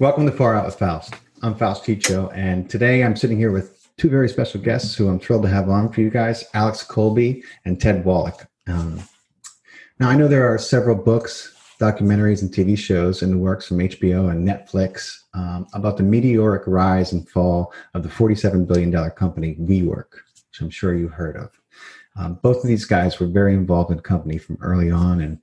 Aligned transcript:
Welcome 0.00 0.26
to 0.26 0.32
Far 0.32 0.56
Out 0.56 0.66
with 0.66 0.78
Faust. 0.78 1.14
I'm 1.42 1.54
Faust 1.54 1.84
Chicho, 1.84 2.30
and 2.34 2.68
today 2.68 3.04
I'm 3.04 3.14
sitting 3.14 3.38
here 3.38 3.52
with 3.52 3.88
two 3.96 4.10
very 4.10 4.28
special 4.28 4.60
guests 4.60 4.96
who 4.96 5.08
I'm 5.08 5.20
thrilled 5.20 5.44
to 5.44 5.48
have 5.48 5.68
on 5.68 5.92
for 5.92 6.00
you 6.00 6.10
guys 6.10 6.44
Alex 6.54 6.82
Colby 6.82 7.44
and 7.64 7.80
Ted 7.80 8.04
Wallach. 8.04 8.48
Um, 8.66 9.00
now, 10.00 10.08
I 10.08 10.16
know 10.16 10.26
there 10.26 10.52
are 10.52 10.58
several 10.58 10.96
books, 10.96 11.54
documentaries, 11.80 12.42
and 12.42 12.50
TV 12.50 12.76
shows 12.76 13.22
in 13.22 13.30
the 13.30 13.38
works 13.38 13.68
from 13.68 13.78
HBO 13.78 14.32
and 14.32 14.46
Netflix 14.46 15.18
um, 15.34 15.68
about 15.72 15.96
the 15.96 16.02
meteoric 16.02 16.64
rise 16.66 17.12
and 17.12 17.28
fall 17.28 17.72
of 17.94 18.02
the 18.02 18.08
$47 18.08 18.66
billion 18.66 19.10
company 19.12 19.54
WeWork, 19.60 20.10
which 20.10 20.60
I'm 20.60 20.70
sure 20.70 20.96
you've 20.96 21.12
heard 21.12 21.36
of. 21.36 21.50
Um, 22.16 22.38
both 22.42 22.58
of 22.58 22.66
these 22.66 22.84
guys 22.84 23.18
were 23.18 23.26
very 23.26 23.54
involved 23.54 23.90
in 23.90 23.96
the 23.96 24.02
company 24.02 24.38
from 24.38 24.58
early 24.60 24.90
on, 24.90 25.20
and 25.20 25.38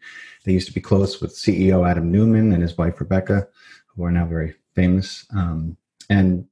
they 0.45 0.53
used 0.53 0.67
to 0.67 0.73
be 0.73 0.81
close 0.81 1.21
with 1.21 1.35
CEO 1.35 1.89
Adam 1.89 2.11
Neumann 2.11 2.53
and 2.53 2.61
his 2.61 2.77
wife 2.77 2.99
Rebekah 2.99 3.47
who 3.95 4.03
are 4.03 4.11
now 4.11 4.25
very 4.25 4.55
famous. 4.73 5.25
Um, 5.35 5.77
and 6.09 6.45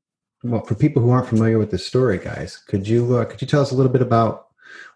well, 0.43 0.63
for 0.63 0.75
people 0.75 1.01
who 1.01 1.09
aren't 1.09 1.27
familiar 1.27 1.57
with 1.57 1.71
the 1.71 1.77
story, 1.77 2.17
guys, 2.17 2.57
could 2.57 2.87
you 2.87 3.17
uh, 3.17 3.25
could 3.25 3.41
you 3.41 3.47
tell 3.47 3.61
us 3.61 3.71
a 3.71 3.75
little 3.75 3.91
bit 3.91 4.01
about 4.01 4.47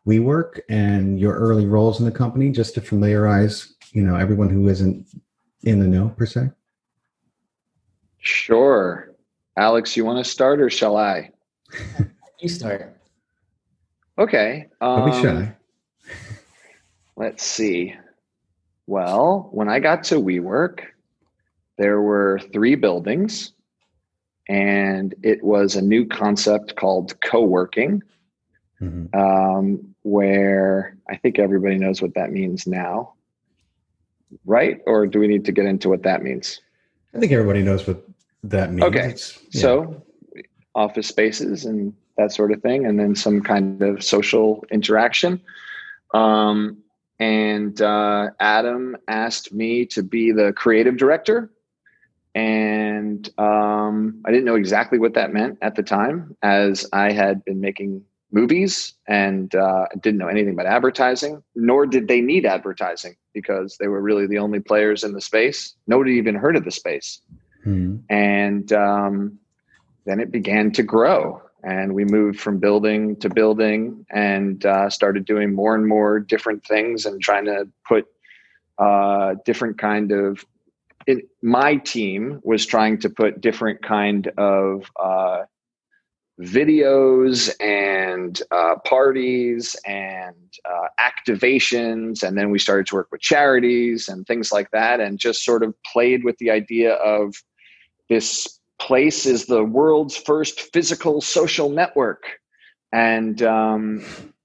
WeWork 0.08 0.60
and 0.70 1.20
your 1.20 1.36
early 1.36 1.66
roles 1.66 2.00
in 2.00 2.06
the 2.06 2.12
company, 2.12 2.52
just 2.52 2.74
to 2.76 2.82
familiarize 2.82 3.74
you 3.92 4.04
know 4.04 4.16
everyone 4.16 4.50
who 4.50 4.68
isn't 4.68 5.08
in 5.64 5.80
the 5.80 5.88
know 5.88 6.10
per 6.10 6.26
se? 6.26 6.50
Sure, 8.20 9.14
Alex, 9.58 9.98
you 9.98 10.06
want 10.06 10.24
to 10.24 10.30
start 10.30 10.62
or 10.62 10.70
shall 10.70 10.96
I? 10.96 11.32
you 12.40 12.48
start. 12.48 12.98
Okay. 14.18 14.68
Um, 14.82 15.00
Don't 15.00 15.12
be 15.12 15.22
shy. 15.22 15.30
Um, 15.30 15.56
let's 17.16 17.44
see. 17.44 17.96
Well, 18.86 19.50
when 19.52 19.70
I 19.70 19.80
got 19.80 20.04
to 20.06 20.16
WeWork, 20.16 20.82
there 21.78 22.02
were 22.02 22.40
three 22.52 22.76
buildings, 22.76 23.54
and 24.48 25.16
it 25.24 25.44
was 25.44 25.76
a 25.76 25.82
new 25.82 26.06
concept 26.06 26.76
called 26.76 27.20
co 27.22 27.42
working, 27.42 28.04
mm-hmm. 28.82 29.18
um, 29.18 29.96
where 30.04 30.98
I 31.10 31.16
think 31.18 31.40
everybody 31.40 31.78
knows 31.78 32.02
what 32.02 32.14
that 32.16 32.32
means 32.32 32.68
now. 32.68 33.14
Right? 34.46 34.82
Or 34.86 35.08
do 35.08 35.20
we 35.20 35.28
need 35.28 35.46
to 35.46 35.52
get 35.52 35.66
into 35.66 35.90
what 35.90 36.04
that 36.04 36.24
means? 36.24 36.60
I 37.16 37.20
think 37.20 37.32
everybody 37.32 37.62
knows 37.62 37.88
what 37.88 38.06
that 38.44 38.72
means. 38.72 38.84
Okay. 38.84 39.10
Yeah. 39.52 39.62
So, 39.62 40.04
office 40.76 41.08
spaces 41.08 41.66
and 41.66 41.94
that 42.18 42.32
sort 42.32 42.52
of 42.52 42.62
thing, 42.62 42.86
and 42.86 43.00
then 43.00 43.16
some 43.16 43.42
kind 43.42 43.82
of 43.82 44.04
social 44.04 44.64
interaction. 44.72 45.42
Um, 46.14 46.78
and 47.20 47.82
uh, 47.82 48.30
Adam 48.40 48.98
asked 49.08 49.54
me 49.54 49.86
to 49.88 50.04
be 50.04 50.32
the 50.32 50.54
creative 50.54 50.98
director 50.98 51.50
and 52.36 53.30
um, 53.38 54.22
I 54.26 54.32
didn't 54.32 54.46
know 54.46 54.56
exactly 54.56 54.98
what 54.98 55.14
that 55.14 55.34
meant 55.34 55.60
at 55.62 55.76
the 55.76 55.84
time, 55.84 56.36
as 56.42 56.88
I 56.92 57.12
had 57.12 57.46
been 57.46 57.62
making 57.62 58.04
movies 58.32 58.94
and 59.08 59.54
uh, 59.54 59.86
didn't 60.02 60.18
know 60.18 60.28
anything 60.28 60.54
about 60.54 60.66
advertising, 60.66 61.44
nor 61.54 61.86
did 61.86 62.08
they 62.08 62.22
need 62.22 62.46
advertising 62.46 63.16
because 63.34 63.78
they 63.80 63.88
were 63.88 64.02
really 64.02 64.26
the 64.26 64.40
only 64.40 64.60
players 64.60 65.04
in 65.04 65.14
the 65.14 65.22
space. 65.22 65.76
Nobody 65.86 66.14
even 66.14 66.34
heard 66.34 66.56
of 66.56 66.66
the 66.66 66.72
space. 66.72 67.22
Mm-hmm. 67.66 67.98
And 68.10 68.74
um, 68.74 69.38
then 70.06 70.20
it 70.20 70.32
began 70.32 70.72
to 70.72 70.84
grow. 70.84 71.43
And 71.64 71.94
we 71.94 72.04
moved 72.06 72.40
from 72.40 72.60
building 72.60 73.16
to 73.18 73.30
building 73.30 74.06
and 74.12 74.66
uh, 74.66 74.90
started 74.90 75.26
doing 75.26 75.54
more 75.54 75.76
and 75.76 75.88
more 75.88 76.20
different 76.20 76.66
things 76.66 77.06
and 77.06 77.22
trying 77.22 77.46
to 77.46 77.68
put 77.88 78.06
uh, 78.78 79.36
different 79.46 79.78
kind 79.78 80.12
of 80.12 80.46
it, 81.06 81.26
my 81.42 81.76
team 81.78 82.40
was 82.44 82.66
trying 82.66 83.00
to 83.00 83.10
put 83.10 83.42
different 83.42 83.82
kind 83.82 84.28
of 84.38 84.90
uh, 85.02 85.44
videos 86.42 87.52
and 87.60 88.42
uh, 88.52 88.76
parties 88.86 89.76
and 89.86 90.36
uh, 90.66 90.88
activations. 91.00 92.24
And 92.24 92.38
then 92.38 92.50
we 92.50 92.60
started 92.60 92.88
to 92.88 92.96
work 92.96 93.10
with 93.12 93.22
charities 93.22 94.08
and 94.08 94.26
things 94.26 94.52
like 94.52 94.72
that 94.72 95.00
and 95.00 95.20
just 95.20 95.44
sort 95.44 95.64
of 95.64 95.76
played 95.92 96.24
with 96.24 96.38
the 96.38 96.50
idea 96.50 96.94
of 96.96 97.36
this 98.10 98.60
place 98.80 99.26
is 99.26 99.46
the 99.46 99.64
world's 99.64 100.16
first 100.16 100.60
physical 100.74 101.22
social 101.22 101.70
network 101.70 102.24
and 102.92 103.42
um, 103.42 104.04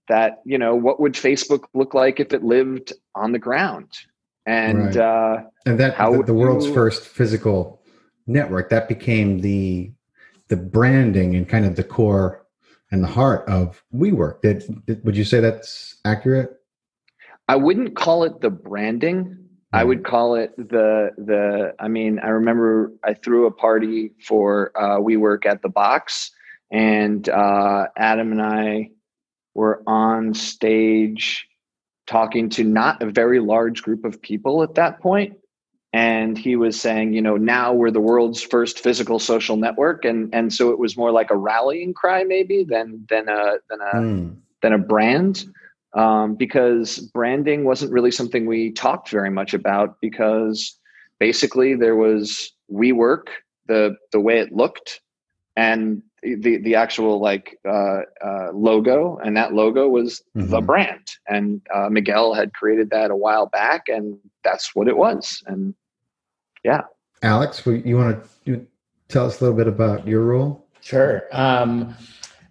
that 0.09 0.41
you 0.45 0.59
know 0.59 0.75
what 0.75 1.01
would 1.01 1.15
facebook 1.15 1.65
look 1.75 1.95
like 1.95 2.21
if 2.21 2.33
it 2.33 2.43
lived 2.43 2.93
on 3.15 3.33
the 3.33 3.39
ground 3.39 3.89
and 4.47 4.95
right. 4.95 4.97
uh, 4.97 5.43
and 5.67 5.79
that 5.81 5.95
how 5.95 6.13
the, 6.13 6.23
the 6.23 6.35
world's 6.35 6.67
you, 6.67 6.75
first 6.75 7.05
physical 7.05 7.83
network 8.27 8.71
that 8.71 8.89
became 8.89 9.41
the 9.41 9.91
the 10.49 10.57
branding 10.57 11.37
and 11.37 11.49
kind 11.49 11.65
of 11.65 11.77
the 11.77 11.85
core 11.85 12.47
and 12.91 13.03
the 13.03 13.09
heart 13.09 13.49
of 13.49 13.83
WeWork. 13.95 14.41
Did, 14.43 14.87
did 14.87 15.05
would 15.05 15.17
you 15.17 15.25
say 15.25 15.41
that's 15.41 15.97
accurate? 16.05 16.57
I 17.49 17.57
wouldn't 17.57 17.97
call 17.97 18.25
it 18.25 18.41
the 18.41 18.51
branding. 18.51 19.48
I 19.73 19.85
would 19.85 20.05
call 20.05 20.35
it 20.35 20.57
the 20.57 21.11
the. 21.19 21.75
I 21.79 21.89
mean, 21.89 22.19
I 22.21 22.29
remember 22.29 22.93
I 23.05 23.13
threw 23.15 23.47
a 23.47 23.51
party 23.51 24.13
for 24.27 24.73
uh, 24.75 24.99
WeWork 24.99 25.45
at 25.45 25.61
the 25.61 25.69
box, 25.69 26.31
and 26.71 27.29
uh, 27.29 27.89
Adam 27.97 28.33
and 28.33 28.41
I 28.41 28.91
were 29.55 29.83
on 29.87 30.33
stage 30.33 31.47
talking 32.07 32.49
to 32.49 32.65
not 32.65 33.03
a 33.03 33.11
very 33.11 33.41
large 33.41 33.83
group 33.83 34.05
of 34.05 34.23
people 34.23 34.63
at 34.63 34.75
that 34.77 35.01
point 35.01 35.37
and 35.93 36.37
he 36.37 36.57
was 36.57 36.79
saying 36.79 37.13
you 37.13 37.23
know 37.23 37.37
now 37.37 37.73
we're 37.73 37.91
the 37.91 38.01
world's 38.01 38.43
first 38.43 38.81
physical 38.81 39.19
social 39.19 39.57
network 39.57 40.05
and 40.05 40.35
and 40.35 40.53
so 40.53 40.71
it 40.71 40.79
was 40.79 40.97
more 40.97 41.11
like 41.11 41.31
a 41.31 41.37
rallying 41.37 41.95
cry 41.95 42.25
maybe 42.25 42.65
than 42.65 43.05
than 43.09 43.29
a 43.29 43.57
than 43.71 43.81
a 43.81 43.97
mm. 43.97 44.37
than 44.63 44.73
a 44.73 44.79
brand 44.79 45.45
um, 45.95 46.35
because 46.35 46.99
branding 46.99 47.65
wasn't 47.65 47.93
really 47.93 48.11
something 48.11 48.47
we 48.47 48.73
talked 48.73 49.09
very 49.11 49.31
much 49.31 49.55
about 49.55 50.01
because 50.01 50.79
basically 51.19 51.75
there 51.75 51.97
was 51.97 52.53
WeWork 52.71 53.29
the 53.67 53.97
the 54.13 54.21
way 54.21 54.39
it 54.39 54.53
looked 54.53 55.01
and 55.57 56.03
the 56.23 56.59
the 56.59 56.75
actual 56.75 57.21
like 57.21 57.59
uh, 57.69 58.01
uh, 58.25 58.51
logo, 58.53 59.19
and 59.19 59.37
that 59.37 59.55
logo 59.55 59.89
was 59.89 60.23
mm-hmm. 60.37 60.51
the 60.51 60.61
brand. 60.61 61.07
And 61.29 61.61
uh, 61.75 61.89
Miguel 61.91 62.35
had 62.35 62.53
created 62.55 62.91
that 62.91 63.11
a 63.11 63.17
while 63.17 63.47
back, 63.47 63.85
and 63.89 64.19
that's 64.43 64.75
what 64.75 64.89
it 64.89 64.97
was. 64.97 65.43
And 65.47 65.75
yeah, 66.65 66.83
Alex, 67.23 67.65
you 67.67 67.97
want 67.97 68.25
to 68.47 68.67
tell 69.09 69.27
us 69.27 69.41
a 69.41 69.45
little 69.45 69.57
bit 69.57 69.69
about 69.69 70.07
your 70.07 70.25
role? 70.25 70.67
Sure. 70.81 71.25
Um, 71.33 71.97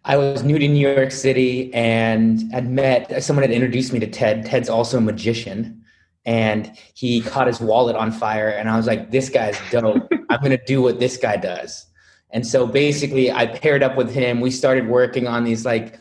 I 0.08 0.16
was 0.16 0.42
new 0.42 0.58
to 0.58 0.68
New 0.68 0.80
York 0.80 1.12
City 1.12 1.72
and 1.74 2.50
had 2.54 2.70
met 2.70 3.22
someone 3.22 3.44
had 3.44 3.52
introduced 3.52 3.92
me 3.92 4.00
to 4.00 4.08
Ted. 4.08 4.46
Ted's 4.46 4.70
also 4.70 4.98
a 4.98 5.02
magician. 5.02 5.84
And 6.26 6.72
he 6.94 7.22
caught 7.22 7.48
his 7.48 7.62
wallet 7.62 7.96
on 7.96 8.12
fire, 8.12 8.50
and 8.50 8.70
I 8.70 8.76
was 8.76 8.86
like, 8.86 9.12
"This 9.12 9.30
guy's 9.30 9.58
dope. 9.72 10.12
I'm 10.30 10.42
gonna 10.42 10.60
do 10.66 10.82
what 10.82 11.00
this 11.00 11.16
guy 11.16 11.38
does." 11.38 11.86
And 12.32 12.46
so 12.46 12.68
basically, 12.68 13.32
I 13.32 13.46
paired 13.46 13.84
up 13.84 13.96
with 13.96 14.12
him. 14.12 14.42
We 14.42 14.52
started 14.52 14.88
working 14.88 15.28
on 15.28 15.44
these 15.46 15.66
like 15.66 16.00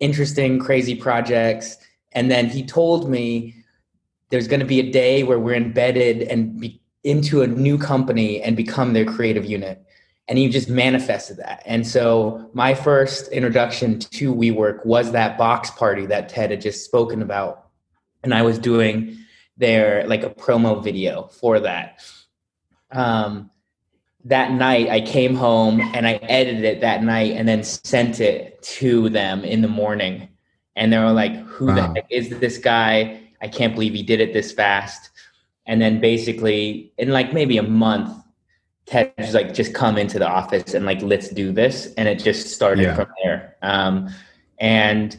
interesting, 0.00 0.58
crazy 0.58 0.94
projects. 0.94 1.76
And 2.12 2.30
then 2.30 2.48
he 2.48 2.64
told 2.64 3.08
me 3.08 3.54
there's 4.30 4.48
going 4.48 4.60
to 4.60 4.66
be 4.66 4.80
a 4.80 4.90
day 4.90 5.22
where 5.22 5.38
we're 5.38 5.54
embedded 5.54 6.22
and 6.22 6.60
be 6.60 6.80
into 7.04 7.42
a 7.42 7.46
new 7.46 7.78
company 7.78 8.42
and 8.42 8.56
become 8.56 8.92
their 8.92 9.04
creative 9.04 9.44
unit. 9.44 9.84
And 10.32 10.38
he 10.38 10.48
just 10.48 10.70
manifested 10.70 11.36
that. 11.36 11.62
And 11.66 11.86
so 11.86 12.48
my 12.54 12.72
first 12.72 13.30
introduction 13.32 13.98
to 13.98 14.34
WeWork 14.34 14.82
was 14.86 15.12
that 15.12 15.36
box 15.36 15.70
party 15.72 16.06
that 16.06 16.30
Ted 16.30 16.50
had 16.50 16.62
just 16.62 16.86
spoken 16.86 17.20
about. 17.20 17.66
And 18.24 18.32
I 18.32 18.40
was 18.40 18.58
doing 18.58 19.18
their 19.58 20.06
like 20.06 20.22
a 20.22 20.30
promo 20.30 20.82
video 20.82 21.24
for 21.24 21.60
that. 21.60 22.02
Um, 22.90 23.50
that 24.24 24.52
night 24.52 24.88
I 24.88 25.02
came 25.02 25.34
home 25.34 25.82
and 25.82 26.08
I 26.08 26.14
edited 26.14 26.64
it 26.64 26.80
that 26.80 27.02
night 27.02 27.32
and 27.32 27.46
then 27.46 27.62
sent 27.62 28.18
it 28.18 28.62
to 28.62 29.10
them 29.10 29.44
in 29.44 29.60
the 29.60 29.68
morning. 29.68 30.30
And 30.76 30.90
they 30.90 30.98
were 30.98 31.12
like, 31.12 31.34
Who 31.44 31.66
wow. 31.66 31.74
the 31.74 31.82
heck 31.88 32.06
is 32.08 32.30
this 32.30 32.56
guy? 32.56 33.20
I 33.42 33.48
can't 33.48 33.74
believe 33.74 33.92
he 33.92 34.02
did 34.02 34.22
it 34.22 34.32
this 34.32 34.50
fast. 34.50 35.10
And 35.66 35.78
then 35.78 36.00
basically 36.00 36.90
in 36.96 37.10
like 37.10 37.34
maybe 37.34 37.58
a 37.58 37.62
month, 37.62 38.16
Ted 38.92 39.14
was 39.16 39.32
like, 39.32 39.54
just 39.54 39.72
come 39.72 39.96
into 39.96 40.18
the 40.18 40.28
office 40.28 40.74
and 40.74 40.84
like 40.84 41.00
let's 41.00 41.30
do 41.30 41.50
this. 41.50 41.94
And 41.96 42.06
it 42.06 42.16
just 42.18 42.48
started 42.48 42.82
yeah. 42.82 42.94
from 42.94 43.08
there. 43.24 43.56
Um, 43.62 44.10
and 44.58 45.18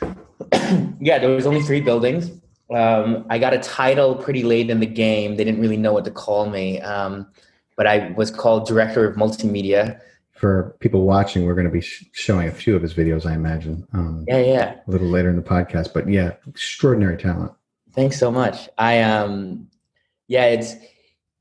yeah, 1.00 1.18
there 1.18 1.28
was 1.28 1.44
only 1.44 1.60
three 1.60 1.82
buildings. 1.82 2.30
Um, 2.74 3.26
I 3.28 3.38
got 3.38 3.52
a 3.52 3.58
title 3.58 4.14
pretty 4.14 4.42
late 4.42 4.70
in 4.70 4.80
the 4.80 4.86
game. 4.86 5.36
They 5.36 5.44
didn't 5.44 5.60
really 5.60 5.76
know 5.76 5.92
what 5.92 6.06
to 6.06 6.10
call 6.10 6.48
me. 6.48 6.80
Um, 6.80 7.26
but 7.76 7.86
I 7.86 8.10
was 8.16 8.30
called 8.30 8.66
director 8.66 9.06
of 9.06 9.16
multimedia. 9.16 10.00
For 10.32 10.74
people 10.80 11.02
watching, 11.02 11.44
we're 11.44 11.54
going 11.54 11.66
to 11.66 11.72
be 11.72 11.82
sh- 11.82 12.06
showing 12.12 12.48
a 12.48 12.52
few 12.52 12.74
of 12.74 12.80
his 12.80 12.94
videos, 12.94 13.26
I 13.26 13.34
imagine. 13.34 13.86
Um, 13.92 14.24
yeah, 14.28 14.38
yeah. 14.38 14.76
A 14.86 14.90
little 14.90 15.08
later 15.08 15.28
in 15.28 15.36
the 15.36 15.42
podcast, 15.42 15.92
but 15.92 16.08
yeah, 16.08 16.32
extraordinary 16.48 17.18
talent. 17.18 17.52
Thanks 17.92 18.18
so 18.18 18.30
much. 18.30 18.70
I 18.78 19.02
um, 19.02 19.68
yeah, 20.26 20.46
it's 20.46 20.76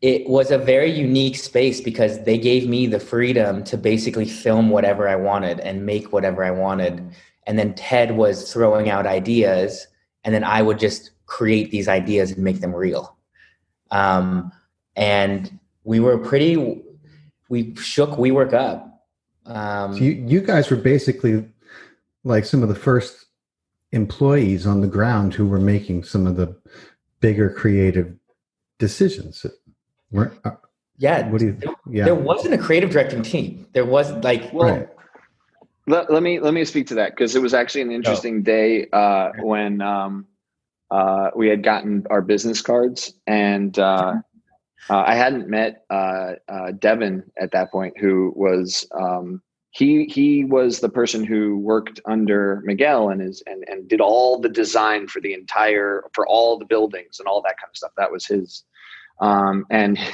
it 0.01 0.27
was 0.29 0.49
a 0.49 0.57
very 0.57 0.89
unique 0.89 1.35
space 1.35 1.81
because 1.81 2.23
they 2.23 2.37
gave 2.37 2.67
me 2.67 2.87
the 2.87 2.99
freedom 2.99 3.63
to 3.65 3.77
basically 3.77 4.25
film 4.25 4.69
whatever 4.69 5.09
I 5.09 5.15
wanted 5.15 5.59
and 5.59 5.85
make 5.85 6.13
whatever 6.13 6.43
I 6.43 6.51
wanted. 6.51 7.13
And 7.45 7.59
then 7.59 7.73
Ted 7.73 8.15
was 8.15 8.51
throwing 8.51 8.89
out 8.89 9.05
ideas, 9.05 9.87
and 10.23 10.33
then 10.33 10.43
I 10.43 10.61
would 10.61 10.79
just 10.79 11.11
create 11.25 11.71
these 11.71 11.87
ideas 11.87 12.31
and 12.31 12.43
make 12.43 12.61
them 12.61 12.73
real. 12.73 13.17
Um, 13.91 14.51
and 14.95 15.59
we 15.83 15.99
were 15.99 16.17
pretty, 16.17 16.83
we 17.49 17.75
shook 17.75 18.11
WeWork 18.11 18.53
up. 18.53 19.05
Um, 19.45 19.93
so 19.93 20.03
you, 20.03 20.11
you 20.11 20.41
guys 20.41 20.69
were 20.69 20.77
basically 20.77 21.45
like 22.23 22.45
some 22.45 22.63
of 22.63 22.69
the 22.69 22.75
first 22.75 23.25
employees 23.91 24.67
on 24.67 24.81
the 24.81 24.87
ground 24.87 25.33
who 25.33 25.47
were 25.47 25.59
making 25.59 26.03
some 26.03 26.27
of 26.27 26.35
the 26.35 26.55
bigger 27.19 27.49
creative 27.49 28.15
decisions 28.77 29.45
uh, 30.43 30.51
yeah. 30.97 31.27
What 31.29 31.39
do 31.39 31.45
you? 31.45 31.57
Yeah. 31.89 32.05
There 32.05 32.15
wasn't 32.15 32.53
a 32.53 32.57
creative 32.57 32.89
directing 32.89 33.23
team. 33.23 33.67
There 33.73 33.85
was 33.85 34.11
like 34.23 34.51
well. 34.53 34.77
Right. 34.77 34.89
Let, 35.87 36.11
let 36.11 36.21
me 36.21 36.39
let 36.39 36.53
me 36.53 36.65
speak 36.65 36.87
to 36.87 36.95
that 36.95 37.11
because 37.11 37.35
it 37.35 37.41
was 37.41 37.53
actually 37.53 37.81
an 37.81 37.91
interesting 37.91 38.39
oh. 38.39 38.41
day 38.41 38.87
uh, 38.93 39.31
when 39.39 39.81
um, 39.81 40.27
uh, 40.91 41.31
we 41.35 41.47
had 41.47 41.63
gotten 41.63 42.05
our 42.09 42.21
business 42.21 42.61
cards 42.61 43.13
and 43.25 43.77
uh, 43.79 44.15
uh 44.89 45.03
I 45.05 45.15
hadn't 45.15 45.49
met 45.49 45.85
uh, 45.89 46.33
uh, 46.47 46.71
Devin 46.77 47.23
at 47.39 47.51
that 47.51 47.71
point, 47.71 47.97
who 47.97 48.33
was 48.35 48.85
um, 48.99 49.41
he 49.71 50.05
he 50.05 50.45
was 50.45 50.79
the 50.79 50.89
person 50.89 51.23
who 51.23 51.57
worked 51.57 51.99
under 52.05 52.61
Miguel 52.65 53.09
and 53.09 53.21
is 53.21 53.41
and, 53.45 53.63
and 53.67 53.87
did 53.87 54.01
all 54.01 54.39
the 54.39 54.49
design 54.49 55.07
for 55.07 55.21
the 55.21 55.33
entire 55.33 56.03
for 56.13 56.27
all 56.27 56.57
the 56.57 56.65
buildings 56.65 57.19
and 57.19 57.27
all 57.27 57.41
that 57.41 57.57
kind 57.57 57.69
of 57.71 57.77
stuff. 57.77 57.91
That 57.97 58.11
was 58.11 58.25
his 58.25 58.63
um, 59.19 59.65
and 59.69 59.97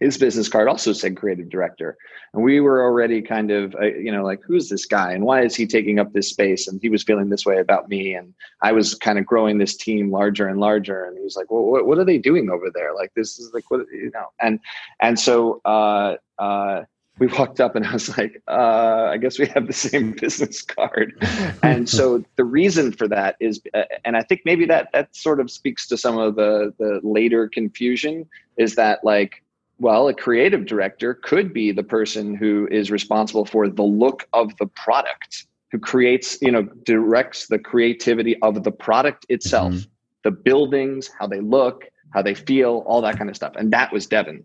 his 0.00 0.16
business 0.16 0.48
card 0.48 0.66
also 0.66 0.94
said 0.94 1.16
creative 1.16 1.50
director. 1.50 1.96
And 2.32 2.42
we 2.42 2.60
were 2.60 2.82
already 2.82 3.20
kind 3.20 3.50
of, 3.50 3.74
uh, 3.74 3.84
you 3.84 4.10
know, 4.10 4.24
like, 4.24 4.40
who's 4.42 4.68
this 4.68 4.86
guy 4.86 5.12
and 5.12 5.24
why 5.24 5.42
is 5.42 5.54
he 5.54 5.66
taking 5.66 5.98
up 5.98 6.12
this 6.12 6.30
space? 6.30 6.68
And 6.68 6.80
he 6.80 6.88
was 6.88 7.02
feeling 7.02 7.28
this 7.28 7.44
way 7.44 7.58
about 7.58 7.88
me. 7.90 8.14
And 8.14 8.32
I 8.62 8.72
was 8.72 8.94
kind 8.94 9.18
of 9.18 9.26
growing 9.26 9.58
this 9.58 9.76
team 9.76 10.10
larger 10.10 10.48
and 10.48 10.58
larger. 10.58 11.04
And 11.04 11.18
he 11.18 11.22
was 11.22 11.36
like, 11.36 11.50
well, 11.50 11.64
what, 11.64 11.86
what 11.86 11.98
are 11.98 12.04
they 12.04 12.16
doing 12.16 12.48
over 12.48 12.70
there? 12.72 12.94
Like, 12.94 13.12
this 13.14 13.38
is 13.38 13.52
like, 13.52 13.70
what, 13.70 13.80
you 13.92 14.10
know, 14.14 14.28
and, 14.40 14.58
and 15.00 15.18
so, 15.20 15.60
uh, 15.66 16.16
uh, 16.38 16.84
we 17.20 17.26
walked 17.26 17.60
up 17.60 17.76
and 17.76 17.86
I 17.86 17.92
was 17.92 18.16
like, 18.16 18.42
uh, 18.48 19.08
I 19.10 19.18
guess 19.18 19.38
we 19.38 19.46
have 19.48 19.66
the 19.66 19.74
same 19.74 20.12
business 20.20 20.62
card. 20.62 21.14
and 21.62 21.88
so 21.88 22.24
the 22.36 22.44
reason 22.44 22.92
for 22.92 23.06
that 23.08 23.36
is, 23.38 23.60
uh, 23.74 23.82
and 24.06 24.16
I 24.16 24.22
think 24.22 24.40
maybe 24.46 24.64
that 24.66 24.88
that 24.94 25.14
sort 25.14 25.38
of 25.38 25.50
speaks 25.50 25.86
to 25.88 25.98
some 25.98 26.18
of 26.18 26.34
the 26.34 26.74
the 26.78 26.98
later 27.04 27.46
confusion 27.46 28.26
is 28.56 28.74
that 28.76 29.04
like, 29.04 29.44
well, 29.78 30.08
a 30.08 30.14
creative 30.14 30.64
director 30.64 31.14
could 31.14 31.52
be 31.52 31.72
the 31.72 31.82
person 31.82 32.34
who 32.34 32.66
is 32.70 32.90
responsible 32.90 33.44
for 33.44 33.68
the 33.68 33.82
look 33.82 34.26
of 34.32 34.56
the 34.56 34.66
product, 34.66 35.46
who 35.70 35.78
creates, 35.78 36.38
you 36.40 36.50
know, 36.50 36.62
directs 36.84 37.48
the 37.48 37.58
creativity 37.58 38.40
of 38.40 38.64
the 38.64 38.72
product 38.72 39.26
itself, 39.28 39.74
mm-hmm. 39.74 39.90
the 40.24 40.30
buildings, 40.30 41.10
how 41.18 41.26
they 41.26 41.40
look, 41.40 41.84
how 42.14 42.22
they 42.22 42.34
feel, 42.34 42.82
all 42.86 43.02
that 43.02 43.18
kind 43.18 43.28
of 43.28 43.36
stuff. 43.36 43.52
And 43.56 43.70
that 43.72 43.92
was 43.92 44.06
Devin. 44.06 44.44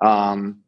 Um, 0.00 0.60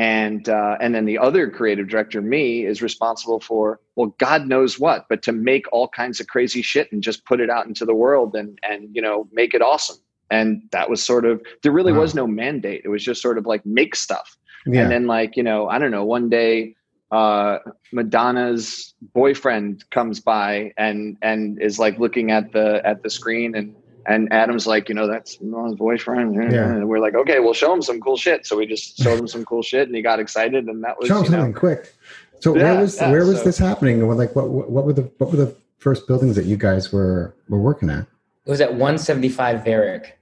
and 0.00 0.48
uh, 0.48 0.78
and 0.80 0.94
then 0.94 1.04
the 1.04 1.18
other 1.18 1.50
creative 1.50 1.86
director 1.86 2.22
me 2.22 2.64
is 2.64 2.80
responsible 2.80 3.38
for 3.38 3.80
well 3.96 4.14
god 4.18 4.46
knows 4.46 4.80
what 4.80 5.04
but 5.10 5.22
to 5.22 5.30
make 5.30 5.70
all 5.72 5.88
kinds 5.88 6.20
of 6.20 6.26
crazy 6.26 6.62
shit 6.62 6.90
and 6.90 7.02
just 7.02 7.26
put 7.26 7.38
it 7.38 7.50
out 7.50 7.66
into 7.66 7.84
the 7.84 7.94
world 7.94 8.34
and 8.34 8.58
and 8.62 8.88
you 8.96 9.02
know 9.02 9.28
make 9.30 9.52
it 9.52 9.60
awesome 9.60 9.98
and 10.30 10.62
that 10.72 10.88
was 10.88 11.04
sort 11.04 11.26
of 11.26 11.42
there 11.62 11.70
really 11.70 11.92
wow. 11.92 12.00
was 12.00 12.14
no 12.14 12.26
mandate 12.26 12.80
it 12.82 12.88
was 12.88 13.04
just 13.04 13.20
sort 13.20 13.36
of 13.36 13.44
like 13.44 13.64
make 13.66 13.94
stuff 13.94 14.38
yeah. 14.64 14.80
and 14.80 14.90
then 14.90 15.06
like 15.06 15.36
you 15.36 15.42
know 15.42 15.68
i 15.68 15.78
don't 15.78 15.90
know 15.90 16.04
one 16.04 16.30
day 16.30 16.74
uh, 17.12 17.58
madonna's 17.92 18.94
boyfriend 19.12 19.84
comes 19.90 20.18
by 20.18 20.72
and 20.78 21.18
and 21.20 21.60
is 21.60 21.78
like 21.78 21.98
looking 21.98 22.30
at 22.30 22.52
the 22.52 22.80
at 22.86 23.02
the 23.02 23.10
screen 23.10 23.54
and 23.54 23.74
and 24.10 24.32
Adam's 24.32 24.66
like, 24.66 24.88
you 24.88 24.94
know, 24.94 25.06
that's 25.06 25.40
my 25.40 25.72
boyfriend. 25.72 26.34
Yeah. 26.34 26.68
And 26.68 26.88
we're 26.88 26.98
like, 26.98 27.14
okay, 27.14 27.38
we'll 27.38 27.54
show 27.54 27.72
him 27.72 27.80
some 27.80 28.00
cool 28.00 28.16
shit. 28.16 28.44
So 28.44 28.56
we 28.56 28.66
just 28.66 28.98
showed 29.02 29.18
him 29.18 29.28
some 29.28 29.44
cool 29.44 29.62
shit, 29.62 29.86
and 29.86 29.94
he 29.94 30.02
got 30.02 30.18
excited, 30.18 30.66
and 30.66 30.82
that 30.82 30.98
was 30.98 31.08
show 31.08 31.18
him 31.18 31.26
something 31.26 31.52
know, 31.52 31.58
quick. 31.58 31.94
So 32.40 32.56
yeah, 32.56 32.62
where 32.62 32.80
was 32.80 33.00
yeah, 33.00 33.10
where 33.10 33.24
was 33.24 33.38
so, 33.38 33.44
this 33.44 33.58
happening? 33.58 34.06
Like, 34.08 34.34
what 34.34 34.48
what 34.48 34.84
were 34.84 34.92
the 34.92 35.10
what 35.18 35.30
were 35.30 35.36
the 35.36 35.54
first 35.78 36.08
buildings 36.08 36.36
that 36.36 36.46
you 36.46 36.56
guys 36.56 36.92
were 36.92 37.34
were 37.48 37.60
working 37.60 37.88
at? 37.88 38.06
It 38.46 38.50
was 38.50 38.60
at 38.60 38.70
175 38.70 39.64
Varick. 39.64 40.18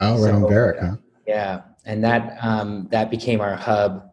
Oh, 0.00 0.12
right 0.22 0.30
so, 0.30 0.36
on 0.36 0.42
Varick, 0.42 0.80
huh? 0.80 0.96
Yeah, 1.26 1.62
and 1.84 2.04
that 2.04 2.38
um, 2.40 2.86
that 2.90 3.10
became 3.10 3.40
our 3.40 3.56
hub. 3.56 4.04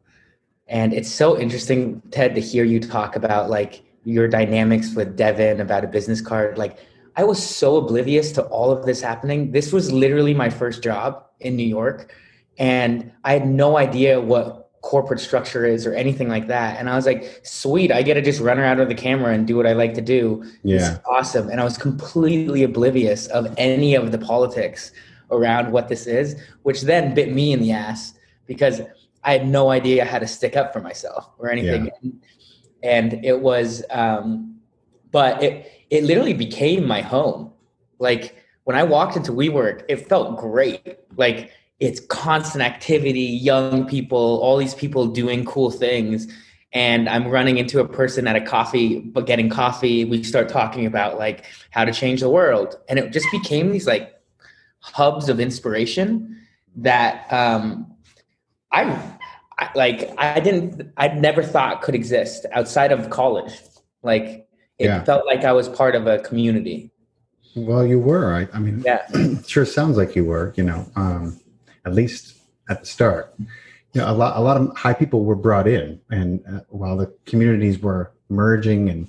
And 0.68 0.94
it's 0.94 1.12
so 1.12 1.38
interesting, 1.38 2.02
Ted, 2.10 2.34
to 2.34 2.42
hear 2.42 2.64
you 2.64 2.80
talk 2.80 3.16
about 3.16 3.52
like 3.52 3.84
your 4.04 4.28
dynamics 4.28 4.96
with 4.96 5.16
Devin 5.16 5.62
about 5.62 5.84
a 5.84 5.88
business 5.88 6.22
card, 6.22 6.58
like 6.58 6.80
I 7.18 7.24
was 7.24 7.44
so 7.44 7.78
oblivious 7.78 8.32
to 8.34 8.44
all 8.44 8.72
of 8.72 8.86
this 8.86 9.02
happening. 9.02 9.52
This 9.52 9.72
was 9.72 9.92
literally 9.92 10.34
my 10.34 10.50
first 10.50 10.84
job 10.84 11.24
in 11.40 11.56
New 11.56 11.68
York. 11.68 12.14
And 12.58 13.12
I 13.24 13.34
had 13.34 13.48
no 13.48 13.78
idea 13.78 14.20
what 14.20 14.70
corporate 14.82 15.20
structure 15.20 15.66
is 15.66 15.88
or 15.88 15.94
anything 15.94 16.30
like 16.30 16.48
that. 16.48 16.80
And 16.80 16.90
I 16.90 16.96
was 16.96 17.06
like, 17.06 17.42
sweet, 17.44 17.92
I 17.92 18.04
get 18.04 18.14
to 18.16 18.22
just 18.22 18.40
run 18.40 18.60
around 18.60 18.78
with 18.78 18.88
the 18.88 18.96
camera 18.96 19.34
and 19.34 19.48
do 19.48 19.58
what 19.58 19.66
I 19.66 19.74
like 19.74 19.94
to 19.96 20.02
do. 20.02 20.46
Yeah. 20.64 21.00
awesome. 21.08 21.50
And 21.50 21.60
I 21.60 21.64
was 21.64 21.78
completely 21.78 22.64
oblivious 22.64 23.28
of 23.28 23.54
any 23.58 23.96
of 23.96 24.12
the 24.12 24.20
politics 24.20 24.92
around 25.32 25.72
what 25.72 25.88
this 25.88 26.06
is, 26.06 26.40
which 26.64 26.82
then 26.82 27.16
bit 27.16 27.34
me 27.34 27.52
in 27.52 27.62
the 27.62 27.72
ass 27.72 28.14
because 28.46 28.82
I 29.24 29.32
had 29.32 29.48
no 29.48 29.72
idea 29.72 30.06
how 30.06 30.20
to 30.20 30.28
stick 30.28 30.56
up 30.56 30.72
for 30.72 30.82
myself 30.82 31.32
or 31.40 31.50
anything. 31.50 31.90
Yeah. 32.02 32.12
And 32.84 33.26
it 33.26 33.42
was, 33.42 33.84
um, 33.90 34.60
but 35.12 35.42
it, 35.42 35.72
it 35.96 36.04
literally 36.04 36.34
became 36.34 36.86
my 36.86 37.02
home. 37.02 37.52
Like 38.00 38.36
when 38.66 38.76
I 38.76 38.84
walked 38.84 39.16
into 39.16 39.32
WeWork, 39.32 39.84
it 39.88 40.08
felt 40.08 40.38
great. 40.38 41.00
Like 41.16 41.52
it's 41.80 42.00
constant 42.02 42.64
activity, 42.64 43.22
young 43.22 43.86
people, 43.88 44.40
all 44.42 44.58
these 44.58 44.76
people 44.76 45.08
doing 45.08 45.46
cool 45.46 45.72
things. 45.72 46.28
And 46.74 47.08
I'm 47.08 47.30
running 47.30 47.58
into 47.58 47.80
a 47.80 47.88
person 47.88 48.28
at 48.28 48.36
a 48.36 48.42
coffee, 48.42 49.00
but 49.00 49.26
getting 49.26 49.50
coffee. 49.50 50.04
We 50.04 50.24
start 50.24 50.50
talking 50.50 50.86
about 50.86 51.18
like 51.18 51.46
how 51.70 51.86
to 51.86 51.94
change 51.94 52.20
the 52.20 52.30
world. 52.30 52.76
And 52.90 53.00
it 53.00 53.14
just 53.14 53.28
became 53.32 53.72
these 53.72 53.88
like 53.88 54.14
hubs 54.80 55.30
of 55.30 55.40
inspiration 55.40 56.42
that 56.76 57.32
um, 57.32 57.96
I, 58.72 58.84
I 59.58 59.70
like 59.76 60.14
I 60.18 60.42
didn't 60.42 60.92
I 60.98 61.08
never 61.08 61.42
thought 61.42 61.82
could 61.82 61.96
exist 61.96 62.46
outside 62.52 62.92
of 62.92 63.10
college. 63.10 63.54
Like 64.04 64.45
it 64.80 64.86
yeah. 64.86 65.04
felt 65.04 65.26
like 65.26 65.44
I 65.44 65.52
was 65.52 65.70
part 65.70 65.96
of 65.96 66.08
a 66.08 66.20
community. 66.20 66.92
Well, 67.56 67.86
you 67.86 68.00
were. 68.00 68.34
I, 68.34 68.48
I 68.54 68.60
mean, 68.60 68.84
yeah, 68.86 69.08
sure 69.48 69.66
sounds 69.66 69.98
like 69.98 70.16
you 70.16 70.26
were. 70.26 70.54
You 70.58 70.64
know, 70.64 70.86
um, 70.96 71.40
at 71.86 71.94
least 71.94 72.36
at 72.70 72.82
the 72.82 72.86
start. 72.86 73.34
You 73.40 74.02
know, 74.02 74.12
a 74.12 74.14
lot, 74.14 74.36
a 74.36 74.42
lot 74.42 74.58
of 74.58 74.76
high 74.76 74.94
people 74.94 75.24
were 75.24 75.36
brought 75.36 75.68
in, 75.68 76.02
and 76.10 76.44
uh, 76.52 76.60
while 76.70 76.98
the 76.98 77.14
communities 77.26 77.80
were 77.80 78.12
merging 78.28 78.90
and 78.90 79.08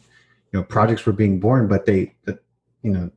you 0.52 0.60
know 0.60 0.62
projects 0.62 1.04
were 1.06 1.12
being 1.12 1.40
born, 1.40 1.66
but 1.66 1.86
they, 1.86 2.14
the, 2.24 2.38
you 2.82 2.92
know, 2.92 3.10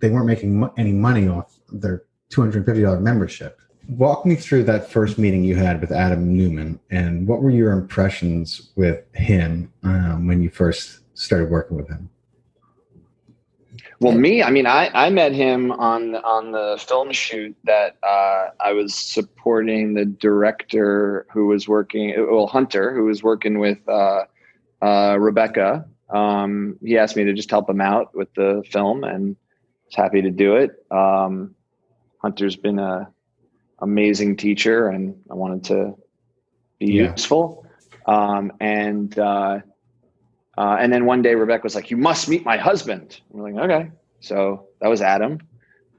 they 0.00 0.10
weren't 0.10 0.26
making 0.26 0.58
mo- 0.58 0.74
any 0.76 0.92
money 0.92 1.28
off 1.28 1.56
their 1.72 2.02
two 2.28 2.40
hundred 2.40 2.58
and 2.58 2.66
fifty 2.66 2.82
dollar 2.82 2.98
membership. 2.98 3.60
Walk 3.88 4.26
me 4.26 4.34
through 4.34 4.64
that 4.64 4.90
first 4.90 5.16
meeting 5.16 5.44
you 5.44 5.54
had 5.54 5.80
with 5.80 5.92
Adam 5.92 6.36
Neumann, 6.36 6.80
and 6.90 7.28
what 7.28 7.40
were 7.40 7.50
your 7.50 7.70
impressions 7.70 8.72
with 8.74 9.04
him 9.14 9.72
um, 9.84 10.26
when 10.26 10.42
you 10.42 10.50
first 10.50 11.00
started 11.16 11.50
working 11.50 11.76
with 11.76 11.88
him? 11.88 12.08
Well, 13.98 14.12
me, 14.12 14.42
I 14.42 14.50
mean, 14.50 14.66
I, 14.66 14.90
I 14.92 15.10
met 15.10 15.32
him 15.32 15.72
on 15.72 16.16
on 16.16 16.52
the 16.52 16.82
film 16.86 17.12
shoot 17.12 17.56
that 17.64 17.96
uh, 18.02 18.50
I 18.60 18.72
was 18.72 18.94
supporting 18.94 19.94
the 19.94 20.04
director 20.04 21.26
who 21.32 21.46
was 21.46 21.66
working, 21.66 22.14
well, 22.30 22.46
Hunter, 22.46 22.94
who 22.94 23.04
was 23.04 23.22
working 23.22 23.58
with 23.58 23.78
uh, 23.88 24.24
uh, 24.82 25.16
Rebekah. 25.18 25.86
Um, 26.10 26.78
he 26.84 26.98
asked 26.98 27.16
me 27.16 27.24
to 27.24 27.32
just 27.32 27.50
help 27.50 27.70
him 27.70 27.80
out 27.80 28.14
with 28.14 28.32
the 28.34 28.62
film, 28.70 29.02
and 29.02 29.34
was 29.86 29.94
happy 29.94 30.20
to 30.20 30.30
do 30.30 30.56
it. 30.56 30.84
Um, 30.90 31.54
Hunter's 32.18 32.56
been 32.56 32.78
a 32.78 33.10
amazing 33.78 34.36
teacher, 34.36 34.88
and 34.88 35.16
I 35.30 35.34
wanted 35.34 35.64
to 35.64 35.96
be 36.78 36.92
yeah. 36.92 37.12
useful. 37.12 37.66
Um, 38.04 38.52
and 38.60 39.18
uh, 40.56 40.76
and 40.80 40.92
then 40.92 41.04
one 41.04 41.22
day 41.22 41.34
Rebekah 41.34 41.62
was 41.62 41.74
like, 41.74 41.90
"You 41.90 41.96
must 41.96 42.28
meet 42.28 42.44
my 42.44 42.56
husband." 42.56 43.20
I'm 43.32 43.40
like, 43.40 43.54
"Okay." 43.54 43.90
So 44.20 44.68
that 44.80 44.88
was 44.88 45.02
Adam, 45.02 45.40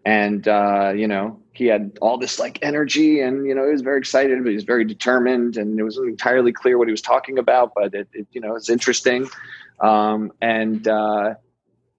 and 0.06 0.48
uh, 0.48 0.94
you 0.96 1.08
know 1.08 1.40
he 1.54 1.66
had 1.66 1.98
all 2.02 2.18
this 2.18 2.40
like 2.40 2.60
energy, 2.62 3.22
and 3.22 3.46
you 3.48 3.56
know 3.56 3.66
he 3.66 3.72
was 3.72 3.82
very 3.82 4.00
excited, 4.00 4.44
but 4.44 4.50
he 4.50 4.56
was 4.56 4.64
very 4.64 4.86
determined, 4.86 5.58
and 5.58 5.80
it 5.80 5.84
wasn't 5.84 6.10
entirely 6.10 6.52
clear 6.52 6.78
what 6.78 6.88
he 6.88 6.92
was 6.92 7.02
talking 7.02 7.38
about, 7.38 7.74
but 7.76 7.94
it, 7.94 8.08
it 8.14 8.28
you 8.32 8.42
know 8.42 8.56
it's 8.56 8.70
interesting. 8.70 9.28
Um, 9.80 10.32
and 10.42 10.88
uh, 10.88 11.36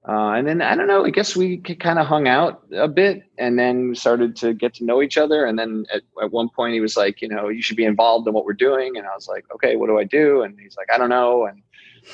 uh, 0.09 0.33
and 0.33 0.49
then 0.49 0.62
I 0.62 0.75
don't 0.75 0.87
know. 0.87 1.05
I 1.05 1.11
guess 1.11 1.37
we 1.37 1.59
kind 1.59 1.99
of 1.99 2.07
hung 2.07 2.27
out 2.29 2.62
a 2.73 2.88
bit, 2.88 3.25
and 3.37 3.59
then 3.59 3.95
started 3.95 4.37
to 4.37 4.55
get 4.55 4.75
to 4.75 4.85
know 4.85 5.03
each 5.03 5.19
other. 5.19 5.45
And 5.45 5.59
then 5.59 5.85
at, 5.93 6.03
at 6.23 6.33
one 6.33 6.49
point, 6.49 6.75
he 6.75 6.81
was 6.81 6.97
like, 6.97 7.21
"You 7.21 7.29
know, 7.29 7.49
you 7.49 7.61
should 7.61 7.77
be 7.77 7.85
involved 7.85 8.27
in 8.27 8.33
what 8.33 8.45
we're 8.45 8.55
doing." 8.55 8.97
And 8.97 9.07
I 9.07 9.15
was 9.15 9.29
like, 9.29 9.45
"Okay, 9.55 9.77
what 9.77 9.88
do 9.88 9.99
I 9.99 10.05
do?" 10.05 10.43
And 10.43 10.59
he's 10.59 10.77
like, 10.77 10.91
"I 10.93 10.99
don't 10.99 11.11
know." 11.11 11.47
And 11.47 11.62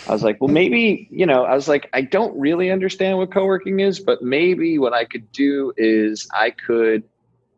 I 0.09 0.13
was 0.13 0.23
like, 0.23 0.41
"Well, 0.41 0.49
maybe 0.49 1.09
you 1.11 1.27
know." 1.27 1.45
I 1.45 1.55
was 1.55 1.69
like, 1.69 1.89
"I 1.93 2.03
don't 2.03 2.39
really 2.39 2.71
understand 2.71 3.19
what 3.19 3.33
co-working 3.33 3.81
is, 3.81 4.01
but 4.01 4.23
maybe 4.23 4.79
what 4.79 4.93
I 4.93 5.05
could 5.05 5.31
do 5.33 5.73
is 5.77 6.29
I 6.33 6.51
could 6.51 7.05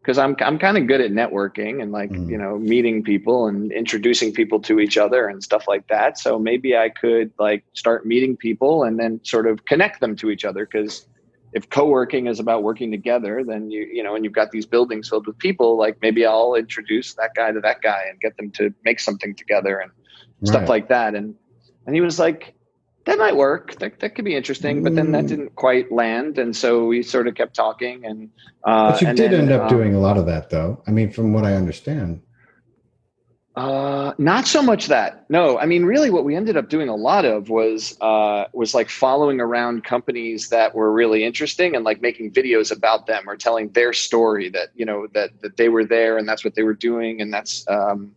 because 0.06 0.18
I'm 0.18 0.36
I'm 0.40 0.58
kind 0.58 0.78
of 0.78 0.86
good 0.86 1.00
at 1.00 1.10
networking 1.10 1.82
and 1.82 1.90
like 1.90 2.10
mm. 2.10 2.30
you 2.30 2.38
know 2.38 2.58
meeting 2.58 3.02
people 3.02 3.48
and 3.48 3.72
introducing 3.72 4.32
people 4.32 4.60
to 4.60 4.78
each 4.78 4.96
other 4.96 5.26
and 5.26 5.42
stuff 5.42 5.66
like 5.66 5.88
that. 5.88 6.16
So 6.18 6.38
maybe 6.38 6.76
I 6.76 6.90
could 6.90 7.32
like 7.40 7.64
start 7.74 8.06
meeting 8.06 8.36
people 8.36 8.84
and 8.84 9.00
then 9.00 9.20
sort 9.24 9.48
of 9.48 9.64
connect 9.64 10.00
them 10.00 10.14
to 10.16 10.30
each 10.30 10.44
other 10.44 10.64
because 10.64 11.08
if 11.52 11.68
co-working 11.70 12.28
is 12.28 12.38
about 12.38 12.62
working 12.62 12.92
together, 12.92 13.42
then 13.44 13.70
you 13.70 13.82
you 13.92 14.02
know 14.04 14.14
and 14.14 14.24
you've 14.24 14.32
got 14.32 14.52
these 14.52 14.66
buildings 14.66 15.08
filled 15.08 15.26
with 15.26 15.38
people, 15.38 15.76
like 15.76 15.98
maybe 16.00 16.24
I'll 16.24 16.54
introduce 16.54 17.14
that 17.14 17.34
guy 17.34 17.50
to 17.50 17.60
that 17.60 17.82
guy 17.82 18.04
and 18.08 18.20
get 18.20 18.36
them 18.36 18.52
to 18.52 18.72
make 18.84 19.00
something 19.00 19.34
together 19.34 19.78
and 19.80 19.90
right. 20.40 20.48
stuff 20.48 20.68
like 20.68 20.88
that. 20.88 21.16
And 21.16 21.34
and 21.86 21.94
he 21.94 22.00
was 22.00 22.18
like, 22.18 22.54
that 23.06 23.18
might 23.18 23.36
work. 23.36 23.78
That, 23.78 24.00
that 24.00 24.14
could 24.14 24.24
be 24.24 24.34
interesting, 24.34 24.82
but 24.82 24.96
then 24.96 25.12
that 25.12 25.24
mm. 25.24 25.28
didn't 25.28 25.54
quite 25.54 25.92
land, 25.92 26.38
and 26.38 26.54
so 26.54 26.86
we 26.86 27.02
sort 27.02 27.28
of 27.28 27.36
kept 27.36 27.54
talking. 27.54 28.04
And 28.04 28.30
uh, 28.64 28.92
but 28.92 29.00
you 29.00 29.06
did 29.14 29.30
then, 29.30 29.42
end 29.42 29.52
up 29.52 29.62
um, 29.62 29.68
doing 29.68 29.94
a 29.94 30.00
lot 30.00 30.18
of 30.18 30.26
that, 30.26 30.50
though. 30.50 30.82
I 30.86 30.90
mean, 30.90 31.10
from 31.10 31.32
what 31.32 31.44
I 31.44 31.54
understand. 31.54 32.20
Uh, 33.54 34.12
not 34.18 34.46
so 34.46 34.60
much 34.60 34.88
that. 34.88 35.24
No, 35.30 35.58
I 35.58 35.66
mean, 35.66 35.84
really, 35.84 36.10
what 36.10 36.24
we 36.24 36.34
ended 36.34 36.56
up 36.56 36.68
doing 36.68 36.88
a 36.90 36.96
lot 36.96 37.24
of 37.24 37.48
was 37.48 37.96
uh, 38.00 38.46
was 38.52 38.74
like 38.74 38.90
following 38.90 39.40
around 39.40 39.84
companies 39.84 40.48
that 40.48 40.74
were 40.74 40.92
really 40.92 41.22
interesting 41.22 41.76
and 41.76 41.84
like 41.84 42.02
making 42.02 42.32
videos 42.32 42.70
about 42.70 43.06
them 43.06 43.30
or 43.30 43.36
telling 43.36 43.70
their 43.70 43.92
story 43.92 44.50
that 44.50 44.70
you 44.74 44.84
know 44.84 45.06
that 45.14 45.30
that 45.42 45.56
they 45.56 45.68
were 45.68 45.84
there 45.84 46.18
and 46.18 46.28
that's 46.28 46.44
what 46.44 46.56
they 46.56 46.64
were 46.64 46.74
doing 46.74 47.22
and 47.22 47.32
that's 47.32 47.66
um, 47.68 48.15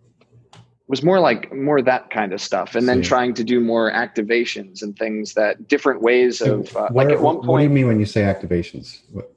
was 0.89 1.03
more 1.03 1.19
like 1.19 1.53
more 1.53 1.81
that 1.83 2.09
kind 2.09 2.33
of 2.33 2.41
stuff 2.41 2.73
and 2.73 2.89
then 2.89 3.01
trying 3.01 3.31
to 3.35 3.43
do 3.43 3.61
more 3.61 3.91
activations 3.91 4.81
and 4.81 4.97
things 4.97 5.35
that 5.35 5.67
different 5.67 6.01
ways 6.01 6.41
of 6.41 6.75
uh, 6.75 6.89
like 6.91 7.09
at 7.09 7.21
one 7.21 7.35
point 7.35 7.47
what 7.47 7.57
do 7.59 7.63
you 7.63 7.69
mean 7.69 7.87
when 7.87 7.99
you 7.99 8.07
say 8.07 8.21
activations 8.21 9.01
what? 9.11 9.31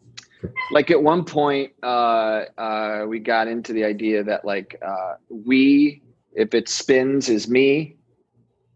like 0.72 0.90
at 0.90 1.00
one 1.00 1.24
point 1.24 1.70
uh, 1.82 2.44
uh, 2.58 3.04
we 3.06 3.20
got 3.20 3.46
into 3.46 3.72
the 3.74 3.84
idea 3.84 4.24
that 4.24 4.44
like 4.44 4.80
uh, 4.84 5.14
we 5.28 6.02
if 6.32 6.54
it 6.54 6.68
spins 6.70 7.28
is 7.28 7.48
me 7.48 7.96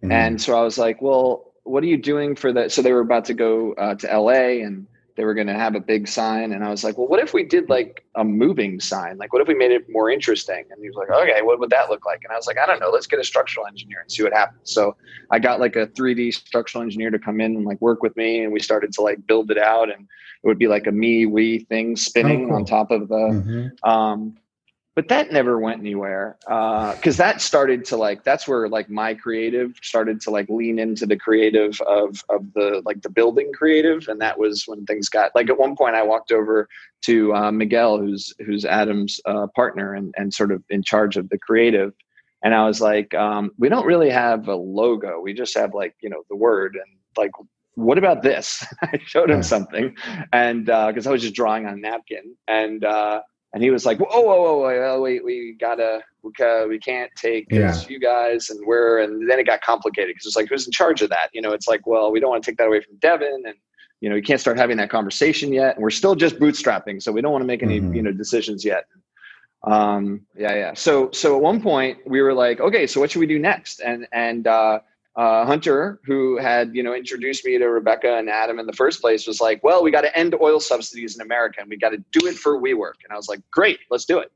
mm-hmm. 0.02 0.12
and 0.12 0.40
so 0.40 0.56
i 0.56 0.62
was 0.62 0.76
like 0.76 1.00
well 1.00 1.54
what 1.64 1.82
are 1.82 1.86
you 1.86 1.96
doing 1.96 2.36
for 2.36 2.52
that 2.52 2.70
so 2.70 2.82
they 2.82 2.92
were 2.92 3.00
about 3.00 3.24
to 3.24 3.34
go 3.34 3.72
uh, 3.72 3.94
to 3.94 4.20
la 4.20 4.32
and 4.32 4.86
they 5.16 5.24
were 5.24 5.34
going 5.34 5.46
to 5.46 5.54
have 5.54 5.74
a 5.74 5.80
big 5.80 6.06
sign 6.06 6.52
and 6.52 6.64
i 6.64 6.70
was 6.70 6.84
like 6.84 6.96
well 6.96 7.08
what 7.08 7.20
if 7.20 7.34
we 7.34 7.42
did 7.42 7.68
like 7.68 8.04
a 8.14 8.24
moving 8.24 8.78
sign 8.78 9.16
like 9.18 9.32
what 9.32 9.42
if 9.42 9.48
we 9.48 9.54
made 9.54 9.72
it 9.72 9.84
more 9.90 10.10
interesting 10.10 10.64
and 10.70 10.80
he 10.80 10.88
was 10.88 10.96
like 10.96 11.10
okay 11.10 11.42
what 11.42 11.58
would 11.58 11.70
that 11.70 11.90
look 11.90 12.06
like 12.06 12.20
and 12.22 12.32
i 12.32 12.36
was 12.36 12.46
like 12.46 12.58
i 12.58 12.66
don't 12.66 12.80
know 12.80 12.90
let's 12.90 13.06
get 13.06 13.18
a 13.18 13.24
structural 13.24 13.66
engineer 13.66 14.00
and 14.00 14.10
see 14.10 14.22
what 14.22 14.32
happens 14.32 14.60
so 14.70 14.94
i 15.30 15.38
got 15.38 15.58
like 15.58 15.74
a 15.76 15.86
3d 15.88 16.32
structural 16.32 16.82
engineer 16.82 17.10
to 17.10 17.18
come 17.18 17.40
in 17.40 17.56
and 17.56 17.64
like 17.64 17.80
work 17.80 18.02
with 18.02 18.16
me 18.16 18.44
and 18.44 18.52
we 18.52 18.60
started 18.60 18.92
to 18.92 19.02
like 19.02 19.26
build 19.26 19.50
it 19.50 19.58
out 19.58 19.90
and 19.90 20.02
it 20.02 20.46
would 20.46 20.58
be 20.58 20.68
like 20.68 20.86
a 20.86 20.92
me 20.92 21.26
we 21.26 21.60
thing 21.60 21.96
spinning 21.96 22.44
oh, 22.44 22.48
cool. 22.48 22.56
on 22.56 22.64
top 22.64 22.90
of 22.90 23.08
the 23.08 23.14
mm-hmm. 23.14 23.90
um 23.90 24.36
but 24.96 25.08
that 25.08 25.30
never 25.30 25.60
went 25.60 25.78
anywhere 25.78 26.36
because 26.40 27.20
uh, 27.20 27.24
that 27.24 27.40
started 27.42 27.84
to 27.84 27.96
like 27.96 28.24
that's 28.24 28.48
where 28.48 28.66
like 28.68 28.88
my 28.88 29.14
creative 29.14 29.74
started 29.82 30.20
to 30.22 30.30
like 30.30 30.48
lean 30.48 30.78
into 30.78 31.06
the 31.06 31.16
creative 31.16 31.80
of 31.82 32.24
of 32.30 32.52
the 32.54 32.82
like 32.84 33.02
the 33.02 33.10
building 33.10 33.52
creative 33.52 34.08
and 34.08 34.20
that 34.20 34.38
was 34.38 34.64
when 34.66 34.84
things 34.86 35.08
got 35.08 35.30
like 35.34 35.50
at 35.50 35.60
one 35.60 35.76
point 35.76 35.94
i 35.94 36.02
walked 36.02 36.32
over 36.32 36.66
to 37.02 37.32
uh, 37.34 37.52
miguel 37.52 37.98
who's 37.98 38.34
who's 38.44 38.64
adam's 38.64 39.20
uh, 39.26 39.46
partner 39.54 39.94
and 39.94 40.12
and 40.16 40.32
sort 40.34 40.50
of 40.50 40.64
in 40.70 40.82
charge 40.82 41.16
of 41.16 41.28
the 41.28 41.38
creative 41.38 41.92
and 42.42 42.54
i 42.54 42.66
was 42.66 42.80
like 42.80 43.14
um, 43.14 43.50
we 43.58 43.68
don't 43.68 43.86
really 43.86 44.10
have 44.10 44.48
a 44.48 44.56
logo 44.56 45.20
we 45.20 45.34
just 45.34 45.56
have 45.56 45.74
like 45.74 45.94
you 46.00 46.08
know 46.08 46.22
the 46.30 46.36
word 46.36 46.74
and 46.74 46.96
like 47.16 47.30
what 47.74 47.98
about 47.98 48.22
this? 48.22 48.64
I 48.82 48.98
showed 49.04 49.30
him 49.30 49.42
something 49.42 49.94
and 50.32 50.64
because 50.64 51.06
uh, 51.06 51.10
i 51.10 51.12
was 51.12 51.20
just 51.20 51.34
drawing 51.34 51.66
on 51.66 51.74
a 51.74 51.76
napkin 51.76 52.34
and 52.48 52.82
uh, 52.82 53.20
and 53.56 53.64
he 53.64 53.70
was 53.70 53.86
like, 53.86 53.98
"Whoa, 53.98 54.20
whoa, 54.20 54.42
whoa, 54.42 54.58
whoa 54.58 55.00
wait, 55.00 55.24
we 55.24 55.56
gotta, 55.58 56.02
we, 56.22 56.30
gotta, 56.32 56.68
we 56.68 56.78
can't 56.78 57.10
take 57.16 57.46
yeah. 57.50 57.74
you 57.88 57.98
guys, 57.98 58.50
and 58.50 58.60
we're." 58.66 58.98
And 58.98 59.30
then 59.30 59.38
it 59.38 59.46
got 59.46 59.62
complicated 59.62 60.10
because 60.10 60.26
it's 60.26 60.36
like, 60.36 60.50
who's 60.50 60.66
in 60.66 60.72
charge 60.72 61.00
of 61.00 61.08
that? 61.08 61.30
You 61.32 61.40
know, 61.40 61.52
it's 61.52 61.66
like, 61.66 61.86
well, 61.86 62.12
we 62.12 62.20
don't 62.20 62.28
want 62.28 62.44
to 62.44 62.50
take 62.50 62.58
that 62.58 62.66
away 62.66 62.82
from 62.82 62.96
Devin, 62.98 63.44
and 63.46 63.54
you 64.02 64.10
know, 64.10 64.14
you 64.14 64.20
can't 64.20 64.42
start 64.42 64.58
having 64.58 64.76
that 64.76 64.90
conversation 64.90 65.54
yet, 65.54 65.74
and 65.74 65.82
we're 65.82 65.88
still 65.88 66.14
just 66.14 66.38
bootstrapping, 66.38 67.02
so 67.02 67.10
we 67.10 67.22
don't 67.22 67.32
want 67.32 67.40
to 67.40 67.46
make 67.46 67.62
any, 67.62 67.80
mm-hmm. 67.80 67.94
you 67.94 68.02
know, 68.02 68.12
decisions 68.12 68.62
yet. 68.62 68.84
Um, 69.62 70.26
yeah, 70.36 70.54
yeah. 70.54 70.74
So, 70.74 71.10
so 71.12 71.34
at 71.34 71.40
one 71.40 71.62
point 71.62 71.96
we 72.06 72.20
were 72.20 72.34
like, 72.34 72.60
okay, 72.60 72.86
so 72.86 73.00
what 73.00 73.10
should 73.10 73.20
we 73.20 73.26
do 73.26 73.38
next? 73.38 73.80
And 73.80 74.06
and 74.12 74.46
uh, 74.46 74.80
uh, 75.16 75.46
Hunter, 75.46 75.98
who 76.04 76.36
had 76.36 76.74
you 76.74 76.82
know 76.82 76.94
introduced 76.94 77.44
me 77.44 77.56
to 77.58 77.66
Rebekah 77.66 78.16
and 78.18 78.28
Adam 78.28 78.58
in 78.58 78.66
the 78.66 78.72
first 78.72 79.00
place, 79.00 79.26
was 79.26 79.40
like, 79.40 79.64
"Well, 79.64 79.82
we 79.82 79.90
got 79.90 80.02
to 80.02 80.16
end 80.16 80.34
oil 80.40 80.60
subsidies 80.60 81.16
in 81.16 81.22
America, 81.22 81.60
and 81.60 81.70
we 81.70 81.76
got 81.76 81.90
to 81.90 81.98
do 82.12 82.26
it 82.26 82.36
for 82.36 82.60
WeWork." 82.60 83.02
And 83.02 83.12
I 83.12 83.16
was 83.16 83.28
like, 83.28 83.40
"Great, 83.50 83.80
let's 83.90 84.04
do 84.04 84.18
it." 84.18 84.30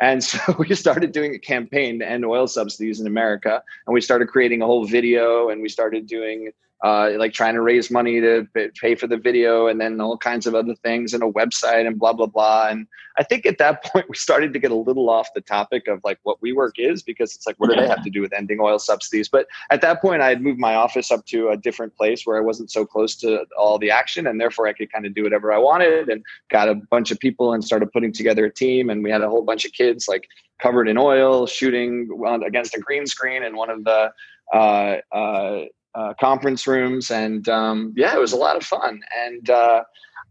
And 0.00 0.24
so 0.24 0.40
we 0.58 0.74
started 0.74 1.12
doing 1.12 1.34
a 1.34 1.38
campaign 1.38 1.98
to 1.98 2.08
end 2.08 2.24
oil 2.24 2.46
subsidies 2.46 3.00
in 3.00 3.06
America, 3.06 3.62
and 3.86 3.92
we 3.92 4.00
started 4.00 4.28
creating 4.28 4.62
a 4.62 4.66
whole 4.66 4.86
video, 4.86 5.50
and 5.50 5.60
we 5.60 5.68
started 5.68 6.06
doing 6.06 6.50
uh, 6.82 7.12
like 7.16 7.32
trying 7.32 7.54
to 7.54 7.62
raise 7.62 7.90
money 7.90 8.20
to 8.20 8.46
pay 8.80 8.94
for 8.94 9.06
the 9.06 9.16
video 9.16 9.68
and 9.68 9.80
then 9.80 10.00
all 10.00 10.16
kinds 10.16 10.46
of 10.46 10.54
other 10.54 10.74
things 10.76 11.14
and 11.14 11.22
a 11.22 11.30
website 11.30 11.86
and 11.86 11.98
blah 11.98 12.12
blah 12.12 12.26
blah. 12.26 12.68
And 12.68 12.86
i 13.18 13.22
think 13.22 13.46
at 13.46 13.58
that 13.58 13.84
point 13.92 14.06
we 14.08 14.16
started 14.16 14.52
to 14.52 14.58
get 14.58 14.70
a 14.70 14.74
little 14.74 15.08
off 15.08 15.28
the 15.34 15.40
topic 15.40 15.88
of 15.88 16.00
like 16.04 16.18
what 16.22 16.40
WeWork 16.40 16.72
is 16.76 17.02
because 17.02 17.34
it's 17.34 17.46
like 17.46 17.56
what 17.58 17.70
do 17.70 17.76
they 17.76 17.88
have 17.88 18.02
to 18.02 18.10
do 18.10 18.20
with 18.20 18.32
ending 18.32 18.58
oil 18.60 18.78
subsidies? 18.78 19.28
But 19.28 19.46
at 19.70 19.80
that 19.80 20.00
point 20.00 20.22
i 20.22 20.28
had 20.28 20.42
moved 20.42 20.58
my 20.58 20.74
office 20.74 21.10
up 21.10 21.24
to 21.26 21.48
a 21.50 21.56
different 21.56 21.94
place 21.96 22.24
where 22.24 22.36
i 22.36 22.40
wasn't 22.40 22.70
so 22.70 22.84
close 22.84 23.16
to 23.16 23.44
all 23.58 23.78
the 23.78 23.90
action 23.90 24.26
and 24.26 24.40
therefore 24.40 24.66
i 24.66 24.72
could 24.72 24.90
kind 24.92 25.06
of 25.06 25.14
do 25.14 25.22
whatever 25.22 25.52
i 25.52 25.58
wanted 25.58 26.08
and 26.08 26.22
got 26.50 26.68
a 26.68 26.74
bunch 26.90 27.10
of 27.10 27.18
people 27.18 27.52
and 27.52 27.64
started 27.64 27.90
putting 27.92 28.12
together 28.12 28.44
a 28.46 28.52
team 28.52 28.90
and 28.90 29.02
we 29.02 29.10
had 29.10 29.22
a 29.22 29.28
whole 29.28 29.42
bunch 29.42 29.64
of 29.64 29.72
kids 29.72 30.08
like 30.08 30.26
covered 30.60 30.88
in 30.88 30.96
oil 30.98 31.46
shooting 31.46 32.08
against 32.44 32.76
a 32.76 32.80
green 32.80 33.06
screen 33.06 33.42
in 33.42 33.56
one 33.56 33.70
of 33.70 33.84
the 33.84 34.10
uh, 34.52 34.96
uh, 35.12 35.64
uh, 35.94 36.14
conference 36.20 36.66
rooms, 36.66 37.10
and 37.10 37.48
um, 37.48 37.92
yeah, 37.96 38.14
it 38.14 38.20
was 38.20 38.32
a 38.32 38.36
lot 38.36 38.56
of 38.56 38.64
fun. 38.64 39.00
And 39.24 39.50
uh, 39.50 39.84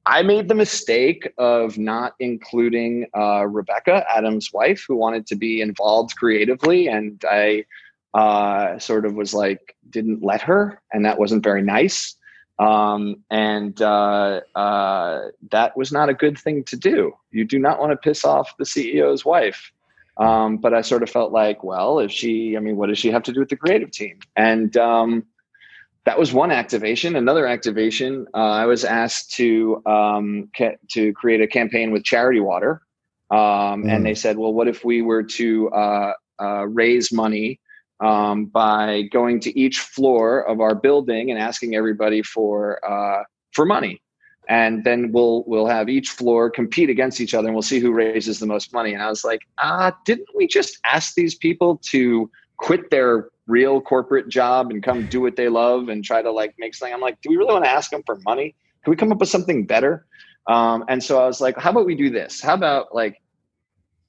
I 0.05 0.23
made 0.23 0.47
the 0.47 0.55
mistake 0.55 1.31
of 1.37 1.77
not 1.77 2.13
including 2.19 3.07
uh, 3.15 3.45
Rebekah, 3.47 4.05
Adam's 4.09 4.51
wife, 4.53 4.83
who 4.87 4.95
wanted 4.95 5.27
to 5.27 5.35
be 5.35 5.61
involved 5.61 6.15
creatively, 6.17 6.87
and 6.87 7.23
I 7.29 7.65
uh, 8.13 8.79
sort 8.79 9.05
of 9.05 9.13
was 9.13 9.33
like 9.33 9.75
didn't 9.89 10.23
let 10.23 10.41
her, 10.41 10.81
and 10.91 11.05
that 11.05 11.19
wasn't 11.19 11.43
very 11.43 11.61
nice. 11.61 12.15
Um, 12.59 13.23
and 13.31 13.81
uh, 13.81 14.41
that 14.55 15.75
was 15.75 15.91
not 15.91 16.09
a 16.09 16.13
good 16.13 16.37
thing 16.37 16.63
to 16.65 16.75
do. 16.75 17.13
You 17.31 17.43
do 17.43 17.57
not 17.57 17.79
want 17.79 17.91
to 17.91 17.97
piss 17.97 18.23
off 18.23 18.55
the 18.57 18.65
CEO's 18.65 19.25
wife. 19.25 19.71
Um, 20.17 20.57
but 20.57 20.73
I 20.73 20.81
sort 20.81 21.03
of 21.03 21.09
felt 21.09 21.31
like, 21.31 21.63
well, 21.63 21.99
if 21.99 22.11
she, 22.11 22.55
I 22.55 22.59
mean, 22.59 22.75
what 22.75 22.89
does 22.89 22.99
she 22.99 23.09
have 23.09 23.23
to 23.23 23.33
do 23.33 23.39
with 23.39 23.49
the 23.49 23.55
creative 23.55 23.89
team? 23.91 24.19
And 24.35 24.75
um, 24.77 25.25
that 26.05 26.17
was 26.17 26.34
one 26.34 26.51
activation. 26.51 27.15
Another 27.15 27.46
activation, 27.46 28.25
uh, 28.34 28.38
I 28.38 28.65
was 28.65 28.84
asked 28.84 29.31
to 29.34 29.81
um, 29.86 30.50
ca- 30.55 30.77
to 30.89 31.13
create 31.13 31.41
a 31.41 31.48
campaign 31.48 31.91
with 31.91 32.03
Charity 32.03 32.39
Water, 32.39 32.81
um, 33.29 33.84
mm. 33.84 33.89
and 33.96 34.05
they 34.05 34.15
said, 34.15 34.38
"Well, 34.38 34.53
what 34.53 34.67
if 34.67 34.84
we 34.84 35.01
were 35.01 35.24
to 35.24 35.70
uh, 35.70 36.13
uh, 36.41 36.67
raise 36.67 37.13
money 37.13 37.60
um, 38.00 38.46
by 38.46 39.03
going 39.12 39.39
to 39.41 39.60
each 39.60 39.79
floor 39.79 40.48
of 40.48 40.60
our 40.60 40.74
building 40.74 41.29
and 41.29 41.39
asking 41.39 41.75
everybody 41.75 42.24
for 42.24 42.79
uh, 42.89 43.24
for 43.51 43.65
money?" 43.65 44.01
And 44.50 44.84
then 44.84 45.12
we'll 45.12 45.43
we'll 45.46 45.67
have 45.67 45.88
each 45.88 46.10
floor 46.10 46.50
compete 46.50 46.89
against 46.89 47.22
each 47.22 47.36
other, 47.36 47.48
and 47.48 47.53
we'll 47.53 47.62
see 47.62 47.79
who 47.79 47.93
raises 47.93 48.39
the 48.39 48.48
most 48.48 48.74
money. 48.74 48.93
And 48.93 49.03
I 49.03 49.10
was 49.10 49.24
like, 49.24 49.41
"Ah, 49.60 49.96
didn't 50.05 50.29
we 50.36 50.48
just 50.48 50.79
ask 50.84 51.13
these 51.13 51.36
people 51.36 51.79
to 51.91 52.29
quit 52.58 52.89
their 52.89 53.29
real 53.51 53.81
corporate 53.81 54.29
job 54.29 54.72
and 54.72 54.81
come 54.81 55.05
do 55.08 55.22
what 55.22 55.36
they 55.36 55.50
love 55.50 55.89
and 55.89 56.03
try 56.03 56.22
to 56.22 56.31
like 56.31 56.55
make 56.58 56.74
something. 56.74 56.93
I'm 56.93 57.01
like, 57.01 57.22
do 57.22 57.29
we 57.29 57.36
really 57.38 57.53
want 57.53 57.65
to 57.65 57.72
ask 57.72 57.91
them 57.91 58.01
for 58.05 58.15
money? 58.25 58.55
Can 58.84 58.91
we 58.91 58.98
come 58.98 59.12
up 59.12 59.20
with 59.20 59.29
something 59.29 59.65
better? 59.65 60.05
Um, 60.48 60.86
and 60.88 61.03
so 61.03 61.22
I 61.22 61.27
was 61.27 61.41
like, 61.41 61.58
how 61.58 61.70
about 61.70 61.86
we 61.86 61.96
do 61.96 62.10
this? 62.10 62.41
How 62.41 62.55
about 62.55 62.96
like 62.96 63.22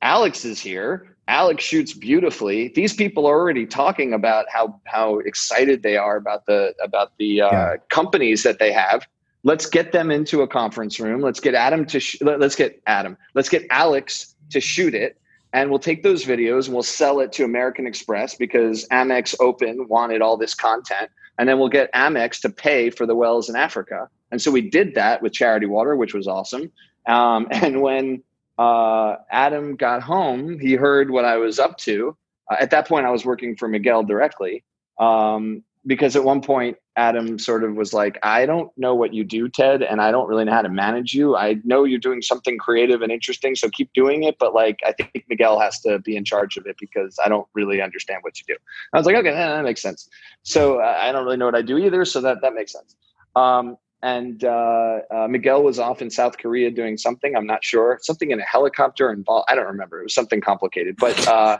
Alex 0.02 0.44
is 0.44 0.60
here. 0.60 1.16
Alex 1.28 1.62
shoots 1.62 1.92
beautifully. 1.92 2.72
These 2.74 2.94
people 2.94 3.26
are 3.26 3.38
already 3.38 3.66
talking 3.66 4.12
about 4.12 4.46
how 4.50 4.80
how 4.84 5.18
excited 5.20 5.82
they 5.82 5.96
are 5.96 6.16
about 6.16 6.46
the 6.46 6.74
about 6.82 7.12
the 7.18 7.42
uh, 7.42 7.50
yeah. 7.50 7.74
companies 7.90 8.42
that 8.42 8.58
they 8.58 8.72
have. 8.72 9.06
Let's 9.44 9.66
get 9.66 9.92
them 9.92 10.10
into 10.10 10.42
a 10.42 10.48
conference 10.48 10.98
room. 11.00 11.20
Let's 11.20 11.40
get 11.40 11.54
Adam 11.54 11.86
to 11.86 12.00
sh- 12.00 12.20
let's 12.20 12.56
get 12.56 12.82
Adam. 12.86 13.16
Let's 13.34 13.48
get 13.48 13.64
Alex 13.70 14.34
to 14.50 14.60
shoot 14.60 14.94
it 14.94 15.16
and 15.52 15.68
we'll 15.70 15.78
take 15.78 16.02
those 16.02 16.24
videos 16.24 16.66
and 16.66 16.74
we'll 16.74 16.82
sell 16.82 17.20
it 17.20 17.32
to 17.32 17.44
American 17.44 17.86
Express 17.86 18.34
because 18.34 18.86
Amex 18.88 19.34
Open 19.40 19.86
wanted 19.88 20.22
all 20.22 20.36
this 20.36 20.54
content. 20.54 21.10
and 21.38 21.48
then 21.48 21.58
we'll 21.58 21.68
get 21.68 21.92
Amex 21.94 22.40
to 22.42 22.50
pay 22.50 22.90
for 22.90 23.06
the 23.06 23.14
wells 23.14 23.48
in 23.48 23.56
Africa. 23.56 24.08
And 24.30 24.40
so 24.40 24.50
we 24.50 24.68
did 24.68 24.94
that 24.94 25.22
with 25.22 25.32
Charity 25.32 25.66
Water, 25.66 25.96
which 25.96 26.14
was 26.14 26.26
awesome. 26.26 26.70
Um, 27.06 27.48
and 27.50 27.80
when 27.80 28.22
uh, 28.58 29.16
Adam 29.30 29.76
got 29.76 30.02
home, 30.02 30.58
he 30.58 30.74
heard 30.74 31.10
what 31.10 31.24
I 31.24 31.36
was 31.36 31.58
up 31.58 31.78
to. 31.78 32.16
Uh, 32.50 32.56
at 32.60 32.70
that 32.70 32.86
point, 32.86 33.06
I 33.06 33.10
was 33.10 33.24
working 33.24 33.56
for 33.56 33.68
Miguel 33.68 34.04
directly. 34.04 34.64
Um, 34.98 35.64
because 35.86 36.16
at 36.16 36.24
one 36.24 36.42
point 36.42 36.76
Adam 36.96 37.38
sort 37.38 37.64
of 37.64 37.74
was 37.74 37.94
like, 37.94 38.18
I 38.22 38.44
don't 38.44 38.70
know 38.76 38.94
what 38.94 39.14
you 39.14 39.24
do, 39.24 39.48
Ted, 39.48 39.82
and 39.82 40.00
I 40.00 40.10
don't 40.10 40.28
really 40.28 40.44
know 40.44 40.52
how 40.52 40.62
to 40.62 40.68
manage 40.68 41.14
you. 41.14 41.36
I 41.36 41.56
know 41.64 41.84
you're 41.84 41.98
doing 41.98 42.20
something 42.20 42.58
creative 42.58 43.00
and 43.00 43.10
interesting, 43.10 43.54
so 43.54 43.70
keep 43.70 43.92
doing 43.94 44.24
it. 44.24 44.36
But 44.38 44.52
like, 44.54 44.78
I 44.84 44.92
think 44.92 45.24
Miguel 45.28 45.58
has 45.58 45.80
to 45.80 45.98
be 46.00 46.16
in 46.16 46.24
charge 46.24 46.56
of 46.56 46.66
it 46.66 46.76
because 46.78 47.16
I 47.24 47.28
don't 47.28 47.46
really 47.54 47.80
understand 47.80 48.18
what 48.22 48.38
you 48.38 48.44
do. 48.46 48.56
I 48.92 48.98
was 48.98 49.06
like, 49.06 49.16
okay, 49.16 49.30
that 49.30 49.64
makes 49.64 49.80
sense. 49.80 50.08
So 50.42 50.80
uh, 50.80 50.98
I 51.00 51.12
don't 51.12 51.24
really 51.24 51.38
know 51.38 51.46
what 51.46 51.54
I 51.54 51.62
do 51.62 51.78
either, 51.78 52.04
so 52.04 52.20
that 52.20 52.42
that 52.42 52.54
makes 52.54 52.72
sense. 52.72 52.94
Um, 53.36 53.76
and 54.02 54.44
uh, 54.44 54.98
uh, 55.10 55.28
Miguel 55.28 55.62
was 55.62 55.78
off 55.78 56.02
in 56.02 56.10
South 56.10 56.36
Korea 56.36 56.70
doing 56.70 56.98
something. 56.98 57.34
I'm 57.36 57.46
not 57.46 57.64
sure, 57.64 57.98
something 58.02 58.32
in 58.32 58.40
a 58.40 58.44
helicopter 58.44 59.12
involved. 59.12 59.46
I 59.48 59.54
don't 59.54 59.66
remember. 59.66 60.00
It 60.00 60.04
was 60.04 60.14
something 60.14 60.40
complicated, 60.40 60.96
but. 60.98 61.26
Uh, 61.26 61.58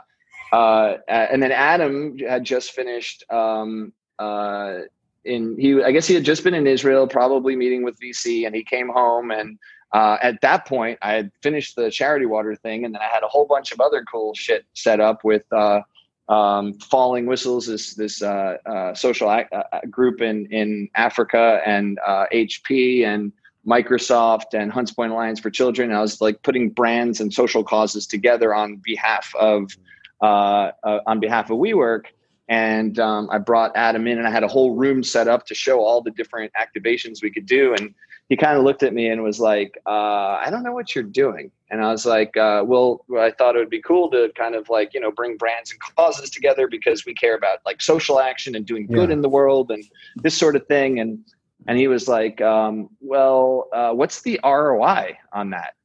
uh, 0.51 0.97
and 1.09 1.41
then 1.41 1.51
Adam 1.51 2.15
had 2.19 2.43
just 2.43 2.73
finished 2.73 3.23
um, 3.31 3.91
uh, 4.19 4.81
in 5.25 5.57
he 5.57 5.81
I 5.81 5.91
guess 5.91 6.07
he 6.07 6.13
had 6.13 6.23
just 6.23 6.43
been 6.43 6.53
in 6.53 6.67
Israel, 6.67 7.07
probably 7.07 7.55
meeting 7.55 7.83
with 7.83 7.99
VC, 7.99 8.45
and 8.45 8.55
he 8.55 8.63
came 8.63 8.89
home 8.89 9.31
and 9.31 9.57
uh, 9.93 10.17
at 10.21 10.41
that 10.41 10.65
point 10.65 10.97
I 11.01 11.13
had 11.13 11.31
finished 11.41 11.75
the 11.75 11.91
charity 11.91 12.25
water 12.25 12.55
thing, 12.55 12.83
and 12.83 12.93
then 12.93 13.01
I 13.01 13.13
had 13.13 13.23
a 13.23 13.27
whole 13.27 13.45
bunch 13.45 13.71
of 13.71 13.79
other 13.79 14.03
cool 14.11 14.33
shit 14.33 14.65
set 14.73 14.99
up 14.99 15.23
with 15.23 15.43
uh, 15.53 15.81
um, 16.29 16.73
Falling 16.73 17.27
Whistles, 17.27 17.67
this 17.67 17.93
this 17.93 18.23
uh, 18.23 18.57
uh 18.65 18.95
social 18.95 19.29
uh, 19.29 19.43
uh, 19.51 19.79
group 19.91 20.21
in 20.21 20.47
in 20.47 20.89
Africa, 20.95 21.61
and 21.63 21.99
HP 22.07 23.05
and 23.05 23.31
Microsoft 23.67 24.53
and 24.53 24.71
Hunts 24.71 24.91
Point 24.91 25.11
Alliance 25.11 25.39
for 25.39 25.51
Children. 25.51 25.91
I 25.91 26.01
was 26.01 26.19
like 26.19 26.41
putting 26.41 26.71
brands 26.71 27.21
and 27.21 27.31
social 27.31 27.63
causes 27.63 28.07
together 28.07 28.53
on 28.53 28.81
behalf 28.83 29.31
of 29.35 29.77
on 30.21 31.19
behalf 31.19 31.51
of 31.51 31.59
WeWork 31.59 32.05
and 32.49 32.99
um, 32.99 33.29
I 33.31 33.37
brought 33.37 33.71
Adam 33.75 34.07
in, 34.07 34.17
and 34.17 34.27
I 34.27 34.31
had 34.31 34.43
a 34.43 34.47
whole 34.47 34.75
room 34.75 35.03
set 35.03 35.27
up 35.27 35.45
to 35.47 35.55
show 35.55 35.79
all 35.79 36.01
the 36.01 36.11
different 36.11 36.51
activations 36.59 37.23
we 37.23 37.31
could 37.31 37.45
do. 37.45 37.73
And 37.73 37.93
he 38.29 38.35
kind 38.35 38.57
of 38.57 38.63
looked 38.63 38.83
at 38.83 38.93
me 38.93 39.07
and 39.07 39.23
was 39.23 39.39
like, 39.39 39.77
uh, 39.85 40.39
"I 40.41 40.49
don't 40.49 40.63
know 40.63 40.73
what 40.73 40.93
you're 40.93 41.03
doing." 41.03 41.51
And 41.69 41.83
I 41.83 41.91
was 41.91 42.05
like, 42.05 42.35
uh, 42.35 42.63
"Well, 42.65 43.05
I 43.17 43.31
thought 43.31 43.55
it 43.55 43.59
would 43.59 43.69
be 43.69 43.81
cool 43.81 44.11
to 44.11 44.31
kind 44.35 44.55
of 44.55 44.69
like 44.69 44.93
you 44.93 44.99
know 44.99 45.11
bring 45.11 45.37
brands 45.37 45.71
and 45.71 45.79
causes 45.79 46.29
together 46.29 46.67
because 46.67 47.05
we 47.05 47.13
care 47.13 47.35
about 47.35 47.59
like 47.65 47.81
social 47.81 48.19
action 48.19 48.55
and 48.55 48.65
doing 48.65 48.87
good 48.87 49.09
yeah. 49.09 49.13
in 49.13 49.21
the 49.21 49.29
world 49.29 49.71
and 49.71 49.83
this 50.17 50.37
sort 50.37 50.55
of 50.55 50.67
thing." 50.67 50.99
And 50.99 51.23
and 51.67 51.77
he 51.77 51.87
was 51.87 52.09
like, 52.09 52.41
um, 52.41 52.89
"Well, 52.99 53.69
uh, 53.71 53.91
what's 53.93 54.21
the 54.21 54.39
ROI 54.43 55.17
on 55.31 55.51
that?" 55.51 55.75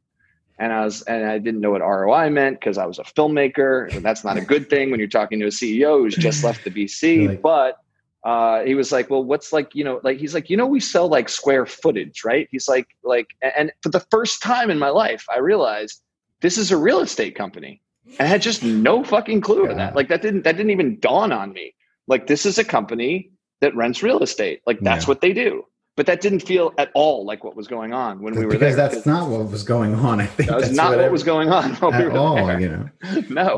And 0.59 0.73
I 0.73 0.85
was 0.85 1.03
and 1.03 1.25
I 1.25 1.39
didn't 1.39 1.61
know 1.61 1.71
what 1.71 1.81
ROI 1.81 2.31
meant 2.31 2.59
because 2.59 2.79
I 2.79 2.87
was 2.87 2.99
a 2.99 3.05
filmmaker. 3.05 3.95
And 3.95 4.05
that's 4.05 4.25
not 4.25 4.37
a 4.37 4.41
good 4.41 4.69
thing 4.71 4.91
when 4.91 4.99
you're 4.99 5.09
talking 5.09 5.39
to 5.41 5.47
a 5.47 5.51
CEO 5.51 6.01
who's 6.01 6.17
just 6.17 6.43
left 6.45 6.65
the 6.65 6.71
VC. 6.71 7.29
Like, 7.29 7.43
but 7.43 7.79
uh, 8.25 8.65
he 8.65 8.75
was 8.75 8.91
like, 8.91 9.09
"Well, 9.09 9.23
what's 9.23 9.53
like 9.53 9.75
you 9.75 9.85
know 9.85 10.01
like 10.03 10.19
he's 10.19 10.35
like 10.35 10.51
you 10.51 10.57
know 10.57 10.67
we 10.67 10.81
sell 10.81 11.09
like 11.09 11.29
square 11.29 11.65
footage, 11.65 12.25
right?" 12.25 12.49
He's 12.51 12.69
like 12.69 12.89
like 13.05 13.29
and 13.43 13.73
for 13.83 13.91
the 13.91 14.01
first 14.11 14.43
time 14.43 14.71
in 14.71 14.79
my 14.79 14.91
life, 14.91 15.25
I 15.31 15.39
realized 15.39 16.03
this 16.41 16.59
is 16.59 16.71
a 16.71 16.77
real 16.77 17.01
estate 17.01 17.37
company. 17.37 17.81
And 18.19 18.27
I 18.27 18.31
had 18.31 18.43
just 18.43 18.63
no 18.63 19.05
fucking 19.05 19.43
clue 19.43 19.65
yeah. 19.65 19.71
of 19.71 19.77
that. 19.77 19.95
Like 19.95 20.09
that 20.09 20.23
didn't 20.23 20.43
that 20.43 20.57
didn't 20.57 20.71
even 20.71 20.99
dawn 20.99 21.31
on 21.31 21.53
me. 21.53 21.75
Like 22.09 22.27
this 22.27 22.47
is 22.47 22.59
a 22.59 22.65
company 22.65 23.31
that 23.61 23.77
rents 23.77 24.03
real 24.03 24.23
estate. 24.23 24.63
Like 24.67 24.81
that's 24.81 25.05
yeah. 25.05 25.09
what 25.09 25.21
they 25.21 25.33
do 25.33 25.65
but 25.99 26.07
that 26.07 26.21
didn't 26.21 26.41
feel 26.41 26.73
at 26.79 26.93
all 26.95 27.27
like 27.27 27.43
what 27.43 27.57
was 27.57 27.67
going 27.67 27.93
on 27.93 28.23
when 28.23 28.33
we 28.33 28.45
were 28.45 28.53
because 28.53 28.77
there. 28.77 28.89
Because 28.89 29.05
that's 29.05 29.07
not 29.07 29.29
what 29.29 29.51
was 29.51 29.65
going 29.65 29.97
on. 29.97 30.21
I 30.21 30.27
think 30.27 30.49
that 30.49 30.61
was 30.61 30.71
not 30.71 30.97
what, 30.97 31.11
was 31.11 31.25
going 31.25 31.51
on 31.51 31.73
at 31.73 31.83
we 31.83 32.17
all. 32.17 32.37
There. 32.37 32.61
You 32.61 32.69
know, 32.69 32.89
no, 33.29 33.57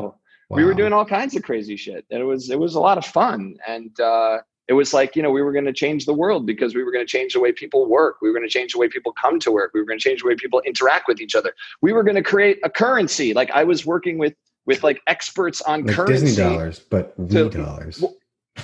wow. 0.49 0.57
we 0.57 0.63
were 0.63 0.73
doing 0.73 0.91
all 0.91 1.05
kinds 1.05 1.35
of 1.35 1.43
crazy 1.43 1.77
shit. 1.77 2.03
And 2.09 2.19
it 2.19 2.25
was 2.25 2.49
it 2.49 2.57
was 2.57 2.73
a 2.73 2.79
lot 2.79 2.97
of 2.97 3.05
fun, 3.05 3.57
and 3.67 3.97
uh, 3.99 4.39
it 4.67 4.73
was 4.73 4.91
like 4.91 5.15
you 5.15 5.21
know 5.21 5.29
we 5.29 5.43
were 5.43 5.51
going 5.51 5.65
to 5.65 5.71
change 5.71 6.07
the 6.07 6.15
world 6.15 6.47
because 6.47 6.73
we 6.73 6.83
were 6.83 6.91
going 6.91 7.05
to 7.05 7.09
change 7.09 7.33
the 7.33 7.39
way 7.39 7.51
people 7.51 7.87
work. 7.87 8.15
We 8.23 8.29
were 8.29 8.33
going 8.33 8.49
to 8.49 8.51
change 8.51 8.73
the 8.73 8.79
way 8.79 8.89
people 8.89 9.13
come 9.13 9.39
to 9.41 9.51
work. 9.51 9.69
We 9.75 9.79
were 9.79 9.85
going 9.85 9.99
to 9.99 10.03
change 10.03 10.23
the 10.23 10.27
way 10.27 10.33
people 10.33 10.61
interact 10.61 11.07
with 11.07 11.21
each 11.21 11.35
other. 11.35 11.53
We 11.83 11.93
were 11.93 12.01
going 12.01 12.15
to 12.15 12.23
create 12.23 12.57
a 12.63 12.71
currency. 12.71 13.35
Like 13.35 13.51
I 13.51 13.63
was 13.63 13.85
working 13.85 14.17
with 14.17 14.33
with 14.65 14.83
like 14.83 14.99
experts 15.05 15.61
on 15.61 15.85
like 15.85 15.95
currency. 15.95 16.25
Disney 16.25 16.43
dollars, 16.43 16.79
but 16.79 17.13
V 17.19 17.49
dollars. 17.49 18.03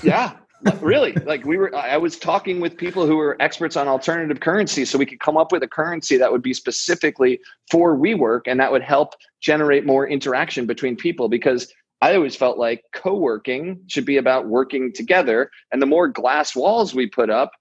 yeah, 0.01 0.33
really? 0.81 1.13
Like 1.13 1.45
we 1.45 1.57
were 1.57 1.75
i 1.75 1.97
was 1.97 2.17
talking 2.17 2.59
with 2.59 2.77
people 2.77 3.05
who 3.05 3.17
were 3.17 3.37
experts 3.39 3.75
on 3.75 3.87
alternative 3.87 4.39
currency 4.39 4.85
so 4.85 4.97
we 4.97 5.05
could 5.05 5.19
come 5.19 5.37
up 5.37 5.51
with 5.51 5.63
a 5.63 5.67
currency 5.67 6.17
that 6.17 6.31
would 6.31 6.41
be 6.41 6.53
specifically 6.53 7.39
for 7.69 7.97
WeWork 7.97 8.41
and 8.47 8.59
that 8.59 8.71
would 8.71 8.81
help 8.81 9.13
generate 9.41 9.85
more 9.85 10.07
interaction 10.07 10.65
between 10.65 10.95
people 10.95 11.29
because 11.29 11.71
i 12.01 12.15
always 12.15 12.35
felt 12.35 12.57
like 12.57 12.83
co-working 12.93 13.79
should 13.87 14.05
be 14.05 14.17
about 14.17 14.47
working 14.47 14.91
together 14.93 15.49
and 15.71 15.81
the 15.81 15.85
more 15.85 16.07
glass 16.07 16.55
walls 16.55 16.93
we 16.95 17.07
put 17.07 17.29
up 17.29 17.51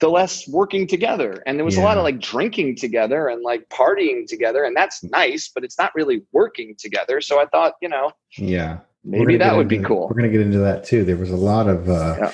the 0.00 0.08
less 0.08 0.46
working 0.48 0.86
together. 0.86 1.42
And 1.46 1.56
there 1.56 1.64
was 1.64 1.76
yeah. 1.76 1.82
a 1.82 1.84
lot 1.84 1.96
of 1.96 2.02
like 2.02 2.20
drinking 2.20 2.76
together 2.76 3.28
and 3.28 3.42
like 3.42 3.66
partying 3.70 4.26
together 4.26 4.64
and 4.64 4.76
that's 4.76 5.02
nice 5.02 5.50
but 5.54 5.64
it's 5.64 5.78
not 5.78 5.94
really 5.94 6.22
working 6.32 6.74
together. 6.78 7.20
So 7.20 7.40
i 7.40 7.46
thought 7.46 7.74
you 7.80 7.88
know 7.88 8.10
yeah 8.36 8.80
maybe 9.04 9.36
that 9.36 9.56
would 9.56 9.72
into, 9.72 9.82
be 9.82 9.84
cool. 9.84 10.08
We're 10.08 10.16
going 10.16 10.30
to 10.30 10.36
get 10.36 10.40
into 10.40 10.58
that 10.58 10.84
too. 10.84 11.04
There 11.04 11.16
was 11.16 11.30
a 11.30 11.36
lot 11.36 11.68
of 11.68 11.88
uh, 11.88 12.16
yeah. 12.18 12.32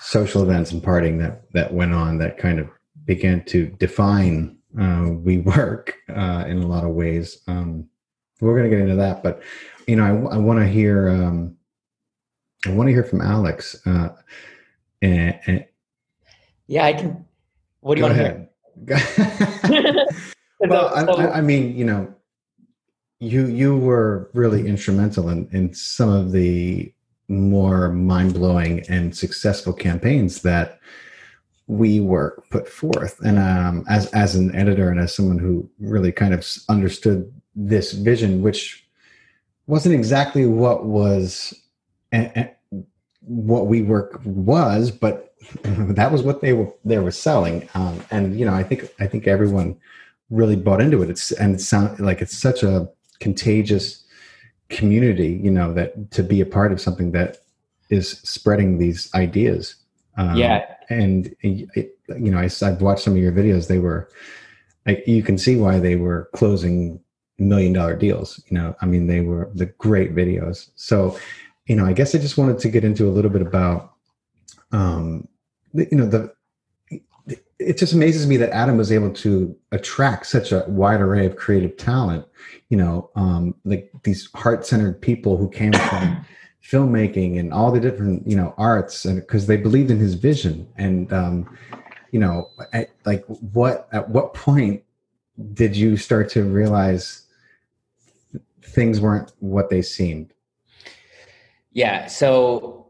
social 0.00 0.42
events 0.42 0.72
and 0.72 0.82
partying 0.82 1.18
that 1.18 1.50
that 1.52 1.72
went 1.72 1.94
on 1.94 2.18
that 2.18 2.38
kind 2.38 2.58
of 2.58 2.68
began 3.04 3.44
to 3.44 3.66
define 3.66 4.56
uh, 4.78 5.10
WeWork 5.24 5.92
uh, 6.08 6.44
in 6.46 6.62
a 6.62 6.66
lot 6.66 6.84
of 6.84 6.90
ways. 6.90 7.38
Um, 7.46 7.88
we're 8.40 8.56
going 8.56 8.70
to 8.70 8.76
get 8.76 8.82
into 8.82 8.96
that, 8.96 9.22
but 9.22 9.42
you 9.86 9.96
know, 9.96 10.04
I, 10.04 10.34
I 10.34 10.36
want 10.38 10.58
to 10.60 10.66
hear. 10.66 11.08
Um, 11.08 11.56
I 12.66 12.70
want 12.70 12.88
to 12.88 12.92
hear 12.92 13.04
from 13.04 13.20
Alex. 13.20 13.76
Uh, 13.86 14.08
and, 15.00 15.38
and, 15.46 15.64
yeah, 16.66 16.84
I 16.84 16.92
can. 16.94 17.24
What 17.80 17.94
do 17.94 18.00
you 18.00 18.06
want 18.06 18.18
ahead. 18.18 18.48
to 18.88 18.96
hear? 19.72 20.06
well, 20.60 20.92
I, 20.94 21.38
I 21.38 21.40
mean, 21.40 21.76
you 21.76 21.84
know, 21.84 22.12
you 23.26 23.46
you 23.46 23.76
were 23.76 24.30
really 24.32 24.66
instrumental 24.66 25.28
in 25.28 25.48
in 25.52 25.74
some 25.74 26.08
of 26.08 26.32
the 26.32 26.92
more 27.28 27.88
mind-blowing 27.88 28.84
and 28.88 29.16
successful 29.16 29.72
campaigns 29.72 30.42
that 30.42 30.78
we 31.66 31.98
WeWork 31.98 32.48
put 32.50 32.68
forth. 32.68 33.18
And 33.24 33.38
um, 33.38 33.84
as 33.88 34.06
as 34.12 34.36
an 34.36 34.54
editor 34.54 34.90
and 34.90 35.00
as 35.00 35.14
someone 35.14 35.38
who 35.38 35.68
really 35.80 36.12
kind 36.12 36.32
of 36.32 36.46
understood 36.68 37.32
this 37.56 37.92
vision 37.92 38.42
which 38.42 38.86
wasn't 39.66 39.94
exactly 39.94 40.46
what 40.46 40.84
was 40.84 41.54
what 43.22 43.66
we 43.66 43.82
WeWork 43.82 44.24
was 44.24 44.90
but 44.90 45.34
that 45.62 46.12
was 46.12 46.22
what 46.22 46.40
they 46.40 46.52
were 46.52 46.72
they 46.84 46.98
were 46.98 47.10
selling. 47.10 47.68
Um, 47.74 48.02
and 48.10 48.38
you 48.38 48.46
know 48.46 48.54
i 48.54 48.62
think 48.62 48.88
i 49.00 49.06
think 49.06 49.26
everyone 49.26 49.76
really 50.30 50.56
bought 50.56 50.80
into 50.80 51.02
it. 51.02 51.10
It's 51.10 51.32
and 51.32 51.54
it 51.54 51.60
sounds 51.60 52.00
like 52.00 52.20
it's 52.20 52.36
such 52.36 52.62
a 52.62 52.88
contagious 53.20 54.04
community 54.68 55.40
you 55.42 55.50
know 55.50 55.72
that 55.72 56.10
to 56.10 56.22
be 56.22 56.40
a 56.40 56.46
part 56.46 56.72
of 56.72 56.80
something 56.80 57.12
that 57.12 57.38
is 57.88 58.10
spreading 58.22 58.78
these 58.78 59.08
ideas. 59.14 59.76
Um, 60.18 60.36
yeah. 60.36 60.74
and 60.88 61.34
it, 61.42 61.98
you 62.08 62.30
know 62.30 62.38
I, 62.38 62.48
have 62.64 62.82
watched 62.82 63.04
some 63.04 63.14
of 63.14 63.22
your 63.22 63.32
videos. 63.32 63.68
They 63.68 63.78
were 63.78 64.08
like 64.86 65.06
you 65.06 65.22
can 65.22 65.38
see 65.38 65.56
why 65.56 65.78
they 65.78 65.96
were 65.96 66.30
closing 66.34 67.00
million 67.38 67.72
dollar 67.72 67.96
deals 67.96 68.42
you 68.48 68.56
know. 68.56 68.74
I 68.80 68.86
mean 68.86 69.06
they 69.06 69.20
were 69.20 69.50
the 69.54 69.66
great 69.66 70.14
videos. 70.14 70.70
So 70.74 71.18
you 71.66 71.74
know 71.74 71.84
i 71.84 71.92
guess 71.92 72.14
i 72.14 72.18
just 72.18 72.38
wanted 72.38 72.58
to 72.60 72.68
get 72.68 72.84
into 72.84 73.08
a 73.08 73.10
little 73.10 73.30
bit 73.30 73.42
about 73.42 73.94
um 74.72 75.26
you 75.74 75.88
know 75.92 76.06
the 76.06 76.32
it 77.58 77.78
just 77.78 77.92
amazes 77.92 78.26
me 78.26 78.36
that 78.36 78.50
Adam 78.50 78.76
was 78.76 78.92
able 78.92 79.10
to 79.10 79.56
attract 79.72 80.26
such 80.26 80.52
a 80.52 80.64
wide 80.68 81.00
array 81.00 81.26
of 81.26 81.36
creative 81.36 81.76
talent. 81.76 82.24
You 82.68 82.76
know, 82.76 83.10
um, 83.14 83.54
like 83.64 83.90
these 84.02 84.28
heart-centered 84.34 85.00
people 85.00 85.36
who 85.36 85.48
came 85.48 85.72
from 85.88 86.24
filmmaking 86.62 87.38
and 87.38 87.52
all 87.52 87.70
the 87.70 87.80
different 87.80 88.26
you 88.26 88.36
know 88.36 88.54
arts, 88.58 89.04
and 89.04 89.20
because 89.20 89.46
they 89.46 89.56
believed 89.56 89.90
in 89.90 89.98
his 89.98 90.14
vision. 90.14 90.68
And 90.76 91.12
um, 91.12 91.56
you 92.10 92.20
know, 92.20 92.50
at, 92.72 92.90
like 93.04 93.24
what 93.26 93.88
at 93.92 94.08
what 94.10 94.34
point 94.34 94.82
did 95.52 95.76
you 95.76 95.96
start 95.96 96.30
to 96.30 96.42
realize 96.42 97.22
things 98.62 99.00
weren't 99.00 99.32
what 99.38 99.70
they 99.70 99.82
seemed? 99.82 100.32
Yeah. 101.72 102.06
So 102.06 102.85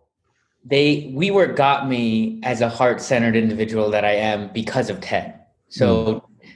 they 0.66 1.12
we 1.14 1.30
WeWork 1.30 1.56
got 1.56 1.88
me 1.88 2.40
as 2.42 2.60
a 2.60 2.68
heart-centered 2.68 3.36
individual 3.36 3.90
that 3.90 4.04
I 4.04 4.12
am 4.12 4.48
because 4.52 4.90
of 4.90 5.00
Ted. 5.00 5.40
So 5.68 6.04
mm. 6.06 6.48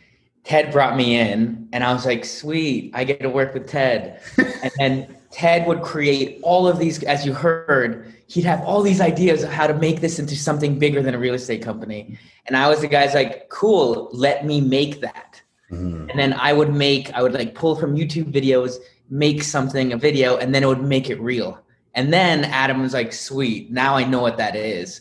Ted 0.45 0.73
brought 0.73 0.97
me 0.97 1.19
in 1.19 1.69
and 1.73 1.85
I 1.85 1.93
was 1.93 2.05
like, 2.05 2.25
sweet, 2.25 2.91
I 2.95 3.05
get 3.05 3.21
to 3.21 3.31
work 3.31 3.55
with 3.55 3.69
Ted. 3.69 4.21
and 4.39 4.73
then 4.79 5.17
Ted 5.31 5.67
would 5.67 5.83
create 5.83 6.41
all 6.43 6.67
of 6.67 6.79
these, 6.79 7.03
as 7.05 7.25
you 7.25 7.33
heard, 7.33 8.13
he'd 8.27 8.45
have 8.45 8.61
all 8.63 8.83
these 8.83 9.01
ideas 9.01 9.45
of 9.45 9.51
how 9.51 9.67
to 9.67 9.75
make 9.75 10.01
this 10.01 10.19
into 10.19 10.35
something 10.35 10.79
bigger 10.79 11.03
than 11.03 11.15
a 11.15 11.19
real 11.19 11.35
estate 11.35 11.63
company. 11.63 12.19
And 12.47 12.57
I 12.57 12.69
was 12.69 12.81
the 12.81 12.89
guy's 12.89 13.15
like, 13.15 13.49
cool, 13.49 14.11
let 14.13 14.45
me 14.45 14.61
make 14.61 15.01
that. 15.03 15.41
Mm. 15.71 16.11
And 16.11 16.19
then 16.19 16.33
I 16.33 16.53
would 16.53 16.75
make, 16.75 17.13
I 17.15 17.23
would 17.23 17.33
like 17.33 17.55
pull 17.55 17.77
from 17.77 17.97
YouTube 17.97 18.33
videos, 18.33 18.77
make 19.09 19.45
something, 19.45 19.93
a 19.93 19.97
video, 19.97 20.37
and 20.37 20.53
then 20.53 20.65
it 20.65 20.67
would 20.67 20.83
make 20.83 21.11
it 21.11 21.21
real. 21.21 21.61
And 21.95 22.13
then 22.13 22.45
Adam 22.45 22.81
was 22.81 22.95
like, 22.95 23.13
sweet, 23.13 23.71
now 23.71 23.97
I 23.97 24.05
know 24.05 24.21
what 24.21 24.37
that 24.37 24.55
is. 24.55 25.01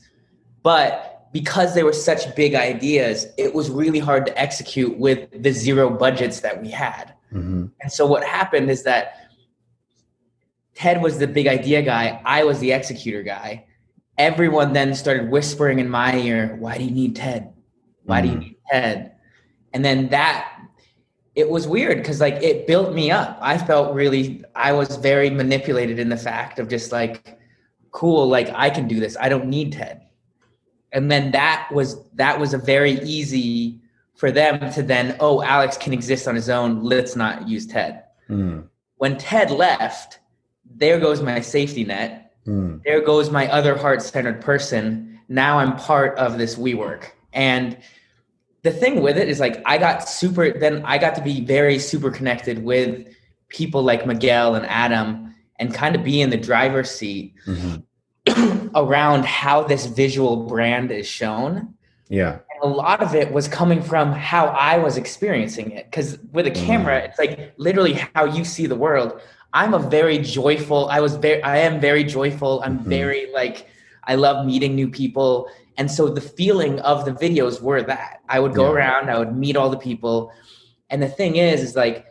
But 0.63 1.27
because 1.31 1.75
they 1.75 1.83
were 1.83 1.93
such 1.93 2.35
big 2.35 2.55
ideas, 2.55 3.27
it 3.37 3.53
was 3.53 3.69
really 3.69 3.99
hard 3.99 4.25
to 4.25 4.37
execute 4.37 4.97
with 4.97 5.29
the 5.43 5.51
zero 5.51 5.89
budgets 5.89 6.39
that 6.39 6.61
we 6.61 6.69
had. 6.69 7.13
Mm-hmm. 7.31 7.67
And 7.81 7.91
so 7.91 8.05
what 8.05 8.23
happened 8.23 8.71
is 8.71 8.83
that 8.83 9.29
Ted 10.73 11.01
was 11.01 11.19
the 11.19 11.27
big 11.27 11.47
idea 11.47 11.81
guy, 11.81 12.21
I 12.25 12.43
was 12.43 12.59
the 12.59 12.71
executor 12.71 13.21
guy. 13.21 13.65
Everyone 14.17 14.73
then 14.73 14.95
started 14.95 15.29
whispering 15.29 15.79
in 15.79 15.89
my 15.89 16.15
ear, 16.17 16.55
Why 16.59 16.77
do 16.77 16.83
you 16.83 16.91
need 16.91 17.15
Ted? 17.15 17.53
Why 18.03 18.21
mm-hmm. 18.21 18.27
do 18.27 18.33
you 18.33 18.37
mm. 18.37 18.41
need 18.41 18.57
Ted? 18.71 19.11
And 19.73 19.85
then 19.85 20.09
that 20.09 20.58
it 21.39 21.49
was 21.49 21.67
weird 21.67 21.99
because 21.99 22.19
like 22.19 22.35
it 22.43 22.67
built 22.67 22.93
me 22.93 23.09
up. 23.11 23.37
I 23.41 23.57
felt 23.57 23.95
really 23.95 24.43
I 24.55 24.73
was 24.73 24.97
very 24.97 25.29
manipulated 25.29 25.97
in 25.97 26.09
the 26.09 26.17
fact 26.17 26.59
of 26.59 26.67
just 26.67 26.91
like, 26.91 27.39
cool, 27.91 28.27
like 28.27 28.49
I 28.53 28.69
can 28.69 28.89
do 28.89 28.99
this. 28.99 29.15
I 29.19 29.29
don't 29.29 29.47
need 29.47 29.71
Ted. 29.71 30.01
And 30.91 31.09
then 31.09 31.31
that 31.31 31.69
was 31.71 32.03
that 32.15 32.39
was 32.39 32.53
a 32.53 32.57
very 32.57 32.99
easy 33.03 33.79
for 34.15 34.31
them 34.31 34.69
to 34.73 34.83
then, 34.83 35.15
oh, 35.21 35.41
Alex 35.41 35.77
can 35.77 35.93
exist 35.93 36.27
on 36.27 36.35
his 36.35 36.49
own. 36.49 36.83
Let's 36.83 37.15
not 37.15 37.47
use 37.47 37.65
Ted. 37.65 38.03
Mm. 38.29 38.67
When 38.97 39.17
Ted 39.17 39.49
left, 39.49 40.19
there 40.69 40.99
goes 40.99 41.21
my 41.21 41.39
safety 41.39 41.85
net. 41.85 42.33
Mm. 42.45 42.83
There 42.83 42.99
goes 42.99 43.31
my 43.31 43.49
other 43.49 43.77
heart 43.77 44.01
centered 44.01 44.41
person. 44.41 45.17
Now 45.29 45.59
I'm 45.59 45.77
part 45.77 46.17
of 46.17 46.37
this 46.37 46.55
WeWork. 46.55 47.11
And 47.31 47.77
the 48.61 48.71
thing 48.71 49.01
with 49.01 49.17
it 49.17 49.29
is 49.29 49.39
like 49.39 49.61
I 49.65 49.77
got 49.77 50.07
super 50.07 50.57
then 50.57 50.83
I 50.85 50.97
got 50.97 51.15
to 51.15 51.21
be 51.21 51.41
very 51.41 51.79
super 51.79 52.11
connected 52.11 52.63
with 52.63 53.07
people 53.49 53.83
like 53.83 54.05
Miguel 54.05 54.55
and 54.55 54.65
Adam 54.65 55.33
and 55.57 55.73
kind 55.73 55.95
of 55.95 56.03
be 56.03 56.21
in 56.21 56.29
the 56.29 56.37
driver's 56.37 56.91
seat 56.91 57.33
mm-hmm. 57.45 58.67
around 58.75 59.25
how 59.25 59.63
this 59.63 59.85
visual 59.85 60.45
brand 60.45 60.91
is 60.91 61.07
shown. 61.07 61.73
Yeah. 62.09 62.39
And 62.61 62.73
a 62.73 62.75
lot 62.75 63.01
of 63.01 63.13
it 63.15 63.31
was 63.31 63.47
coming 63.47 63.81
from 63.81 64.11
how 64.11 64.47
I 64.47 64.77
was 64.77 64.97
experiencing 64.97 65.71
it. 65.71 65.91
Cause 65.91 66.17
with 66.31 66.47
a 66.47 66.51
camera, 66.51 67.01
mm. 67.01 67.09
it's 67.09 67.19
like 67.19 67.53
literally 67.57 67.93
how 68.15 68.25
you 68.25 68.45
see 68.45 68.65
the 68.67 68.75
world. 68.75 69.19
I'm 69.53 69.73
a 69.73 69.79
very 69.79 70.19
joyful, 70.19 70.89
I 70.89 70.99
was 70.99 71.15
very 71.15 71.41
I 71.43 71.57
am 71.57 71.79
very 71.79 72.03
joyful. 72.03 72.61
I'm 72.63 72.79
mm-hmm. 72.79 72.89
very 72.89 73.31
like 73.33 73.67
I 74.03 74.15
love 74.15 74.45
meeting 74.45 74.75
new 74.75 74.89
people 74.89 75.49
and 75.79 75.89
so 75.89 76.09
the 76.09 76.21
feeling 76.21 76.77
of 76.81 77.05
the 77.05 77.11
videos 77.11 77.61
were 77.61 77.81
that 77.83 78.19
I 78.27 78.41
would 78.41 78.53
go 78.53 78.65
yeah. 78.65 78.71
around, 78.71 79.09
I 79.09 79.17
would 79.17 79.35
meet 79.35 79.55
all 79.55 79.69
the 79.69 79.77
people. 79.77 80.29
And 80.89 81.01
the 81.01 81.07
thing 81.07 81.37
is, 81.37 81.61
is 81.61 81.75
like 81.77 82.05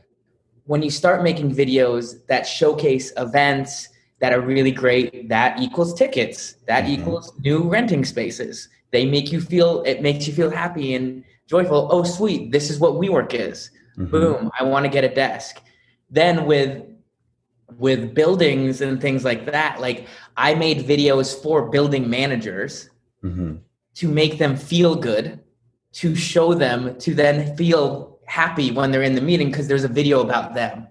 when 0.64 0.82
you 0.82 0.90
start 0.90 1.22
making 1.22 1.54
videos 1.54 2.26
that 2.28 2.46
showcase 2.46 3.12
events 3.18 3.90
that 4.20 4.32
are 4.32 4.40
really 4.40 4.70
great, 4.70 5.28
that 5.28 5.60
equals 5.60 5.92
tickets, 5.92 6.54
that 6.66 6.84
mm-hmm. 6.84 7.02
equals 7.02 7.30
new 7.44 7.68
renting 7.68 8.06
spaces. 8.06 8.70
They 8.90 9.04
make 9.04 9.30
you 9.32 9.40
feel, 9.40 9.82
it 9.82 10.00
makes 10.00 10.26
you 10.26 10.32
feel 10.32 10.50
happy 10.50 10.94
and 10.94 11.22
joyful. 11.46 11.88
Oh, 11.92 12.04
sweet, 12.04 12.50
this 12.50 12.70
is 12.70 12.80
what 12.80 12.94
WeWork 12.94 13.34
is. 13.34 13.70
Mm-hmm. 13.98 14.10
Boom, 14.10 14.50
I 14.58 14.64
want 14.64 14.86
to 14.86 14.90
get 14.90 15.04
a 15.04 15.14
desk. 15.14 15.60
Then 16.10 16.46
with 16.46 16.84
with 17.76 18.14
buildings 18.14 18.80
and 18.80 18.98
things 18.98 19.26
like 19.26 19.44
that, 19.44 19.78
like 19.78 20.06
I 20.38 20.54
made 20.54 20.86
videos 20.86 21.42
for 21.42 21.68
building 21.68 22.08
managers 22.08 22.88
mm-hmm. 23.22 23.56
to 23.94 24.08
make 24.08 24.38
them 24.38 24.56
feel 24.56 24.94
good, 24.94 25.40
to 25.92 26.14
show 26.14 26.54
them 26.54 26.98
to 26.98 27.14
then 27.14 27.56
feel 27.56 28.18
happy 28.26 28.70
when 28.70 28.90
they're 28.90 29.02
in 29.02 29.14
the 29.14 29.20
meeting 29.20 29.50
because 29.50 29.68
there's 29.68 29.84
a 29.84 29.88
video 29.88 30.20
about 30.20 30.54
them. 30.54 30.86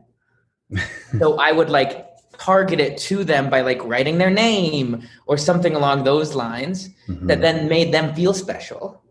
so 1.20 1.40
I 1.40 1.52
would 1.52 1.70
like 1.70 2.08
target 2.38 2.80
it 2.80 2.98
to 2.98 3.24
them 3.24 3.50
by 3.50 3.62
like 3.62 3.84
writing 3.84 4.18
their 4.18 4.30
name 4.30 5.08
or 5.26 5.38
something 5.38 5.76
along 5.76 6.04
those 6.04 6.36
lines 6.36 6.90
mm-hmm. 7.08 7.28
that 7.28 7.42
then 7.42 7.68
made 7.68 7.94
them 7.94 8.14
feel 8.14 8.34
special. 8.34 9.02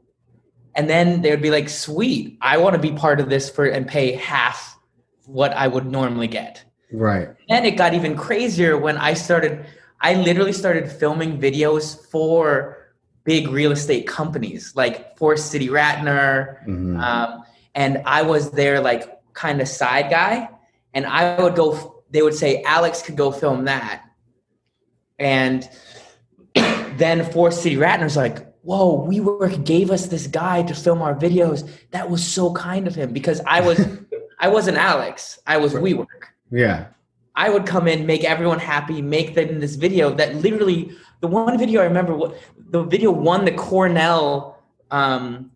And 0.74 0.90
then 0.90 1.22
they 1.22 1.30
would 1.30 1.42
be 1.42 1.50
like, 1.50 1.68
sweet, 1.68 2.36
I 2.42 2.58
want 2.58 2.74
to 2.74 2.80
be 2.80 2.92
part 2.92 3.18
of 3.18 3.30
this 3.30 3.48
for 3.48 3.64
and 3.66 3.86
pay 3.86 4.12
half 4.12 4.78
what 5.24 5.52
I 5.54 5.66
would 5.66 5.86
normally 5.86 6.28
get. 6.28 6.62
Right. 6.92 7.28
And 7.48 7.66
it 7.66 7.72
got 7.72 7.94
even 7.94 8.16
crazier 8.16 8.76
when 8.78 8.96
I 8.96 9.14
started, 9.14 9.66
I 10.00 10.14
literally 10.14 10.52
started 10.52 10.90
filming 10.90 11.40
videos 11.40 12.06
for 12.10 12.75
big 13.26 13.48
real 13.48 13.72
estate 13.72 14.06
companies 14.06 14.74
like 14.74 15.18
Forest 15.18 15.50
City 15.50 15.68
Ratner. 15.68 16.64
Mm-hmm. 16.66 16.98
Um, 17.00 17.44
and 17.74 18.02
I 18.06 18.22
was 18.22 18.52
their 18.52 18.80
like 18.80 19.10
kind 19.34 19.60
of 19.60 19.68
side 19.68 20.08
guy. 20.10 20.48
And 20.94 21.04
I 21.04 21.42
would 21.42 21.56
go, 21.56 22.02
they 22.10 22.22
would 22.22 22.34
say, 22.34 22.62
Alex 22.62 23.02
could 23.02 23.16
go 23.16 23.30
film 23.30 23.66
that. 23.66 24.02
And 25.18 25.68
then 26.54 27.30
Forest 27.30 27.62
City 27.62 27.76
Ratner's 27.76 28.16
like, 28.16 28.46
whoa, 28.62 29.06
WeWork 29.06 29.64
gave 29.64 29.90
us 29.90 30.06
this 30.06 30.26
guy 30.26 30.62
to 30.62 30.74
film 30.74 31.02
our 31.02 31.14
videos. 31.14 31.68
That 31.90 32.08
was 32.08 32.26
so 32.26 32.52
kind 32.54 32.86
of 32.86 32.94
him 32.94 33.12
because 33.12 33.40
I 33.46 33.60
was, 33.60 33.84
I 34.40 34.48
wasn't 34.48 34.78
Alex. 34.78 35.38
I 35.46 35.58
was 35.58 35.74
WeWork. 35.74 36.06
Yeah. 36.50 36.86
I 37.34 37.50
would 37.50 37.66
come 37.66 37.86
in, 37.86 38.06
make 38.06 38.24
everyone 38.24 38.58
happy, 38.58 39.02
make 39.02 39.34
them 39.34 39.60
this 39.60 39.74
video 39.74 40.10
that 40.14 40.36
literally 40.36 40.96
the 41.20 41.26
one 41.26 41.58
video 41.58 41.80
I 41.80 41.84
remember 41.84 42.32
the 42.70 42.82
video 42.84 43.10
won 43.10 43.44
the 43.44 43.52
Cornell 43.52 44.56
um, 44.90 45.50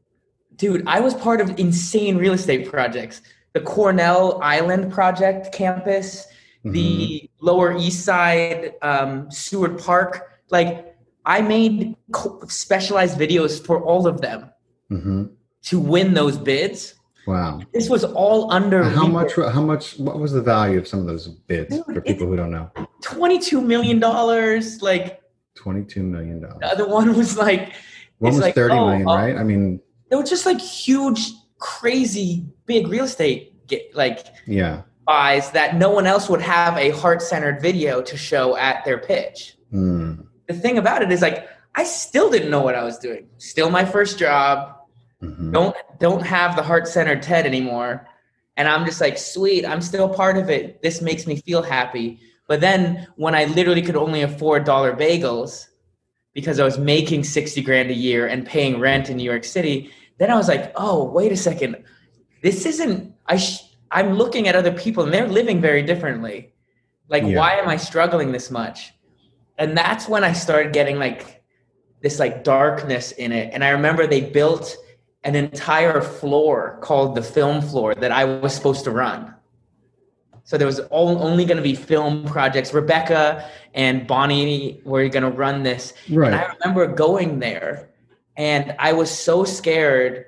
dude, 0.60 0.86
I 0.86 1.00
was 1.00 1.14
part 1.14 1.40
of 1.40 1.58
insane 1.58 2.16
real 2.16 2.34
estate 2.34 2.68
projects. 2.68 3.22
The 3.54 3.60
Cornell 3.60 4.38
Island 4.42 4.92
project 4.92 5.52
campus, 5.52 6.26
mm-hmm. 6.64 6.72
the 6.72 7.30
Lower 7.40 7.76
East 7.76 8.04
Side 8.04 8.74
um, 8.82 9.30
Seward 9.30 9.78
Park. 9.78 10.30
Like 10.50 10.96
I 11.24 11.40
made 11.40 11.96
specialized 12.46 13.18
videos 13.18 13.64
for 13.64 13.82
all 13.82 14.06
of 14.06 14.20
them 14.20 14.50
mm-hmm. 14.90 15.24
to 15.62 15.80
win 15.80 16.14
those 16.14 16.36
bids. 16.36 16.94
Wow. 17.26 17.60
This 17.72 17.88
was 17.88 18.04
all 18.04 18.52
under 18.52 18.82
how 18.82 19.06
much 19.06 19.36
how 19.36 19.62
much 19.62 19.98
what 19.98 20.18
was 20.18 20.32
the 20.32 20.42
value 20.42 20.78
of 20.78 20.88
some 20.88 21.00
of 21.00 21.06
those 21.06 21.28
bids 21.28 21.76
Dude, 21.76 21.84
for 21.84 22.00
people 22.00 22.26
who 22.26 22.36
don't 22.36 22.50
know? 22.50 22.70
22 23.02 23.60
million 23.60 23.98
dollars 23.98 24.82
like 24.82 25.19
22 25.60 26.02
million 26.02 26.40
dollars. 26.40 26.58
The 26.60 26.66
other 26.66 26.88
one 26.88 27.14
was 27.16 27.36
like 27.36 27.74
one 28.18 28.32
was 28.32 28.40
like, 28.40 28.54
30 28.54 28.74
oh, 28.74 28.86
million, 28.86 29.08
uh, 29.08 29.14
right? 29.14 29.36
I 29.36 29.44
mean 29.44 29.80
they 30.08 30.16
were 30.16 30.24
just 30.24 30.46
like 30.46 30.60
huge 30.60 31.32
crazy 31.58 32.46
big 32.66 32.88
real 32.88 33.04
estate 33.04 33.66
get 33.66 33.94
like 33.94 34.26
yeah 34.46 34.82
buys 35.06 35.50
that 35.50 35.76
no 35.76 35.90
one 35.90 36.06
else 36.06 36.28
would 36.28 36.40
have 36.40 36.76
a 36.78 36.90
heart-centered 36.90 37.60
video 37.60 38.00
to 38.00 38.16
show 38.16 38.56
at 38.56 38.84
their 38.84 38.98
pitch. 38.98 39.56
Mm. 39.72 40.26
The 40.48 40.54
thing 40.54 40.78
about 40.78 41.02
it 41.02 41.12
is 41.12 41.22
like 41.22 41.48
I 41.74 41.84
still 41.84 42.30
didn't 42.30 42.50
know 42.50 42.62
what 42.62 42.74
I 42.74 42.82
was 42.82 42.98
doing. 42.98 43.28
Still 43.38 43.70
my 43.70 43.84
first 43.84 44.18
job 44.18 44.76
Mm-hmm. 45.22 45.52
Don't 45.52 45.76
don't 45.98 46.22
have 46.22 46.56
the 46.56 46.62
heart 46.62 46.88
centered 46.88 47.22
Ted 47.22 47.46
anymore. 47.46 48.06
And 48.56 48.68
I'm 48.68 48.84
just 48.84 49.00
like, 49.00 49.16
sweet, 49.16 49.64
I'm 49.64 49.80
still 49.80 50.08
part 50.08 50.36
of 50.36 50.50
it. 50.50 50.82
This 50.82 51.00
makes 51.00 51.26
me 51.26 51.36
feel 51.36 51.62
happy. 51.62 52.20
But 52.50 52.60
then 52.60 53.06
when 53.14 53.36
I 53.36 53.44
literally 53.44 53.80
could 53.80 53.94
only 53.94 54.22
afford 54.22 54.64
dollar 54.64 54.92
bagels 54.92 55.68
because 56.34 56.58
I 56.58 56.64
was 56.64 56.78
making 56.78 57.22
60 57.22 57.62
grand 57.62 57.90
a 57.90 57.94
year 57.94 58.26
and 58.26 58.44
paying 58.44 58.80
rent 58.80 59.08
in 59.08 59.18
New 59.18 59.22
York 59.22 59.44
City, 59.44 59.92
then 60.18 60.32
I 60.32 60.34
was 60.34 60.48
like, 60.48 60.72
oh, 60.74 61.04
wait 61.04 61.30
a 61.30 61.36
second. 61.36 61.76
This 62.42 62.66
isn't, 62.66 63.14
I 63.26 63.36
sh- 63.36 63.62
I'm 63.92 64.14
looking 64.14 64.48
at 64.48 64.56
other 64.56 64.72
people 64.72 65.04
and 65.04 65.14
they're 65.14 65.28
living 65.28 65.60
very 65.60 65.84
differently. 65.84 66.52
Like, 67.08 67.22
yeah. 67.22 67.38
why 67.38 67.54
am 67.54 67.68
I 67.68 67.76
struggling 67.76 68.32
this 68.32 68.50
much? 68.50 68.94
And 69.56 69.78
that's 69.78 70.08
when 70.08 70.24
I 70.24 70.32
started 70.32 70.72
getting 70.72 70.98
like 70.98 71.44
this 72.02 72.18
like 72.18 72.42
darkness 72.42 73.12
in 73.12 73.30
it. 73.30 73.50
And 73.52 73.62
I 73.62 73.68
remember 73.68 74.08
they 74.08 74.22
built 74.22 74.76
an 75.22 75.36
entire 75.36 76.00
floor 76.00 76.80
called 76.82 77.14
the 77.14 77.22
film 77.22 77.62
floor 77.62 77.94
that 77.94 78.10
I 78.10 78.24
was 78.24 78.52
supposed 78.52 78.82
to 78.86 78.90
run. 78.90 79.36
So 80.50 80.58
there 80.58 80.66
was 80.66 80.80
only 80.90 81.44
going 81.44 81.58
to 81.58 81.62
be 81.62 81.76
film 81.76 82.24
projects. 82.24 82.74
Rebekah 82.74 83.48
and 83.72 84.04
Bonnie 84.04 84.80
were 84.84 85.08
going 85.08 85.22
to 85.22 85.30
run 85.30 85.62
this. 85.62 85.94
Right. 86.10 86.32
And 86.32 86.34
I 86.34 86.52
remember 86.58 86.92
going 86.92 87.38
there 87.38 87.90
and 88.36 88.74
I 88.80 88.92
was 88.92 89.16
so 89.16 89.44
scared. 89.44 90.24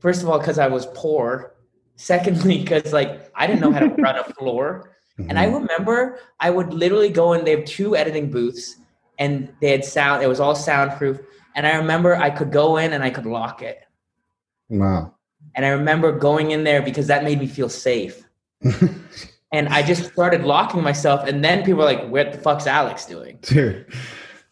First 0.00 0.24
of 0.24 0.28
all, 0.28 0.40
because 0.40 0.58
I 0.58 0.66
was 0.66 0.86
poor. 0.92 1.54
Secondly, 1.94 2.64
because 2.64 2.92
like 2.92 3.30
I 3.36 3.46
didn't 3.46 3.60
know 3.60 3.70
how 3.70 3.78
to 3.78 3.94
run 4.02 4.16
a 4.16 4.24
floor. 4.24 4.96
Mm-hmm. 5.20 5.30
And 5.30 5.38
I 5.38 5.44
remember 5.44 6.18
I 6.40 6.50
would 6.50 6.74
literally 6.74 7.10
go 7.10 7.34
in, 7.34 7.44
they 7.44 7.52
have 7.52 7.64
two 7.64 7.94
editing 7.94 8.32
booths 8.32 8.78
and 9.20 9.54
they 9.60 9.70
had 9.70 9.84
sound, 9.84 10.24
it 10.24 10.26
was 10.26 10.40
all 10.40 10.56
soundproof. 10.56 11.20
And 11.54 11.64
I 11.64 11.76
remember 11.76 12.16
I 12.16 12.30
could 12.30 12.50
go 12.50 12.78
in 12.78 12.92
and 12.92 13.04
I 13.04 13.10
could 13.10 13.24
lock 13.24 13.62
it. 13.62 13.84
Wow. 14.68 15.14
And 15.54 15.64
I 15.64 15.68
remember 15.68 16.10
going 16.10 16.50
in 16.50 16.64
there 16.64 16.82
because 16.82 17.06
that 17.06 17.22
made 17.22 17.38
me 17.38 17.46
feel 17.46 17.68
safe. 17.68 18.24
and 19.54 19.68
I 19.68 19.82
just 19.82 20.12
started 20.12 20.42
locking 20.42 20.82
myself. 20.82 21.26
And 21.26 21.44
then 21.44 21.60
people 21.60 21.78
were 21.78 21.84
like, 21.84 22.08
"What 22.08 22.32
the 22.32 22.38
fuck's 22.38 22.66
Alex 22.66 23.06
doing?" 23.06 23.38
Dude. 23.42 23.86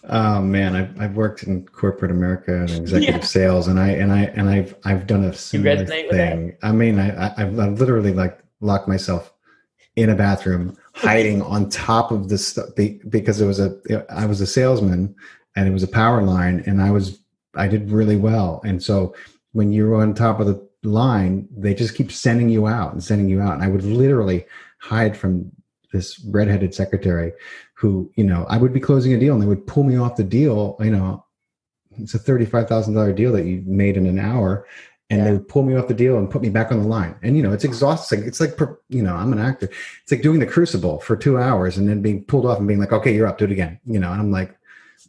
Oh 0.09 0.41
man, 0.41 0.75
I've, 0.75 1.01
I've 1.01 1.17
worked 1.17 1.45
in 1.45 1.65
corporate 1.67 2.11
America 2.11 2.61
and 2.61 2.71
executive 2.71 3.21
yeah. 3.21 3.27
sales, 3.27 3.69
and 3.69 3.79
I 3.79 3.89
and 3.91 4.13
I 4.13 4.23
and 4.25 4.49
I've 4.49 4.75
I've 4.85 5.07
done 5.07 5.25
a 5.25 5.35
similar 5.35 5.85
thing. 5.85 6.57
I 6.63 6.73
mean, 6.73 6.99
I, 6.99 7.33
I've, 7.37 7.59
I've 7.59 7.81
literally 7.81 8.13
like 8.13 8.39
locked 8.61 8.89
myself 8.89 9.33
in 9.95 10.09
a 10.09 10.15
bathroom, 10.15 10.77
hiding 10.95 11.43
on 11.55 11.69
top 11.69 12.11
of 12.11 12.29
the 12.29 12.39
stuff 12.39 12.69
because 13.09 13.41
it 13.41 13.47
was 13.47 13.61
a 13.61 13.77
I 14.09 14.27
was 14.27 14.41
a 14.41 14.47
salesman, 14.47 15.15
and 15.57 15.69
it 15.69 15.73
was 15.73 15.83
a 15.83 15.89
power 15.89 16.23
line, 16.23 16.63
and 16.67 16.81
I 16.83 16.91
was 16.91 17.21
I 17.55 17.69
did 17.69 17.91
really 17.91 18.17
well, 18.17 18.61
and 18.65 18.83
so 18.83 19.15
when 19.53 19.73
you're 19.73 19.95
on 19.95 20.15
top 20.15 20.41
of 20.41 20.47
the 20.47 20.69
line, 20.83 21.47
they 21.57 21.75
just 21.75 21.95
keep 21.95 22.11
sending 22.11 22.49
you 22.49 22.67
out 22.67 22.93
and 22.93 23.05
sending 23.05 23.29
you 23.29 23.41
out, 23.41 23.55
and 23.55 23.63
I 23.63 23.69
would 23.69 23.85
literally 23.85 24.47
hide 24.83 25.17
from 25.17 25.51
this 25.93 26.21
redheaded 26.31 26.75
secretary 26.75 27.33
who, 27.75 28.11
you 28.17 28.25
know, 28.25 28.47
I 28.49 28.57
would 28.57 28.73
be 28.73 28.81
closing 28.81 29.13
a 29.13 29.19
deal 29.19 29.35
and 29.35 29.43
they 29.43 29.47
would 29.47 29.67
pull 29.67 29.85
me 29.85 29.97
off 29.97 30.17
the 30.17 30.25
deal. 30.25 30.77
You 30.81 30.91
know, 30.91 31.25
it's 31.99 32.15
a 32.15 32.19
$35,000 32.19 33.15
deal 33.15 33.33
that 33.33 33.45
you 33.45 33.63
made 33.67 33.97
in 33.97 34.07
an 34.07 34.19
hour. 34.19 34.67
And 35.11 35.19
yeah. 35.19 35.25
they 35.27 35.33
would 35.33 35.49
pull 35.49 35.63
me 35.63 35.77
off 35.77 35.89
the 35.89 35.95
deal 35.95 36.17
and 36.17 36.31
put 36.31 36.41
me 36.41 36.49
back 36.49 36.73
on 36.73 36.81
the 36.81 36.89
line. 36.89 37.15
And, 37.23 37.37
you 37.37 37.43
know, 37.43 37.53
it's 37.53 37.65
exhausting. 37.65 38.25
It's 38.25 38.41
like, 38.41 38.59
you 38.89 39.03
know, 39.03 39.15
I'm 39.15 39.33
an 39.33 39.39
actor. 39.39 39.69
It's 40.03 40.11
like 40.11 40.23
doing 40.23 40.41
the 40.41 40.47
crucible 40.47 41.01
for 41.01 41.17
two 41.17 41.39
hours 41.39 41.77
and 41.77 41.89
then 41.89 42.01
being 42.01 42.25
pulled 42.25 42.47
off 42.47 42.59
and 42.59 42.67
being 42.67 42.81
like, 42.81 42.93
okay, 42.93 43.15
you're 43.15 43.27
up, 43.27 43.37
do 43.37 43.45
it 43.45 43.53
again. 43.53 43.79
You 43.85 44.01
know, 44.01 44.11
and 44.11 44.21
I'm 44.21 44.33
like, 44.33 44.57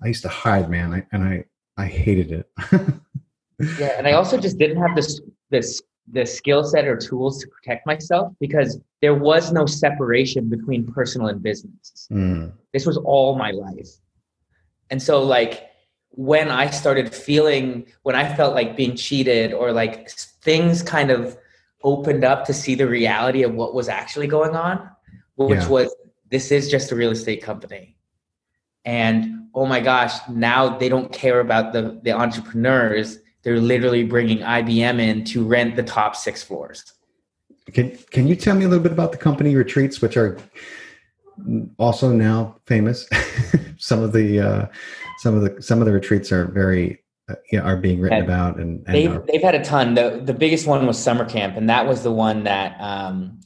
I 0.04 0.08
used 0.08 0.24
to 0.24 0.30
hide, 0.30 0.70
man. 0.70 0.94
I, 0.94 1.08
and 1.14 1.24
I, 1.24 1.46
I 1.78 1.86
hated 1.86 2.32
it. 2.32 2.52
yeah. 3.80 3.94
And 3.98 4.08
I 4.08 4.12
also 4.12 4.38
just 4.38 4.58
didn't 4.58 4.82
have 4.82 4.96
this, 4.96 5.22
this 5.52 5.82
the 6.12 6.26
skill 6.26 6.64
set 6.64 6.86
or 6.86 6.98
tools 6.98 7.42
to 7.42 7.48
protect 7.48 7.86
myself 7.86 8.34
because 8.40 8.80
there 9.02 9.16
was 9.16 9.52
no 9.52 9.66
separation 9.66 10.50
between 10.50 10.86
personal 10.92 11.28
and 11.28 11.42
business. 11.42 12.08
Mm. 12.12 12.52
This 12.74 12.86
was 12.86 12.98
all 12.98 13.36
my 13.36 13.52
life. 13.52 13.90
And 14.90 15.02
so 15.02 15.24
like 15.24 15.70
when 16.10 16.50
I 16.50 16.70
started 16.70 17.14
feeling 17.14 17.88
when 18.04 18.16
I 18.16 18.36
felt 18.36 18.54
like 18.54 18.78
being 18.78 18.96
cheated 18.96 19.54
or 19.54 19.72
like 19.72 20.10
things 20.10 20.84
kind 20.84 21.10
of 21.10 21.38
opened 21.84 22.24
up 22.24 22.46
to 22.46 22.54
see 22.54 22.76
the 22.76 22.88
reality 22.88 23.44
of 23.44 23.54
what 23.54 23.74
was 23.74 23.90
actually 23.90 24.28
going 24.28 24.56
on, 24.56 24.90
which 25.36 25.62
yeah. 25.62 25.68
was 25.70 25.96
this 26.30 26.52
is 26.52 26.70
just 26.70 26.92
a 26.92 26.96
real 26.96 27.12
estate 27.12 27.42
company. 27.42 27.98
And 28.86 29.48
oh 29.56 29.66
my 29.66 29.80
gosh, 29.80 30.14
now 30.30 30.78
they 30.78 30.90
don't 30.90 31.12
care 31.12 31.40
about 31.40 31.74
the 31.74 32.00
the 32.04 32.12
entrepreneurs 32.12 33.20
they're 33.44 33.60
literally 33.60 34.04
bringing 34.04 34.40
IBM 34.40 35.00
in 35.00 35.24
to 35.26 35.44
rent 35.44 35.76
the 35.76 35.84
top 35.84 36.16
six 36.16 36.44
floors. 36.44 36.94
Can 37.72 37.98
Can 38.12 38.28
you 38.28 38.36
tell 38.36 38.56
me 38.56 38.66
a 38.66 38.68
little 38.68 38.84
bit 38.84 38.92
about 38.92 39.12
the 39.12 39.18
company 39.18 39.56
retreats, 39.56 40.02
which 40.02 40.18
are 40.18 40.38
also 41.78 42.12
now 42.12 42.58
famous? 42.66 43.08
some 43.78 44.02
of 44.02 44.12
the 44.14 44.40
uh, 44.40 44.66
some 45.20 45.36
of 45.36 45.42
the 45.42 45.62
some 45.62 45.80
of 45.80 45.86
the 45.86 45.94
retreats 45.94 46.32
are 46.32 46.46
very 46.46 47.04
uh, 47.30 47.36
know, 47.54 47.60
are 47.60 47.78
being 47.78 48.02
written 48.02 48.20
and 48.20 48.26
about, 48.26 48.58
and, 48.58 48.84
and 48.86 48.96
they've 48.96 49.12
are, 49.12 49.24
they've 49.28 49.42
had 49.42 49.56
a 49.56 49.64
ton. 49.64 49.94
the 49.94 50.22
The 50.24 50.34
biggest 50.34 50.68
one 50.68 50.86
was 50.86 51.00
summer 51.00 51.24
camp, 51.24 51.56
and 51.56 51.70
that 51.70 51.88
was 51.88 52.04
the 52.04 52.12
one 52.12 52.44
that 52.44 52.80
um, 52.82 53.40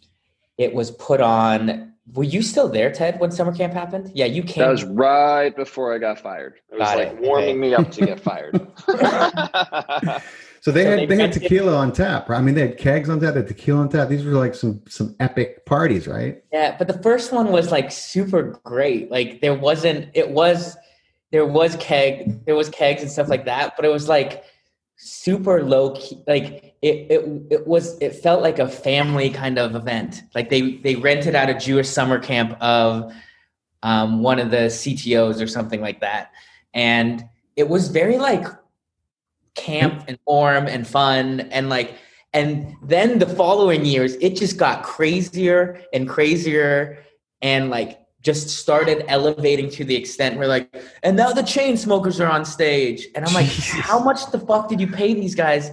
it 0.58 0.74
was 0.74 0.90
put 0.92 1.22
on 1.22 1.94
were 2.14 2.24
you 2.24 2.42
still 2.42 2.70
there, 2.70 2.92
Ted, 2.92 3.20
when 3.20 3.32
summer 3.32 3.54
camp 3.54 3.74
happened? 3.74 4.12
Yeah, 4.14 4.26
you 4.26 4.42
came. 4.42 4.64
That 4.64 4.70
was 4.70 4.84
right 4.84 5.56
before 5.56 5.94
I 5.94 5.98
got 5.98 6.20
fired. 6.20 6.56
It 6.72 6.80
was 6.80 6.88
got 6.88 6.98
like 6.98 7.08
it. 7.10 7.20
warming 7.20 7.50
okay. 7.50 7.58
me 7.58 7.74
up 7.76 7.92
to 7.92 8.06
get 8.06 8.20
fired. 8.20 8.56
so 10.62 10.72
they 10.72 10.84
so 10.84 10.90
had 10.90 11.00
they, 11.00 11.06
they 11.06 11.18
had 11.18 11.34
tequila 11.34 11.76
on 11.76 11.92
tap. 11.92 12.30
Right? 12.30 12.38
I 12.38 12.42
mean, 12.42 12.56
they 12.56 12.68
had 12.68 12.78
kegs 12.78 13.10
on 13.10 13.20
tap, 13.20 13.34
they 13.34 13.42
had 13.42 13.50
tequila 13.50 13.82
on 13.82 13.90
tap. 13.90 14.08
These 14.08 14.24
were 14.24 14.34
like 14.34 14.56
some 14.56 14.82
some 14.88 15.16
epic 15.20 15.66
parties, 15.66 16.08
right? 16.08 16.42
Yeah, 16.54 16.76
but 16.78 16.88
the 16.88 17.02
first 17.02 17.34
one 17.34 17.52
was 17.52 17.72
like 17.72 17.92
super 17.92 18.60
great. 18.64 19.12
Like 19.12 19.42
there 19.42 19.56
wasn't. 19.56 20.10
It 20.14 20.32
was 20.32 20.78
there 21.32 21.46
was 21.46 21.76
keg 21.78 22.46
there 22.46 22.56
was 22.56 22.70
kegs 22.70 23.02
and 23.02 23.12
stuff 23.12 23.28
like 23.28 23.46
that, 23.46 23.76
but 23.76 23.84
it 23.84 23.90
was 23.90 24.08
like 24.08 24.46
super 24.96 25.64
low 25.64 25.92
key 25.92 26.24
like 26.26 26.67
it, 26.82 27.12
it 27.12 27.42
it 27.50 27.68
was 27.68 27.98
it 28.02 28.16
felt 28.16 28.42
like 28.42 28.60
a 28.60 28.68
family 28.68 29.30
kind 29.30 29.58
of 29.58 29.76
event 29.76 30.24
like 30.36 30.50
they 30.50 30.78
they 30.78 30.96
rented 30.96 31.36
out 31.36 31.50
a 31.50 31.58
jewish 31.58 31.88
summer 31.88 32.20
camp 32.20 32.56
of 32.62 33.14
um, 33.84 34.22
one 34.22 34.40
of 34.40 34.52
the 34.52 34.68
ctos 34.68 35.42
or 35.42 35.48
something 35.48 35.82
like 35.82 36.02
that 36.02 36.32
and 36.74 37.24
it 37.56 37.68
was 37.68 37.90
very 37.90 38.18
like 38.18 38.46
camp 39.56 40.04
and 40.08 40.20
warm 40.28 40.68
and 40.68 40.88
fun 40.88 41.42
and 41.52 41.70
like 41.70 41.96
and 42.34 42.76
then 42.84 43.18
the 43.18 43.26
following 43.26 43.86
years 43.86 44.16
it 44.16 44.36
just 44.36 44.58
got 44.58 44.84
crazier 44.84 45.82
and 45.94 46.08
crazier 46.08 47.04
and 47.42 47.70
like 47.70 48.08
just 48.22 48.50
started 48.50 49.06
elevating 49.08 49.70
to 49.70 49.86
the 49.86 49.96
extent 49.96 50.38
where 50.38 50.48
like, 50.50 50.70
and 51.04 51.16
now 51.16 51.32
the 51.32 51.42
Chainsmokers 51.42 52.20
are 52.20 52.30
on 52.30 52.44
stage. 52.44 53.08
And 53.16 53.24
I'm 53.24 53.34
like, 53.34 53.46
Jesus. 53.50 53.80
how 53.80 54.00
much 54.00 54.32
the 54.32 54.40
fuck 54.40 54.68
did 54.68 54.82
you 54.82 54.88
pay 54.88 55.14
these 55.14 55.34
guys? 55.34 55.72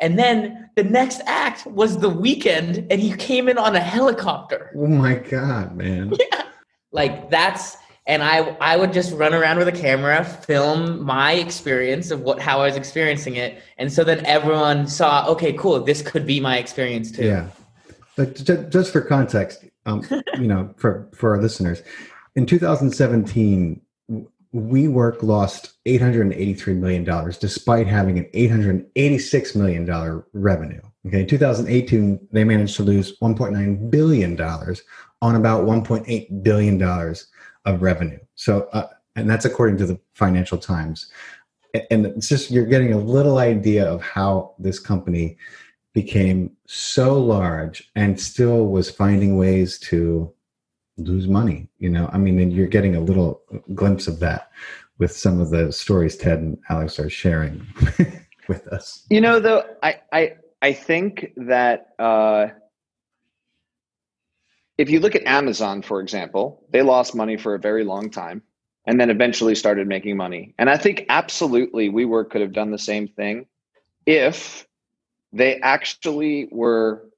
And 0.00 0.18
then 0.18 0.70
the 0.76 0.84
next 0.84 1.20
act 1.26 1.66
was 1.66 1.98
the 1.98 2.10
Weeknd, 2.10 2.86
and 2.90 3.00
he 3.00 3.12
came 3.12 3.48
in 3.48 3.58
on 3.58 3.76
a 3.76 3.80
helicopter. 3.80 4.70
Oh 4.76 4.86
my 4.86 5.14
god, 5.14 5.76
man! 5.76 6.12
Yeah, 6.18 6.42
like 6.92 7.30
that's 7.30 7.76
and 8.06 8.22
I 8.22 8.56
I 8.60 8.76
would 8.76 8.92
just 8.92 9.14
run 9.14 9.34
around 9.34 9.58
with 9.58 9.68
a 9.68 9.72
camera, 9.72 10.24
film 10.24 11.04
my 11.04 11.32
experience 11.34 12.10
of 12.10 12.22
what 12.22 12.40
how 12.40 12.60
I 12.60 12.66
was 12.66 12.76
experiencing 12.76 13.36
it, 13.36 13.62
and 13.78 13.92
so 13.92 14.02
then 14.02 14.24
everyone 14.26 14.86
saw, 14.86 15.26
okay, 15.28 15.52
cool, 15.52 15.80
this 15.80 16.02
could 16.02 16.26
be 16.26 16.40
my 16.40 16.58
experience 16.58 17.12
too. 17.12 17.26
Yeah, 17.26 17.48
but 18.16 18.34
just 18.70 18.92
for 18.92 19.00
context, 19.00 19.64
um, 19.86 20.02
you 20.34 20.48
know, 20.48 20.74
for 20.76 21.08
for 21.14 21.36
our 21.36 21.42
listeners, 21.42 21.82
in 22.34 22.46
2017, 22.46 23.80
WeWork 24.54 25.22
lost 25.22 25.74
883 25.86 26.74
million 26.74 27.04
dollars, 27.04 27.38
despite 27.38 27.86
having 27.86 28.18
an 28.18 28.28
886 28.34 29.54
million 29.54 29.84
dollar 29.84 30.26
revenue. 30.32 30.80
Okay, 31.06 31.20
in 31.20 31.26
2018, 31.26 32.28
they 32.32 32.44
managed 32.44 32.76
to 32.76 32.82
lose 32.82 33.16
1.9 33.18 33.90
billion 33.90 34.34
dollars 34.36 34.82
on 35.22 35.36
about 35.36 35.64
1.8 35.64 36.42
billion 36.42 36.78
dollars 36.78 37.28
of 37.64 37.82
revenue. 37.82 38.18
So, 38.34 38.68
uh, 38.72 38.88
and 39.16 39.28
that's 39.28 39.44
according 39.44 39.76
to 39.78 39.86
the 39.86 40.00
Financial 40.14 40.58
Times. 40.58 41.10
And 41.90 42.06
it's 42.06 42.28
just 42.28 42.50
you're 42.50 42.66
getting 42.66 42.92
a 42.92 42.98
little 42.98 43.38
idea 43.38 43.88
of 43.88 44.02
how 44.02 44.54
this 44.58 44.80
company 44.80 45.36
became 45.92 46.50
so 46.66 47.18
large 47.18 47.90
and 47.94 48.20
still 48.20 48.66
was 48.66 48.90
finding 48.90 49.36
ways 49.36 49.78
to 49.78 50.32
lose 51.04 51.26
money 51.26 51.68
you 51.78 51.88
know 51.88 52.08
i 52.12 52.18
mean 52.18 52.38
and 52.38 52.52
you're 52.52 52.66
getting 52.66 52.96
a 52.96 53.00
little 53.00 53.42
glimpse 53.74 54.06
of 54.06 54.18
that 54.20 54.50
with 54.98 55.12
some 55.12 55.40
of 55.40 55.50
the 55.50 55.72
stories 55.72 56.16
ted 56.16 56.38
and 56.38 56.58
alex 56.68 56.98
are 56.98 57.10
sharing 57.10 57.64
with 58.48 58.66
us 58.68 59.06
you 59.10 59.20
know 59.20 59.40
though 59.40 59.64
i 59.82 60.00
i 60.12 60.32
i 60.62 60.72
think 60.72 61.32
that 61.36 61.88
uh 61.98 62.46
if 64.78 64.90
you 64.90 65.00
look 65.00 65.14
at 65.14 65.24
amazon 65.24 65.82
for 65.82 66.00
example 66.00 66.64
they 66.70 66.82
lost 66.82 67.14
money 67.14 67.36
for 67.36 67.54
a 67.54 67.58
very 67.58 67.84
long 67.84 68.10
time 68.10 68.42
and 68.86 68.98
then 68.98 69.10
eventually 69.10 69.54
started 69.54 69.86
making 69.86 70.16
money 70.16 70.54
and 70.58 70.68
i 70.68 70.76
think 70.76 71.06
absolutely 71.08 71.90
WeWork 71.90 72.30
could 72.30 72.40
have 72.40 72.52
done 72.52 72.70
the 72.70 72.78
same 72.78 73.08
thing 73.08 73.46
if 74.06 74.66
they 75.32 75.60
actually 75.60 76.48
were 76.50 77.10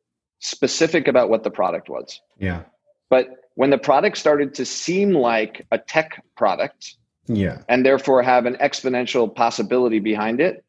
specific 0.43 1.09
about 1.09 1.31
what 1.31 1.45
the 1.45 1.51
product 1.51 1.89
was. 1.89 2.21
Yeah. 2.39 2.63
But 3.09 3.31
when 3.55 3.71
the 3.71 3.79
product 3.79 4.19
started 4.19 4.55
to 4.55 4.65
seem 4.65 5.13
like 5.13 5.67
a 5.71 5.79
tech 5.79 6.23
product, 6.37 6.97
yeah, 7.27 7.63
and 7.69 7.85
therefore 7.85 8.23
have 8.23 8.47
an 8.47 8.55
exponential 8.57 9.33
possibility 9.33 9.99
behind 9.99 10.41
it, 10.41 10.65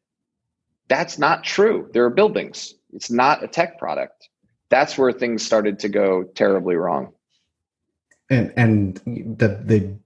that's 0.88 1.18
not 1.18 1.44
true. 1.44 1.90
There 1.92 2.04
are 2.04 2.10
buildings. 2.10 2.74
It's 2.92 3.10
not 3.10 3.42
a 3.42 3.48
tech 3.48 3.78
product. 3.78 4.28
That's 4.68 4.96
where 4.96 5.12
things 5.12 5.44
started 5.44 5.78
to 5.80 5.88
go 5.88 6.24
terribly 6.24 6.76
wrong. 6.76 7.12
And 8.30 8.52
and 8.56 8.96
the 9.38 9.60
the 9.64 9.96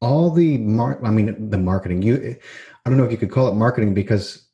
all 0.00 0.30
the 0.30 0.58
mar- 0.58 1.00
I 1.04 1.10
mean 1.10 1.50
the 1.50 1.58
marketing. 1.58 2.02
You 2.02 2.36
I 2.84 2.90
don't 2.90 2.98
know 2.98 3.04
if 3.04 3.12
you 3.12 3.18
could 3.18 3.30
call 3.30 3.48
it 3.48 3.54
marketing 3.54 3.94
because 3.94 4.44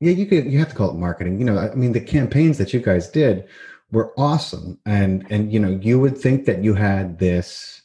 yeah, 0.00 0.12
you 0.12 0.26
could 0.26 0.46
you 0.46 0.58
have 0.58 0.68
to 0.68 0.74
call 0.74 0.90
it 0.90 0.96
marketing. 0.96 1.38
You 1.38 1.44
know, 1.44 1.58
I 1.58 1.74
mean 1.74 1.92
the 1.92 2.00
campaigns 2.00 2.58
that 2.58 2.72
you 2.72 2.80
guys 2.80 3.08
did 3.08 3.48
were 3.92 4.12
awesome. 4.18 4.78
And 4.84 5.26
and 5.30 5.52
you 5.52 5.60
know, 5.60 5.78
you 5.82 5.98
would 6.00 6.18
think 6.18 6.46
that 6.46 6.62
you 6.62 6.74
had 6.74 7.18
this, 7.18 7.82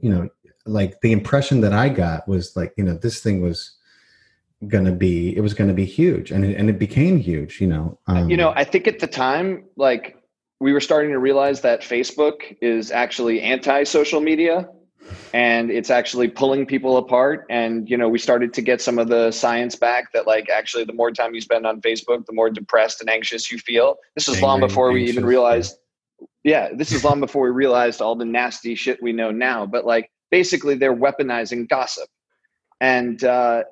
you 0.00 0.10
know, 0.10 0.28
like 0.64 1.00
the 1.00 1.12
impression 1.12 1.60
that 1.60 1.72
I 1.72 1.88
got 1.88 2.28
was 2.28 2.56
like, 2.56 2.72
you 2.76 2.84
know, 2.84 2.94
this 2.94 3.20
thing 3.20 3.42
was 3.42 3.76
gonna 4.68 4.92
be 4.92 5.36
it 5.36 5.40
was 5.40 5.54
gonna 5.54 5.74
be 5.74 5.84
huge 5.84 6.30
and 6.30 6.44
it, 6.44 6.56
and 6.56 6.70
it 6.70 6.78
became 6.78 7.18
huge 7.18 7.60
you 7.60 7.66
know 7.66 7.98
um, 8.06 8.30
you 8.30 8.38
know 8.38 8.54
i 8.56 8.64
think 8.64 8.88
at 8.88 8.98
the 9.00 9.06
time 9.06 9.62
like 9.76 10.16
we 10.60 10.72
were 10.72 10.80
starting 10.80 11.10
to 11.10 11.18
realize 11.18 11.60
that 11.60 11.82
facebook 11.82 12.56
is 12.62 12.90
actually 12.90 13.42
anti 13.42 13.84
social 13.84 14.20
media 14.20 14.66
and 15.32 15.70
it's 15.70 15.90
actually 15.90 16.28
pulling 16.28 16.66
people 16.66 16.96
apart 16.96 17.46
and 17.50 17.88
you 17.90 17.96
know 17.96 18.08
we 18.08 18.18
started 18.18 18.52
to 18.54 18.62
get 18.62 18.80
some 18.80 18.98
of 18.98 19.08
the 19.08 19.30
science 19.30 19.76
back 19.76 20.12
that 20.12 20.26
like 20.26 20.48
actually 20.48 20.84
the 20.84 20.92
more 20.92 21.10
time 21.10 21.34
you 21.34 21.40
spend 21.40 21.66
on 21.66 21.80
facebook 21.80 22.24
the 22.26 22.32
more 22.32 22.50
depressed 22.50 23.00
and 23.00 23.10
anxious 23.10 23.50
you 23.50 23.58
feel 23.58 23.96
this 24.14 24.28
was 24.28 24.40
long 24.40 24.60
before 24.60 24.92
we 24.92 25.04
even 25.04 25.24
realized 25.24 25.76
yeah, 26.46 26.68
this 26.72 26.92
is 26.92 27.02
long 27.02 27.18
before 27.18 27.42
we 27.42 27.50
realized 27.50 28.00
all 28.00 28.14
the 28.14 28.24
nasty 28.24 28.76
shit 28.76 29.02
we 29.02 29.12
know 29.12 29.32
now. 29.32 29.66
But 29.66 29.84
like, 29.84 30.12
basically, 30.30 30.76
they're 30.76 30.94
weaponizing 30.94 31.68
gossip, 31.68 32.08
and 32.80 33.22
uh, 33.24 33.64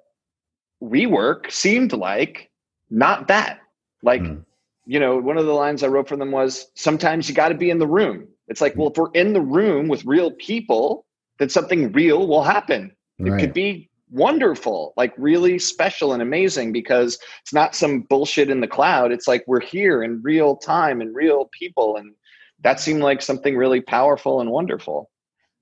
WeWork 0.83 1.53
seemed 1.53 1.93
like 1.93 2.51
not 2.91 3.29
that. 3.29 3.61
Like, 4.03 4.23
mm. 4.23 4.45
you 4.87 4.99
know, 4.99 5.19
one 5.19 5.39
of 5.39 5.47
the 5.47 5.53
lines 5.53 5.85
I 5.85 5.87
wrote 5.87 6.09
for 6.09 6.17
them 6.17 6.33
was, 6.33 6.67
"Sometimes 6.75 7.29
you 7.29 7.35
got 7.35 7.51
to 7.51 7.55
be 7.55 7.71
in 7.71 7.79
the 7.79 7.87
room." 7.87 8.27
It's 8.49 8.61
like, 8.61 8.75
well, 8.77 8.89
if 8.91 8.97
we're 8.97 9.13
in 9.13 9.35
the 9.35 9.41
room 9.41 9.87
with 9.87 10.05
real 10.05 10.33
people, 10.33 11.04
then 11.39 11.49
something 11.49 11.93
real 11.93 12.27
will 12.27 12.43
happen. 12.43 12.95
Right. 13.19 13.35
It 13.35 13.41
could 13.41 13.55
be 13.55 13.91
wonderful, 14.11 14.95
like 14.97 15.13
really 15.17 15.59
special 15.59 16.13
and 16.13 16.23
amazing 16.23 16.73
because 16.73 17.19
it's 17.43 17.53
not 17.53 17.75
some 17.75 18.03
bullshit 18.03 18.51
in 18.51 18.61
the 18.61 18.69
cloud. 18.69 19.13
It's 19.13 19.27
like 19.27 19.45
we're 19.47 19.61
here 19.61 20.03
in 20.03 20.23
real 20.23 20.57
time 20.57 21.01
and 21.01 21.15
real 21.15 21.51
people. 21.59 21.97
And 21.97 22.15
that 22.63 22.81
seemed 22.81 23.03
like 23.03 23.23
something 23.23 23.57
really 23.57 23.81
powerful 23.81 24.41
and 24.41 24.51
wonderful. 24.51 25.11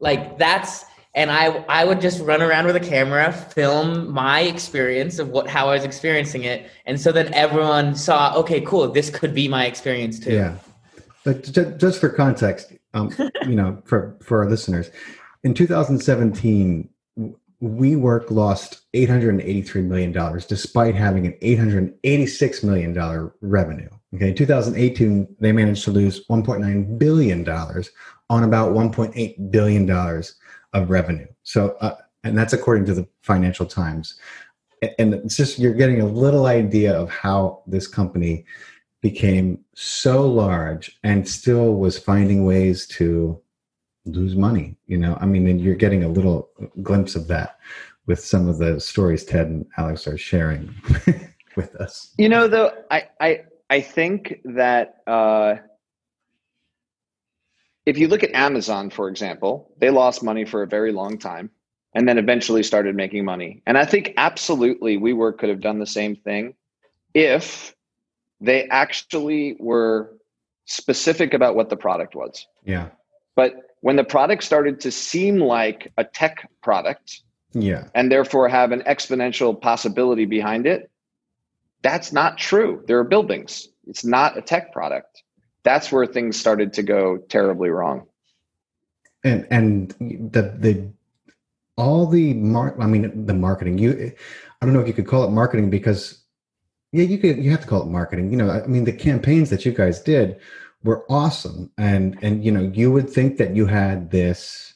Like 0.01 0.39
that's 0.39 0.85
and 1.15 1.31
I 1.31 1.47
I 1.69 1.85
would 1.85 2.01
just 2.01 2.21
run 2.23 2.43
around 2.43 2.67
with 2.67 2.77
a 2.77 2.81
camera, 2.81 3.33
film 3.33 4.11
my 4.11 4.41
experience 4.41 5.19
of 5.19 5.29
what 5.29 5.47
how 5.47 5.69
I 5.69 5.75
was 5.75 5.85
experiencing 5.85 6.45
it, 6.45 6.71
and 6.87 7.01
so 7.01 7.13
then 7.13 7.33
everyone 7.35 7.95
saw, 7.95 8.35
okay, 8.37 8.63
cool, 8.63 8.89
this 8.89 9.11
could 9.11 9.35
be 9.35 9.47
my 9.47 9.67
experience 9.67 10.19
too. 10.19 10.33
Yeah, 10.33 10.57
but 11.25 11.43
just 11.79 12.01
for 12.01 12.09
context, 12.09 12.73
um, 12.95 13.15
you 13.43 13.55
know, 13.55 13.83
for 13.85 14.17
for 14.23 14.43
our 14.43 14.49
listeners, 14.49 14.91
in 15.45 15.55
2017, 15.55 16.89
WeWork 17.63 18.31
lost 18.31 18.81
$883 18.93 19.85
million 19.85 20.13
despite 20.49 20.95
having 20.95 21.27
an 21.27 21.33
$886 21.43 22.65
million 22.65 23.31
revenue. 23.41 23.89
Okay, 24.15 24.29
in 24.29 24.35
2018, 24.35 25.37
they 25.41 25.53
managed 25.53 25.85
to 25.85 25.91
lose 25.91 26.27
$1.9 26.27 26.99
billion 26.99 27.49
on 27.49 28.45
about 28.45 28.73
$1.8 28.73 29.51
billion 29.51 29.91
of 30.73 30.91
revenue. 30.91 31.27
So, 31.45 31.77
uh, 31.81 31.97
and 32.25 32.37
that's 32.37 32.53
according 32.53 32.85
to 32.87 32.95
the 32.95 33.07
Financial 33.23 33.67
Times. 33.67 34.19
And 34.99 35.15
it's 35.15 35.37
just, 35.37 35.59
you're 35.59 35.75
getting 35.75 36.01
a 36.01 36.07
little 36.07 36.47
idea 36.47 36.93
of 36.93 37.09
how 37.11 37.63
this 37.67 37.87
company 37.87 38.45
became 39.01 39.59
so 39.75 40.27
large 40.29 40.99
and 41.05 41.29
still 41.29 41.75
was 41.75 41.99
finding 41.99 42.45
ways 42.45 42.87
to 42.87 43.41
lose 44.05 44.35
money 44.35 44.77
you 44.87 44.97
know? 44.99 45.17
I 45.21 45.27
mean 45.27 45.47
and 45.47 45.61
you're 45.61 45.75
getting 45.75 46.05
a 46.05 46.09
little 46.09 46.51
glimpse 46.83 47.15
of 47.15 47.29
that 47.29 47.59
with 48.07 48.21
some 48.21 48.49
of 48.49 48.59
the 48.59 48.81
stories 48.81 49.25
ted 49.25 49.47
and 49.47 49.67
alex 49.77 50.07
are 50.07 50.19
sharing 50.19 50.75
with 51.57 51.75
us. 51.77 52.13
You 52.19 52.29
know 52.29 52.49
though 52.49 52.73
i 52.91 53.09
i 53.21 53.41
i 53.71 53.81
think 53.81 54.41
that 54.45 54.97
uh 55.07 55.57
if 57.87 57.99
you 57.99 58.09
look 58.09 58.23
at 58.23 58.33
amazon 58.33 58.91
for 58.91 59.09
example 59.09 59.73
they 59.79 59.91
lost 59.91 60.23
money 60.23 60.45
for 60.45 60.63
a 60.63 60.67
very 60.67 60.93
long 60.93 61.19
time 61.19 61.51
and 61.95 62.09
then 62.09 62.17
eventually 62.17 62.63
started 62.63 62.97
making 62.97 63.25
money. 63.25 63.63
And 63.67 63.79
i 63.79 63.85
think 63.85 64.15
absolutely 64.17 64.97
we 64.97 65.13
WeWork 65.13 65.39
could 65.39 65.49
have 65.49 65.61
done 65.61 65.79
the 65.79 65.87
same 65.87 66.17
thing 66.17 66.55
if 67.15 67.75
they 68.41 68.67
actually 68.69 69.57
were 69.61 70.17
specific 70.65 71.33
about 71.35 71.55
what 71.55 71.71
the 71.71 71.77
product 71.77 72.15
was. 72.15 72.47
Yeah. 72.65 72.89
But 73.37 73.55
when 73.83 73.97
the 73.97 74.05
product 74.05 74.45
started 74.45 74.81
to 74.81 74.91
seem 74.91 75.39
like 75.39 75.93
a 75.99 76.05
tech 76.05 76.49
product, 76.63 77.21
yeah, 77.53 77.89
and 77.95 78.11
therefore 78.11 78.49
have 78.49 78.73
an 78.73 78.81
exponential 78.87 79.61
possibility 79.61 80.25
behind 80.25 80.67
it, 80.67 80.91
that's 81.83 82.13
not 82.13 82.39
true. 82.39 82.83
There 82.87 82.99
are 82.99 83.05
buildings. 83.05 83.69
It's 83.87 84.05
not 84.05 84.39
a 84.39 84.43
tech 84.43 84.73
product. 84.73 85.23
That's 85.65 85.93
where 85.93 86.07
things 86.07 86.39
started 86.39 86.73
to 86.75 86.83
go 86.83 87.19
terribly 87.19 87.69
wrong. 87.69 88.07
And 89.25 89.47
and 89.51 89.91
the 90.33 90.55
the 90.59 90.89
all 91.77 92.07
the 92.07 92.35
mark 92.35 92.77
I 92.79 92.87
mean 92.87 93.27
the 93.27 93.35
marketing 93.35 93.79
you 93.79 94.13
I 94.61 94.67
don't 94.67 94.75
know 94.75 94.81
if 94.81 94.87
you 94.87 94.95
could 94.95 95.07
call 95.07 95.25
it 95.25 95.31
marketing 95.31 95.71
because 95.71 96.23
yeah 96.93 97.05
you 97.05 97.19
could 97.19 97.39
you 97.39 97.51
have 97.51 97.63
to 97.63 97.67
call 97.67 97.83
it 97.83 97.89
marketing 97.89 98.31
you 98.31 98.37
know 98.37 98.51
I 98.51 98.67
mean 98.67 98.85
the 98.85 98.93
campaigns 98.93 99.51
that 99.51 99.65
you 99.65 99.73
guys 99.73 100.01
did 100.01 100.39
were 100.85 101.05
awesome. 101.09 101.71
And 101.79 102.19
and 102.23 102.45
you 102.45 102.53
know 102.53 102.71
you 102.75 102.91
would 102.93 103.09
think 103.09 103.39
that 103.39 103.55
you 103.55 103.67
had 103.67 104.11
this 104.11 104.75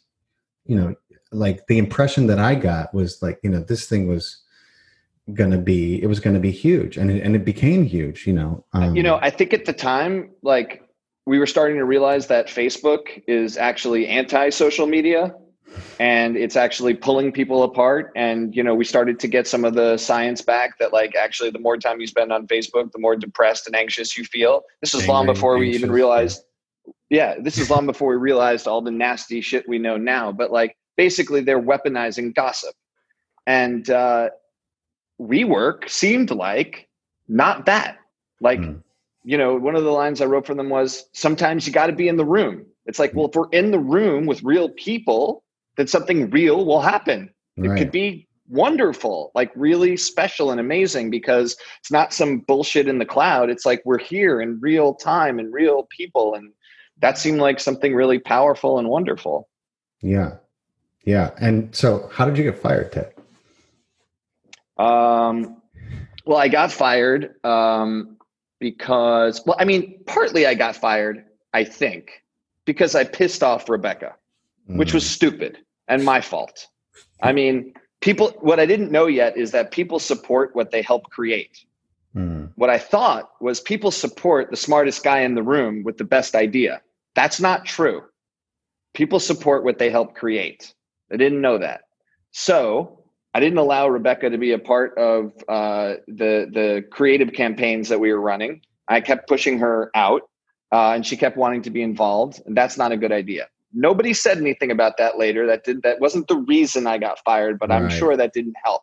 you 0.64 0.76
know 0.76 0.94
like 1.32 1.66
the 1.66 1.78
impression 1.78 2.26
that 2.28 2.38
i 2.38 2.54
got 2.54 2.94
was 2.94 3.20
like 3.22 3.38
you 3.42 3.50
know 3.50 3.60
this 3.60 3.86
thing 3.86 4.06
was 4.06 4.42
gonna 5.34 5.58
be 5.58 6.02
it 6.02 6.06
was 6.06 6.20
gonna 6.20 6.38
be 6.40 6.50
huge. 6.50 6.96
And 6.96 7.10
it, 7.10 7.22
and 7.22 7.34
it 7.34 7.44
became 7.44 7.84
huge 7.84 8.26
you 8.26 8.32
know 8.32 8.64
um, 8.72 8.94
you 8.94 9.02
know 9.02 9.18
i 9.22 9.30
think 9.30 9.52
at 9.52 9.64
the 9.64 9.72
time 9.72 10.30
like 10.42 10.82
we 11.26 11.38
were 11.38 11.46
starting 11.46 11.76
to 11.76 11.84
realize 11.84 12.28
that 12.28 12.46
facebook 12.46 13.22
is 13.26 13.56
actually 13.56 14.06
anti 14.06 14.50
social 14.50 14.86
media 14.86 15.34
and 15.98 16.36
it's 16.36 16.56
actually 16.56 16.94
pulling 16.94 17.32
people 17.32 17.62
apart. 17.62 18.12
And 18.16 18.54
you 18.54 18.62
know 18.62 18.74
we 18.74 18.84
started 18.84 19.18
to 19.20 19.28
get 19.28 19.46
some 19.46 19.64
of 19.64 19.74
the 19.74 19.96
science 19.96 20.42
back 20.42 20.78
that 20.78 20.92
like 20.92 21.14
actually 21.14 21.50
the 21.50 21.58
more 21.58 21.76
time 21.76 22.00
you 22.00 22.06
spend 22.06 22.32
on 22.32 22.46
facebook 22.46 22.92
the 22.92 22.98
more 22.98 23.16
depressed 23.16 23.66
and 23.66 23.76
anxious 23.76 24.16
you 24.16 24.24
feel. 24.24 24.62
This 24.80 24.92
was 24.92 25.02
Angry, 25.02 25.14
long 25.14 25.26
before 25.26 25.58
we 25.58 25.70
even 25.70 25.90
realized 25.90 26.42
yeah. 27.10 27.36
this 27.40 27.58
is 27.58 27.70
long 27.70 27.86
before 27.86 28.10
we 28.10 28.16
realized 28.16 28.66
all 28.66 28.82
the 28.82 28.90
nasty 28.90 29.40
shit 29.40 29.68
we 29.68 29.78
know 29.78 29.96
now. 29.96 30.32
But 30.32 30.50
like 30.50 30.76
basically 30.96 31.40
they're 31.40 31.62
weaponizing 31.62 32.34
gossip. 32.34 32.74
And 33.46 33.88
uh 33.90 34.30
WeWork 35.20 35.88
seemed 35.88 36.30
like 36.30 36.88
not 37.28 37.66
that. 37.66 37.98
Like 38.40 38.60
mm. 38.60 38.82
you 39.24 39.38
know 39.38 39.56
one 39.56 39.76
of 39.76 39.84
the 39.84 39.90
lines 39.90 40.20
i 40.20 40.26
wrote 40.26 40.46
for 40.46 40.54
them 40.54 40.68
was 40.68 41.08
sometimes 41.12 41.66
you 41.66 41.72
got 41.72 41.86
to 41.86 41.92
be 41.92 42.08
in 42.08 42.16
the 42.16 42.24
room. 42.24 42.66
It's 42.84 42.98
like 42.98 43.14
well 43.14 43.28
if 43.28 43.34
we're 43.34 43.48
in 43.50 43.70
the 43.70 43.80
room 43.80 44.26
with 44.26 44.42
real 44.42 44.68
people 44.68 45.42
that 45.76 45.90
something 45.90 46.30
real 46.30 46.64
will 46.64 46.80
happen. 46.80 47.30
It 47.56 47.76
could 47.78 47.90
be 47.90 48.28
wonderful, 48.48 49.32
like 49.34 49.50
really 49.54 49.96
special 49.96 50.50
and 50.50 50.60
amazing 50.60 51.10
because 51.10 51.56
it's 51.80 51.90
not 51.90 52.12
some 52.12 52.40
bullshit 52.40 52.88
in 52.88 52.98
the 52.98 53.06
cloud. 53.06 53.50
It's 53.50 53.64
like 53.64 53.82
we're 53.84 53.98
here 53.98 54.40
in 54.40 54.60
real 54.60 54.94
time 54.94 55.38
and 55.38 55.52
real 55.52 55.88
people. 55.90 56.34
And 56.34 56.52
that 56.98 57.18
seemed 57.18 57.40
like 57.40 57.60
something 57.60 57.94
really 57.94 58.18
powerful 58.18 58.78
and 58.78 58.88
wonderful. 58.88 59.48
Yeah. 60.02 60.36
Yeah. 61.04 61.30
And 61.40 61.74
so 61.74 62.10
how 62.12 62.26
did 62.26 62.36
you 62.36 62.44
get 62.44 62.58
fired, 62.58 62.92
Ted? 62.92 63.14
Um, 64.76 65.62
well, 66.26 66.38
I 66.38 66.48
got 66.48 66.72
fired 66.72 67.42
um, 67.44 68.16
because, 68.58 69.42
well, 69.46 69.56
I 69.58 69.64
mean, 69.64 70.02
partly 70.06 70.46
I 70.46 70.54
got 70.54 70.76
fired, 70.76 71.24
I 71.54 71.64
think, 71.64 72.22
because 72.64 72.94
I 72.94 73.04
pissed 73.04 73.42
off 73.42 73.68
Rebekah, 73.68 74.14
mm. 74.68 74.76
which 74.76 74.92
was 74.92 75.04
mm. 75.04 75.08
stupid 75.08 75.58
and 75.88 76.04
my 76.04 76.20
fault. 76.20 76.68
I 77.22 77.32
mean, 77.32 77.74
people, 78.00 78.28
what 78.40 78.60
I 78.60 78.66
didn't 78.66 78.90
know 78.90 79.06
yet 79.06 79.36
is 79.36 79.52
that 79.52 79.70
people 79.70 79.98
support 79.98 80.54
what 80.54 80.70
they 80.70 80.82
help 80.82 81.10
create. 81.10 81.64
Mm. 82.14 82.50
What 82.56 82.70
I 82.70 82.78
thought 82.78 83.30
was 83.40 83.60
people 83.60 83.90
support 83.90 84.50
the 84.50 84.56
smartest 84.56 85.04
guy 85.04 85.20
in 85.20 85.34
the 85.34 85.42
room 85.42 85.82
with 85.84 85.98
the 85.98 86.04
best 86.04 86.34
idea. 86.34 86.80
That's 87.14 87.40
not 87.40 87.64
true. 87.64 88.02
People 88.94 89.20
support 89.20 89.64
what 89.64 89.78
they 89.78 89.90
help 89.90 90.14
create. 90.14 90.74
I 91.12 91.16
didn't 91.16 91.40
know 91.40 91.58
that. 91.58 91.82
So 92.32 93.04
I 93.34 93.40
didn't 93.40 93.58
allow 93.58 93.88
Rebekah 93.88 94.30
to 94.30 94.38
be 94.38 94.52
a 94.52 94.58
part 94.58 94.96
of 94.96 95.32
uh, 95.48 95.96
the, 96.08 96.48
the 96.52 96.84
creative 96.90 97.34
campaigns 97.34 97.90
that 97.90 98.00
we 98.00 98.12
were 98.12 98.20
running. 98.20 98.62
I 98.88 99.00
kept 99.00 99.28
pushing 99.28 99.58
her 99.58 99.90
out 99.94 100.22
uh, 100.72 100.92
and 100.92 101.04
she 101.04 101.16
kept 101.16 101.36
wanting 101.36 101.62
to 101.62 101.70
be 101.70 101.82
involved. 101.82 102.40
And 102.46 102.56
that's 102.56 102.78
not 102.78 102.92
a 102.92 102.96
good 102.96 103.12
idea. 103.12 103.48
Nobody 103.76 104.14
said 104.14 104.38
anything 104.38 104.70
about 104.70 104.96
that 104.96 105.18
later. 105.18 105.46
That 105.46 105.64
did 105.64 105.82
that 105.82 106.00
wasn't 106.00 106.28
the 106.28 106.36
reason 106.36 106.86
I 106.86 106.96
got 106.96 107.18
fired, 107.24 107.58
but 107.58 107.68
right. 107.68 107.82
I'm 107.82 107.90
sure 107.90 108.16
that 108.16 108.32
didn't 108.32 108.56
help. 108.64 108.82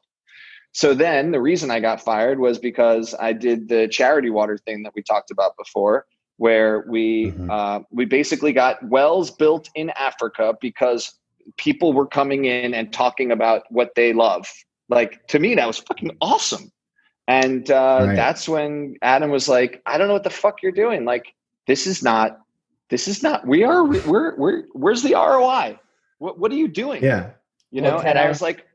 So 0.72 0.94
then 0.94 1.32
the 1.32 1.42
reason 1.42 1.72
I 1.72 1.80
got 1.80 2.00
fired 2.02 2.40
was 2.40 2.60
because 2.60 3.16
I 3.20 3.34
did 3.34 3.70
the 3.70 3.88
charity 3.88 4.30
water 4.30 4.58
thing 4.58 4.84
that 4.84 4.94
we 4.96 5.02
talked 5.02 5.32
about 5.32 5.58
before, 5.58 6.06
where 6.38 6.86
we 6.88 7.28
mm-hmm. 7.28 7.50
uh, 7.50 7.80
we 7.92 8.06
basically 8.06 8.54
got 8.54 8.88
wells 8.88 9.32
built 9.32 9.70
in 9.74 9.90
Africa 9.92 10.56
because 10.62 11.16
people 11.58 11.92
were 11.92 12.08
coming 12.08 12.46
in 12.46 12.74
and 12.74 12.94
talking 12.94 13.32
about 13.32 13.64
what 13.70 13.96
they 13.96 14.14
love. 14.14 14.48
Like 14.90 15.26
to 15.28 15.40
me, 15.40 15.56
that 15.56 15.68
was 15.68 15.80
fucking 15.80 16.18
awesome. 16.22 16.72
And 17.28 17.70
uh, 17.72 18.06
right. 18.06 18.16
that's 18.16 18.48
when 18.48 18.96
Adam 19.02 19.32
was 19.32 19.50
like, 19.50 19.82
"I 19.88 19.98
don't 19.98 20.08
know 20.08 20.14
what 20.14 20.24
the 20.24 20.30
fuck 20.30 20.62
you're 20.62 20.72
doing. 20.72 21.06
Like 21.06 21.34
this 21.68 21.88
is 21.88 22.04
not 22.04 22.40
this 22.94 23.08
is 23.08 23.24
not 23.24 23.46
we 23.48 23.64
are 23.64 23.84
we're 23.86 24.36
we're 24.36 24.64
where's 24.74 25.02
the 25.02 25.16
roi 25.16 25.76
what, 26.20 26.38
what 26.38 26.52
are 26.52 26.56
you 26.56 26.68
doing 26.68 27.04
yeah 27.04 27.32
you 27.72 27.82
know 27.82 27.96
well, 27.96 28.06
and 28.06 28.20
i 28.20 28.28
was 28.28 28.40
like 28.40 28.68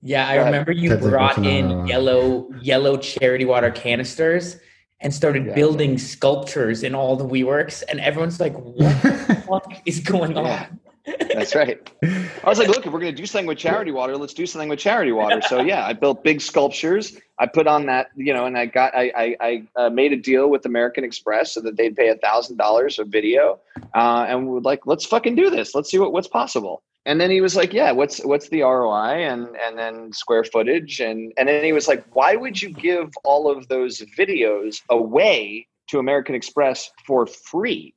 yeah 0.00 0.28
i 0.28 0.36
remember 0.36 0.70
you 0.70 0.94
brought 0.96 1.36
in 1.38 1.88
yellow 1.88 2.48
yellow 2.60 2.96
charity 2.96 3.44
water 3.44 3.68
canisters 3.72 4.60
and 5.00 5.12
started 5.12 5.46
yeah. 5.46 5.54
building 5.54 5.98
sculptures 5.98 6.82
in 6.82 6.94
all 6.94 7.16
the 7.16 7.24
WeWorks, 7.24 7.82
and 7.88 8.00
everyone's 8.00 8.38
like, 8.38 8.52
"What 8.52 9.02
the 9.02 9.42
fuck 9.48 9.72
is 9.86 10.00
going 10.00 10.36
yeah. 10.36 10.66
on?" 10.70 10.79
That's 11.06 11.54
right. 11.54 11.90
I 12.02 12.48
was 12.48 12.58
like, 12.58 12.68
look, 12.68 12.86
if 12.86 12.92
we're 12.92 13.00
going 13.00 13.14
to 13.14 13.20
do 13.20 13.26
something 13.26 13.46
with 13.46 13.58
charity 13.58 13.90
water, 13.90 14.16
let's 14.16 14.34
do 14.34 14.46
something 14.46 14.68
with 14.68 14.78
charity 14.78 15.12
water. 15.12 15.40
So 15.42 15.60
yeah, 15.62 15.86
I 15.86 15.92
built 15.92 16.22
big 16.22 16.40
sculptures. 16.40 17.16
I 17.38 17.46
put 17.46 17.66
on 17.66 17.86
that, 17.86 18.08
you 18.16 18.34
know, 18.34 18.46
and 18.46 18.56
I 18.56 18.66
got, 18.66 18.94
I, 18.94 19.12
I, 19.16 19.36
I 19.40 19.66
uh, 19.76 19.90
made 19.90 20.12
a 20.12 20.16
deal 20.16 20.50
with 20.50 20.66
American 20.66 21.04
Express 21.04 21.54
so 21.54 21.60
that 21.62 21.76
they'd 21.76 21.96
pay 21.96 22.08
a 22.08 22.16
thousand 22.16 22.58
dollars 22.58 22.98
a 22.98 23.04
video, 23.04 23.60
uh, 23.94 24.26
and 24.28 24.46
we 24.46 24.58
are 24.58 24.60
like, 24.60 24.86
let's 24.86 25.06
fucking 25.06 25.36
do 25.36 25.48
this. 25.48 25.74
Let's 25.74 25.90
see 25.90 25.98
what, 25.98 26.12
what's 26.12 26.28
possible. 26.28 26.82
And 27.06 27.18
then 27.18 27.30
he 27.30 27.40
was 27.40 27.56
like, 27.56 27.72
yeah, 27.72 27.92
what's 27.92 28.22
what's 28.24 28.50
the 28.50 28.60
ROI 28.60 29.24
and 29.26 29.56
and 29.56 29.78
then 29.78 30.12
square 30.12 30.44
footage 30.44 31.00
and 31.00 31.32
and 31.38 31.48
then 31.48 31.64
he 31.64 31.72
was 31.72 31.88
like, 31.88 32.04
why 32.14 32.36
would 32.36 32.60
you 32.60 32.68
give 32.68 33.10
all 33.24 33.50
of 33.50 33.68
those 33.68 34.02
videos 34.18 34.82
away 34.90 35.66
to 35.88 35.98
American 35.98 36.34
Express 36.34 36.90
for 37.06 37.26
free? 37.26 37.94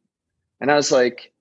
And 0.61 0.71
I 0.71 0.75
was 0.75 0.89
like, 0.89 1.32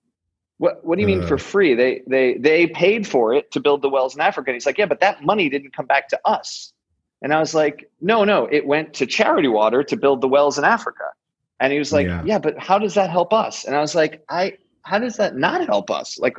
what 0.62 0.84
What 0.84 0.94
do 0.94 1.00
you 1.00 1.08
mean 1.08 1.24
uh, 1.24 1.26
for 1.26 1.38
free? 1.38 1.74
They 1.74 2.02
they 2.06 2.34
they 2.34 2.68
paid 2.68 3.04
for 3.04 3.34
it 3.34 3.50
to 3.50 3.58
build 3.58 3.82
the 3.82 3.88
wells 3.88 4.14
in 4.14 4.20
Africa. 4.20 4.50
And 4.50 4.54
he's 4.54 4.64
like, 4.64 4.78
yeah, 4.78 4.86
but 4.86 5.00
that 5.00 5.24
money 5.24 5.48
didn't 5.48 5.74
come 5.74 5.86
back 5.86 6.08
to 6.10 6.20
us. 6.24 6.72
And 7.20 7.34
I 7.34 7.40
was 7.40 7.52
like, 7.52 7.90
no, 8.00 8.22
no, 8.22 8.46
it 8.50 8.64
went 8.64 8.94
to 8.94 9.06
Charity 9.06 9.48
Water 9.48 9.82
to 9.82 9.96
build 9.96 10.20
the 10.20 10.28
wells 10.28 10.58
in 10.58 10.64
Africa. 10.64 11.02
And 11.58 11.72
he 11.72 11.80
was 11.80 11.92
like, 11.92 12.06
yeah, 12.06 12.22
yeah 12.24 12.38
but 12.38 12.56
how 12.60 12.78
does 12.78 12.94
that 12.94 13.10
help 13.10 13.32
us? 13.32 13.64
And 13.64 13.74
I 13.74 13.80
was 13.80 13.96
like, 13.96 14.22
I 14.28 14.56
how 14.82 15.00
does 15.00 15.16
that 15.16 15.34
not 15.34 15.66
help 15.66 15.90
us? 15.90 16.16
Like, 16.20 16.36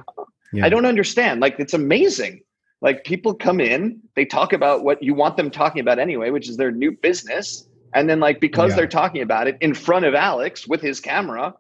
yeah. 0.54 0.66
I 0.66 0.70
don't 0.70 0.86
understand. 0.86 1.42
Like, 1.42 1.60
it's 1.60 1.74
amazing. 1.74 2.44
Like 2.80 3.04
people 3.04 3.34
come 3.34 3.60
in, 3.60 4.00
they 4.16 4.24
talk 4.24 4.54
about 4.54 4.86
what 4.86 5.04
you 5.04 5.14
want 5.14 5.36
them 5.36 5.52
talking 5.52 5.82
about 5.82 6.00
anyway, 6.00 6.30
which 6.30 6.48
is 6.48 6.56
their 6.56 6.72
new 6.72 6.94
business. 6.94 7.68
And 7.94 8.10
then 8.10 8.22
like 8.22 8.40
because 8.40 8.72
yeah. 8.72 8.78
they're 8.78 8.88
talking 8.88 9.22
about 9.22 9.48
it 9.48 9.58
in 9.60 9.74
front 9.74 10.06
of 10.06 10.16
Alex 10.16 10.66
with 10.66 10.82
his 10.82 11.02
camera, 11.02 11.54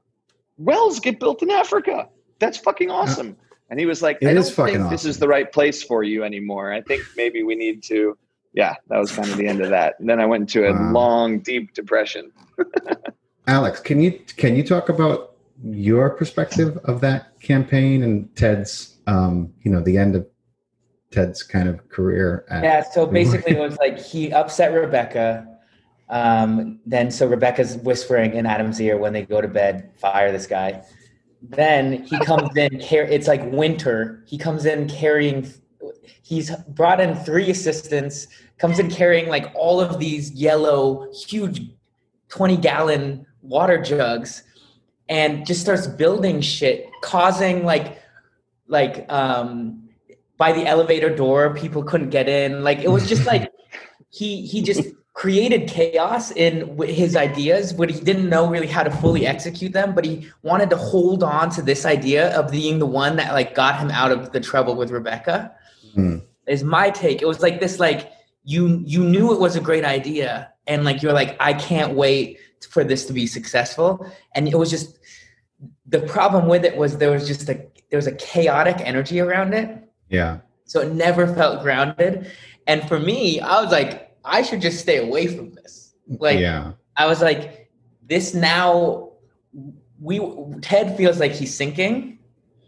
wells 0.58 1.02
get 1.02 1.20
built 1.20 1.44
in 1.44 1.50
Africa 1.50 2.08
that's 2.44 2.58
fucking 2.58 2.90
awesome. 2.90 3.38
And 3.70 3.80
he 3.80 3.86
was 3.86 4.02
like, 4.02 4.20
it 4.22 4.28
I 4.28 4.34
don't 4.34 4.44
think 4.44 4.80
awesome. 4.80 4.90
this 4.90 5.06
is 5.06 5.18
the 5.20 5.28
right 5.28 5.52
place 5.52 5.82
for 5.82 6.04
you 6.04 6.24
anymore. 6.24 6.72
I 6.72 6.82
think 6.82 7.04
maybe 7.16 7.44
we 7.44 7.56
need 7.56 7.82
to. 7.84 8.18
Yeah, 8.54 8.76
that 8.90 9.00
was 9.00 9.12
kind 9.12 9.30
of 9.30 9.38
the 9.38 9.48
end 9.48 9.62
of 9.62 9.70
that. 9.72 9.96
And 10.00 10.08
then 10.08 10.20
I 10.20 10.28
went 10.28 10.42
into 10.42 10.68
a 10.68 10.74
wow. 10.74 10.92
long, 10.92 11.40
deep 11.40 11.74
depression. 11.74 12.32
Alex, 13.48 13.80
can 13.80 14.00
you 14.00 14.20
can 14.38 14.56
you 14.56 14.64
talk 14.64 14.90
about 14.90 15.38
your 15.64 16.12
perspective 16.12 16.78
of 16.84 17.02
that 17.02 17.40
campaign 17.40 18.04
and 18.04 18.34
Ted's, 18.36 18.98
um, 19.08 19.52
you 19.64 19.72
know, 19.72 19.82
the 19.82 19.98
end 19.98 20.16
of 20.16 20.28
Ted's 21.10 21.42
kind 21.42 21.68
of 21.68 21.90
career? 21.90 22.46
yeah. 22.52 22.84
So 22.84 23.08
basically, 23.08 23.54
it 23.54 23.60
was 23.70 23.78
like 23.78 23.98
he 23.98 24.32
upset 24.32 24.72
Rebekah. 24.72 25.48
Um, 26.10 26.80
then 26.86 27.10
so 27.10 27.26
Rebekah's 27.26 27.78
whispering 27.78 28.36
in 28.36 28.46
Adam's 28.46 28.80
ear 28.80 29.00
when 29.00 29.14
they 29.14 29.24
go 29.24 29.42
to 29.42 29.48
bed, 29.48 29.90
fire 29.98 30.32
this 30.32 30.46
guy. 30.46 30.84
Then 31.50 32.04
he 32.04 32.18
comes 32.20 32.56
in. 32.56 32.80
It's 32.82 33.28
like 33.28 33.44
winter. 33.52 34.24
He 34.26 34.38
comes 34.38 34.66
in 34.66 34.88
carrying. 34.88 35.52
He's 36.22 36.56
brought 36.70 37.00
in 37.00 37.16
three 37.16 37.50
assistants. 37.50 38.28
Comes 38.58 38.80
in 38.80 38.90
carrying 38.90 39.28
like 39.28 39.52
all 39.54 39.82
of 39.82 40.00
these 40.00 40.32
yellow, 40.32 41.12
huge, 41.12 41.70
twenty 42.30 42.56
gallon 42.56 43.26
water 43.42 43.82
jugs, 43.82 44.44
and 45.10 45.46
just 45.46 45.62
starts 45.62 45.86
building 45.86 46.40
shit, 46.40 46.90
causing 47.02 47.66
like, 47.66 48.02
like 48.68 49.06
um, 49.12 49.90
by 50.38 50.54
the 50.54 50.66
elevator 50.66 51.14
door, 51.14 51.54
people 51.54 51.84
couldn't 51.84 52.10
get 52.10 52.30
in. 52.30 52.64
Like 52.64 52.80
it 52.80 52.90
was 52.90 53.08
just 53.08 53.26
like 53.26 53.52
he 54.10 54.46
he 54.46 54.62
just 54.62 54.88
created 55.14 55.70
chaos 55.70 56.32
in 56.32 56.76
his 56.82 57.16
ideas 57.16 57.72
but 57.72 57.90
he 57.90 58.00
didn't 58.00 58.28
know 58.28 58.50
really 58.50 58.68
how 58.68 58.82
to 58.82 58.90
fully 58.90 59.28
execute 59.28 59.72
them 59.72 59.94
but 59.94 60.04
he 60.04 60.28
wanted 60.42 60.70
to 60.70 60.76
hold 60.76 61.22
on 61.22 61.52
to 61.52 61.62
this 61.62 61.86
idea 61.86 62.36
of 62.36 62.52
being 62.52 62.80
the 62.80 62.86
one 62.86 63.16
that 63.16 63.32
like 63.32 63.54
got 63.54 63.80
him 63.80 63.92
out 63.92 64.12
of 64.12 64.32
the 64.32 64.40
trouble 64.40 64.76
with 64.76 64.90
rebekah. 64.90 65.54
Mm. 65.96 66.24
is 66.48 66.64
my 66.64 66.90
take. 66.90 67.22
It 67.22 67.28
was 67.28 67.42
like 67.42 67.60
this 67.60 67.80
like 67.80 68.12
you 68.44 68.82
you 68.86 69.04
knew 69.04 69.32
it 69.32 69.40
was 69.40 69.56
a 69.56 69.62
great 69.62 69.86
idea 69.86 70.52
and 70.66 70.84
like 70.84 71.04
you're 71.04 71.14
like 71.14 71.38
i 71.40 71.54
can't 71.54 71.94
wait 71.94 72.40
for 72.66 72.84
this 72.84 73.06
to 73.06 73.14
be 73.14 73.28
successful. 73.28 74.06
And 74.36 74.48
it 74.48 74.58
was 74.58 74.70
just 74.70 75.00
the 75.86 76.00
problem 76.00 76.48
with 76.48 76.66
it 76.66 76.78
was 76.78 76.98
there 76.98 77.12
was 77.12 77.28
just 77.28 77.48
a 77.50 77.56
there 77.90 77.98
was 77.98 78.08
a 78.08 78.16
chaotic 78.16 78.78
energy 78.80 79.20
around 79.20 79.54
it. 79.54 79.70
Yeah. 80.10 80.40
So 80.66 80.82
it 80.82 80.94
never 80.94 81.28
felt 81.34 81.62
grounded. 81.62 82.32
And 82.66 82.88
for 82.88 83.00
me 83.00 83.42
i 83.42 83.62
was 83.62 83.72
like 83.72 84.13
I 84.26 84.42
should 84.42 84.62
just 84.62 84.80
stay 84.80 84.98
away 84.98 85.28
from 85.28 85.54
this. 85.54 85.94
Like, 86.08 86.40
yeah. 86.40 86.74
I 86.98 87.06
was 87.06 87.22
like, 87.22 87.72
this 88.08 88.34
now, 88.34 89.12
we 90.00 90.20
Ted 90.62 90.98
feels 90.98 91.20
like 91.20 91.32
he's 91.32 91.56
sinking, 91.56 92.20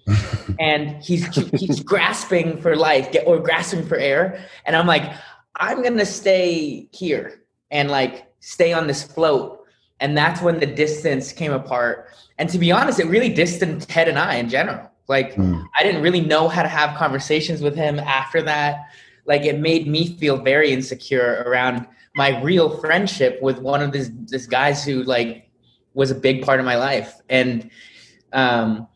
and 0.59 1.03
he's 1.03 1.25
he's 1.51 1.81
grasping 1.81 2.61
for 2.61 2.75
life, 2.75 3.11
get, 3.11 3.27
or 3.27 3.39
grasping 3.39 3.85
for 3.85 3.97
air, 3.97 4.45
and 4.65 4.75
I'm 4.75 4.87
like, 4.87 5.11
I'm 5.57 5.83
gonna 5.83 6.05
stay 6.05 6.87
here 6.91 7.41
and 7.71 7.89
like 7.89 8.27
stay 8.39 8.73
on 8.73 8.87
this 8.87 9.03
float. 9.03 9.61
And 9.99 10.17
that's 10.17 10.41
when 10.41 10.59
the 10.59 10.65
distance 10.65 11.31
came 11.31 11.53
apart. 11.53 12.09
And 12.37 12.49
to 12.49 12.59
be 12.59 12.71
honest, 12.71 12.99
it 12.99 13.07
really 13.07 13.33
distanced 13.33 13.89
Ted 13.89 14.09
and 14.09 14.19
I 14.19 14.35
in 14.35 14.49
general. 14.49 14.91
Like, 15.07 15.35
mm. 15.35 15.63
I 15.77 15.83
didn't 15.83 16.01
really 16.01 16.21
know 16.21 16.49
how 16.49 16.63
to 16.63 16.67
have 16.67 16.97
conversations 16.97 17.61
with 17.61 17.75
him 17.75 17.99
after 17.99 18.41
that 18.41 18.89
like 19.26 19.43
it 19.43 19.59
made 19.59 19.88
me 19.88 20.15
feel 20.17 20.38
very 20.38 20.71
insecure 20.71 21.43
around 21.45 21.88
my 22.15 22.41
real 22.41 22.78
friendship 22.78 23.41
with 23.41 23.59
one 23.59 23.82
of 23.82 23.91
these 23.91 24.09
this 24.26 24.45
guys 24.45 24.84
who 24.84 25.03
like 25.03 25.49
was 25.93 26.11
a 26.11 26.15
big 26.15 26.43
part 26.43 26.59
of 26.59 26.65
my 26.65 26.76
life. 26.76 27.21
And 27.30 27.69
um 28.34 28.88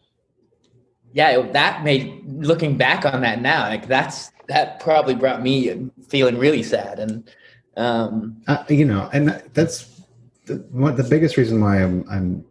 yeah 1.14 1.42
that 1.52 1.84
made 1.84 2.24
looking 2.26 2.78
back 2.78 3.06
on 3.06 3.22
that 3.22 3.42
now 3.42 3.68
like 3.68 3.88
that's 3.88 4.32
that 4.48 4.80
probably 4.80 5.16
brought 5.16 5.42
me 5.42 5.90
feeling 6.08 6.38
really 6.38 6.64
sad 6.64 7.00
and 7.00 7.32
um 7.78 8.42
uh, 8.48 8.64
you 8.70 8.86
know 8.86 9.10
and 9.14 9.42
that's 9.54 10.02
the, 10.46 10.56
one 10.72 10.96
the 10.96 11.04
biggest 11.04 11.38
reason 11.38 11.62
why 11.62 11.82
i'm 11.82 12.06
i'm 12.10 12.46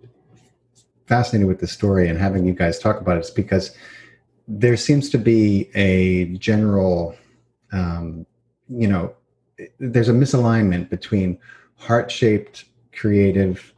fascinated 1.06 1.46
with 1.46 1.60
this 1.60 1.72
story 1.72 2.08
and 2.08 2.18
having 2.18 2.44
you 2.44 2.52
guys 2.52 2.78
talk 2.78 3.00
about 3.00 3.16
it 3.16 3.20
is 3.20 3.30
because 3.30 3.74
there 4.46 4.76
seems 4.76 5.10
to 5.10 5.18
be 5.18 5.70
a 5.74 6.26
general 6.36 7.14
um, 7.72 8.26
you 8.68 8.88
know, 8.88 9.14
there's 9.78 10.08
a 10.08 10.12
misalignment 10.12 10.88
between 10.90 11.38
heart 11.76 12.10
shaped, 12.10 12.64
creative 12.92 13.72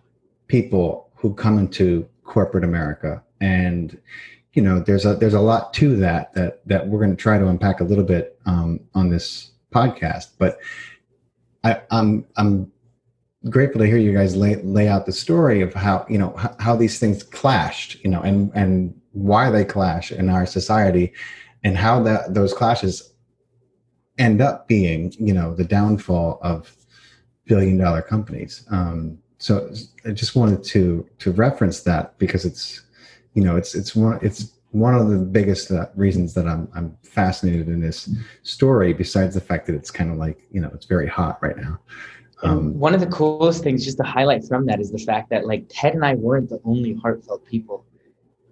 people 0.46 1.10
who 1.14 1.34
come 1.34 1.58
into 1.58 2.08
corporate 2.24 2.64
America. 2.64 3.22
And, 3.40 3.98
you 4.52 4.62
know, 4.62 4.80
there's 4.80 5.04
a, 5.04 5.14
there's 5.14 5.34
a 5.34 5.40
lot 5.40 5.72
to 5.74 5.96
that, 5.96 6.34
that, 6.34 6.66
that 6.66 6.88
we're 6.88 6.98
going 6.98 7.16
to 7.16 7.22
try 7.22 7.38
to 7.38 7.48
unpack 7.48 7.80
a 7.80 7.84
little 7.84 8.04
bit 8.04 8.38
um, 8.46 8.80
on 8.94 9.08
this 9.08 9.52
podcast. 9.72 10.30
But 10.38 10.58
I, 11.64 11.80
I'm, 11.90 12.26
I'm 12.36 12.70
grateful 13.48 13.80
to 13.80 13.86
hear 13.86 13.96
you 13.96 14.12
guys 14.12 14.36
lay, 14.36 14.56
lay 14.56 14.88
out 14.88 15.06
the 15.06 15.12
story 15.12 15.62
of 15.62 15.72
how, 15.72 16.04
you 16.08 16.18
know, 16.18 16.34
how, 16.36 16.54
how 16.58 16.76
these 16.76 16.98
things 16.98 17.22
clashed, 17.22 18.02
you 18.02 18.10
know, 18.10 18.20
and, 18.20 18.50
and 18.54 18.98
why 19.12 19.50
they 19.50 19.64
clash 19.64 20.12
in 20.12 20.28
our 20.28 20.46
society 20.46 21.12
and 21.64 21.76
how 21.76 22.02
that 22.02 22.34
those 22.34 22.52
clashes 22.52 23.09
end 24.20 24.40
up 24.40 24.68
being, 24.68 25.12
you 25.18 25.32
know, 25.32 25.54
the 25.54 25.64
downfall 25.64 26.38
of 26.42 26.76
billion 27.46 27.78
dollar 27.78 28.02
companies. 28.02 28.64
Um, 28.70 29.18
so 29.38 29.72
I 30.04 30.10
just 30.10 30.36
wanted 30.36 30.62
to 30.64 31.08
to 31.18 31.32
reference 31.32 31.80
that 31.82 32.16
because 32.18 32.44
it's, 32.44 32.82
you 33.34 33.42
know, 33.42 33.56
it's 33.56 33.74
it's 33.74 33.96
one 33.96 34.18
it's 34.22 34.52
one 34.72 34.94
of 34.94 35.08
the 35.08 35.16
biggest 35.18 35.72
uh, 35.72 35.86
reasons 35.96 36.34
that 36.34 36.46
I'm 36.46 36.68
I'm 36.74 36.96
fascinated 37.02 37.68
in 37.68 37.80
this 37.80 38.10
story. 38.42 38.92
Besides 38.92 39.34
the 39.34 39.40
fact 39.40 39.66
that 39.66 39.74
it's 39.74 39.90
kind 39.90 40.12
of 40.12 40.18
like 40.18 40.46
you 40.52 40.60
know 40.60 40.70
it's 40.74 40.86
very 40.86 41.08
hot 41.08 41.42
right 41.42 41.56
now. 41.56 41.80
Um, 42.42 42.78
one 42.78 42.94
of 42.94 43.00
the 43.00 43.06
coolest 43.06 43.62
things 43.62 43.84
just 43.84 43.98
to 43.98 44.02
highlight 44.02 44.44
from 44.44 44.64
that 44.66 44.80
is 44.80 44.90
the 44.90 44.98
fact 44.98 45.28
that 45.30 45.46
like 45.46 45.64
Ted 45.68 45.94
and 45.94 46.04
I 46.04 46.14
weren't 46.14 46.48
the 46.48 46.60
only 46.64 46.94
heartfelt 46.94 47.44
people. 47.46 47.84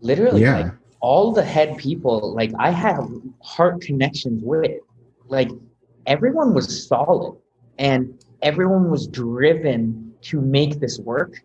Literally, 0.00 0.42
yeah. 0.42 0.58
like 0.58 0.72
all 1.00 1.32
the 1.32 1.44
head 1.44 1.76
people, 1.76 2.34
like 2.34 2.52
I 2.58 2.70
have 2.70 3.08
heart 3.42 3.80
connections 3.80 4.42
with 4.42 4.80
like 5.28 5.50
everyone 6.06 6.54
was 6.54 6.86
solid 6.86 7.36
and 7.78 8.18
everyone 8.42 8.90
was 8.90 9.06
driven 9.06 10.12
to 10.22 10.40
make 10.40 10.80
this 10.80 10.98
work. 10.98 11.42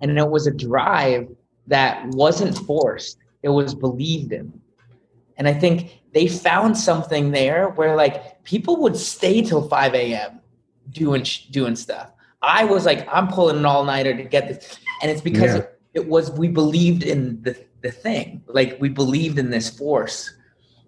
And 0.00 0.18
it 0.18 0.28
was 0.28 0.46
a 0.46 0.52
drive 0.52 1.28
that 1.66 2.06
wasn't 2.08 2.56
forced, 2.58 3.18
it 3.42 3.48
was 3.48 3.74
believed 3.74 4.32
in. 4.32 4.52
And 5.36 5.46
I 5.46 5.54
think 5.54 6.00
they 6.12 6.26
found 6.26 6.76
something 6.76 7.30
there 7.30 7.68
where 7.70 7.94
like 7.94 8.42
people 8.44 8.80
would 8.82 8.96
stay 8.96 9.42
till 9.42 9.68
5 9.68 9.94
a.m. 9.94 10.40
doing 10.90 11.24
doing 11.50 11.76
stuff. 11.76 12.10
I 12.42 12.64
was 12.64 12.86
like, 12.86 13.06
I'm 13.12 13.28
pulling 13.28 13.58
an 13.58 13.66
all 13.66 13.84
nighter 13.84 14.16
to 14.16 14.22
get 14.22 14.48
this, 14.48 14.78
and 15.02 15.10
it's 15.10 15.20
because 15.20 15.54
yeah. 15.54 15.58
it, 15.58 15.80
it 15.94 16.08
was 16.08 16.30
we 16.30 16.48
believed 16.48 17.02
in 17.02 17.42
the 17.42 17.56
the 17.82 17.90
thing, 17.90 18.42
like 18.46 18.76
we 18.80 18.88
believed 18.88 19.38
in 19.38 19.50
this 19.50 19.68
force, 19.70 20.34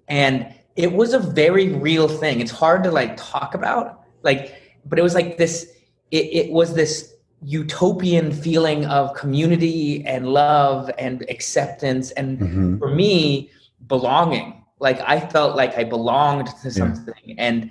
and 0.09 0.53
it 0.77 0.93
was 0.93 1.13
a 1.13 1.19
very 1.19 1.69
real 1.69 2.09
thing. 2.09 2.41
It's 2.41 2.51
hard 2.51 2.83
to 2.85 2.91
like 2.91 3.17
talk 3.17 3.55
about, 3.55 4.03
like, 4.23 4.55
but 4.85 4.99
it 4.99 5.03
was 5.03 5.15
like 5.15 5.37
this. 5.37 5.73
It, 6.11 6.27
it 6.27 6.53
was 6.53 6.75
this 6.75 7.15
utopian 7.43 8.33
feeling 8.33 8.85
of 8.87 9.15
community 9.15 10.05
and 10.05 10.29
love 10.29 10.91
and 10.99 11.25
acceptance. 11.29 12.11
And 12.13 12.39
mm-hmm. 12.39 12.79
for 12.79 12.95
me, 12.95 13.51
belonging. 13.87 14.65
Like 14.79 15.01
I 15.01 15.21
felt 15.21 15.57
like 15.57 15.77
I 15.77 15.85
belonged 15.85 16.49
to 16.63 16.71
something, 16.71 17.15
yeah. 17.25 17.35
and 17.39 17.71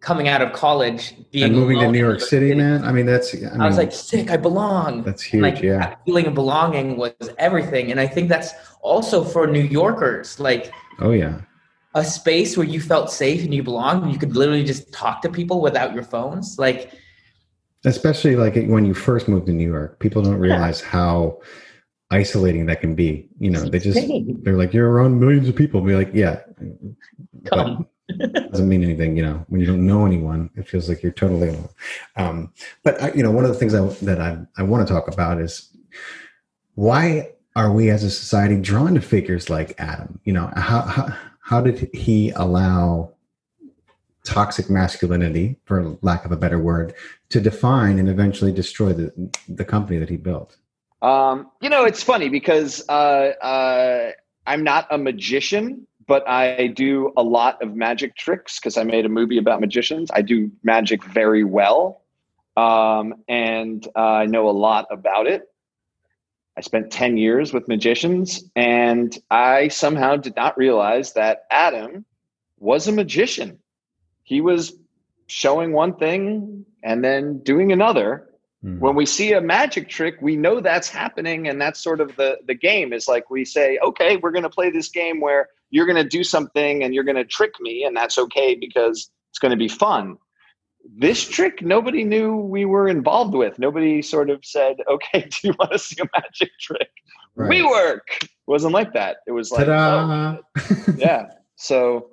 coming 0.00 0.28
out 0.28 0.40
of 0.40 0.52
college, 0.52 1.14
being 1.30 1.44
and 1.44 1.54
moving 1.54 1.78
to 1.78 1.90
New 1.90 1.98
York 1.98 2.20
City, 2.20 2.48
City, 2.48 2.54
man. 2.54 2.84
I 2.84 2.92
mean, 2.92 3.04
that's. 3.04 3.34
I, 3.34 3.38
mean, 3.38 3.60
I, 3.60 3.66
was 3.66 3.76
like, 3.76 3.92
sick. 3.92 4.30
I 4.30 4.38
belong. 4.38 5.02
That's 5.02 5.22
huge. 5.22 5.42
Like, 5.42 5.62
yeah. 5.62 5.78
That 5.78 6.04
feeling 6.06 6.26
of 6.26 6.34
belonging 6.34 6.96
was 6.96 7.12
everything, 7.38 7.90
and 7.90 8.00
I 8.00 8.06
think 8.06 8.30
that's 8.30 8.52
also 8.80 9.22
for 9.22 9.46
New 9.46 9.62
Yorkers. 9.62 10.40
Like, 10.40 10.72
oh 11.00 11.10
yeah, 11.10 11.42
a 11.94 12.04
space 12.04 12.56
where 12.56 12.66
you 12.66 12.80
felt 12.80 13.10
safe 13.10 13.44
and 13.44 13.54
you 13.54 13.62
belonged. 13.62 14.02
And 14.04 14.12
you 14.12 14.18
could 14.18 14.36
literally 14.36 14.64
just 14.64 14.92
talk 14.92 15.22
to 15.22 15.30
people 15.30 15.60
without 15.60 15.94
your 15.94 16.02
phones. 16.02 16.58
Like, 16.58 16.92
especially 17.84 18.36
like 18.36 18.54
when 18.54 18.84
you 18.84 18.94
first 18.94 19.28
moved 19.28 19.46
to 19.46 19.52
New 19.52 19.68
York, 19.68 19.98
people 19.98 20.22
don't 20.22 20.38
realize 20.38 20.80
yeah. 20.80 20.88
how 20.88 21.40
isolating 22.10 22.66
that 22.66 22.80
can 22.80 22.94
be. 22.94 23.28
You 23.38 23.50
know, 23.50 23.68
they 23.68 23.78
just 23.78 24.00
they're 24.42 24.56
like, 24.56 24.72
you're 24.72 24.90
around 24.90 25.20
millions 25.20 25.48
of 25.48 25.56
people. 25.56 25.80
Be 25.80 25.94
like, 25.94 26.10
yeah, 26.12 26.40
come 27.46 27.86
doesn't 28.18 28.68
mean 28.68 28.82
anything, 28.82 29.16
you 29.16 29.22
know, 29.22 29.44
when 29.48 29.60
you 29.60 29.66
don't 29.66 29.84
know 29.84 30.06
anyone, 30.06 30.50
it 30.56 30.68
feels 30.68 30.88
like 30.88 31.02
you're 31.02 31.12
totally 31.12 31.48
alone. 31.48 31.68
Um, 32.16 32.52
but 32.82 33.00
I, 33.02 33.12
you 33.12 33.22
know, 33.22 33.30
one 33.30 33.44
of 33.44 33.50
the 33.50 33.58
things 33.58 33.74
I, 33.74 33.84
that 34.04 34.20
I, 34.20 34.38
I 34.56 34.62
want 34.62 34.86
to 34.86 34.92
talk 34.92 35.08
about 35.08 35.40
is 35.40 35.74
why 36.74 37.32
are 37.54 37.72
we 37.72 37.90
as 37.90 38.02
a 38.02 38.10
society 38.10 38.60
drawn 38.60 38.94
to 38.94 39.00
figures 39.00 39.50
like 39.50 39.74
Adam? 39.78 40.20
You 40.24 40.32
know, 40.32 40.50
how, 40.56 40.82
how, 40.82 41.16
how 41.42 41.60
did 41.60 41.90
he 41.92 42.30
allow 42.30 43.12
toxic 44.24 44.70
masculinity, 44.70 45.58
for 45.64 45.98
lack 46.00 46.24
of 46.24 46.32
a 46.32 46.36
better 46.36 46.58
word, 46.58 46.94
to 47.30 47.40
define 47.40 47.98
and 47.98 48.08
eventually 48.08 48.52
destroy 48.52 48.92
the, 48.92 49.30
the 49.48 49.64
company 49.64 49.98
that 49.98 50.08
he 50.08 50.16
built? 50.16 50.56
Um, 51.02 51.50
you 51.60 51.68
know, 51.68 51.84
it's 51.84 52.02
funny 52.02 52.28
because 52.28 52.88
uh, 52.88 52.92
uh, 52.92 54.12
I'm 54.46 54.62
not 54.62 54.86
a 54.90 54.98
magician, 54.98 55.86
but 56.06 56.26
I 56.28 56.68
do 56.68 57.12
a 57.16 57.22
lot 57.22 57.60
of 57.60 57.74
magic 57.74 58.16
tricks 58.16 58.60
because 58.60 58.76
I 58.76 58.84
made 58.84 59.04
a 59.04 59.08
movie 59.08 59.38
about 59.38 59.60
magicians. 59.60 60.10
I 60.14 60.22
do 60.22 60.50
magic 60.62 61.02
very 61.02 61.42
well, 61.42 62.02
um, 62.56 63.14
and 63.28 63.86
uh, 63.96 64.00
I 64.00 64.26
know 64.26 64.48
a 64.48 64.52
lot 64.52 64.86
about 64.90 65.26
it. 65.26 65.51
I 66.56 66.60
spent 66.60 66.90
10 66.90 67.16
years 67.16 67.52
with 67.52 67.68
magicians, 67.68 68.44
and 68.54 69.16
I 69.30 69.68
somehow 69.68 70.16
did 70.16 70.36
not 70.36 70.56
realize 70.58 71.14
that 71.14 71.44
Adam 71.50 72.04
was 72.58 72.88
a 72.88 72.92
magician. 72.92 73.58
He 74.22 74.40
was 74.40 74.74
showing 75.26 75.72
one 75.72 75.96
thing 75.96 76.66
and 76.82 77.02
then 77.02 77.38
doing 77.38 77.72
another 77.72 78.32
Mm-hmm. 78.64 78.78
When 78.78 78.94
we 78.94 79.06
see 79.06 79.32
a 79.32 79.40
magic 79.40 79.88
trick, 79.88 80.16
we 80.20 80.36
know 80.36 80.60
that's 80.60 80.88
happening, 80.88 81.48
and 81.48 81.60
that's 81.60 81.80
sort 81.80 82.00
of 82.00 82.14
the 82.16 82.38
the 82.46 82.54
game. 82.54 82.92
Is 82.92 83.08
like 83.08 83.28
we 83.28 83.44
say, 83.44 83.78
okay, 83.82 84.16
we're 84.16 84.30
going 84.30 84.44
to 84.44 84.50
play 84.50 84.70
this 84.70 84.88
game 84.88 85.20
where 85.20 85.48
you're 85.70 85.86
going 85.86 86.02
to 86.02 86.08
do 86.08 86.22
something 86.22 86.84
and 86.84 86.94
you're 86.94 87.04
going 87.04 87.16
to 87.16 87.24
trick 87.24 87.54
me, 87.60 87.84
and 87.84 87.96
that's 87.96 88.18
okay 88.18 88.54
because 88.54 89.10
it's 89.30 89.38
going 89.40 89.50
to 89.50 89.56
be 89.56 89.68
fun. 89.68 90.16
This 90.84 91.26
trick, 91.26 91.62
nobody 91.62 92.04
knew 92.04 92.36
we 92.36 92.64
were 92.64 92.88
involved 92.88 93.34
with. 93.34 93.58
Nobody 93.58 94.02
sort 94.02 94.30
of 94.30 94.44
said, 94.44 94.76
"Okay, 94.88 95.22
do 95.30 95.48
you 95.48 95.54
want 95.58 95.72
to 95.72 95.78
see 95.78 95.96
a 96.00 96.08
magic 96.14 96.50
trick?" 96.60 96.90
Right. 97.34 97.48
We 97.48 97.62
work. 97.62 98.06
It 98.22 98.28
wasn't 98.46 98.74
like 98.74 98.92
that. 98.92 99.18
It 99.26 99.32
was 99.32 99.50
like, 99.50 99.68
oh, 99.68 100.38
yeah. 100.96 101.28
So 101.56 102.10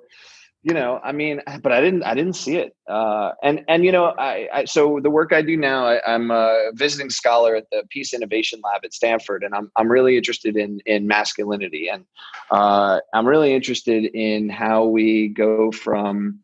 you 0.62 0.74
know 0.74 1.00
i 1.02 1.12
mean 1.12 1.40
but 1.62 1.72
i 1.72 1.80
didn't 1.80 2.02
i 2.02 2.14
didn't 2.14 2.34
see 2.34 2.56
it 2.56 2.76
uh, 2.88 3.32
and 3.42 3.64
and 3.68 3.84
you 3.84 3.92
know 3.92 4.06
I, 4.06 4.48
I, 4.52 4.64
so 4.64 5.00
the 5.02 5.10
work 5.10 5.32
i 5.32 5.42
do 5.42 5.56
now 5.56 5.86
I, 5.86 6.14
am 6.14 6.30
a 6.30 6.70
visiting 6.74 7.08
scholar 7.08 7.54
at 7.54 7.66
the 7.70 7.84
peace 7.88 8.12
innovation 8.12 8.60
lab 8.62 8.84
at 8.84 8.92
stanford 8.92 9.42
and 9.42 9.54
i'm, 9.54 9.70
I'm 9.76 9.90
really 9.90 10.16
interested 10.16 10.56
in 10.56 10.80
in 10.86 11.06
masculinity 11.06 11.88
and 11.88 12.04
uh, 12.50 13.00
i'm 13.14 13.26
really 13.26 13.54
interested 13.54 14.04
in 14.04 14.48
how 14.48 14.84
we 14.84 15.28
go 15.28 15.70
from 15.72 16.40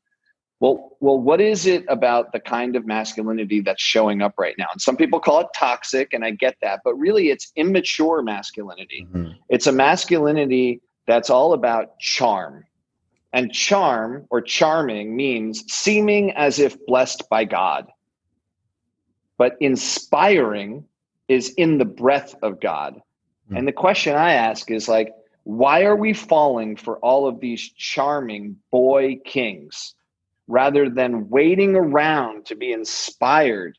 well 0.61 0.97
well 1.01 1.19
what 1.19 1.41
is 1.41 1.67
it 1.67 1.85
about 1.89 2.33
the 2.33 2.41
kind 2.41 2.77
of 2.77 2.87
masculinity 2.87 3.61
that's 3.61 3.83
showing 3.83 4.23
up 4.23 4.35
right 4.39 4.55
now 4.59 4.67
and 4.73 4.81
some 4.81 4.97
people 4.97 5.21
call 5.21 5.41
it 5.41 5.47
toxic 5.55 6.13
and 6.13 6.25
i 6.25 6.31
get 6.31 6.57
that 6.63 6.81
but 6.85 6.95
really 6.95 7.31
it's 7.31 7.53
immature 7.57 8.23
masculinity 8.23 9.07
mm-hmm. 9.13 9.33
it's 9.49 9.67
a 9.67 9.73
masculinity 9.73 10.81
that's 11.07 11.31
all 11.31 11.53
about 11.53 11.99
charm 11.99 12.65
and 13.37 13.53
charm 13.53 14.27
or 14.31 14.41
charming 14.41 15.15
means 15.15 15.63
seeming 15.69 16.31
as 16.33 16.59
if 16.59 16.79
blessed 16.87 17.29
by 17.29 17.45
God. 17.45 17.87
But 19.37 19.57
inspiring 19.61 20.87
is 21.29 21.51
in 21.51 21.77
the 21.77 21.85
breath 21.85 22.35
of 22.43 22.61
God. 22.61 23.03
Mm. 23.53 23.59
And 23.59 23.69
the 23.69 23.73
question 23.73 24.17
I 24.17 24.33
ask 24.33 24.71
is 24.71 24.89
like, 24.89 25.13
why 25.43 25.83
are 25.85 25.95
we 25.95 26.15
falling 26.15 26.77
for 26.77 26.97
all 27.01 27.29
of 27.29 27.39
these 27.41 27.61
charming 27.77 28.57
boy 28.71 29.21
kings 29.23 29.95
rather 30.49 30.89
than 30.89 31.29
waiting 31.29 31.77
around 31.77 32.47
to 32.47 32.55
be 32.55 32.73
inspired? 32.73 33.79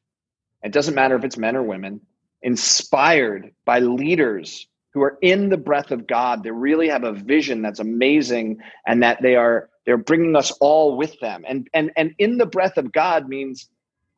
It 0.64 0.72
doesn't 0.72 0.96
matter 0.96 1.16
if 1.16 1.24
it's 1.24 1.38
men 1.38 1.56
or 1.56 1.64
women, 1.64 2.02
inspired 2.42 3.52
by 3.66 3.80
leaders 3.80 4.68
who 4.94 5.02
are 5.02 5.18
in 5.22 5.50
the 5.50 5.58
breath 5.58 5.92
of 5.92 6.08
God. 6.08 6.44
They 6.44 6.52
really 6.52 6.90
have 6.90 7.04
a 7.04 7.14
vision 7.14 7.62
that's 7.62 7.80
amazing 7.80 8.60
and 8.88 9.04
that 9.04 9.22
they 9.22 9.36
are 9.36 9.70
they're 9.86 9.98
bringing 9.98 10.36
us 10.36 10.52
all 10.60 10.98
with 10.98 11.20
them. 11.20 11.46
And 11.48 11.70
and 11.74 11.92
and 11.96 12.14
in 12.18 12.38
the 12.38 12.46
breath 12.46 12.78
of 12.78 12.92
God 12.92 13.30
means 13.30 13.70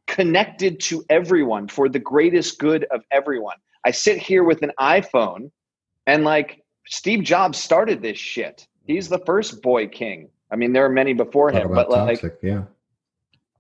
connected 0.08 0.80
to 0.80 1.04
everyone 1.10 1.68
for 1.68 1.90
the 1.90 2.00
greatest 2.00 2.60
good 2.60 2.86
of 2.92 3.04
everyone. 3.12 3.58
I 3.86 3.92
sit 3.92 4.18
here 4.18 4.44
with 4.44 4.64
an 4.64 4.72
iPhone 4.80 5.52
and 6.08 6.24
like 6.24 6.64
Steve 6.88 7.24
Jobs 7.24 7.60
started 7.60 8.02
this 8.02 8.18
shit. 8.18 8.68
He's 8.86 9.08
the 9.08 9.20
first 9.20 9.62
boy 9.62 9.88
king. 9.88 10.30
I 10.52 10.56
mean, 10.56 10.74
there 10.74 10.86
are 10.86 10.90
many 10.90 11.14
before 11.14 11.52
him, 11.52 11.72
but 11.74 11.90
like, 11.90 12.24
yeah, 12.42 12.64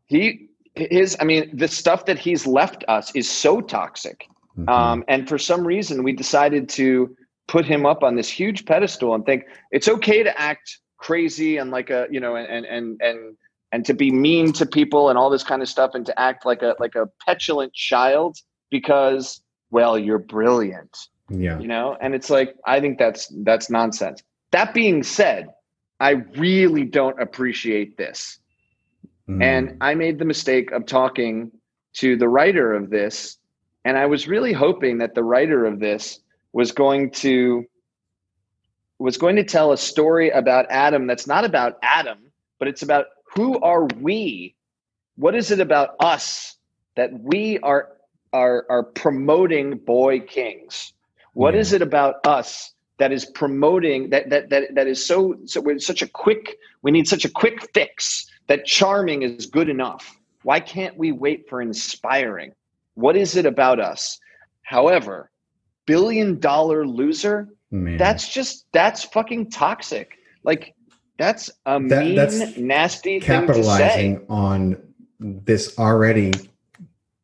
he 0.08 0.50
his. 0.76 1.16
I 1.20 1.24
mean, 1.24 1.56
the 1.56 1.68
stuff 1.68 2.06
that 2.06 2.18
he's 2.18 2.48
left 2.48 2.84
us 2.88 3.14
is 3.16 3.30
so 3.30 3.62
toxic 3.62 4.28
Mm-hmm. 4.60 4.70
Um, 4.70 5.04
and 5.08 5.28
for 5.28 5.38
some 5.38 5.66
reason, 5.66 6.04
we 6.04 6.12
decided 6.12 6.70
to 6.70 7.16
put 7.48 7.66
him 7.66 7.86
up 7.86 8.04
on 8.04 8.16
this 8.16 8.30
huge 8.30 8.66
pedestal 8.66 9.16
and 9.16 9.26
think 9.26 9.46
it's 9.72 9.88
okay 9.88 10.24
to 10.24 10.40
act 10.40 10.80
crazy 10.98 11.58
and 11.58 11.72
like 11.72 11.90
a 11.90 12.08
you 12.12 12.20
know 12.20 12.36
and 12.36 12.66
and 12.66 13.00
and 13.02 13.38
and 13.72 13.86
to 13.86 13.94
be 13.94 14.12
mean 14.12 14.52
to 14.54 14.66
people 14.66 15.10
and 15.10 15.18
all 15.18 15.30
this 15.30 15.44
kind 15.44 15.62
of 15.62 15.70
stuff 15.70 15.92
and 15.96 16.06
to 16.06 16.20
act 16.20 16.46
like 16.46 16.62
a 16.62 16.76
like 16.80 16.94
a 16.96 17.08
petulant 17.26 17.74
child 17.74 18.38
because 18.70 19.42
well 19.72 19.98
you're 19.98 20.20
brilliant 20.20 20.96
yeah 21.30 21.58
you 21.58 21.68
know 21.68 21.98
and 22.02 22.14
it's 22.14 22.30
like 22.30 22.54
i 22.68 22.80
think 22.80 23.00
that's 23.00 23.34
that's 23.44 23.70
nonsense 23.70 24.22
that 24.52 24.74
being 24.74 25.02
said 25.02 25.48
i 26.00 26.12
really 26.12 26.86
don't 26.86 27.22
appreciate 27.22 27.98
this 27.98 28.40
mm. 29.28 29.44
and 29.44 29.78
i 29.82 29.94
made 29.94 30.20
the 30.20 30.26
mistake 30.26 30.72
of 30.72 30.86
talking 30.86 31.52
to 31.94 32.16
the 32.16 32.28
writer 32.28 32.74
of 32.74 32.90
this 32.90 33.40
and 33.86 33.98
I 33.98 34.06
was 34.06 34.28
really 34.28 34.54
hoping 34.54 34.98
that 35.00 35.16
the 35.16 35.24
writer 35.24 35.66
of 35.66 35.80
this 35.80 36.20
was 36.54 36.72
going 36.72 37.12
to 37.12 37.66
was 38.98 39.18
going 39.18 39.38
to 39.38 39.44
tell 39.44 39.72
a 39.72 39.78
story 39.78 40.30
about 40.30 40.66
Adam 40.70 41.08
that's 41.08 41.26
not 41.26 41.46
about 41.46 41.78
Adam, 41.82 42.18
but 42.58 42.68
it's 42.68 42.82
about 42.82 43.06
who 43.34 43.58
are 43.62 43.86
we? 43.86 44.56
What 45.16 45.36
is 45.36 45.52
it 45.52 45.62
about 45.62 45.96
us 46.00 46.58
that 46.96 47.18
we 47.22 47.60
are 47.60 47.90
are 48.34 48.66
are 48.70 48.84
promoting 48.84 49.78
boy 49.78 50.20
kings? 50.20 50.94
What 51.34 51.54
yeah. 51.54 51.62
is 51.62 51.74
it 51.74 51.82
about 51.82 52.16
us 52.28 52.74
that 53.00 53.12
is 53.12 53.26
promoting 53.26 54.10
that 54.12 54.30
that 54.30 54.50
that 54.50 54.76
that 54.76 54.88
is 54.88 55.04
so 55.04 55.36
so 55.46 55.60
we're 55.60 55.80
such 55.80 56.02
a 56.02 56.08
quick 56.08 56.58
we 56.82 56.92
need 56.92 57.08
such 57.08 57.26
a 57.26 57.30
quick 57.30 57.68
fix 57.74 58.30
that 58.48 58.66
charming 58.66 59.24
is 59.24 59.46
good 59.46 59.70
enough. 59.70 60.18
Why 60.44 60.60
can't 60.60 60.98
we 60.98 61.12
wait 61.12 61.50
for 61.50 61.62
inspiring? 61.62 62.54
What 62.96 63.16
is 63.16 63.36
it 63.36 63.46
about 63.46 63.80
us? 63.80 64.20
However, 64.64 65.32
billion 65.86 66.40
dollar 66.40 66.86
loser, 66.86 67.50
Man. 67.72 67.98
that's 67.98 68.28
just 68.28 68.66
that's 68.72 69.04
fucking 69.04 69.50
toxic. 69.50 70.18
Like 70.44 70.76
that's 71.18 71.50
a 71.66 71.80
that, 71.88 72.04
mean, 72.04 72.16
that's 72.16 72.58
nasty 72.58 73.20
capitalizing 73.20 74.26
on 74.30 74.78
this 75.20 75.78
already 75.78 76.32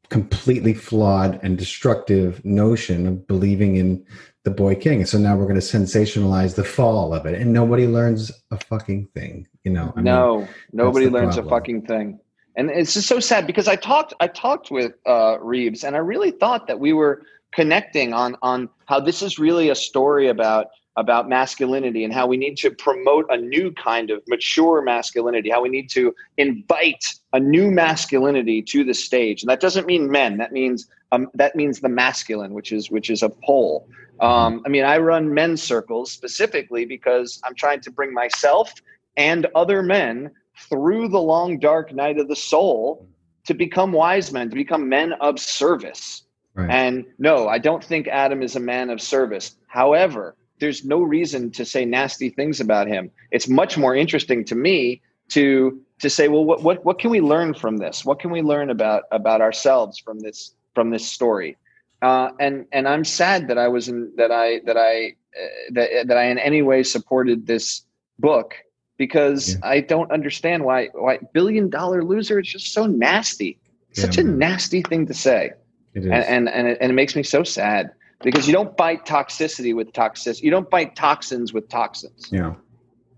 completely 0.09 0.73
flawed 0.73 1.39
and 1.43 1.57
destructive 1.57 2.43
notion 2.45 3.07
of 3.07 3.27
believing 3.27 3.75
in 3.75 4.05
the 4.45 4.51
boy 4.51 4.75
king. 4.75 4.99
And 4.99 5.09
so 5.09 5.17
now 5.17 5.35
we're 5.35 5.47
going 5.47 5.59
to 5.59 5.61
sensationalize 5.61 6.55
the 6.55 6.63
fall 6.63 7.13
of 7.13 7.25
it, 7.25 7.39
and 7.39 7.51
nobody 7.51 7.87
learns 7.87 8.31
a 8.51 8.57
fucking 8.57 9.07
thing. 9.13 9.47
You 9.65 9.71
know, 9.71 9.93
I 9.95 10.01
no, 10.01 10.37
mean, 10.39 10.47
nobody 10.71 11.09
learns 11.09 11.35
problem. 11.35 11.47
a 11.47 11.49
fucking 11.49 11.81
thing 11.83 12.19
and 12.55 12.69
it's 12.69 12.93
just 12.93 13.07
so 13.07 13.19
sad 13.19 13.45
because 13.45 13.67
I 13.67 13.75
talked 13.75 14.13
I 14.19 14.27
talked 14.27 14.71
with 14.71 14.93
uh, 15.05 15.37
Reeves 15.39 15.83
and 15.83 15.95
I 15.95 15.99
really 15.99 16.31
thought 16.31 16.67
that 16.67 16.79
we 16.79 16.93
were 16.93 17.23
connecting 17.53 18.13
on 18.13 18.35
on 18.41 18.69
how 18.85 18.99
this 18.99 19.21
is 19.21 19.39
really 19.39 19.69
a 19.69 19.75
story 19.75 20.27
about 20.27 20.67
about 20.97 21.27
masculinity 21.27 22.05
and 22.05 22.13
how 22.13 22.25
we 22.25 22.37
need 22.37 22.55
to 22.55 22.71
promote 22.71 23.25
a 23.29 23.35
new 23.37 23.71
kind 23.73 24.09
of 24.09 24.21
mature 24.27 24.81
masculinity 24.81 25.49
how 25.49 25.61
we 25.61 25.69
need 25.69 25.89
to 25.89 26.13
invite 26.37 27.05
a 27.33 27.39
new 27.39 27.69
masculinity 27.69 28.61
to 28.61 28.83
the 28.83 28.93
stage 28.93 29.43
and 29.43 29.49
that 29.49 29.59
doesn't 29.59 29.85
mean 29.87 30.09
men 30.09 30.37
that 30.37 30.51
means 30.51 30.87
um, 31.11 31.29
that 31.33 31.55
means 31.55 31.79
the 31.79 31.89
masculine 31.89 32.53
which 32.53 32.71
is 32.71 32.89
which 32.89 33.09
is 33.09 33.23
a 33.23 33.29
pole 33.29 33.87
Um, 34.19 34.61
I 34.65 34.69
mean, 34.69 34.83
I 34.83 34.97
run 34.97 35.33
men's 35.33 35.61
circles 35.61 36.11
specifically 36.11 36.85
because 36.85 37.39
I'm 37.43 37.55
trying 37.55 37.81
to 37.81 37.91
bring 37.91 38.13
myself 38.13 38.73
and 39.17 39.47
other 39.55 39.81
men 39.81 40.31
through 40.69 41.09
the 41.09 41.19
long, 41.19 41.59
dark 41.59 41.93
night 41.93 42.17
of 42.19 42.27
the 42.27 42.35
soul 42.35 43.07
to 43.45 43.53
become 43.53 43.91
wise 43.91 44.31
men, 44.31 44.49
to 44.49 44.55
become 44.55 44.89
men 44.89 45.13
of 45.13 45.39
service. 45.39 46.23
Right. 46.53 46.69
And 46.69 47.05
no, 47.19 47.47
I 47.47 47.57
don't 47.57 47.83
think 47.83 48.07
Adam 48.07 48.41
is 48.41 48.55
a 48.55 48.59
man 48.59 48.89
of 48.89 49.01
service. 49.01 49.57
However, 49.67 50.35
there's 50.59 50.85
no 50.85 51.01
reason 51.01 51.51
to 51.51 51.65
say 51.65 51.83
nasty 51.83 52.29
things 52.29 52.61
about 52.61 52.87
him. 52.87 53.11
It's 53.31 53.49
much 53.49 53.77
more 53.77 53.95
interesting 53.95 54.45
to 54.45 54.55
me 54.55 55.01
to 55.29 55.81
to 55.99 56.09
say, 56.09 56.27
well, 56.27 56.45
what 56.45 56.63
what 56.63 56.85
what 56.85 56.99
can 56.99 57.09
we 57.09 57.21
learn 57.21 57.53
from 57.53 57.77
this? 57.77 58.05
What 58.05 58.19
can 58.19 58.31
we 58.31 58.41
learn 58.41 58.69
about 58.69 59.03
about 59.11 59.41
ourselves 59.41 59.99
from 59.99 60.19
this 60.19 60.55
from 60.73 60.89
this 60.91 61.05
story? 61.05 61.57
Uh, 62.05 62.31
and 62.39 62.67
and 62.71 62.87
I'm 62.87 63.03
sad 63.03 63.47
that 63.47 63.57
I 63.57 63.67
was 63.67 63.89
in 63.89 64.11
that 64.15 64.31
I 64.31 64.59
that 64.65 64.77
I 64.77 65.15
uh, 65.35 65.47
that 65.71 66.07
that 66.07 66.17
I 66.17 66.25
in 66.25 66.37
any 66.37 66.61
way 66.61 66.83
supported 66.83 67.47
this 67.47 67.81
book 68.19 68.53
because 68.97 69.55
yeah. 69.55 69.59
I 69.63 69.79
don't 69.79 70.11
understand 70.11 70.65
why 70.65 70.89
why 70.93 71.17
billion 71.33 71.67
dollar 71.67 72.03
loser 72.03 72.39
is 72.39 72.47
just 72.47 72.73
so 72.73 72.85
nasty. 72.85 73.57
Such 73.93 74.17
yeah, 74.17 74.23
a 74.23 74.27
nasty 74.27 74.83
thing 74.83 75.07
to 75.07 75.15
say. 75.15 75.53
And 75.95 76.13
and 76.13 76.49
and 76.49 76.67
it, 76.67 76.77
and 76.79 76.91
it 76.91 76.93
makes 76.93 77.15
me 77.15 77.23
so 77.23 77.43
sad 77.43 77.91
because 78.21 78.45
you 78.45 78.53
don't 78.53 78.77
fight 78.77 79.07
toxicity 79.07 79.73
with 79.75 79.91
toxicity. 79.91 80.43
You 80.43 80.51
don't 80.51 80.69
fight 80.69 80.95
toxins 80.95 81.53
with 81.53 81.69
toxins. 81.69 82.27
Yeah. 82.31 82.53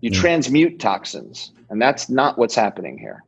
You 0.00 0.12
yeah. 0.12 0.18
transmute 0.18 0.78
toxins, 0.78 1.52
and 1.68 1.82
that's 1.82 2.08
not 2.08 2.38
what's 2.38 2.54
happening 2.54 2.96
here. 2.96 3.22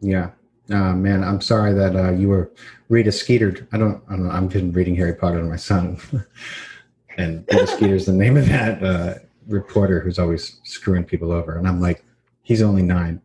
Yeah. 0.00 0.30
Uh, 0.70 0.94
man, 0.94 1.24
I'm 1.24 1.40
sorry 1.40 1.72
that 1.74 1.96
uh, 1.96 2.12
you 2.12 2.28
were 2.28 2.50
Rita 2.88 3.10
Skeeter. 3.10 3.66
I 3.72 3.78
don't, 3.78 4.02
I. 4.08 4.14
I'm 4.14 4.48
just 4.48 4.74
reading 4.74 4.94
Harry 4.96 5.14
Potter 5.14 5.38
to 5.38 5.44
my 5.44 5.56
son. 5.56 5.98
and 7.16 7.44
Rita 7.50 7.66
Skeeter 7.66 7.94
is 7.94 8.06
the 8.06 8.12
name 8.12 8.36
of 8.36 8.46
that 8.48 8.82
uh, 8.82 9.14
reporter 9.48 10.00
who's 10.00 10.18
always 10.18 10.60
screwing 10.62 11.04
people 11.04 11.32
over. 11.32 11.58
And 11.58 11.66
I'm 11.66 11.80
like, 11.80 12.04
he's 12.42 12.62
only 12.62 12.82
nine. 12.82 13.20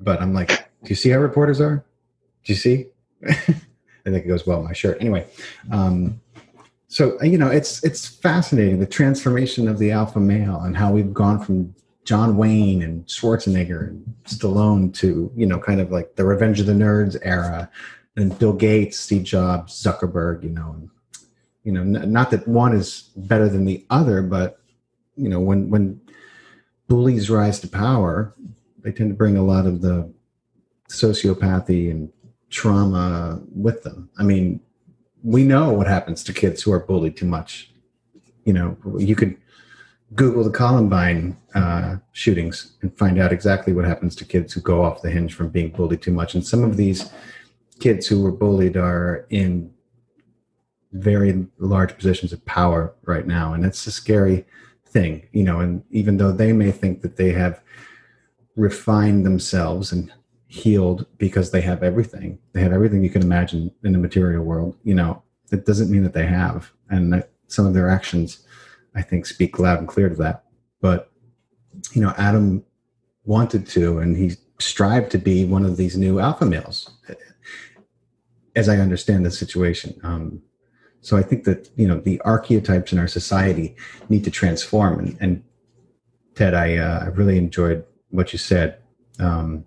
But 0.00 0.20
I'm 0.20 0.34
like, 0.34 0.48
do 0.48 0.88
you 0.88 0.96
see 0.96 1.10
how 1.10 1.18
reporters 1.18 1.60
are? 1.60 1.84
Do 2.44 2.52
you 2.52 2.56
see? 2.56 2.86
I 3.28 4.10
think 4.10 4.24
it 4.24 4.28
goes 4.28 4.46
well 4.46 4.58
with 4.58 4.68
my 4.68 4.72
shirt. 4.72 4.98
Anyway, 5.00 5.26
um, 5.70 6.20
so 6.88 7.20
you 7.22 7.38
know, 7.38 7.48
it's 7.48 7.82
it's 7.82 8.06
fascinating 8.06 8.78
the 8.78 8.86
transformation 8.86 9.68
of 9.68 9.78
the 9.78 9.90
alpha 9.90 10.20
male 10.20 10.60
and 10.60 10.76
how 10.76 10.92
we've 10.92 11.12
gone 11.12 11.42
from 11.42 11.74
John 12.06 12.36
Wayne 12.36 12.82
and 12.82 13.04
Schwarzenegger 13.06 13.88
and 13.88 14.14
Stallone 14.24 14.94
to 14.94 15.30
you 15.36 15.44
know, 15.44 15.58
kind 15.58 15.80
of 15.80 15.90
like 15.90 16.14
the 16.14 16.24
Revenge 16.24 16.60
of 16.60 16.66
the 16.66 16.72
Nerds 16.72 17.16
era, 17.20 17.68
and 18.16 18.38
Bill 18.38 18.52
Gates, 18.52 18.98
Steve 18.98 19.24
Jobs, 19.24 19.74
Zuckerberg. 19.74 20.44
You 20.44 20.50
know, 20.50 20.70
and, 20.70 20.90
you 21.64 21.72
know, 21.72 21.80
n- 21.80 22.12
not 22.12 22.30
that 22.30 22.46
one 22.46 22.74
is 22.74 23.10
better 23.16 23.48
than 23.48 23.64
the 23.64 23.84
other, 23.90 24.22
but 24.22 24.60
you 25.16 25.28
know, 25.28 25.40
when 25.40 25.68
when 25.68 26.00
bullies 26.86 27.28
rise 27.28 27.58
to 27.60 27.68
power, 27.68 28.32
they 28.82 28.92
tend 28.92 29.10
to 29.10 29.16
bring 29.16 29.36
a 29.36 29.42
lot 29.42 29.66
of 29.66 29.80
the 29.82 30.08
sociopathy 30.88 31.90
and 31.90 32.12
trauma 32.50 33.40
with 33.52 33.82
them. 33.82 34.08
I 34.16 34.22
mean, 34.22 34.60
we 35.24 35.42
know 35.42 35.72
what 35.72 35.88
happens 35.88 36.22
to 36.24 36.32
kids 36.32 36.62
who 36.62 36.72
are 36.72 36.78
bullied 36.78 37.16
too 37.16 37.26
much. 37.26 37.72
You 38.44 38.52
know, 38.52 38.76
you 38.96 39.16
could 39.16 39.36
Google 40.14 40.44
the 40.44 40.50
Columbine 40.50 41.36
uh, 41.54 41.96
shootings 42.12 42.76
and 42.82 42.96
find 42.96 43.18
out 43.18 43.32
exactly 43.32 43.72
what 43.72 43.84
happens 43.84 44.14
to 44.16 44.24
kids 44.24 44.52
who 44.52 44.60
go 44.60 44.84
off 44.84 45.02
the 45.02 45.10
hinge 45.10 45.34
from 45.34 45.48
being 45.48 45.70
bullied 45.70 46.02
too 46.02 46.12
much. 46.12 46.34
And 46.34 46.46
some 46.46 46.62
of 46.62 46.76
these 46.76 47.10
kids 47.80 48.06
who 48.06 48.22
were 48.22 48.32
bullied 48.32 48.76
are 48.76 49.26
in 49.30 49.72
very 50.92 51.46
large 51.58 51.96
positions 51.96 52.32
of 52.32 52.44
power 52.44 52.94
right 53.04 53.26
now, 53.26 53.52
and 53.52 53.64
it's 53.64 53.86
a 53.86 53.90
scary 53.90 54.46
thing, 54.86 55.28
you 55.32 55.42
know. 55.42 55.60
And 55.60 55.82
even 55.90 56.16
though 56.16 56.32
they 56.32 56.52
may 56.52 56.70
think 56.70 57.02
that 57.02 57.16
they 57.16 57.32
have 57.32 57.60
refined 58.54 59.26
themselves 59.26 59.92
and 59.92 60.12
healed 60.46 61.06
because 61.18 61.50
they 61.50 61.60
have 61.60 61.82
everything, 61.82 62.38
they 62.52 62.62
have 62.62 62.72
everything 62.72 63.02
you 63.02 63.10
can 63.10 63.22
imagine 63.22 63.72
in 63.84 63.92
the 63.92 63.98
material 63.98 64.44
world, 64.44 64.76
you 64.84 64.94
know, 64.94 65.22
it 65.52 65.66
doesn't 65.66 65.90
mean 65.90 66.04
that 66.04 66.14
they 66.14 66.26
have, 66.26 66.72
and 66.88 67.12
that 67.12 67.30
some 67.48 67.66
of 67.66 67.74
their 67.74 67.90
actions 67.90 68.46
I 68.96 69.02
think, 69.02 69.26
speak 69.26 69.58
loud 69.58 69.78
and 69.78 69.86
clear 69.86 70.08
to 70.08 70.16
that. 70.16 70.44
But, 70.80 71.10
you 71.92 72.00
know, 72.00 72.14
Adam 72.16 72.64
wanted 73.24 73.66
to, 73.68 73.98
and 73.98 74.16
he 74.16 74.32
strived 74.58 75.10
to 75.12 75.18
be 75.18 75.44
one 75.44 75.64
of 75.64 75.76
these 75.76 75.96
new 75.96 76.18
alpha 76.18 76.46
males, 76.46 76.90
as 78.54 78.68
I 78.68 78.78
understand 78.78 79.26
the 79.26 79.30
situation. 79.30 80.00
Um, 80.02 80.42
so 81.02 81.16
I 81.16 81.22
think 81.22 81.44
that, 81.44 81.70
you 81.76 81.86
know, 81.86 82.00
the 82.00 82.20
archetypes 82.22 82.92
in 82.92 82.98
our 82.98 83.06
society 83.06 83.76
need 84.08 84.24
to 84.24 84.30
transform. 84.30 84.98
And, 84.98 85.16
and 85.20 85.44
Ted, 86.34 86.54
I, 86.54 86.76
uh, 86.76 87.04
I 87.04 87.06
really 87.08 87.38
enjoyed 87.38 87.84
what 88.10 88.32
you 88.32 88.38
said 88.38 88.78
um, 89.18 89.66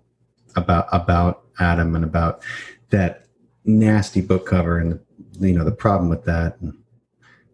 about 0.56 0.86
about 0.92 1.44
Adam 1.58 1.94
and 1.94 2.04
about 2.04 2.42
that 2.90 3.26
nasty 3.64 4.20
book 4.20 4.46
cover 4.46 4.78
and 4.78 4.98
you 5.38 5.52
know 5.52 5.64
the 5.64 5.70
problem 5.70 6.08
with 6.08 6.24
that. 6.24 6.58
And, 6.60 6.74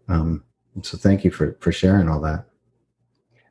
um, 0.09 0.45
so 0.83 0.97
thank 0.97 1.25
you 1.25 1.31
for 1.31 1.57
for 1.61 1.73
sharing 1.73 2.09
all 2.09 2.21
that. 2.21 2.47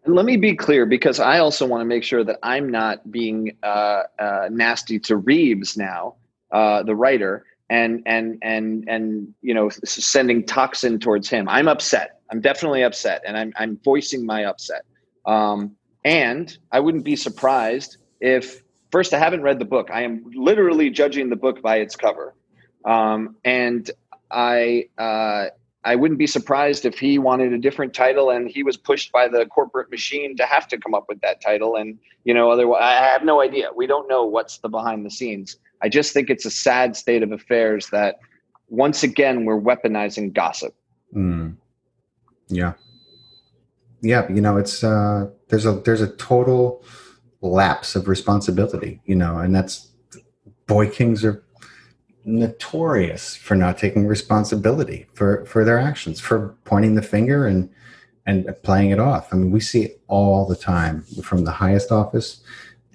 And 0.06 0.14
let 0.14 0.26
me 0.26 0.38
be 0.38 0.56
clear 0.56 0.86
because 0.86 1.20
I 1.20 1.40
also 1.40 1.66
want 1.66 1.82
to 1.82 1.86
make 1.86 2.04
sure 2.04 2.24
that 2.24 2.38
I'm 2.44 2.70
not 2.70 3.12
being 3.12 3.58
uh, 3.64 4.04
uh, 4.20 4.50
nasty 4.52 5.00
to 5.00 5.18
Reeves 5.18 5.76
now, 5.76 6.16
uh, 6.52 6.84
the 6.84 6.96
writer, 6.96 7.46
and 7.70 8.04
and 8.06 8.38
and 8.44 8.86
and 8.88 9.34
you 9.42 9.54
know 9.54 9.70
sending 9.70 10.46
toxin 10.46 11.00
towards 11.00 11.28
him. 11.28 11.50
I'm 11.50 11.68
upset. 11.68 12.20
I'm 12.32 12.40
definitely 12.40 12.84
upset, 12.84 13.24
and 13.26 13.36
I'm 13.36 13.54
I'm 13.58 13.80
voicing 13.84 14.26
my 14.26 14.46
upset. 14.46 14.84
Um, 15.26 15.76
and 16.04 16.56
I 16.72 16.80
wouldn't 16.80 17.04
be 17.04 17.16
surprised 17.16 17.98
if 18.22 18.62
first 18.92 19.12
I 19.14 19.18
haven't 19.18 19.42
read 19.42 19.58
the 19.58 19.66
book. 19.66 19.90
I 19.92 20.04
am 20.04 20.24
literally 20.36 20.92
judging 20.92 21.30
the 21.30 21.36
book 21.36 21.64
by 21.64 21.78
its 21.78 21.96
cover, 21.96 22.36
um, 22.86 23.38
and 23.44 23.90
I 24.30 24.90
uh, 25.00 25.48
I 25.86 25.96
wouldn't 25.96 26.18
be 26.18 26.26
surprised 26.26 26.84
if 26.84 26.98
he 26.98 27.20
wanted 27.20 27.54
a 27.54 27.60
different 27.60 27.94
title 27.94 28.32
and 28.32 28.50
he 28.50 28.64
was 28.64 28.76
pushed 28.76 29.12
by 29.12 29.28
the 29.28 29.46
corporate 29.46 29.92
machine 29.92 30.36
to 30.38 30.46
have 30.46 30.68
to 30.70 30.80
come 30.80 30.96
up 30.96 31.06
with 31.08 31.22
that 31.22 31.42
title. 31.42 31.76
And, 31.76 32.00
you 32.24 32.34
know, 32.34 32.50
otherwise, 32.50 32.82
I 32.84 32.94
have 32.94 33.24
no 33.24 33.40
idea. 33.40 33.70
We 33.76 33.86
don't 33.86 34.10
know 34.10 34.26
what's 34.26 34.58
the 34.58 34.68
behind 34.68 35.06
the 35.06 35.12
scenes. 35.12 35.58
I 35.84 35.90
just 35.90 36.12
think 36.12 36.32
it's 36.32 36.46
a 36.46 36.50
sad 36.50 36.96
state 36.96 37.22
of 37.22 37.32
affairs 37.32 37.88
that 37.92 38.16
once 38.68 39.04
again 39.04 39.46
we're 39.46 39.62
weaponizing 39.62 40.34
gossip. 40.34 40.74
Mm. 41.16 41.56
Yeah. 42.48 42.74
Yeah. 44.02 44.28
You 44.32 44.42
know, 44.42 44.58
it's, 44.58 44.84
uh, 44.84 45.30
there's 45.50 45.68
a, 45.68 45.74
there's 45.74 46.02
a 46.02 46.10
total 46.16 46.84
lapse 47.42 47.96
of 47.96 48.08
responsibility, 48.08 49.02
you 49.06 49.16
know, 49.16 49.38
and 49.38 49.56
that's 49.56 49.92
boy 50.66 50.90
kings 50.90 51.24
are 51.24 51.44
notorious 52.26 53.36
for 53.36 53.56
not 53.56 53.78
taking 53.78 54.08
responsibility 54.08 55.06
for 55.14 55.46
for 55.46 55.64
their 55.64 55.80
actions, 55.80 56.20
for 56.20 56.56
pointing 56.66 56.96
the 56.96 57.02
finger 57.02 57.46
and 57.48 57.70
and 58.26 58.54
playing 58.64 58.90
it 58.90 59.00
off. 59.00 59.32
I 59.32 59.38
mean, 59.38 59.52
we 59.52 59.60
see 59.60 59.84
it 59.84 60.02
all 60.08 60.46
the 60.46 60.56
time 60.56 61.04
from 61.24 61.46
the 61.46 61.52
highest 61.52 61.92
office, 61.92 62.42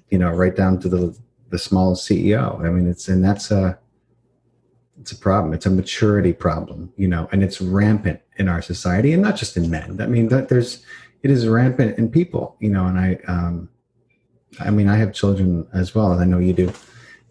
you 0.09 0.17
know, 0.17 0.29
right 0.29 0.55
down 0.55 0.79
to 0.81 0.89
the 0.89 1.17
the 1.49 1.59
smallest 1.59 2.07
CEO. 2.07 2.63
I 2.65 2.69
mean, 2.69 2.87
it's 2.87 3.07
and 3.07 3.23
that's 3.23 3.51
a 3.51 3.79
it's 4.99 5.11
a 5.11 5.17
problem. 5.17 5.53
It's 5.53 5.65
a 5.65 5.71
maturity 5.71 6.33
problem, 6.33 6.93
you 6.95 7.07
know, 7.07 7.27
and 7.31 7.43
it's 7.43 7.59
rampant 7.59 8.21
in 8.37 8.47
our 8.47 8.61
society, 8.61 9.13
and 9.13 9.21
not 9.21 9.35
just 9.35 9.57
in 9.57 9.69
men. 9.69 9.99
I 10.01 10.07
mean, 10.07 10.27
that 10.29 10.49
there's 10.49 10.85
it 11.23 11.31
is 11.31 11.47
rampant 11.47 11.97
in 11.97 12.09
people, 12.09 12.55
you 12.59 12.69
know. 12.69 12.85
And 12.85 12.99
I, 12.99 13.19
um, 13.27 13.69
I 14.59 14.69
mean, 14.69 14.87
I 14.87 14.97
have 14.97 15.13
children 15.13 15.67
as 15.73 15.95
well, 15.95 16.11
And 16.11 16.21
I 16.21 16.25
know 16.25 16.39
you 16.39 16.53
do, 16.53 16.73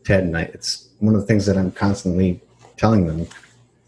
Ted, 0.04 0.24
and 0.24 0.36
I, 0.36 0.42
it's 0.42 0.89
one 1.00 1.14
of 1.14 1.20
the 1.20 1.26
things 1.26 1.46
that 1.46 1.56
I'm 1.56 1.72
constantly 1.72 2.40
telling 2.76 3.06
them 3.06 3.26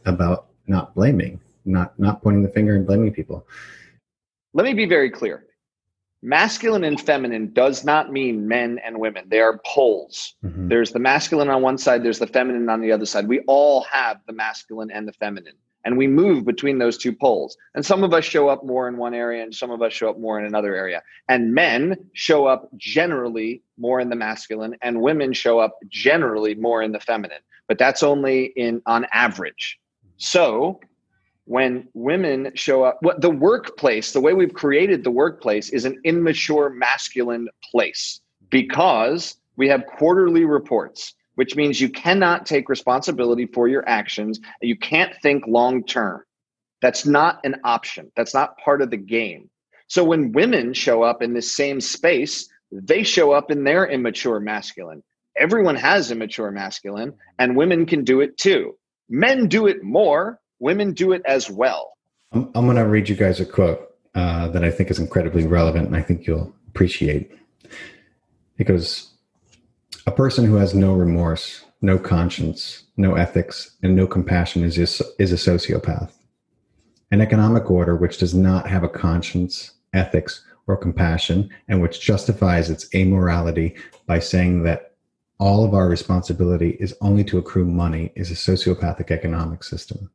about 0.05 0.47
not 0.67 0.95
blaming, 0.95 1.41
not 1.65 1.99
not 1.99 2.23
pointing 2.23 2.43
the 2.43 2.49
finger 2.49 2.75
and 2.75 2.87
blaming 2.87 3.13
people. 3.13 3.47
Let 4.55 4.65
me 4.65 4.75
be 4.75 4.87
very 4.87 5.11
clear. 5.11 5.45
Masculine 6.25 6.85
and 6.85 7.01
feminine 7.01 7.53
does 7.53 7.85
not 7.85 8.13
mean 8.13 8.47
men 8.47 8.79
and 8.85 8.99
women. 9.01 9.25
They 9.29 9.41
are 9.41 9.61
poles. 9.67 10.35
Mm-hmm. 10.45 10.69
There's 10.69 10.93
the 10.93 11.01
masculine 11.01 11.49
on 11.49 11.63
one 11.63 11.79
side, 11.79 12.05
there's 12.05 12.21
the 12.21 12.29
feminine 12.29 12.69
on 12.69 12.81
the 12.81 12.93
other 12.93 13.07
side. 13.07 13.27
We 13.27 13.41
all 13.41 13.83
have 13.91 14.21
the 14.27 14.33
masculine 14.33 14.91
and 14.93 15.07
the 15.07 15.13
feminine 15.15 15.57
and 15.85 15.97
we 15.97 16.07
move 16.07 16.45
between 16.45 16.79
those 16.79 16.97
two 16.97 17.13
poles. 17.13 17.57
And 17.75 17.85
some 17.85 18.05
of 18.05 18.13
us 18.13 18.25
show 18.25 18.49
up 18.49 18.65
more 18.65 18.89
in 18.89 18.97
one 18.97 19.15
area 19.15 19.43
and 19.43 19.55
some 19.55 19.71
of 19.71 19.83
us 19.83 19.93
show 19.93 20.11
up 20.11 20.19
more 20.19 20.39
in 20.39 20.45
another 20.45 20.75
area. 20.75 21.03
And 21.29 21.55
men 21.55 21.97
show 22.13 22.47
up 22.47 22.69
generally 22.77 23.63
more 23.79 24.01
in 24.01 24.09
the 24.09 24.17
masculine 24.17 24.77
and 24.83 25.01
women 25.01 25.33
show 25.33 25.59
up 25.59 25.79
generally 25.89 26.55
more 26.55 26.83
in 26.83 26.93
the 26.93 27.01
feminine. 27.01 27.43
But 27.69 27.79
that's 27.79 28.03
only 28.03 28.47
in 28.57 28.83
on 28.87 29.07
average. 29.13 29.79
So 30.17 30.81
when 31.45 31.89
women 31.95 32.53
show 32.55 32.85
up 32.85 32.99
what 33.03 33.21
the 33.21 33.31
workplace, 33.31 34.13
the 34.13 34.21
way 34.21 34.33
we've 34.33 34.55
created 34.55 35.03
the 35.03 35.11
workplace 35.11 35.71
is 35.71 35.85
an 35.85 36.01
immature 36.05 36.71
masculine 36.71 37.49
place 37.71 38.21
because 38.51 39.37
we 39.57 39.69
have 39.69 39.85
quarterly 39.87 40.45
reports 40.45 41.15
which 41.35 41.57
means 41.57 41.81
you 41.81 41.89
cannot 41.89 42.47
take 42.47 42.69
responsibility 42.69 43.47
for 43.47 43.69
your 43.69 43.89
actions. 43.89 44.41
You 44.61 44.77
can't 44.77 45.15
think 45.23 45.47
long 45.47 45.85
term. 45.85 46.23
That's 46.81 47.07
not 47.07 47.41
an 47.45 47.57
option. 47.65 48.11
That's 48.17 48.35
not 48.35 48.59
part 48.59 48.83
of 48.83 48.91
the 48.91 48.97
game. 48.97 49.49
So 49.87 50.05
when 50.05 50.33
women 50.33 50.73
show 50.73 51.03
up 51.03 51.23
in 51.23 51.33
this 51.35 51.55
same 51.55 51.81
space, 51.81 52.49
they 52.73 53.03
show 53.03 53.33
up 53.33 53.51
in 53.51 53.65
their 53.65 53.87
immature 53.87 54.41
masculine. 54.41 55.03
Everyone 55.37 55.77
has 55.77 56.11
immature 56.11 56.51
masculine, 56.51 57.15
and 57.39 57.57
women 57.57 57.87
can 57.87 58.05
do 58.05 58.21
it 58.21 58.37
too. 58.37 58.77
Men 59.09 59.49
do 59.49 59.67
it 59.67 59.83
more, 59.83 60.41
women 60.59 60.93
do 60.93 61.13
it 61.13 61.23
as 61.25 61.51
well. 61.51 61.93
I'm, 62.33 62.51
I'm 62.55 62.65
going 62.65 62.77
to 62.77 62.87
read 62.87 63.09
you 63.09 63.17
guys 63.17 63.41
a 63.41 63.47
quote 63.47 63.95
uh, 64.15 64.49
that 64.49 64.65
I 64.65 64.71
think 64.71 64.91
is 64.91 64.99
incredibly 64.99 65.47
relevant 65.47 65.87
and 65.87 65.97
I 65.97 66.03
think 66.03 66.27
you'll 66.27 66.55
appreciate. 66.69 67.31
It 68.59 68.65
goes 68.65 69.12
A 70.07 70.13
person 70.13 70.45
who 70.45 70.57
has 70.57 70.75
no 70.75 70.95
remorse, 70.95 71.65
no 71.81 71.99
conscience, 71.99 72.85
no 72.97 73.15
ethics, 73.15 73.77
and 73.83 73.95
no 73.95 74.07
compassion 74.07 74.65
is, 74.65 74.79
is 74.79 75.33
a 75.33 75.37
sociopath. 75.37 76.13
An 77.11 77.21
economic 77.21 77.71
order 77.71 77.95
which 77.95 78.19
does 78.19 78.35
not 78.35 78.69
have 78.69 78.85
a 78.85 78.89
conscience, 78.89 79.73
ethics, 79.93 80.45
or 80.67 80.77
compassion, 80.77 81.51
and 81.69 81.83
which 81.83 82.01
justifies 82.01 82.71
its 82.71 82.89
amorality 82.95 83.79
by 84.07 84.19
saying 84.19 84.63
that 84.63 84.93
all 85.39 85.65
of 85.65 85.75
our 85.75 85.89
responsibility 85.89 86.77
is 86.79 86.95
only 87.01 87.25
to 87.25 87.39
accrue 87.39 87.65
money 87.65 88.13
is 88.15 88.31
a 88.31 88.35
sociopathic 88.35 89.11
economic 89.11 89.65
system. 89.65 90.11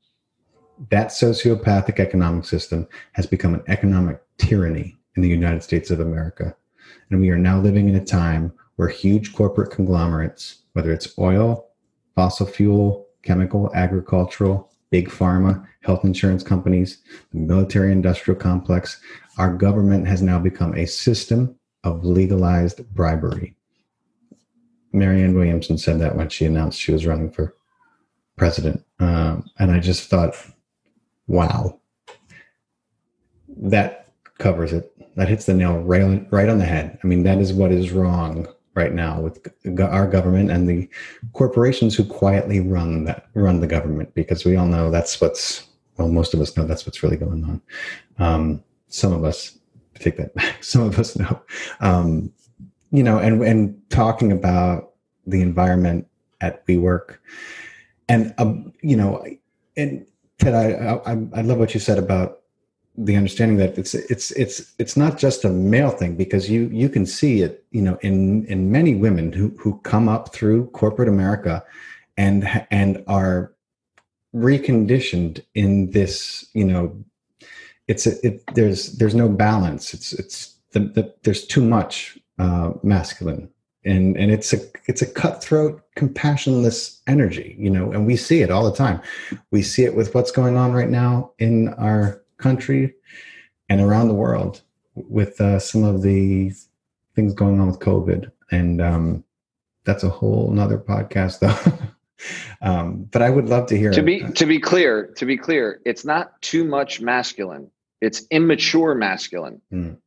That 0.90 1.10
sociopathic 1.10 2.00
economic 2.00 2.46
system 2.46 2.88
has 3.14 3.26
become 3.26 3.54
an 3.54 3.64
economic 3.68 4.22
tyranny 4.38 4.98
in 5.16 5.22
the 5.22 5.30
United 5.30 5.64
States 5.64 5.92
of 5.92 6.00
America. 6.00 6.56
And 7.10 7.20
we 7.20 7.30
are 7.30 7.38
now 7.38 7.60
living 7.60 7.90
in 7.90 7.96
a 7.96 8.06
time 8.06 8.54
where 8.78 8.88
huge 8.88 9.34
corporate 9.34 9.72
conglomerates, 9.72 10.64
whether 10.74 10.92
it's 10.92 11.18
oil, 11.20 11.68
fossil 12.16 12.46
fuel, 12.46 13.08
chemical, 13.24 13.70
agricultural, 13.76 14.72
big 14.90 15.10
pharma, 15.10 15.68
health 15.82 16.06
insurance 16.06 16.44
companies, 16.44 17.00
the 17.34 17.40
military 17.40 17.92
industrial 17.92 18.40
complex, 18.40 19.02
our 19.38 19.54
government 19.54 20.08
has 20.08 20.22
now 20.22 20.40
become 20.40 20.74
a 20.76 20.86
system 20.86 21.56
of 21.84 22.06
legalized 22.06 22.88
bribery. 22.94 23.56
Marianne 24.94 25.36
Williamson 25.36 25.78
said 25.78 26.00
that 26.00 26.16
when 26.16 26.30
she 26.30 26.46
announced 26.46 26.80
she 26.80 26.92
was 26.92 27.06
running 27.06 27.32
for 27.32 27.56
president. 28.38 28.84
Um, 29.00 29.50
and 29.60 29.72
I 29.72 29.80
just 29.80 30.10
thought, 30.10 30.36
wow, 31.28 31.80
that 33.58 34.14
covers 34.38 34.72
it. 34.72 34.94
That 35.16 35.28
hits 35.28 35.46
the 35.46 35.54
nail 35.56 35.80
right, 35.80 36.28
right 36.32 36.48
on 36.48 36.60
the 36.60 36.66
head. 36.66 37.00
I 37.04 37.08
mean, 37.08 37.24
that 37.24 37.40
is 37.40 37.52
what 37.52 37.72
is 37.72 37.92
wrong 37.92 38.48
right 38.78 38.94
now 38.94 39.20
with 39.20 39.46
our 39.82 40.08
government 40.08 40.52
and 40.52 40.70
the 40.70 40.88
corporations 41.34 41.96
who 41.96 42.06
quietly 42.06 42.60
run 42.60 43.04
that 43.06 43.28
run 43.34 43.60
the 43.60 43.68
government 43.68 44.14
because 44.14 44.46
we 44.46 44.56
all 44.56 44.68
know 44.68 44.92
that's 44.92 45.20
what's 45.20 45.68
well 45.98 46.08
most 46.08 46.34
of 46.34 46.40
us 46.40 46.56
know 46.56 46.66
that's 46.66 46.86
what's 46.86 47.04
really 47.04 47.18
going 47.18 47.44
on. 47.44 47.62
Um, 48.20 48.64
some 48.88 49.12
of 49.12 49.26
us 49.26 49.58
take 49.96 50.16
that 50.18 50.34
back 50.36 50.64
some 50.64 50.84
of 50.84 50.98
us 51.00 51.18
know. 51.18 51.42
Um, 51.82 52.32
you 52.92 53.04
know 53.04 53.18
and 53.18 53.42
and 53.42 53.90
talking 53.90 54.32
about 54.32 54.92
the 55.26 55.42
environment 55.42 56.08
at 56.40 56.66
WeWork 56.68 57.18
and 58.08 58.34
um, 58.38 58.72
you 58.82 58.96
know 58.96 59.26
and 59.76 60.06
ted 60.38 60.54
I, 60.54 61.02
I 61.06 61.12
i 61.34 61.42
love 61.42 61.58
what 61.58 61.74
you 61.74 61.80
said 61.80 61.98
about 61.98 62.44
the 62.98 63.16
understanding 63.16 63.58
that 63.58 63.78
it's 63.78 63.94
it's 63.94 64.32
it's 64.32 64.74
it's 64.80 64.98
not 64.98 65.18
just 65.18 65.46
a 65.46 65.50
male 65.50 65.92
thing 65.92 66.16
because 66.16 66.50
you 66.50 66.68
you 66.74 66.90
can 66.90 67.06
see 67.06 67.42
it 67.42 67.64
you 67.72 67.82
know 67.82 67.98
in 68.02 68.46
in 68.46 68.72
many 68.72 68.96
women 68.96 69.32
who 69.32 69.50
who 69.60 69.80
come 69.82 70.10
up 70.10 70.34
through 70.34 70.68
corporate 70.72 71.08
America 71.08 71.64
and 72.18 72.66
and 72.72 73.04
are 73.08 73.54
reconditioned 74.36 75.44
in 75.54 75.92
this 75.92 76.48
you 76.54 76.66
know 76.66 77.04
it's 77.88 78.06
a, 78.06 78.26
it 78.26 78.44
there's 78.54 78.94
there's 78.98 79.16
no 79.16 79.30
balance. 79.30 79.94
It's 79.94 80.14
it's 80.14 80.56
the, 80.72 80.80
the 80.80 81.14
there's 81.24 81.46
too 81.46 81.64
much 81.64 82.18
uh, 82.38 82.72
masculine. 82.84 83.50
And 83.86 84.18
and 84.18 84.32
it's 84.32 84.52
a 84.52 84.58
it's 84.88 85.02
a 85.02 85.06
cutthroat 85.06 85.82
compassionless 85.96 87.00
energy 87.08 87.56
you 87.58 87.70
know 87.70 87.92
and 87.92 88.06
we 88.06 88.18
see 88.18 88.42
it 88.42 88.52
all 88.52 88.70
the 88.70 88.76
time. 88.76 89.02
We 89.52 89.62
see 89.62 89.84
it 89.86 89.96
with 89.96 90.14
what's 90.14 90.32
going 90.32 90.58
on 90.58 90.74
right 90.74 90.90
now 90.90 91.32
in 91.40 91.70
our 91.76 92.22
country 92.38 92.94
and 93.70 93.82
around 93.82 94.08
the 94.08 94.14
world 94.14 94.62
with 94.96 95.40
uh, 95.42 95.60
some 95.60 95.84
of 95.84 96.02
the 96.02 96.52
things 97.16 97.34
going 97.34 97.60
on 97.60 97.68
with 97.68 97.80
COVID. 97.80 98.32
And 98.52 98.82
um, 98.82 99.24
that's 99.84 100.04
a 100.04 100.10
whole 100.10 100.52
nother 100.52 100.78
podcast 100.78 101.40
though. 101.40 101.78
um, 102.62 103.04
but 103.12 103.22
I 103.22 103.30
would 103.30 103.50
love 103.50 103.68
to 103.68 103.78
hear 103.78 103.92
to 103.92 104.02
be 104.02 104.22
to 104.22 104.46
be 104.46 104.60
clear, 104.60 105.08
to 105.18 105.26
be 105.26 105.38
clear, 105.38 105.82
it's 105.86 106.06
not 106.06 106.42
too 106.42 106.64
much 106.64 107.02
masculine. 107.02 107.70
It's 108.02 108.26
immature 108.30 108.94
masculine. 108.96 109.62
Mm. 109.74 109.98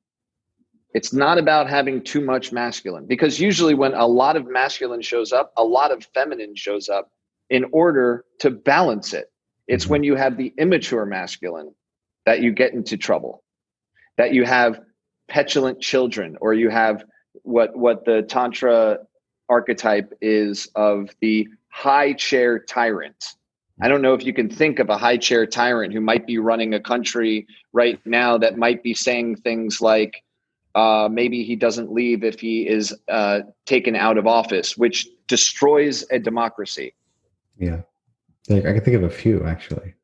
It's 0.92 1.12
not 1.12 1.38
about 1.38 1.68
having 1.68 2.02
too 2.02 2.20
much 2.20 2.50
masculine 2.50 3.06
because 3.06 3.38
usually 3.38 3.74
when 3.74 3.94
a 3.94 4.06
lot 4.06 4.36
of 4.36 4.48
masculine 4.48 5.02
shows 5.02 5.32
up, 5.32 5.52
a 5.56 5.64
lot 5.64 5.92
of 5.92 6.04
feminine 6.14 6.56
shows 6.56 6.88
up 6.88 7.10
in 7.48 7.66
order 7.72 8.24
to 8.40 8.50
balance 8.50 9.12
it. 9.12 9.30
It's 9.68 9.84
mm-hmm. 9.84 9.92
when 9.92 10.04
you 10.04 10.16
have 10.16 10.36
the 10.36 10.52
immature 10.58 11.06
masculine 11.06 11.72
that 12.26 12.40
you 12.40 12.52
get 12.52 12.72
into 12.72 12.96
trouble, 12.96 13.42
that 14.16 14.32
you 14.32 14.44
have 14.44 14.80
petulant 15.28 15.80
children, 15.80 16.36
or 16.40 16.54
you 16.54 16.70
have 16.70 17.04
what 17.42 17.76
what 17.76 18.04
the 18.04 18.22
tantra 18.22 18.98
archetype 19.48 20.12
is 20.20 20.68
of 20.74 21.10
the 21.20 21.48
high 21.68 22.12
chair 22.12 22.58
tyrant. 22.58 23.34
I 23.82 23.88
don't 23.88 24.02
know 24.02 24.14
if 24.14 24.24
you 24.24 24.34
can 24.34 24.50
think 24.50 24.78
of 24.78 24.90
a 24.90 24.98
high 24.98 25.16
chair 25.16 25.46
tyrant 25.46 25.94
who 25.94 26.00
might 26.00 26.26
be 26.26 26.38
running 26.38 26.74
a 26.74 26.80
country 26.80 27.46
right 27.72 27.98
now 28.04 28.36
that 28.36 28.58
might 28.58 28.82
be 28.82 28.92
saying 28.92 29.36
things 29.36 29.80
like, 29.80 30.22
uh, 30.74 31.08
maybe 31.10 31.42
he 31.42 31.56
doesn't 31.56 31.90
leave 31.90 32.22
if 32.22 32.38
he 32.38 32.68
is 32.68 32.94
uh, 33.08 33.40
taken 33.64 33.96
out 33.96 34.18
of 34.18 34.26
office, 34.26 34.76
which 34.76 35.08
destroys 35.28 36.04
a 36.10 36.18
democracy. 36.18 36.92
Yeah. 37.58 37.80
I 38.50 38.60
can 38.60 38.80
think 38.82 38.96
of 38.96 39.04
a 39.04 39.10
few 39.10 39.44
actually 39.46 39.94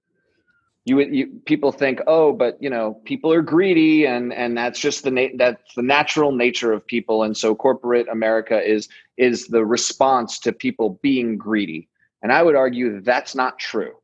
you, 0.87 1.01
you 1.01 1.26
people 1.47 1.72
think 1.72 2.01
oh 2.07 2.32
but 2.32 2.57
you 2.62 2.70
know 2.70 2.95
people 3.05 3.32
are 3.32 3.43
greedy 3.43 4.07
and 4.07 4.32
and 4.32 4.57
that's 4.57 4.78
just 4.78 5.03
the 5.03 5.11
na- 5.11 5.34
that's 5.34 5.74
the 5.74 5.82
natural 5.82 6.30
nature 6.32 6.72
of 6.72 6.87
people. 6.87 7.24
And 7.24 7.37
so 7.37 7.55
corporate 7.55 8.09
america 8.09 8.62
is 8.62 8.89
is 9.16 9.49
the 9.49 9.64
response 9.64 10.39
to 10.41 10.53
people 10.53 10.99
being 11.03 11.37
greedy. 11.37 11.89
And 12.22 12.32
i 12.32 12.43
would 12.43 12.55
argue 12.55 13.01
that's 13.01 13.34
not 13.34 13.59
true. 13.59 13.95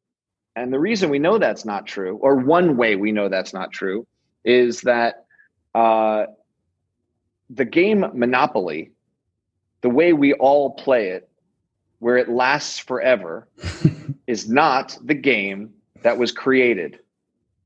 And 0.56 0.72
the 0.72 0.80
reason 0.80 1.08
we 1.08 1.20
know 1.20 1.38
that's 1.38 1.64
not 1.64 1.86
true 1.86 2.16
or 2.16 2.36
one 2.36 2.76
way 2.76 2.96
we 2.96 3.12
know 3.12 3.28
that's 3.28 3.54
not 3.54 3.70
true 3.72 4.06
is 4.44 4.80
that 4.82 5.24
uh, 5.74 6.26
the 7.48 7.64
game 7.64 8.04
monopoly 8.12 8.90
the 9.82 9.88
way 9.88 10.12
we 10.12 10.32
all 10.34 10.70
play 10.70 11.10
it 11.10 11.28
where 12.00 12.16
it 12.16 12.28
lasts 12.28 12.80
forever 12.80 13.46
is 14.26 14.48
not 14.48 14.98
the 15.04 15.14
game 15.14 15.70
that 16.02 16.18
was 16.18 16.32
created. 16.32 16.98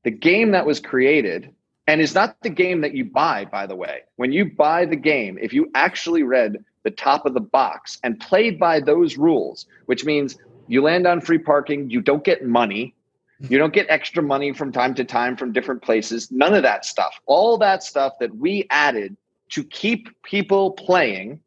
The 0.03 0.11
game 0.11 0.51
that 0.51 0.65
was 0.65 0.79
created, 0.79 1.53
and 1.87 2.01
is 2.01 2.13
not 2.13 2.41
the 2.41 2.49
game 2.49 2.81
that 2.81 2.93
you 2.93 3.05
buy, 3.05 3.45
by 3.45 3.65
the 3.65 3.75
way. 3.75 4.01
When 4.17 4.31
you 4.31 4.45
buy 4.45 4.85
the 4.85 4.95
game, 4.95 5.37
if 5.41 5.53
you 5.53 5.71
actually 5.73 6.23
read 6.23 6.63
the 6.83 6.91
top 6.91 7.25
of 7.25 7.33
the 7.33 7.39
box 7.39 7.97
and 8.03 8.19
played 8.19 8.59
by 8.59 8.79
those 8.79 9.17
rules, 9.17 9.65
which 9.85 10.05
means 10.05 10.37
you 10.67 10.81
land 10.81 11.07
on 11.07 11.21
free 11.21 11.37
parking, 11.37 11.89
you 11.89 12.01
don't 12.01 12.23
get 12.23 12.45
money, 12.45 12.93
hmm. 13.39 13.47
you 13.49 13.57
don't 13.57 13.73
get 13.73 13.87
extra 13.89 14.21
money 14.21 14.53
from 14.53 14.71
time 14.71 14.93
to 14.95 15.05
time 15.05 15.37
from 15.37 15.53
different 15.53 15.81
places, 15.81 16.29
none 16.29 16.53
of 16.53 16.63
that 16.63 16.85
stuff. 16.85 17.19
All 17.25 17.57
that 17.57 17.83
stuff 17.83 18.13
that 18.19 18.35
we 18.35 18.67
added 18.69 19.15
to 19.49 19.63
keep 19.63 20.09
people 20.23 20.71
playing 20.71 21.39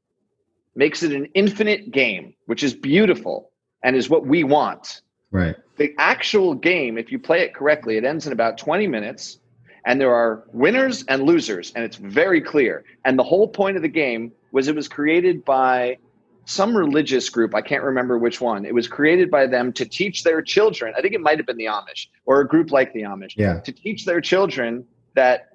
makes 0.74 1.03
it 1.03 1.12
an 1.12 1.26
infinite 1.34 1.91
game, 1.91 2.34
which 2.47 2.62
is 2.62 2.74
beautiful 2.74 3.51
and 3.82 3.95
is 3.95 4.09
what 4.09 4.26
we 4.26 4.45
want. 4.45 5.03
Right. 5.30 5.56
The 5.76 5.94
actual 5.98 6.54
game, 6.54 6.98
if 6.98 7.12
you 7.12 7.18
play 7.18 7.40
it 7.40 7.54
correctly, 7.54 7.96
it 7.96 8.04
ends 8.04 8.26
in 8.26 8.32
about 8.32 8.58
20 8.58 8.86
minutes 8.86 9.38
and 9.86 10.00
there 10.00 10.14
are 10.14 10.44
winners 10.52 11.04
and 11.08 11.22
losers 11.22 11.72
and 11.74 11.84
it's 11.84 11.96
very 11.96 12.40
clear. 12.40 12.84
And 13.04 13.18
the 13.18 13.22
whole 13.22 13.48
point 13.48 13.76
of 13.76 13.82
the 13.82 13.88
game 13.88 14.32
was 14.52 14.68
it 14.68 14.74
was 14.74 14.88
created 14.88 15.44
by 15.44 15.98
some 16.44 16.76
religious 16.76 17.28
group, 17.28 17.54
I 17.54 17.60
can't 17.60 17.84
remember 17.84 18.18
which 18.18 18.40
one. 18.40 18.64
It 18.64 18.74
was 18.74 18.88
created 18.88 19.30
by 19.30 19.46
them 19.46 19.72
to 19.74 19.84
teach 19.84 20.24
their 20.24 20.42
children, 20.42 20.94
I 20.96 21.00
think 21.00 21.14
it 21.14 21.20
might 21.20 21.38
have 21.38 21.46
been 21.46 21.56
the 21.56 21.66
Amish 21.66 22.08
or 22.26 22.40
a 22.40 22.48
group 22.48 22.72
like 22.72 22.92
the 22.92 23.02
Amish, 23.02 23.34
yeah. 23.36 23.60
to 23.60 23.72
teach 23.72 24.04
their 24.04 24.20
children 24.20 24.84
that 25.14 25.50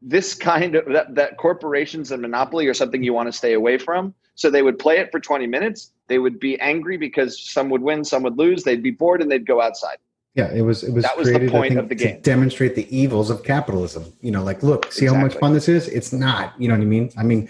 this 0.00 0.34
kind 0.34 0.74
of 0.74 0.86
that, 0.92 1.14
that 1.16 1.36
corporations 1.36 2.12
and 2.12 2.22
monopoly 2.22 2.66
are 2.66 2.74
something 2.74 3.02
you 3.02 3.12
want 3.12 3.26
to 3.26 3.32
stay 3.32 3.52
away 3.52 3.76
from. 3.78 4.14
So 4.38 4.50
they 4.50 4.62
would 4.62 4.78
play 4.78 4.98
it 4.98 5.10
for 5.12 5.20
20 5.20 5.46
minutes 5.46 5.92
they 6.08 6.18
would 6.18 6.40
be 6.40 6.58
angry 6.60 6.96
because 6.96 7.38
some 7.38 7.68
would 7.70 7.82
win, 7.82 8.04
some 8.04 8.22
would 8.22 8.36
lose. 8.36 8.64
They'd 8.64 8.82
be 8.82 8.90
bored 8.90 9.22
and 9.22 9.30
they'd 9.30 9.46
go 9.46 9.60
outside. 9.60 9.98
Yeah, 10.34 10.52
it 10.52 10.62
was 10.62 10.82
it 10.82 10.92
was 10.92 11.04
that 11.04 11.16
was 11.16 11.28
created, 11.28 11.48
the 11.48 11.52
point 11.52 11.70
think, 11.70 11.80
of 11.80 11.88
the 11.88 11.94
game 11.94 12.16
to 12.16 12.20
demonstrate 12.20 12.74
the 12.74 12.96
evils 12.96 13.30
of 13.30 13.42
capitalism. 13.42 14.12
You 14.20 14.30
know, 14.30 14.42
like 14.42 14.62
look, 14.62 14.92
see 14.92 15.04
exactly. 15.04 15.16
how 15.16 15.22
much 15.24 15.34
fun 15.38 15.52
this 15.52 15.68
is. 15.68 15.88
It's 15.88 16.12
not. 16.12 16.54
You 16.60 16.68
know 16.68 16.74
what 16.74 16.82
I 16.82 16.86
mean? 16.86 17.10
I 17.16 17.22
mean, 17.22 17.48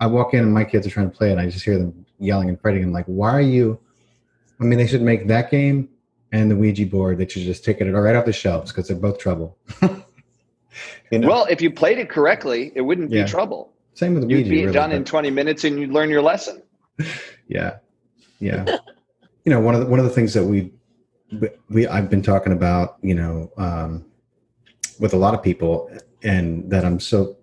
I 0.00 0.06
walk 0.06 0.34
in 0.34 0.40
and 0.40 0.52
my 0.52 0.64
kids 0.64 0.86
are 0.86 0.90
trying 0.90 1.10
to 1.10 1.16
play, 1.16 1.30
and 1.30 1.40
I 1.40 1.48
just 1.48 1.64
hear 1.64 1.78
them 1.78 2.04
yelling 2.18 2.48
and 2.48 2.60
fighting. 2.60 2.82
I'm 2.82 2.92
like, 2.92 3.06
why 3.06 3.30
are 3.30 3.40
you? 3.40 3.78
I 4.60 4.64
mean, 4.64 4.78
they 4.78 4.86
should 4.86 5.02
make 5.02 5.28
that 5.28 5.50
game 5.50 5.88
and 6.32 6.50
the 6.50 6.56
Ouija 6.56 6.86
board 6.86 7.18
that 7.18 7.34
you 7.34 7.44
just 7.44 7.64
take 7.64 7.80
it 7.80 7.90
right 7.90 8.16
off 8.16 8.24
the 8.24 8.32
shelves 8.32 8.72
because 8.72 8.88
they're 8.88 8.96
both 8.96 9.18
trouble. 9.18 9.56
you 11.10 11.18
know? 11.18 11.28
Well, 11.28 11.46
if 11.48 11.62
you 11.62 11.70
played 11.70 11.98
it 11.98 12.08
correctly, 12.08 12.72
it 12.74 12.82
wouldn't 12.82 13.10
yeah. 13.10 13.24
be 13.24 13.30
trouble. 13.30 13.72
Same 13.94 14.14
with 14.14 14.22
the 14.22 14.28
You'd 14.28 14.38
Ouija. 14.38 14.50
be 14.50 14.60
really, 14.62 14.72
done 14.72 14.90
but... 14.90 14.96
in 14.96 15.04
20 15.04 15.30
minutes 15.30 15.64
and 15.64 15.78
you'd 15.78 15.90
learn 15.90 16.10
your 16.10 16.22
lesson. 16.22 16.62
yeah. 17.48 17.78
Yeah. 18.38 18.64
you 19.44 19.52
know, 19.52 19.60
one 19.60 19.74
of 19.74 19.80
the, 19.80 19.86
one 19.86 19.98
of 19.98 20.04
the 20.04 20.10
things 20.10 20.34
that 20.34 20.44
we, 20.44 20.72
we, 21.68 21.86
I've 21.86 22.10
been 22.10 22.22
talking 22.22 22.52
about, 22.52 22.96
you 23.02 23.14
know, 23.14 23.50
um, 23.56 24.04
with 24.98 25.12
a 25.12 25.16
lot 25.16 25.34
of 25.34 25.42
people 25.42 25.90
and 26.22 26.70
that 26.70 26.84
I'm 26.84 27.00
so 27.00 27.36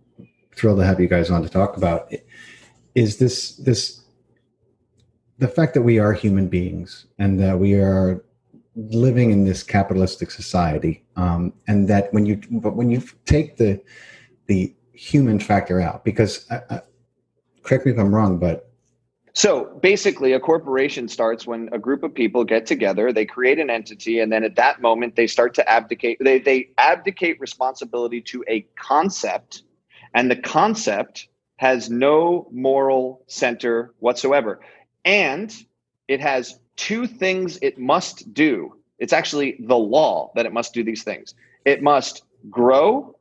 thrilled 0.55 0.79
to 0.79 0.85
have 0.85 0.99
you 0.99 1.07
guys 1.07 1.29
on 1.29 1.43
to 1.43 1.49
talk 1.49 1.77
about 1.77 2.11
is 2.95 3.17
this, 3.17 3.55
this, 3.57 4.01
the 5.37 5.47
fact 5.47 5.73
that 5.75 5.83
we 5.83 5.99
are 5.99 6.13
human 6.13 6.47
beings 6.47 7.05
and 7.19 7.39
that 7.39 7.59
we 7.59 7.75
are 7.75 8.23
living 8.77 9.31
in 9.31 9.43
this 9.43 9.63
capitalistic 9.63 10.29
society 10.29 11.03
um, 11.15 11.51
and 11.67 11.87
that 11.87 12.13
when 12.13 12.25
you 12.25 12.39
but 12.51 12.75
when 12.75 12.91
you 12.91 13.01
take 13.25 13.57
the 13.57 13.81
the 14.45 14.73
human 14.97 15.39
factor 15.39 15.79
out 15.79 16.03
because 16.03 16.45
I, 16.49 16.61
I, 16.69 16.81
correct 17.63 17.85
me 17.85 17.91
if 17.91 17.99
i'm 17.99 18.13
wrong 18.13 18.37
but 18.37 18.71
so 19.33 19.65
basically 19.81 20.33
a 20.33 20.39
corporation 20.39 21.07
starts 21.07 21.45
when 21.45 21.69
a 21.71 21.77
group 21.77 22.03
of 22.03 22.13
people 22.13 22.43
get 22.43 22.65
together 22.65 23.13
they 23.13 23.25
create 23.25 23.59
an 23.59 23.69
entity 23.69 24.19
and 24.19 24.31
then 24.31 24.43
at 24.43 24.55
that 24.55 24.81
moment 24.81 25.15
they 25.15 25.27
start 25.27 25.53
to 25.55 25.69
abdicate 25.69 26.17
they, 26.19 26.39
they 26.39 26.69
abdicate 26.77 27.39
responsibility 27.39 28.21
to 28.21 28.43
a 28.47 28.61
concept 28.75 29.63
and 30.13 30.31
the 30.31 30.35
concept 30.35 31.27
has 31.57 31.89
no 31.89 32.47
moral 32.51 33.23
center 33.27 33.93
whatsoever 33.99 34.59
and 35.05 35.63
it 36.07 36.21
has 36.21 36.59
two 36.75 37.07
things 37.07 37.59
it 37.61 37.77
must 37.77 38.33
do. 38.33 38.73
It's 38.99 39.13
actually 39.13 39.57
the 39.59 39.77
law 39.77 40.31
that 40.35 40.45
it 40.45 40.53
must 40.53 40.73
do 40.73 40.83
these 40.83 41.03
things. 41.03 41.35
It 41.65 41.81
must 41.83 42.23
grow 42.49 43.16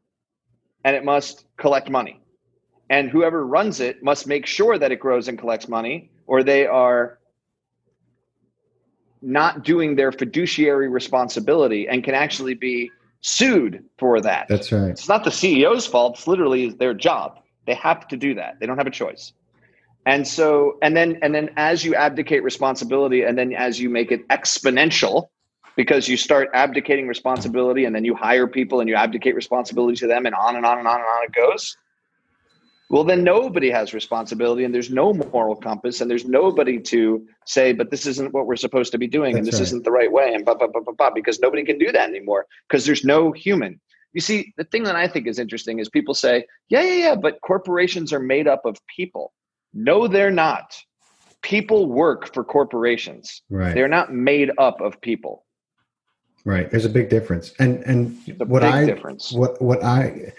and 0.87 0.95
it 0.95 1.05
must 1.05 1.45
collect 1.57 1.91
money. 1.91 2.20
And 2.89 3.11
whoever 3.11 3.45
runs 3.45 3.80
it 3.80 4.05
must 4.05 4.28
make 4.28 4.47
sure 4.47 4.78
that 4.78 4.93
it 4.93 5.01
grows 5.01 5.26
and 5.26 5.37
collects 5.37 5.68
money, 5.68 6.12
or 6.28 6.45
they 6.45 6.64
are 6.64 7.18
not 9.20 9.64
doing 9.64 9.97
their 9.97 10.12
fiduciary 10.12 10.89
responsibility 10.89 11.89
and 11.89 12.05
can 12.05 12.14
actually 12.14 12.55
be 12.55 12.93
sued 13.20 13.84
for 13.99 14.20
that. 14.20 14.47
That's 14.49 14.70
right. 14.70 14.91
It's 14.91 15.09
not 15.09 15.24
the 15.24 15.30
CEO's 15.30 15.89
fault. 15.89 16.18
It's 16.18 16.28
literally 16.28 16.70
their 16.70 16.95
job. 16.95 17.41
They 17.66 17.74
have 17.74 18.07
to 18.07 18.16
do 18.16 18.34
that. 18.34 18.61
They 18.61 18.66
don't 18.66 18.78
have 18.78 18.87
a 18.87 18.93
choice 18.93 19.32
and 20.07 20.26
so 20.26 20.78
and 20.82 20.97
then 20.97 21.18
and 21.20 21.34
then 21.34 21.51
as 21.57 21.84
you 21.84 21.95
abdicate 21.97 22.45
responsibility 22.45 23.22
and 23.22 23.37
then 23.37 23.53
as 23.53 23.80
you 23.80 23.91
make 23.91 24.12
it 24.12 24.26
exponential 24.28 25.28
because 25.77 26.09
you 26.09 26.16
start 26.16 26.49
abdicating 26.55 27.07
responsibility 27.07 27.85
and 27.85 27.95
then 27.95 28.05
you 28.05 28.14
hire 28.14 28.47
people 28.47 28.81
and 28.81 28.89
you 28.89 28.95
abdicate 28.95 29.35
responsibility 29.35 29.97
to 29.97 30.07
them 30.07 30.27
and 30.27 30.35
on 30.35 30.57
and 30.57 30.66
on 30.66 30.79
and 30.79 30.89
on 30.89 30.97
and 30.97 31.05
on 31.05 31.24
it 31.24 31.33
goes 31.33 31.77
well 32.89 33.05
then 33.05 33.24
nobody 33.24 33.70
has 33.70 33.93
responsibility 33.93 34.64
and 34.64 34.74
there's 34.74 34.91
no 34.91 35.12
moral 35.12 35.57
compass 35.57 36.01
and 36.01 36.11
there's 36.11 36.24
nobody 36.24 36.79
to 36.81 37.27
say 37.45 37.72
but 37.72 37.91
this 37.91 38.07
isn't 38.07 38.33
what 38.33 38.47
we're 38.47 38.57
supposed 38.57 38.93
to 38.93 38.99
be 38.99 39.07
doing 39.07 39.35
That's 39.35 39.39
and 39.39 39.47
this 39.47 39.55
right. 39.55 39.62
isn't 39.62 39.85
the 39.85 39.91
right 39.91 40.11
way 40.11 40.35
and 40.35 40.45
blah, 40.45 40.55
blah, 40.55 40.68
blah, 40.68 40.83
blah, 40.83 40.95
blah, 40.95 41.11
because 41.11 41.41
nobody 41.41 41.64
can 41.64 41.79
do 41.79 41.93
that 41.93 42.09
anymore 42.09 42.47
because 42.68 42.87
there's 42.87 43.05
no 43.05 43.33
human 43.33 43.81
you 44.12 44.20
see 44.20 44.55
the 44.57 44.64
thing 44.64 44.85
that 44.85 44.97
i 44.97 45.07
think 45.07 45.27
is 45.27 45.39
interesting 45.39 45.79
is 45.79 45.89
people 45.89 46.14
say 46.14 46.45
yeah 46.68 46.83
yeah 46.83 46.95
yeah 46.95 47.14
but 47.14 47.41
corporations 47.43 48.12
are 48.12 48.20
made 48.20 48.47
up 48.49 48.64
of 48.64 48.77
people 48.87 49.33
no, 49.77 50.09
they're 50.09 50.31
not. 50.31 50.74
People 51.43 51.87
work 51.87 52.33
for 52.33 52.43
corporations. 52.43 53.43
Right. 53.51 53.74
They're 53.74 53.89
not 53.89 54.12
made 54.12 54.51
up 54.59 54.81
of 54.81 55.01
people. 55.03 55.45
Right. 56.47 56.71
There's 56.71 56.85
a 56.85 56.91
big 56.91 57.11
difference. 57.11 57.53
And 57.59 57.83
and 57.85 58.17
what 58.49 58.63
I 58.63 58.87
difference. 58.87 59.33
what 59.33 59.61
what 59.61 59.83
I 59.83 60.33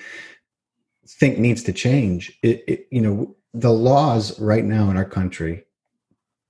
think 1.05 1.38
needs 1.38 1.64
to 1.64 1.74
change, 1.74 2.38
it, 2.43 2.64
it, 2.66 2.88
you 2.91 3.01
know, 3.01 3.36
the 3.53 3.72
laws 3.72 4.39
right 4.39 4.64
now 4.64 4.89
in 4.89 4.95
our 4.95 5.05
country 5.05 5.66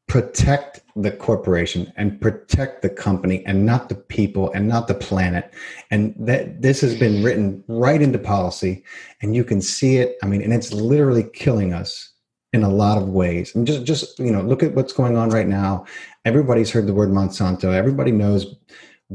protect 0.07 0.81
the 0.95 1.11
corporation 1.11 1.91
and 1.97 2.21
protect 2.21 2.81
the 2.81 2.89
company 2.89 3.45
and 3.45 3.65
not 3.65 3.89
the 3.89 3.95
people 3.95 4.51
and 4.53 4.67
not 4.67 4.87
the 4.87 4.93
planet 4.93 5.53
and 5.91 6.15
that 6.17 6.61
this 6.61 6.79
has 6.79 6.97
been 6.97 7.21
written 7.21 7.61
right 7.67 8.01
into 8.01 8.17
policy 8.17 8.85
and 9.21 9.35
you 9.35 9.43
can 9.43 9.61
see 9.61 9.97
it 9.97 10.15
i 10.23 10.25
mean 10.25 10.41
and 10.41 10.53
it's 10.53 10.71
literally 10.71 11.25
killing 11.33 11.73
us 11.73 12.13
in 12.53 12.63
a 12.63 12.69
lot 12.69 12.97
of 12.97 13.09
ways. 13.09 13.53
And 13.55 13.65
just 13.65 13.83
just 13.83 14.19
you 14.19 14.31
know, 14.31 14.41
look 14.41 14.63
at 14.63 14.73
what's 14.73 14.93
going 14.93 15.15
on 15.15 15.29
right 15.29 15.47
now. 15.47 15.85
Everybody's 16.25 16.71
heard 16.71 16.87
the 16.87 16.93
word 16.93 17.09
Monsanto. 17.09 17.73
Everybody 17.73 18.11
knows 18.11 18.55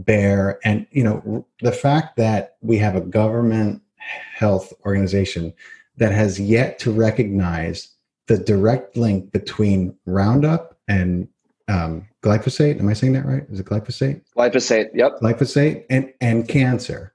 Bayer, 0.04 0.58
and 0.64 0.86
you 0.90 1.04
know 1.04 1.46
the 1.60 1.72
fact 1.72 2.16
that 2.16 2.56
we 2.60 2.78
have 2.78 2.96
a 2.96 3.00
government 3.00 3.82
health 4.34 4.72
organization 4.84 5.52
that 5.96 6.12
has 6.12 6.40
yet 6.40 6.78
to 6.80 6.90
recognize 6.90 7.88
the 8.26 8.38
direct 8.38 8.96
link 8.96 9.30
between 9.32 9.94
Roundup 10.06 10.78
and 10.88 11.28
um, 11.68 12.08
glyphosate. 12.22 12.78
Am 12.78 12.88
I 12.88 12.92
saying 12.92 13.12
that 13.14 13.26
right? 13.26 13.44
Is 13.50 13.60
it 13.60 13.66
glyphosate? 13.66 14.22
Glyphosate. 14.36 14.90
Yep. 14.94 15.20
Glyphosate 15.20 15.84
and 15.90 16.12
and 16.20 16.48
cancer. 16.48 17.14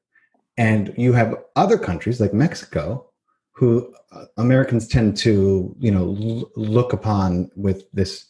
And 0.57 0.93
you 0.97 1.13
have 1.13 1.35
other 1.55 1.77
countries 1.77 2.19
like 2.19 2.33
Mexico 2.33 3.07
who 3.51 3.93
uh, 4.11 4.25
Americans 4.37 4.87
tend 4.87 5.17
to, 5.17 5.75
you 5.79 5.91
know, 5.91 6.15
l- 6.19 6.51
look 6.55 6.93
upon 6.93 7.49
with 7.55 7.89
this, 7.91 8.25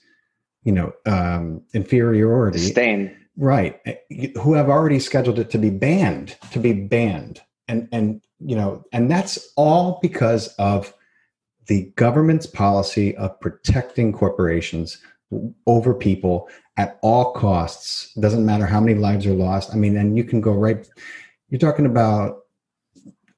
you 0.64 0.72
know, 0.72 0.92
um, 1.06 1.62
inferiority. 1.74 2.60
Disdain. 2.60 3.16
Right. 3.38 3.80
Eh, 3.86 4.30
who 4.42 4.54
have 4.54 4.70
already 4.70 5.00
scheduled 5.00 5.40
it 5.40 5.50
to 5.52 5.58
be 5.58 5.70
banned, 5.70 6.36
to 6.52 6.60
be 6.60 6.74
banned. 6.74 7.42
And, 7.68 7.88
and, 7.92 8.22
you 8.40 8.56
know, 8.56 8.84
and 8.92 9.10
that's 9.10 9.54
all 9.56 10.00
because 10.02 10.48
of 10.56 10.94
the 11.68 11.92
government's 11.96 12.48
policy 12.48 13.16
of 13.18 13.40
protecting 13.40 14.12
corporations 14.12 14.98
over 15.66 15.94
people 15.94 16.50
at 16.78 16.98
all 17.02 17.34
costs. 17.34 18.14
Doesn't 18.16 18.46
matter 18.46 18.66
how 18.66 18.80
many 18.80 18.98
lives 18.98 19.26
are 19.26 19.34
lost. 19.34 19.74
I 19.74 19.76
mean, 19.76 19.98
and 19.98 20.18
you 20.18 20.24
can 20.24 20.42
go 20.42 20.54
right, 20.54 20.88
you're 21.50 21.60
talking 21.60 21.86
about 21.86 22.40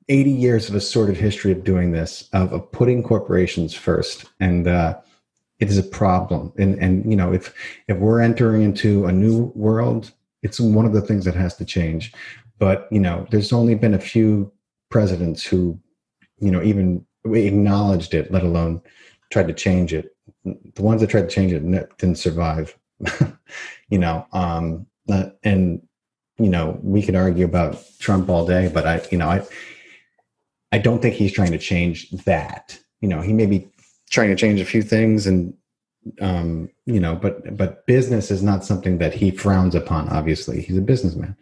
80 0.08 0.32
years 0.32 0.70
of 0.70 0.76
a 0.76 0.82
sort 0.82 1.10
of 1.10 1.18
history 1.18 1.52
of 1.52 1.64
doing 1.64 1.92
this, 1.92 2.30
of, 2.34 2.54
of 2.54 2.72
putting 2.72 3.04
corporations 3.04 3.74
first. 3.74 4.26
And 4.40 4.68
uh, 4.68 5.00
it 5.60 5.70
is 5.70 5.78
a 5.78 5.84
problem. 5.84 6.54
And, 6.58 6.80
and, 6.80 7.10
you 7.10 7.18
know, 7.18 7.34
if, 7.34 7.54
if 7.88 7.98
we're 7.98 8.22
entering 8.22 8.62
into 8.62 9.06
a 9.06 9.12
new 9.12 9.52
world, 9.56 10.12
it's 10.42 10.60
one 10.60 10.86
of 10.86 10.94
the 10.94 11.02
things 11.02 11.26
that 11.26 11.36
has 11.36 11.56
to 11.58 11.66
change. 11.66 12.14
But, 12.60 12.88
you 12.92 13.00
know, 13.00 13.28
there's 13.30 13.54
only 13.54 13.76
been 13.76 13.94
a 13.94 14.00
few 14.00 14.52
presidents 14.90 15.46
who, 15.46 15.80
you 16.40 16.52
know, 16.52 16.62
even 16.64 17.06
acknowledged 17.26 18.14
it, 18.14 18.32
let 18.32 18.44
alone 18.44 18.82
tried 19.32 19.48
to 19.48 19.54
change 19.54 19.94
it. 19.94 20.16
The 20.46 20.82
ones 20.82 21.02
that 21.02 21.10
tried 21.10 21.30
to 21.30 21.36
change 21.36 21.52
it 21.52 21.98
didn't 21.98 22.18
survive, 22.18 22.78
you 23.90 23.98
know, 23.98 24.26
um, 24.32 24.86
uh, 25.10 25.30
and, 25.44 25.82
you 26.38 26.50
know, 26.50 26.80
we 26.82 27.02
could 27.02 27.16
argue 27.16 27.46
about 27.46 27.84
Trump 28.00 28.30
all 28.30 28.46
day, 28.46 28.70
but 28.74 28.88
I, 28.88 29.02
you 29.12 29.18
know, 29.18 29.28
I, 29.28 29.46
I 30.72 30.78
don't 30.78 31.02
think 31.02 31.16
he's 31.16 31.34
trying 31.34 31.52
to 31.52 31.58
change 31.58 32.10
that. 32.12 32.80
You 33.02 33.10
know, 33.10 33.22
he 33.22 33.34
may 33.34 33.46
be 33.46 33.70
trying 34.10 34.30
to 34.30 34.36
change 34.36 34.60
a 34.60 34.66
few 34.66 34.82
things 34.82 35.28
and 35.28 35.54
um, 36.22 36.70
you 36.86 37.00
know, 37.00 37.16
but 37.16 37.56
but 37.58 37.86
business 37.86 38.32
is 38.32 38.42
not 38.42 38.64
something 38.64 38.98
that 39.00 39.14
he 39.14 39.32
frowns 39.32 39.76
upon, 39.76 40.08
obviously. 40.10 40.62
He's 40.62 40.78
a 40.78 40.82
businessman. 40.82 41.36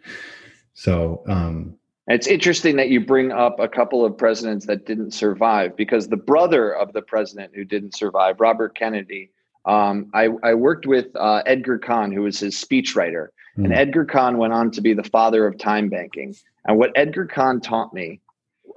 So 0.74 1.22
um 1.26 1.78
it's 2.08 2.26
interesting 2.26 2.76
that 2.76 2.88
you 2.88 3.04
bring 3.04 3.32
up 3.32 3.60
a 3.60 3.68
couple 3.68 4.04
of 4.04 4.16
presidents 4.16 4.64
that 4.66 4.86
didn't 4.86 5.12
survive 5.12 5.76
because 5.76 6.08
the 6.08 6.16
brother 6.16 6.74
of 6.74 6.94
the 6.94 7.02
president 7.02 7.54
who 7.54 7.64
didn't 7.64 7.94
survive, 7.94 8.40
Robert 8.40 8.74
Kennedy, 8.74 9.30
um, 9.66 10.10
I, 10.14 10.30
I, 10.42 10.54
worked 10.54 10.86
with 10.86 11.14
uh, 11.14 11.42
Edgar 11.44 11.78
Cahn, 11.78 12.10
who 12.10 12.22
was 12.22 12.40
his 12.40 12.54
speechwriter. 12.54 13.28
Mm. 13.58 13.64
And 13.64 13.72
Edgar 13.74 14.06
Cahn 14.06 14.38
went 14.38 14.54
on 14.54 14.70
to 14.70 14.80
be 14.80 14.94
the 14.94 15.04
father 15.04 15.46
of 15.46 15.58
time 15.58 15.90
banking. 15.90 16.34
And 16.64 16.78
what 16.78 16.92
Edgar 16.94 17.26
Cahn 17.26 17.60
taught 17.60 17.92
me 17.92 18.20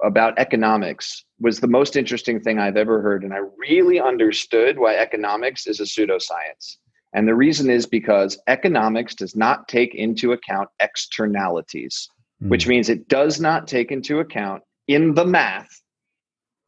about 0.02 0.38
economics 0.38 1.24
was 1.40 1.60
the 1.60 1.68
most 1.68 1.96
interesting 1.96 2.40
thing 2.40 2.58
I've 2.58 2.76
ever 2.76 3.00
heard. 3.00 3.24
And 3.24 3.32
I 3.32 3.40
really 3.58 4.00
understood 4.00 4.78
why 4.78 4.96
economics 4.96 5.66
is 5.66 5.80
a 5.80 5.84
pseudoscience. 5.84 6.76
And 7.14 7.28
the 7.28 7.34
reason 7.34 7.70
is 7.70 7.86
because 7.86 8.38
economics 8.46 9.14
does 9.14 9.36
not 9.36 9.68
take 9.68 9.94
into 9.94 10.32
account 10.32 10.68
externalities, 10.80 12.08
mm. 12.42 12.48
which 12.48 12.66
means 12.66 12.88
it 12.88 13.08
does 13.08 13.40
not 13.40 13.68
take 13.68 13.90
into 13.90 14.20
account 14.20 14.62
in 14.88 15.14
the 15.14 15.26
math 15.26 15.82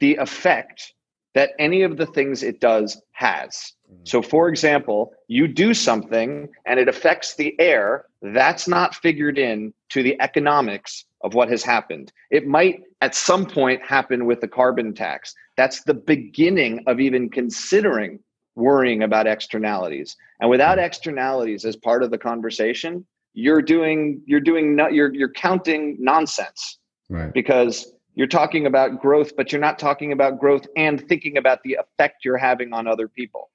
the 0.01 0.17
effect 0.17 0.93
that 1.35 1.53
any 1.59 1.83
of 1.83 1.97
the 1.97 2.07
things 2.07 2.43
it 2.43 2.61
does 2.61 3.01
has. 3.13 3.73
Hmm. 3.89 3.97
So, 4.05 4.23
for 4.23 4.49
example, 4.49 5.13
you 5.29 5.49
do 5.49 5.75
something 5.75 6.49
and 6.65 6.79
it 6.79 6.89
affects 6.89 7.35
the 7.35 7.59
air, 7.59 8.07
that's 8.23 8.69
not 8.69 8.95
figured 8.95 9.39
in 9.39 9.75
to 9.91 10.03
the 10.03 10.21
economics 10.21 11.05
of 11.25 11.35
what 11.35 11.49
has 11.49 11.65
happened. 11.65 12.13
It 12.31 12.47
might 12.47 12.83
at 13.01 13.15
some 13.15 13.47
point 13.47 13.83
happen 13.83 14.27
with 14.27 14.41
the 14.41 14.47
carbon 14.49 14.95
tax. 14.95 15.35
That's 15.57 15.83
the 15.83 15.95
beginning 15.95 16.85
of 16.87 17.01
even 17.01 17.31
considering 17.31 18.21
worrying 18.55 19.03
about 19.03 19.27
externalities. 19.27 20.17
And 20.41 20.49
without 20.51 20.79
externalities 20.79 21.65
as 21.65 21.75
part 21.77 22.03
of 22.05 22.11
the 22.11 22.19
conversation, 22.19 23.05
you're 23.33 23.63
doing 23.63 24.21
you're 24.27 24.39
doing 24.41 24.77
no, 24.77 24.87
you're 24.89 25.13
you're 25.13 25.33
counting 25.33 25.97
nonsense 25.99 26.79
Right. 27.11 27.33
because 27.33 27.93
you're 28.15 28.29
talking 28.29 28.67
about 28.67 29.01
growth, 29.01 29.35
but 29.37 29.51
you're 29.51 29.61
not 29.61 29.79
talking 29.79 30.13
about 30.13 30.39
growth 30.39 30.67
and 30.77 31.07
thinking 31.09 31.37
about 31.37 31.63
the 31.65 31.75
effect 31.75 32.25
you're 32.25 32.37
having 32.37 32.73
on 32.73 32.87
other 32.87 33.09
people. 33.09 33.51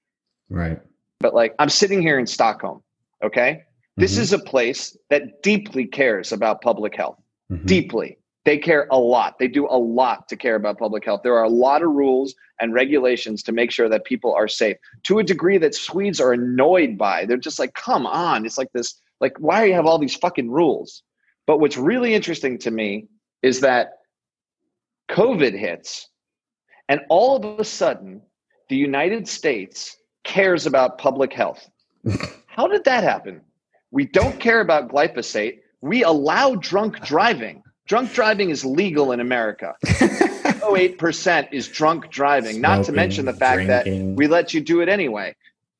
Right. 0.50 0.80
But 1.20 1.34
like 1.34 1.56
I'm 1.60 1.70
sitting 1.70 2.02
here 2.02 2.20
in 2.20 2.28
Stockholm, 2.28 2.82
okay? 3.24 3.64
This 3.96 4.18
Mhm. 4.18 4.22
is 4.22 4.34
a 4.34 4.40
place 4.40 4.98
that 5.10 5.42
deeply 5.44 5.86
cares 5.86 6.32
about 6.32 6.62
public 6.62 6.96
health. 6.96 7.20
Mhm. 7.52 7.66
Deeply. 7.66 8.18
They 8.46 8.58
care 8.58 8.88
a 8.90 8.98
lot. 8.98 9.38
They 9.38 9.48
do 9.48 9.68
a 9.68 9.78
lot 9.78 10.28
to 10.30 10.36
care 10.36 10.56
about 10.56 10.80
public 10.80 11.06
health. 11.06 11.22
There 11.24 11.38
are 11.38 11.44
a 11.44 11.50
lot 11.50 11.84
of 11.84 11.92
rules 11.92 12.34
and 12.62 12.74
regulations 12.74 13.44
to 13.44 13.52
make 13.52 13.70
sure 13.72 13.90
that 13.90 14.06
people 14.06 14.34
are 14.34 14.48
safe 14.48 14.78
to 15.04 15.20
a 15.20 15.24
degree 15.24 15.58
that 15.58 15.76
Swedes 15.76 16.20
are 16.22 16.34
annoyed 16.34 16.98
by. 16.98 17.26
They're 17.26 17.38
just 17.38 17.60
like, 17.60 17.74
come 17.74 18.08
on. 18.08 18.46
It's 18.46 18.58
like 18.58 18.72
this, 18.74 19.02
like, 19.20 19.34
why 19.40 19.62
do 19.62 19.68
you 19.68 19.76
have 19.76 19.86
all 19.86 20.00
these 20.00 20.16
fucking 20.16 20.50
rules? 20.50 21.04
But 21.48 21.60
what's 21.60 21.78
really 21.78 22.14
interesting 22.14 22.58
to 22.60 22.72
me 22.72 23.08
is 23.42 23.60
that 23.62 24.00
COVID 25.10 25.58
hits, 25.58 26.08
and 26.88 27.02
all 27.10 27.36
of 27.36 27.60
a 27.60 27.64
sudden, 27.64 28.22
the 28.70 28.76
United 28.76 29.28
States 29.28 29.98
cares 30.24 30.66
about 30.66 30.98
public 30.98 31.34
health. 31.34 31.70
How 32.48 32.68
did 32.68 32.84
that 32.86 33.04
happen? 33.04 33.42
We 33.92 34.06
don't 34.06 34.40
care 34.40 34.62
about 34.62 34.90
glyphosate. 34.92 35.60
We 35.82 36.04
allow 36.04 36.56
drunk 36.56 37.02
driving. 37.06 37.64
Drunk 37.88 38.14
driving 38.14 38.50
is 38.50 38.64
legal 38.66 39.12
in 39.12 39.20
America. 39.20 39.76
08% 39.86 41.50
is 41.52 41.68
drunk 41.68 42.10
driving, 42.10 42.62
not 42.62 42.86
to 42.86 42.92
mention 42.92 43.26
the 43.26 43.34
fact 43.34 43.66
drinking. 43.66 44.10
that 44.12 44.16
we 44.18 44.28
let 44.28 44.54
you 44.54 44.62
do 44.62 44.82
it 44.82 44.90
anyway. 44.90 45.36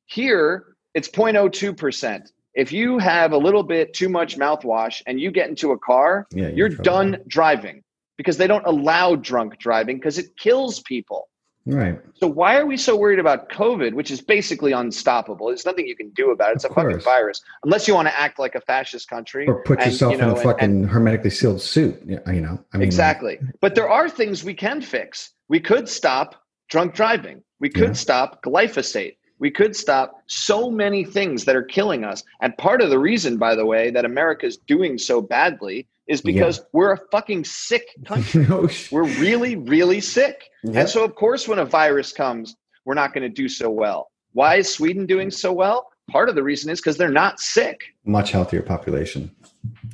Here, 0.08 0.66
it's 0.96 1.08
0.02%. 1.10 2.32
If 2.56 2.72
you 2.72 2.98
have 2.98 3.32
a 3.32 3.38
little 3.38 3.64
bit 3.64 3.94
too 3.94 4.10
much 4.10 4.38
mouthwash 4.38 5.02
and 5.06 5.20
you 5.20 5.32
get 5.32 5.50
into 5.50 5.72
a 5.72 5.78
car, 5.80 6.28
Yeah, 6.34 6.48
you're 6.50 6.70
trouble. 6.70 6.84
done 6.84 7.18
driving 7.28 7.84
because 8.18 8.38
they 8.38 8.48
don't 8.48 8.66
allow 8.66 9.16
drunk 9.16 9.60
driving 9.60 9.98
because 9.98 10.18
it 10.18 10.36
kills 10.38 10.82
people. 10.82 11.29
Right. 11.66 12.00
So 12.16 12.28
why 12.28 12.58
are 12.58 12.66
we 12.66 12.78
so 12.78 12.96
worried 12.96 13.20
about 13.20 13.50
COVID, 13.50 13.94
which 13.94 14.10
is 14.12 14.22
basically 14.22 14.72
unstoppable? 14.72 15.48
There's 15.48 15.66
nothing 15.66 15.88
you 15.88 15.96
can 15.96 16.10
do 16.12 16.32
about 16.32 16.52
it. 16.52 16.56
It's 16.56 16.66
Of 16.66 16.72
a 16.72 16.74
fucking 16.76 17.00
virus, 17.02 17.42
unless 17.64 17.88
you 17.88 17.94
want 17.94 18.08
to 18.08 18.18
act 18.20 18.40
like 18.40 18.56
a 18.56 18.62
fascist 18.62 19.08
country 19.10 19.46
Or 19.48 19.62
put 19.64 19.80
and, 19.80 19.92
yourself 19.92 20.14
you 20.14 20.18
know, 20.18 20.32
in 20.32 20.38
a 20.38 20.42
fucking 20.42 20.64
and- 20.64 20.90
hermetically 20.90 21.30
sealed 21.30 21.62
suit. 21.62 22.02
You 22.08 22.20
know. 22.42 22.64
I 22.74 22.78
mean, 22.78 22.84
exactly. 22.86 23.40
But 23.62 23.76
there 23.76 23.90
are 23.90 24.10
things 24.10 24.44
we 24.44 24.54
can 24.54 24.82
fix. 24.82 25.32
We 25.48 25.60
could 25.60 25.88
stop 25.88 26.36
drunk 26.70 26.96
driving. 26.96 27.44
We 27.60 27.70
could 27.70 27.90
Yeah. 27.90 27.94
stop 27.94 28.42
glyphosate. 28.44 29.18
We 29.40 29.52
could 29.52 29.76
stop 29.76 30.22
so 30.28 30.70
many 30.70 31.04
things 31.06 31.46
that 31.46 31.56
are 31.56 31.64
killing 31.64 32.04
us. 32.04 32.24
And 32.42 32.58
part 32.58 32.82
of 32.82 32.90
the 32.90 33.00
reason, 33.00 33.38
by 33.38 33.56
the 33.56 33.66
way, 33.66 33.90
that 33.92 34.06
America's 34.06 34.58
doing 34.58 34.98
so 34.98 35.22
badly 35.22 35.88
is 36.10 36.22
Yeah. 36.26 36.34
because 36.34 36.62
we're 36.74 36.92
a 36.92 37.00
fucking 37.12 37.46
sick 37.46 37.88
country. 38.06 38.46
we're 38.92 39.04
really, 39.20 39.56
really 39.56 40.02
sick. 40.02 40.50
Yeah. 40.64 40.82
And 40.82 40.90
so, 40.90 41.06
of 41.06 41.16
course, 41.16 41.48
when 41.48 41.60
a 41.60 41.66
virus 41.66 42.12
comes, 42.12 42.56
we're 42.86 42.96
not 42.96 43.14
going 43.14 43.24
to 43.24 43.30
do 43.30 43.48
so 43.48 43.70
well. 43.70 44.10
Why 44.34 44.56
is 44.56 44.74
Sweden 44.74 45.06
doing 45.06 45.32
so 45.32 45.54
well? 45.54 45.88
Part 46.12 46.28
of 46.28 46.36
the 46.36 46.44
reason 46.44 46.72
is 46.72 46.80
because 46.82 46.98
they're 46.98 47.10
not 47.12 47.40
sick, 47.40 47.82
much 48.04 48.32
healthier 48.32 48.64
population. 48.64 49.30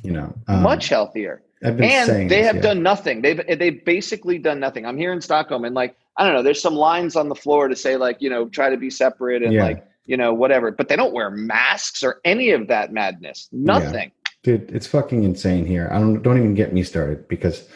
You 0.02 0.12
know. 0.12 0.34
Um, 0.48 0.62
much 0.62 0.88
healthier. 0.88 1.42
I've 1.64 1.76
been 1.76 1.88
saying 2.06 2.22
and 2.22 2.30
they 2.30 2.38
this, 2.38 2.46
have 2.46 2.56
yeah. 2.56 2.62
done 2.62 2.82
nothing. 2.82 3.22
They've 3.22 3.40
they've 3.58 3.84
basically 3.84 4.38
done 4.38 4.58
nothing. 4.60 4.86
I'm 4.86 4.96
here 4.96 5.12
in 5.12 5.20
Stockholm, 5.20 5.64
and 5.64 5.74
like 5.74 5.96
I 6.16 6.24
don't 6.24 6.34
know, 6.34 6.42
there's 6.42 6.60
some 6.60 6.74
lines 6.74 7.16
on 7.16 7.28
the 7.28 7.34
floor 7.34 7.68
to 7.68 7.76
say 7.76 7.96
like 7.96 8.20
you 8.20 8.30
know 8.30 8.48
try 8.48 8.70
to 8.70 8.76
be 8.76 8.88
separate 8.90 9.42
and 9.42 9.52
Yeah. 9.52 9.64
like 9.64 9.86
you 10.06 10.16
know 10.16 10.32
whatever, 10.32 10.70
but 10.70 10.88
they 10.88 10.96
don't 10.96 11.12
wear 11.12 11.30
masks 11.30 12.02
or 12.02 12.20
any 12.24 12.50
of 12.50 12.68
that 12.68 12.92
madness. 12.92 13.48
Nothing. 13.52 14.12
Dude 14.46 14.70
it's 14.70 14.86
fucking 14.86 15.24
insane 15.24 15.66
here. 15.66 15.88
I 15.92 15.98
don't 15.98 16.22
don't 16.22 16.38
even 16.38 16.54
get 16.54 16.72
me 16.72 16.82
started 16.84 17.26
because 17.28 17.68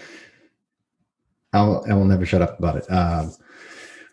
i'll 1.53 1.85
i 1.91 1.95
will 1.95 2.05
never 2.05 2.25
shut 2.25 2.43
up 2.43 2.59
about 2.59 2.77
it. 2.77 2.87
Um 2.91 3.35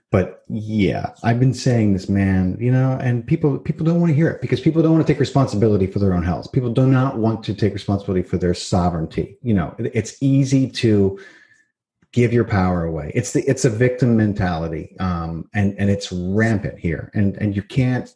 but 0.10 0.44
yeah 0.48 1.12
i've 1.24 1.40
been 1.40 1.54
saying 1.54 1.94
this 1.94 2.10
man 2.10 2.58
you 2.60 2.72
know 2.72 2.98
and 3.02 3.28
people 3.28 3.60
people 3.60 3.86
don't 3.86 4.00
want 4.02 4.10
to 4.10 4.16
hear 4.16 4.30
it 4.30 4.42
because 4.42 4.60
people 4.60 4.82
don't 4.82 4.94
want 4.94 5.06
to 5.06 5.14
take 5.14 5.20
responsibility 5.20 5.86
for 5.86 6.00
their 6.00 6.14
own 6.16 6.24
health. 6.24 6.52
People 6.52 6.74
do 6.74 6.88
not 6.88 7.20
want 7.20 7.44
to 7.44 7.54
take 7.54 7.74
responsibility 7.74 8.24
for 8.28 8.38
their 8.40 8.56
sovereignty. 8.56 9.38
You 9.44 9.54
know 9.54 9.76
it- 9.78 9.92
it's 9.94 10.18
easy 10.22 10.68
to 10.84 11.20
give 12.12 12.34
your 12.34 12.46
power 12.46 12.86
away. 12.86 13.12
It's 13.14 13.34
the 13.34 13.42
it's 13.48 13.66
a 13.66 13.70
victim 13.70 14.18
mentality 14.18 14.96
um 15.00 15.48
and 15.54 15.76
and 15.78 15.92
it's 15.92 16.12
rampant 16.12 16.80
here. 16.80 17.12
And 17.14 17.38
and 17.38 17.56
you 17.56 17.62
can't 17.62 18.12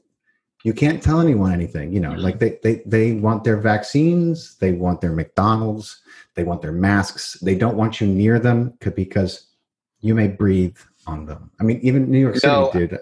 you 0.63 0.73
can't 0.73 1.01
tell 1.01 1.19
anyone 1.19 1.51
anything 1.51 1.91
you 1.91 1.99
know 1.99 2.13
like 2.13 2.39
mm-hmm. 2.39 2.55
they 2.61 2.75
they 2.75 2.83
they 2.85 3.11
want 3.13 3.43
their 3.43 3.57
vaccines 3.57 4.55
they 4.57 4.71
want 4.71 5.01
their 5.01 5.11
mcdonald's 5.11 6.01
they 6.35 6.43
want 6.43 6.61
their 6.61 6.71
masks 6.71 7.33
they 7.41 7.55
don't 7.55 7.77
want 7.77 7.99
you 7.99 8.07
near 8.07 8.39
them 8.39 8.73
because 8.95 9.47
you 9.99 10.15
may 10.15 10.27
breathe 10.27 10.77
on 11.07 11.25
them 11.25 11.49
i 11.59 11.63
mean 11.63 11.79
even 11.81 12.09
new 12.09 12.19
york 12.19 12.35
city 12.35 12.47
No, 12.47 12.71
dude 12.71 12.99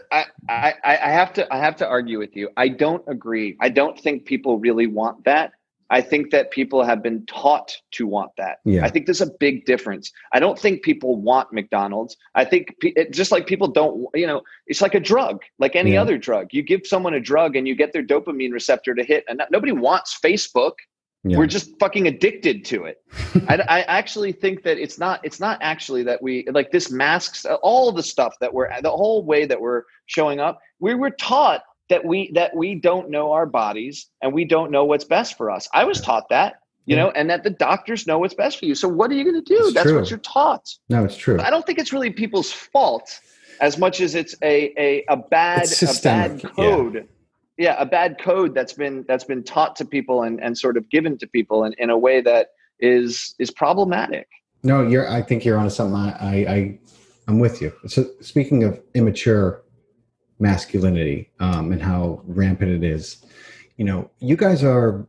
I, 0.50 0.74
I 0.84 1.00
I 1.04 1.12
have 1.12 1.32
to 1.34 1.54
I 1.54 1.58
have 1.58 1.76
to 1.78 1.88
argue 1.88 2.18
with 2.18 2.36
you. 2.36 2.50
I 2.58 2.70
don't 2.70 3.04
agree. 3.08 3.56
I 3.60 3.70
don't 3.70 4.00
think 4.00 4.26
people 4.26 4.58
really 4.58 4.88
want 4.88 5.24
that. 5.26 5.54
I 5.92 6.02
think 6.02 6.30
that 6.32 6.52
people 6.52 6.84
have 6.84 7.02
been 7.02 7.26
taught 7.26 7.76
to 7.92 8.06
want 8.06 8.32
that. 8.38 8.60
Yeah. 8.66 8.86
I 8.86 8.90
think 8.90 9.06
there's 9.08 9.22
a 9.22 9.32
big 9.40 9.66
difference. 9.66 10.12
I 10.34 10.40
don't 10.40 10.58
think 10.58 10.84
people 10.84 11.16
want 11.20 11.52
McDonald's. 11.52 12.16
I 12.36 12.46
think 12.46 12.76
it, 12.82 13.12
just 13.12 13.32
like 13.32 13.48
people 13.48 13.68
don't, 13.68 14.08
you 14.14 14.28
know, 14.28 14.42
it's 14.68 14.82
like 14.82 14.94
a 14.96 15.00
drug, 15.00 15.42
like 15.58 15.76
any 15.76 15.94
Yeah. 15.94 16.02
other 16.02 16.18
drug. 16.18 16.50
You 16.52 16.62
give 16.62 16.82
someone 16.86 17.16
a 17.16 17.20
drug 17.20 17.56
and 17.56 17.68
you 17.68 17.76
get 17.76 17.92
their 17.94 18.04
dopamine 18.04 18.52
receptor 18.54 18.94
to 18.94 19.04
hit, 19.04 19.24
and 19.28 19.42
nobody 19.52 19.72
wants 19.72 20.20
Facebook. 20.24 20.74
yeah. 21.24 21.38
We're 21.38 21.48
just 21.48 21.72
fucking 21.80 22.08
addicted 22.08 22.64
to 22.66 22.86
it. 22.86 22.98
I, 23.50 23.56
I 23.68 23.82
actually 23.82 24.32
think 24.32 24.64
that 24.64 24.78
it's 24.78 25.00
not. 25.00 25.20
It's 25.24 25.40
not 25.40 25.58
actually 25.62 26.04
that 26.04 26.22
we 26.22 26.46
like 26.52 26.72
this 26.72 26.92
masks 26.92 27.46
all 27.64 27.92
the 27.92 28.04
stuff 28.04 28.36
that 28.42 28.54
we're 28.54 28.70
the 28.82 28.92
whole 28.92 29.24
way 29.26 29.46
that 29.46 29.60
we're 29.60 29.84
showing 30.06 30.40
up. 30.40 30.60
We 30.80 30.94
were 30.96 31.10
taught 31.12 31.64
that 31.90 32.06
we 32.06 32.32
that 32.34 32.56
we 32.56 32.76
don't 32.76 33.10
know 33.10 33.32
our 33.32 33.46
bodies 33.46 34.08
and 34.22 34.34
we 34.34 34.46
don't 34.46 34.72
know 34.72 34.86
what's 34.86 35.04
best 35.06 35.38
for 35.38 35.50
us. 35.52 35.68
I 35.74 35.84
was 35.84 36.00
taught 36.02 36.30
that, 36.30 36.56
you 36.86 36.96
Yeah. 36.96 37.04
know, 37.06 37.12
and 37.12 37.30
that 37.30 37.44
the 37.44 37.50
doctors 37.50 38.06
know 38.08 38.20
what's 38.20 38.34
best 38.34 38.60
for 38.60 38.66
you. 38.66 38.76
So 38.76 38.88
what 38.88 39.12
are 39.12 39.16
you 39.16 39.24
going 39.24 39.44
to 39.44 39.56
do? 39.56 39.66
It's 39.66 39.74
That's 39.74 39.90
true. 39.90 40.00
what 40.00 40.10
you're 40.10 40.20
taught. 40.20 40.68
no 40.90 41.04
it's 41.04 41.18
true 41.18 41.40
I 41.40 41.50
don't 41.50 41.66
think 41.66 41.80
it's 41.80 41.92
really 41.92 42.12
people's 42.12 42.52
fault 42.52 43.20
as 43.62 43.78
much 43.78 44.00
as 44.02 44.16
it's 44.16 44.36
a 44.44 44.74
a, 44.78 45.04
a 45.10 45.18
bad 45.18 45.66
a 45.82 45.94
bad 46.04 46.42
yeah. 46.44 46.50
code. 46.52 47.08
Yeah. 47.58 47.76
a 47.78 47.86
bad 47.86 48.20
code 48.22 48.54
that's 48.56 48.74
been 48.74 49.04
that's 49.08 49.24
been 49.26 49.44
taught 49.44 49.76
to 49.78 49.86
people 49.86 50.24
and, 50.24 50.42
and 50.42 50.58
sort 50.58 50.78
of 50.78 50.90
given 50.90 51.18
to 51.18 51.28
people 51.28 51.64
in, 51.66 51.74
in 51.78 51.90
a 51.90 51.98
way 51.98 52.22
that 52.22 52.50
is 52.80 53.36
is 53.40 53.52
problematic. 53.52 54.28
No, 54.64 54.86
you're. 54.86 55.10
I 55.10 55.22
think 55.22 55.44
you're 55.46 55.58
onto 55.58 55.70
something. 55.70 55.96
I, 55.98 56.10
I, 56.20 56.54
I 56.56 56.80
I'm 57.28 57.40
with 57.40 57.62
you. 57.62 57.72
So 57.88 58.06
speaking 58.22 58.64
of 58.64 58.80
immature 58.94 59.62
masculinity 60.40 61.30
um, 61.40 61.72
and 61.72 61.82
how 61.82 62.22
rampant 62.26 62.72
it 62.72 62.84
is, 62.84 63.24
you 63.78 63.86
know, 63.86 64.10
you 64.20 64.36
guys 64.36 64.64
are 64.64 65.06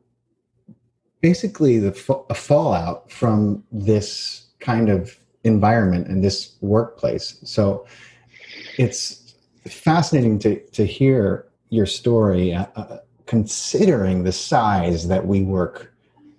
basically 1.20 1.78
the 1.78 2.24
a 2.31 2.35
fallout 2.35 3.11
from 3.11 3.64
this 3.72 4.47
kind 4.61 4.89
of 4.89 5.16
environment 5.45 6.07
and 6.09 6.22
this 6.22 6.57
workplace. 6.61 7.39
So 7.45 7.87
it's 8.78 9.35
fascinating 9.66 10.39
to 10.41 10.61
to 10.70 10.85
hear 10.85 11.47
your 11.70 11.87
story, 11.87 12.55
uh, 12.55 12.66
uh, 12.76 12.99
considering 13.26 14.24
the 14.24 14.33
size 14.33 15.09
that 15.09 15.22
WeWork 15.22 15.87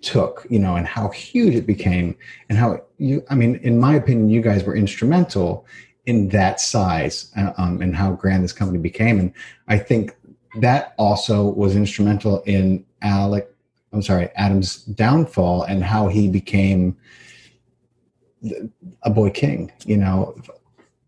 took, 0.02 0.46
you 0.50 0.58
know, 0.58 0.76
and 0.76 0.86
how 0.86 1.08
huge 1.10 1.54
it 1.54 1.66
became, 1.66 2.16
and 2.48 2.58
how 2.58 2.82
you. 2.98 3.24
I 3.30 3.34
mean, 3.34 3.56
in 3.56 3.78
my 3.78 3.94
opinion, 3.94 4.28
you 4.28 4.40
guys 4.40 4.64
were 4.64 4.76
instrumental 4.76 5.66
in 6.06 6.28
that 6.30 6.60
size 6.60 7.30
uh, 7.36 7.52
um, 7.56 7.80
and 7.80 7.94
how 7.94 8.12
grand 8.12 8.42
this 8.42 8.52
company 8.52 8.78
became. 8.78 9.18
And 9.18 9.32
I 9.68 9.78
think 9.78 10.16
that 10.60 10.94
also 10.98 11.44
was 11.44 11.76
instrumental 11.76 12.42
in 12.42 12.84
Alec. 13.02 13.48
I'm 13.92 14.02
sorry, 14.02 14.30
Adam's 14.36 14.76
downfall 14.84 15.64
and 15.64 15.84
how 15.84 16.08
he 16.08 16.28
became 16.28 16.96
a 19.02 19.10
boy 19.10 19.30
king. 19.30 19.70
You 19.84 19.98
know, 19.98 20.36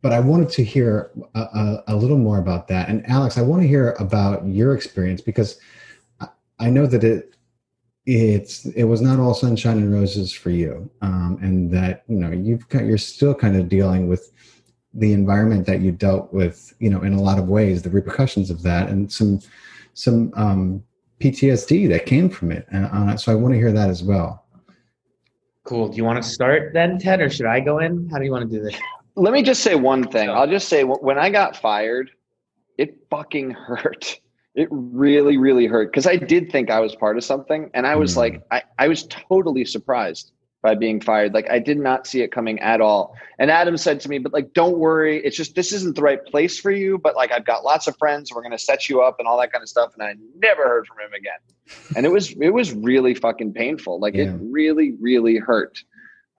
but 0.03 0.13
I 0.13 0.21
wanted 0.21 0.51
to 0.51 0.65
hear 0.65 1.11
a, 1.35 1.41
a, 1.41 1.85
a 1.89 1.97
little 1.97 2.19
more 2.19 2.39
about 2.39 2.69
that. 2.69 2.89
And 2.89 3.09
Alex, 3.09 3.39
I 3.39 3.43
want 3.43 3.63
to 3.63 3.69
hear 3.69 3.93
about 3.93 4.47
your 4.47 4.75
experience 4.75 5.21
because 5.21 5.59
I, 6.21 6.29
I 6.59 6.71
know 6.71 6.87
that 6.87 7.03
it 7.03 7.35
it's 8.07 8.67
it 8.67 8.85
was 8.85 9.01
not 9.01 9.19
all 9.19 9.33
sunshine 9.33 9.79
and 9.79 9.93
roses 9.93 10.31
for 10.33 10.51
you, 10.51 10.91
um, 11.01 11.39
and 11.41 11.71
that 11.71 12.05
you 12.07 12.19
know 12.19 12.31
you've 12.31 12.69
got 12.69 12.85
you're 12.85 12.99
still 12.99 13.35
kind 13.35 13.57
of 13.57 13.69
dealing 13.69 14.09
with 14.09 14.31
the 14.95 15.13
environment 15.13 15.67
that 15.67 15.81
you 15.81 15.93
dealt 15.93 16.33
with, 16.33 16.75
you 16.79 16.89
know, 16.89 17.03
in 17.03 17.15
a 17.15 17.21
lot 17.21 17.39
of 17.39 17.49
ways, 17.49 17.83
the 17.83 17.91
repercussions 17.91 18.51
of 18.51 18.63
that, 18.63 18.89
and 18.89 19.13
some 19.13 19.41
some 19.95 20.33
um, 20.37 20.83
PTSD 21.21 21.89
that 21.89 22.07
came 22.07 22.29
from 22.29 22.51
it. 22.53 22.67
And 22.71 22.87
uh, 22.87 23.17
so 23.17 23.33
I 23.33 23.35
want 23.35 23.55
to 23.55 23.59
hear 23.59 23.73
that 23.73 23.91
as 23.91 24.03
well. 24.03 24.47
Cool. 25.65 25.89
Do 25.89 25.97
you 25.97 26.05
want 26.05 26.23
to 26.23 26.29
start 26.29 26.73
then, 26.75 26.99
Ted, 26.99 27.21
or 27.21 27.31
should 27.31 27.47
I 27.47 27.61
go 27.61 27.79
in? 27.79 28.09
How 28.11 28.19
do 28.19 28.25
you 28.25 28.31
want 28.31 28.51
to 28.51 28.57
do 28.57 28.63
this? 28.63 28.77
Let 29.17 29.33
me 29.33 29.43
just 29.43 29.63
say 29.63 29.75
one 29.75 30.07
thing. 30.09 30.29
I'll 30.29 30.49
just 30.49 30.69
say 30.69 30.85
when 30.85 31.19
I 31.19 31.31
got 31.31 31.57
fired, 31.57 32.11
it 32.77 32.97
fucking 33.11 33.51
hurt. 33.51 34.21
it 34.55 34.69
really, 34.71 35.37
really 35.37 35.67
hurt 35.67 35.91
because 35.91 36.07
I 36.07 36.17
did 36.17 36.51
think 36.53 36.71
I 36.71 36.81
was 36.81 36.95
part 36.95 37.17
of 37.17 37.25
something. 37.25 37.71
And 37.75 37.87
I 37.87 37.97
was 37.97 38.15
mm. 38.15 38.19
like, 38.19 38.43
I, 38.51 38.63
I 38.79 38.89
was 38.89 39.07
totally 39.07 39.65
surprised 39.65 40.33
by 40.65 40.75
being 40.75 40.99
fired. 40.99 41.35
Like 41.35 41.49
I 41.51 41.59
did 41.59 41.79
not 41.79 42.07
see 42.07 42.23
it 42.23 42.33
coming 42.33 42.59
at 42.61 42.81
all. 42.81 43.15
And 43.39 43.51
Adam 43.51 43.77
said 43.77 44.01
to 44.01 44.09
me, 44.09 44.17
but 44.17 44.33
like, 44.33 44.55
don't 44.55 44.79
worry. 44.79 45.23
It's 45.23 45.37
just, 45.37 45.55
this 45.55 45.73
isn't 45.73 45.95
the 45.95 46.01
right 46.01 46.25
place 46.25 46.59
for 46.59 46.71
you. 46.71 46.97
But 46.97 47.15
like, 47.15 47.31
I've 47.31 47.45
got 47.45 47.65
lots 47.65 47.87
of 47.87 47.95
friends. 47.99 48.33
We're 48.35 48.41
going 48.41 48.53
to 48.53 48.59
set 48.59 48.89
you 48.89 49.03
up 49.03 49.17
and 49.19 49.29
all 49.29 49.39
that 49.41 49.53
kind 49.53 49.61
of 49.61 49.69
stuff. 49.69 49.93
And 49.93 50.03
I 50.03 50.15
never 50.39 50.63
heard 50.65 50.87
from 50.87 50.99
him 50.99 51.13
again. 51.13 51.39
And 51.97 52.05
it 52.05 52.09
was, 52.09 52.33
it 52.33 52.51
was 52.51 52.73
really 52.73 53.15
fucking 53.15 53.53
painful. 53.53 54.01
Like 54.01 54.15
yeah. 54.15 54.25
it 54.25 54.39
really, 54.41 54.93
really 55.01 55.37
hurt. 55.37 55.83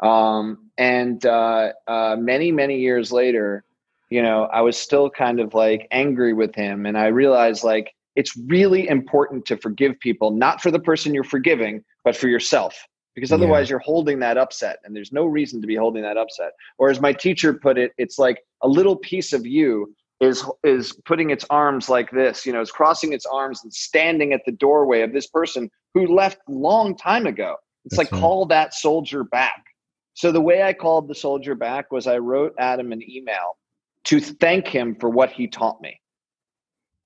Um, 0.01 0.69
and 0.77 1.23
uh, 1.25 1.71
uh, 1.87 2.15
many, 2.19 2.51
many 2.51 2.79
years 2.79 3.11
later, 3.11 3.63
you 4.09 4.21
know, 4.21 4.43
I 4.45 4.61
was 4.61 4.75
still 4.75 5.09
kind 5.09 5.39
of 5.39 5.53
like 5.53 5.87
angry 5.91 6.33
with 6.33 6.53
him. 6.53 6.85
And 6.85 6.97
I 6.97 7.07
realized 7.07 7.63
like, 7.63 7.93
it's 8.15 8.35
really 8.47 8.87
important 8.87 9.45
to 9.47 9.57
forgive 9.57 9.99
people, 9.99 10.31
not 10.31 10.61
for 10.61 10.71
the 10.71 10.79
person 10.79 11.13
you're 11.13 11.23
forgiving, 11.23 11.83
but 12.03 12.15
for 12.15 12.27
yourself 12.27 12.75
because 13.15 13.31
otherwise 13.31 13.67
yeah. 13.67 13.73
you're 13.73 13.79
holding 13.79 14.19
that 14.19 14.37
upset 14.37 14.79
and 14.83 14.95
there's 14.95 15.11
no 15.11 15.25
reason 15.25 15.61
to 15.61 15.67
be 15.67 15.75
holding 15.75 16.03
that 16.03 16.17
upset. 16.17 16.51
Or 16.77 16.89
as 16.89 17.01
my 17.01 17.13
teacher 17.13 17.53
put 17.53 17.77
it 17.77 17.93
it's 17.97 18.19
like 18.19 18.43
a 18.61 18.67
little 18.67 18.97
piece 18.97 19.33
of 19.33 19.45
you 19.45 19.95
is 20.19 20.45
is 20.63 20.93
putting 21.05 21.29
its 21.29 21.45
arms 21.49 21.89
like 21.89 22.11
this 22.11 22.45
you 22.45 22.53
know 22.53 22.61
is 22.61 22.71
crossing 22.71 23.13
its 23.13 23.25
arms 23.25 23.61
and 23.63 23.73
standing 23.73 24.31
at 24.33 24.41
the 24.45 24.51
doorway 24.51 25.01
of 25.01 25.13
this 25.13 25.27
person 25.27 25.69
who 25.93 26.05
left 26.07 26.39
long 26.47 26.95
time 26.95 27.25
ago. 27.25 27.55
It's 27.85 27.95
That's 27.95 28.11
like 28.11 28.11
right. 28.11 28.21
call 28.21 28.45
that 28.47 28.73
soldier 28.73 29.23
back. 29.23 29.63
So 30.13 30.31
the 30.31 30.41
way 30.41 30.63
i 30.63 30.73
called 30.73 31.07
the 31.07 31.15
soldier 31.15 31.55
back 31.55 31.91
was 31.91 32.07
i 32.07 32.17
wrote 32.17 32.53
adam 32.59 32.91
an 32.91 33.01
email 33.09 33.57
to 34.05 34.19
thank 34.19 34.67
him 34.67 34.95
for 34.95 35.09
what 35.09 35.31
he 35.31 35.47
taught 35.47 35.81
me. 35.81 35.99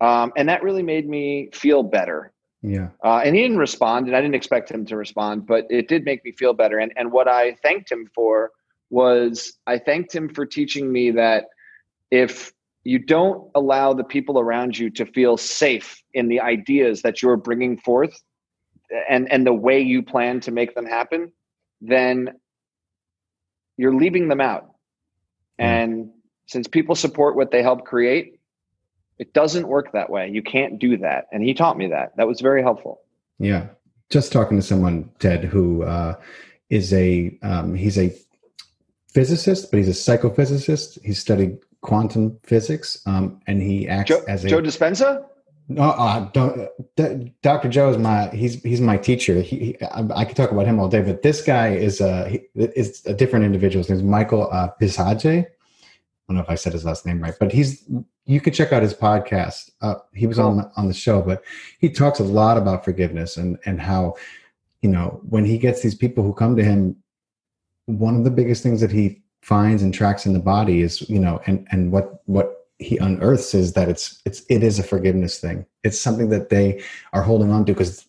Um, 0.01 0.32
and 0.38 0.47
that 0.49 0.64
really 0.64 0.84
made 0.84 1.07
me 1.10 1.49
feel 1.53 1.82
better 1.84 2.32
yeah. 2.62 2.89
Uh, 3.03 3.22
and 3.24 3.36
he 3.36 3.41
didn't 3.41 3.57
respond, 3.57 4.07
and 4.07 4.16
I 4.16 4.22
didn't 4.22 4.36
expect 4.36 4.70
him 4.70 4.86
to 4.88 4.97
respond, 4.97 5.45
but 5.45 5.66
it 5.70 5.88
did 5.88 6.03
make 6.03 6.24
me 6.26 6.32
feel 6.32 6.53
better. 6.53 6.78
And 6.78 6.91
and 6.97 7.12
what 7.12 7.28
I 7.28 7.53
thanked 7.64 7.91
him 7.91 8.10
for 8.14 8.51
was 8.89 9.53
I 9.66 9.78
thanked 9.78 10.14
him 10.14 10.30
for 10.30 10.45
teaching 10.45 10.91
me 10.91 11.12
that 11.12 11.45
if 12.12 12.51
you 12.84 12.99
don't 12.99 13.49
allow 13.55 13.93
the 13.93 14.03
people 14.03 14.39
around 14.39 14.78
you 14.78 14.89
to 14.89 15.05
feel 15.05 15.38
safe 15.38 16.01
in 16.14 16.28
the 16.28 16.41
ideas 16.41 17.01
that 17.03 17.22
you're 17.22 17.38
bringing 17.38 17.78
forth 17.78 18.20
and 19.10 19.32
and 19.32 19.45
the 19.45 19.53
way 19.53 19.80
you 19.80 20.03
plan 20.03 20.39
to 20.41 20.51
make 20.51 20.76
them 20.76 20.86
happen, 20.86 21.32
then 21.82 22.32
you're 23.78 23.95
leaving 23.95 24.28
them 24.28 24.41
out. 24.41 24.72
And 25.57 26.10
since 26.47 26.68
people 26.68 26.95
support 26.95 27.36
what 27.36 27.51
they 27.51 27.62
help 27.62 27.86
create, 27.86 28.39
it 29.20 29.34
doesn't 29.34 29.67
work 29.67 29.91
that 29.91 30.09
way. 30.09 30.30
You 30.30 30.41
can't 30.41 30.80
do 30.80 30.97
that. 30.97 31.28
And 31.32 31.43
he 31.43 31.53
taught 31.53 31.78
me 31.78 31.88
that. 31.88 32.15
That 32.17 32.28
was 32.28 32.39
very 32.39 32.63
helpful. 32.63 33.01
Yeah. 33.38 33.67
Just 34.09 34.32
talking 34.32 34.57
to 34.57 34.63
someone, 34.63 35.11
Ted, 35.20 35.43
who 35.43 35.84
uh, 35.84 36.15
is 36.70 36.93
a 36.93 37.38
um, 37.43 37.76
he's 37.76 37.99
a 37.99 38.15
physicist, 39.09 39.70
but 39.70 39.78
he's 39.78 39.89
a 39.89 39.91
psychophysicist. 39.91 41.03
He 41.03 41.13
studied 41.13 41.59
quantum 41.82 42.39
physics, 42.43 43.01
um, 43.05 43.39
and 43.45 43.61
he 43.61 43.88
acts 43.88 44.09
Joe, 44.09 44.24
as 44.28 44.45
a 44.45 44.49
Joe 44.49 44.61
Dispenza. 44.61 45.26
No, 45.67 45.84
uh, 45.84 46.22
don't, 46.32 46.67
Dr. 47.43 47.70
Joe 47.70 47.91
is 47.91 47.99
my 47.99 48.30
he's 48.30 48.63
he's 48.63 48.82
my 48.82 48.97
teacher. 48.97 49.41
He, 49.41 49.59
he 49.59 49.82
I, 49.84 50.03
I, 50.15 50.26
could 50.26 50.36
talk 50.36 50.51
about 50.51 50.65
him 50.65 50.80
all 50.80 50.88
day, 50.88 51.01
but 51.01 51.22
this 51.22 51.43
guy 51.43 51.70
is 51.70 52.01
a 52.01 52.28
he, 52.28 52.41
is 52.55 53.05
a 53.05 53.13
different 53.13 53.45
individual. 53.45 53.82
His 53.84 53.89
name 53.89 53.99
is 53.99 54.03
Michael 54.03 54.49
uh, 54.51 54.70
I 56.30 56.34
don't 56.34 56.38
know 56.38 56.43
if 56.43 56.49
I 56.49 56.55
said 56.55 56.74
his 56.74 56.86
last 56.86 57.05
name 57.05 57.22
right, 57.22 57.36
but 57.39 57.51
he's 57.51 57.84
you 58.30 58.39
can 58.39 58.53
check 58.53 58.71
out 58.71 58.84
his 58.84 58.93
podcast. 58.93 59.71
Uh, 59.82 59.95
he 60.13 60.27
was 60.27 60.38
on 60.38 60.71
on 60.77 60.88
the 60.88 60.93
show, 60.93 61.19
but 61.19 61.43
he 61.80 61.89
talks 61.89 62.19
a 62.19 62.23
lot 62.23 62.57
about 62.57 62.86
forgiveness 62.86 63.38
and 63.38 63.57
and 63.65 63.82
how 63.82 64.13
you 64.82 64.89
know 64.89 65.19
when 65.27 65.43
he 65.43 65.57
gets 65.57 65.82
these 65.82 65.95
people 65.95 66.23
who 66.23 66.34
come 66.34 66.55
to 66.55 66.63
him, 66.63 66.95
one 67.88 68.15
of 68.15 68.23
the 68.23 68.30
biggest 68.30 68.61
things 68.61 68.82
that 68.82 68.91
he 68.91 69.23
finds 69.41 69.82
and 69.82 69.95
tracks 69.95 70.27
in 70.27 70.34
the 70.34 70.39
body 70.39 70.82
is 70.82 71.09
you 71.09 71.19
know 71.19 71.41
and 71.47 71.67
and 71.71 71.91
what 71.91 72.21
what 72.25 72.67
he 72.77 72.97
unearths 72.97 73.55
is 73.55 73.73
that 73.73 73.89
it's 73.89 74.21
it's 74.25 74.43
it 74.47 74.61
is 74.61 74.77
a 74.77 74.84
forgiveness 74.84 75.39
thing. 75.39 75.65
It's 75.84 75.99
something 75.99 76.30
that 76.30 76.49
they 76.49 76.84
are 77.13 77.23
holding 77.23 77.51
on 77.51 77.65
to 77.65 77.73
because 77.73 78.05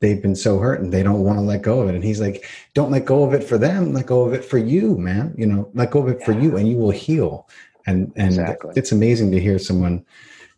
they've 0.00 0.22
been 0.22 0.36
so 0.36 0.58
hurt 0.58 0.80
and 0.80 0.92
they 0.92 1.02
don't 1.02 1.24
want 1.24 1.38
to 1.38 1.42
let 1.42 1.60
go 1.62 1.80
of 1.80 1.88
it. 1.88 1.94
And 1.94 2.04
he's 2.04 2.20
like, 2.20 2.46
don't 2.74 2.90
let 2.90 3.04
go 3.04 3.24
of 3.24 3.34
it 3.34 3.42
for 3.42 3.58
them, 3.58 3.92
let 3.92 4.06
go 4.06 4.22
of 4.22 4.32
it 4.32 4.44
for 4.44 4.58
you, 4.58 4.96
man. 4.96 5.34
You 5.36 5.46
know, 5.46 5.70
let 5.74 5.90
go 5.90 6.00
of 6.00 6.08
it 6.08 6.18
yeah. 6.20 6.26
for 6.26 6.32
you 6.32 6.56
and 6.56 6.68
you 6.68 6.76
will 6.76 6.90
heal. 6.90 7.48
And 7.88 8.12
and 8.16 8.28
exactly. 8.28 8.74
it's 8.76 8.92
amazing 8.92 9.32
to 9.32 9.40
hear 9.40 9.58
someone, 9.58 10.04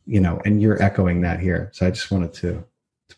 you 0.04 0.20
know, 0.20 0.40
and 0.44 0.60
you're 0.60 0.82
echoing 0.82 1.20
that 1.22 1.38
here. 1.40 1.70
So 1.72 1.86
I 1.86 1.90
just 1.90 2.10
wanted 2.10 2.34
to 2.34 2.64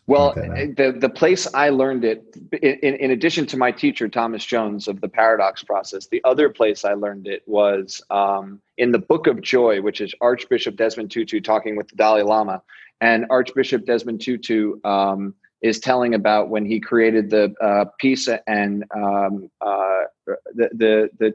well, 0.05 0.33
the 0.33 0.95
the 0.97 1.09
place 1.09 1.47
I 1.53 1.69
learned 1.69 2.03
it, 2.03 2.35
in, 2.61 2.95
in 2.95 3.11
addition 3.11 3.45
to 3.47 3.57
my 3.57 3.71
teacher 3.71 4.09
Thomas 4.09 4.43
Jones 4.43 4.87
of 4.87 4.99
the 4.99 5.07
Paradox 5.07 5.63
Process, 5.63 6.07
the 6.07 6.21
other 6.25 6.49
place 6.49 6.83
I 6.83 6.93
learned 6.93 7.27
it 7.27 7.43
was 7.45 8.01
um, 8.09 8.61
in 8.77 8.91
the 8.91 8.99
Book 8.99 9.27
of 9.27 9.41
Joy, 9.41 9.81
which 9.81 10.01
is 10.01 10.13
Archbishop 10.19 10.75
Desmond 10.75 11.09
Tutu 11.09 11.39
talking 11.39 11.77
with 11.77 11.87
the 11.87 11.95
Dalai 11.95 12.23
Lama, 12.23 12.61
and 12.99 13.25
Archbishop 13.29 13.85
Desmond 13.85 14.19
Tutu 14.19 14.75
um, 14.83 15.35
is 15.61 15.79
telling 15.79 16.13
about 16.13 16.49
when 16.49 16.65
he 16.65 16.81
created 16.81 17.29
the 17.29 17.53
uh, 17.61 17.85
peace 17.97 18.27
and 18.45 18.83
um, 18.95 19.49
uh, 19.61 20.03
the, 20.25 20.69
the 20.73 21.09
the 21.17 21.33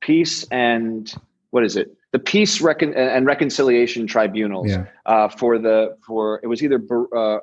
peace 0.00 0.44
and 0.50 1.14
what 1.50 1.64
is 1.64 1.76
it 1.76 1.94
the 2.12 2.18
peace 2.18 2.60
recon- 2.60 2.94
and 2.94 3.26
reconciliation 3.26 4.06
tribunals 4.06 4.68
yeah. 4.68 4.84
uh, 5.06 5.28
for 5.28 5.58
the 5.58 5.96
for 6.06 6.40
it 6.42 6.46
was 6.46 6.62
either 6.62 6.80
uh, 6.92 7.16
uh, 7.16 7.40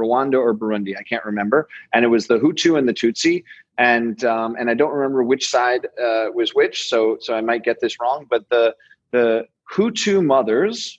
Rwanda 0.00 0.34
or 0.34 0.54
Burundi 0.54 0.96
I 0.98 1.02
can't 1.02 1.24
remember 1.24 1.68
and 1.92 2.04
it 2.04 2.08
was 2.08 2.26
the 2.26 2.38
Hutu 2.38 2.78
and 2.78 2.88
the 2.88 2.94
Tutsi 2.94 3.44
and 3.78 4.24
um, 4.24 4.56
and 4.58 4.70
I 4.70 4.74
don't 4.74 4.92
remember 4.92 5.22
which 5.22 5.48
side 5.48 5.86
uh, 6.02 6.26
was 6.34 6.54
which 6.54 6.88
so 6.88 7.18
so 7.20 7.34
I 7.34 7.40
might 7.40 7.64
get 7.64 7.80
this 7.80 7.98
wrong 8.00 8.26
but 8.28 8.48
the 8.48 8.74
the 9.12 9.46
Hutu 9.72 10.24
mothers 10.24 10.98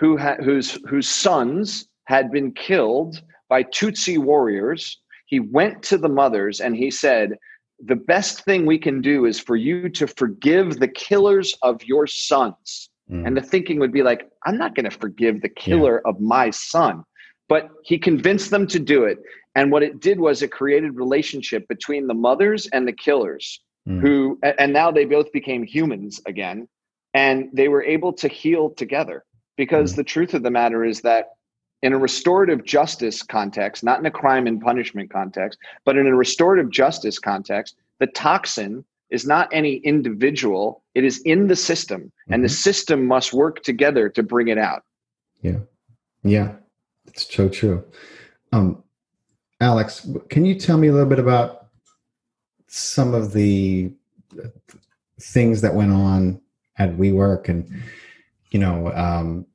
who 0.00 0.16
ha- 0.16 0.36
whose 0.42 0.78
whose 0.88 1.08
sons 1.08 1.88
had 2.04 2.32
been 2.32 2.52
killed 2.52 3.22
by 3.48 3.62
Tutsi 3.62 4.18
warriors. 4.18 4.98
He 5.26 5.38
went 5.38 5.82
to 5.84 5.98
the 5.98 6.08
mothers 6.08 6.60
and 6.60 6.74
he 6.74 6.90
said, 6.90 7.36
The 7.84 7.96
best 7.96 8.44
thing 8.44 8.66
we 8.66 8.78
can 8.78 9.00
do 9.00 9.24
is 9.24 9.40
for 9.40 9.56
you 9.56 9.88
to 9.90 10.06
forgive 10.06 10.78
the 10.78 10.88
killers 10.88 11.54
of 11.62 11.82
your 11.84 12.06
sons. 12.06 12.90
Mm. 13.10 13.26
And 13.26 13.36
the 13.36 13.42
thinking 13.42 13.78
would 13.80 13.92
be 13.92 14.02
like, 14.02 14.28
I'm 14.44 14.58
not 14.58 14.74
going 14.74 14.88
to 14.88 14.96
forgive 14.96 15.40
the 15.40 15.48
killer 15.48 16.02
yeah. 16.04 16.10
of 16.10 16.20
my 16.20 16.50
son. 16.50 17.04
But 17.48 17.70
he 17.82 17.98
convinced 17.98 18.50
them 18.50 18.66
to 18.68 18.78
do 18.78 19.04
it. 19.04 19.18
And 19.54 19.72
what 19.72 19.82
it 19.82 20.00
did 20.00 20.20
was 20.20 20.42
it 20.42 20.52
created 20.52 20.96
relationship 20.96 21.66
between 21.68 22.06
the 22.06 22.14
mothers 22.14 22.68
and 22.72 22.86
the 22.86 22.92
killers 22.92 23.60
mm. 23.88 24.00
who 24.00 24.38
and 24.42 24.72
now 24.72 24.90
they 24.90 25.04
both 25.04 25.32
became 25.32 25.64
humans 25.64 26.20
again 26.26 26.68
and 27.14 27.48
they 27.52 27.68
were 27.68 27.82
able 27.82 28.12
to 28.12 28.28
heal 28.28 28.70
together 28.70 29.24
because 29.56 29.92
mm. 29.92 29.96
the 29.96 30.04
truth 30.04 30.34
of 30.34 30.42
the 30.42 30.50
matter 30.50 30.84
is 30.84 31.00
that 31.02 31.30
in 31.82 31.92
a 31.92 31.98
restorative 31.98 32.64
justice 32.64 33.22
context, 33.22 33.82
not 33.82 33.98
in 33.98 34.06
a 34.06 34.10
crime 34.10 34.46
and 34.46 34.60
punishment 34.60 35.10
context, 35.10 35.58
but 35.84 35.96
in 35.96 36.06
a 36.06 36.14
restorative 36.14 36.70
justice 36.70 37.18
context, 37.18 37.76
the 37.98 38.06
toxin 38.06 38.84
is 39.10 39.26
not 39.26 39.48
any 39.52 39.76
individual, 39.76 40.82
it 40.94 41.04
is 41.04 41.20
in 41.22 41.48
the 41.48 41.56
system, 41.56 42.02
mm-hmm. 42.02 42.34
and 42.34 42.44
the 42.44 42.48
mm-hmm. 42.48 42.54
system 42.54 43.06
must 43.06 43.32
work 43.32 43.62
together 43.62 44.08
to 44.08 44.22
bring 44.22 44.48
it 44.48 44.58
out. 44.58 44.84
Yeah. 45.42 45.58
Yeah. 46.22 46.52
It's 47.06 47.32
so 47.34 47.48
true. 47.48 47.84
Um, 48.52 48.82
Alex, 49.60 50.06
can 50.28 50.44
you 50.44 50.54
tell 50.54 50.78
me 50.78 50.88
a 50.88 50.92
little 50.92 51.08
bit 51.08 51.18
about 51.18 51.66
some 52.66 53.14
of 53.14 53.32
the 53.32 53.92
things 55.20 55.60
that 55.60 55.74
went 55.74 55.92
on 55.92 56.40
at 56.78 56.96
WeWork 56.96 57.48
and, 57.48 57.82
you 58.50 58.60
know, 58.60 58.92
um, 58.92 59.46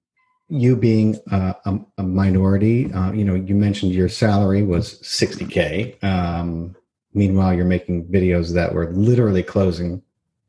you 0.50 0.76
being 0.76 1.18
a, 1.32 1.56
a, 1.98 2.04
minority, 2.04 2.92
uh, 2.94 3.12
you 3.12 3.26
know, 3.26 3.34
you 3.34 3.56
mentioned 3.56 3.94
your 3.94 4.10
salary 4.10 4.62
was 4.62 5.02
60K. 5.02 6.04
Um, 6.04 6.76
meanwhile, 7.14 7.54
you're 7.54 7.66
making 7.66 8.06
videos 8.06 8.54
that 8.54 8.74
were 8.74 8.92
literally 8.92 9.42
closing 9.42 10.04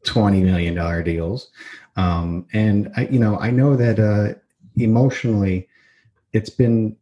$20 0.05 0.43
million 0.43 1.05
deals. 1.05 1.51
Um, 1.97 2.47
and 2.53 2.93
I, 2.97 3.07
you 3.07 3.19
know, 3.19 3.39
I 3.39 3.51
know 3.51 3.75
that, 3.77 3.99
uh, 3.99 4.39
emotionally 4.79 5.67
it's 6.35 6.51
been 6.51 6.95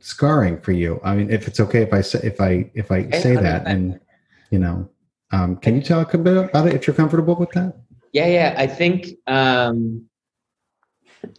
scarring 0.00 0.60
for 0.60 0.72
you. 0.72 1.00
I 1.02 1.14
mean, 1.14 1.30
if 1.30 1.48
it's 1.48 1.60
okay, 1.60 1.80
if 1.80 1.94
I 1.94 2.02
say, 2.02 2.20
if 2.22 2.40
I, 2.40 2.70
if 2.74 2.92
I 2.92 3.08
say 3.10 3.36
that 3.36 3.66
and, 3.66 3.98
you 4.50 4.58
know, 4.58 4.90
um, 5.30 5.56
can 5.56 5.74
you 5.74 5.82
talk 5.82 6.12
a 6.12 6.18
bit 6.18 6.36
about 6.36 6.66
it 6.66 6.74
if 6.74 6.86
you're 6.86 6.94
comfortable 6.94 7.34
with 7.34 7.50
that? 7.52 7.74
Yeah, 8.12 8.26
yeah. 8.26 8.54
I 8.58 8.66
think, 8.66 9.16
um, 9.26 10.04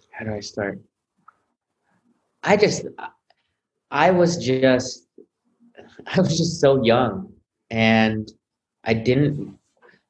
how 0.10 0.26
do 0.26 0.34
I 0.34 0.40
start? 0.40 0.80
I 2.44 2.58
just, 2.58 2.86
I 3.92 4.12
was 4.12 4.38
just, 4.38 5.08
I 6.08 6.20
was 6.20 6.38
just 6.38 6.60
so 6.60 6.84
young 6.84 7.32
and 7.70 8.30
I 8.84 8.94
didn't, 8.94 9.58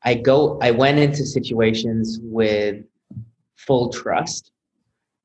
I 0.03 0.15
go, 0.15 0.59
I 0.61 0.71
went 0.71 0.99
into 0.99 1.25
situations 1.25 2.19
with 2.21 2.83
full 3.55 3.89
trust. 3.89 4.51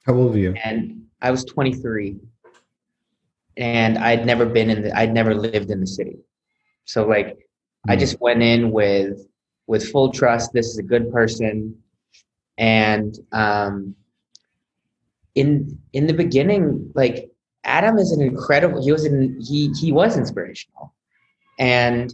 How 0.07 0.15
old 0.15 0.33
were 0.33 0.39
you? 0.39 0.55
And 0.63 1.03
I 1.21 1.31
was 1.31 1.45
23. 1.45 2.17
and 3.57 3.99
I'd 3.99 4.25
never 4.25 4.47
been 4.47 4.71
in 4.71 4.83
the, 4.83 4.97
I'd 4.97 5.13
never 5.13 5.35
lived 5.35 5.71
in 5.71 5.81
the 5.81 5.87
city. 5.87 6.19
So 6.89 7.07
like 7.07 7.27
mm-hmm. 7.27 7.91
I 7.91 7.95
hmm. 7.95 8.01
just 8.01 8.21
went 8.21 8.43
in 8.43 8.73
with 8.73 9.27
with 9.67 9.91
full 9.91 10.11
trust. 10.11 10.53
This 10.53 10.67
is 10.67 10.79
a 10.79 10.83
good 10.83 11.13
person, 11.13 11.77
and 12.57 13.15
um, 13.33 13.95
in 15.39 15.79
in 15.93 16.07
the 16.07 16.13
beginning, 16.13 16.91
like 16.95 17.31
Adam 17.65 17.97
is 17.99 18.11
an 18.13 18.21
incredible. 18.21 18.83
He 18.83 18.93
was 18.93 19.05
in 19.05 19.41
he 19.41 19.71
he 19.81 19.93
was 19.93 20.17
inspirational, 20.17 20.95
and 21.61 22.13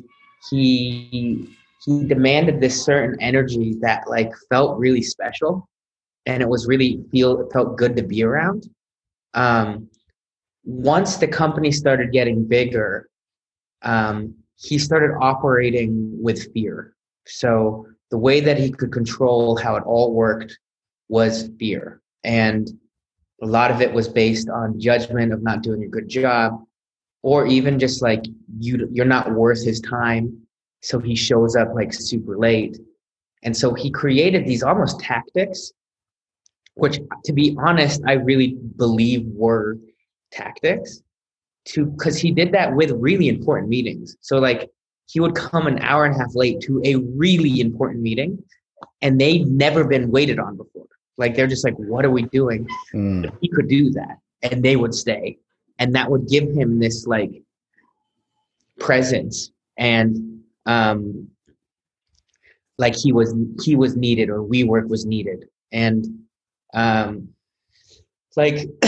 he 0.50 1.48
he 1.84 2.04
demanded 2.04 2.60
this 2.60 2.84
certain 2.84 3.16
energy 3.20 3.76
that 3.80 4.08
like 4.08 4.30
felt 4.50 4.78
really 4.78 5.02
special, 5.02 5.68
and 6.26 6.42
it 6.42 6.48
was 6.48 6.66
really 6.66 7.02
feel 7.10 7.40
it 7.40 7.52
felt 7.52 7.78
good 7.78 7.96
to 7.96 8.02
be 8.02 8.22
around. 8.22 8.68
Um, 9.32 9.88
once 10.64 11.16
the 11.16 11.28
company 11.28 11.72
started 11.72 12.12
getting 12.12 12.44
bigger, 12.44 13.08
um, 13.82 14.34
he 14.56 14.78
started 14.78 15.16
operating 15.20 16.22
with 16.22 16.52
fear. 16.52 16.94
So 17.26 17.86
the 18.10 18.18
way 18.18 18.40
that 18.40 18.58
he 18.58 18.70
could 18.70 18.92
control 18.92 19.56
how 19.56 19.76
it 19.76 19.84
all 19.86 20.12
worked 20.12 20.58
was 21.08 21.50
fear. 21.58 22.02
And 22.22 22.68
a 23.42 23.46
lot 23.46 23.70
of 23.70 23.80
it 23.80 23.92
was 23.92 24.08
based 24.08 24.48
on 24.48 24.80
judgment 24.80 25.32
of 25.32 25.42
not 25.42 25.62
doing 25.62 25.84
a 25.84 25.88
good 25.88 26.08
job, 26.08 26.64
or 27.22 27.46
even 27.46 27.78
just 27.78 28.02
like 28.02 28.24
you 28.58 28.88
you're 28.92 29.04
not 29.04 29.32
worth 29.32 29.64
his 29.64 29.80
time. 29.80 30.46
So 30.82 30.98
he 30.98 31.14
shows 31.14 31.56
up 31.56 31.74
like 31.74 31.92
super 31.92 32.36
late. 32.36 32.78
And 33.42 33.56
so 33.56 33.74
he 33.74 33.90
created 33.90 34.46
these 34.46 34.62
almost 34.62 35.00
tactics, 35.00 35.72
which 36.74 36.98
to 37.24 37.32
be 37.32 37.56
honest, 37.58 38.02
I 38.06 38.12
really 38.14 38.58
believe 38.76 39.26
were 39.26 39.78
tactics 40.30 41.02
to 41.66 41.86
because 41.86 42.18
he 42.18 42.30
did 42.30 42.52
that 42.52 42.74
with 42.74 42.90
really 42.92 43.28
important 43.28 43.68
meetings. 43.68 44.16
So 44.20 44.38
like 44.38 44.70
he 45.06 45.20
would 45.20 45.34
come 45.34 45.66
an 45.66 45.78
hour 45.80 46.04
and 46.04 46.14
a 46.14 46.18
half 46.18 46.34
late 46.34 46.60
to 46.62 46.80
a 46.84 46.96
really 46.96 47.60
important 47.60 48.02
meeting 48.02 48.42
and 49.02 49.20
they'd 49.20 49.46
never 49.46 49.84
been 49.84 50.10
waited 50.10 50.38
on 50.38 50.56
before. 50.56 50.86
Like 51.16 51.34
they're 51.34 51.46
just 51.46 51.64
like, 51.64 51.76
what 51.76 52.04
are 52.04 52.10
we 52.10 52.22
doing? 52.22 52.66
Mm. 52.92 53.36
He 53.40 53.48
could 53.48 53.68
do 53.68 53.90
that 53.90 54.18
and 54.42 54.62
they 54.62 54.76
would 54.76 54.94
stay. 54.94 55.38
And 55.78 55.94
that 55.94 56.10
would 56.10 56.28
give 56.28 56.48
him 56.50 56.78
this 56.78 57.06
like 57.06 57.42
presence 58.78 59.50
and 59.76 60.42
um 60.66 61.28
like 62.78 62.96
he 62.96 63.12
was 63.12 63.34
he 63.62 63.76
was 63.76 63.96
needed 63.96 64.30
or 64.30 64.40
WeWork 64.40 64.88
was 64.88 65.06
needed. 65.06 65.48
And 65.72 66.06
um 66.74 67.28
like 68.36 68.68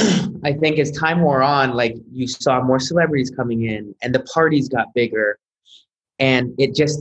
I 0.45 0.53
think 0.53 0.79
as 0.79 0.91
time 0.91 1.23
wore 1.23 1.43
on, 1.43 1.75
like 1.75 1.97
you 2.11 2.27
saw 2.27 2.63
more 2.63 2.81
celebrities 2.81 3.31
coming 3.31 3.65
in 3.65 3.95
and 4.03 4.15
the 4.15 4.21
parties 4.21 4.69
got 4.69 4.93
bigger. 4.95 5.39
And 6.19 6.55
it 6.59 6.75
just 6.75 7.01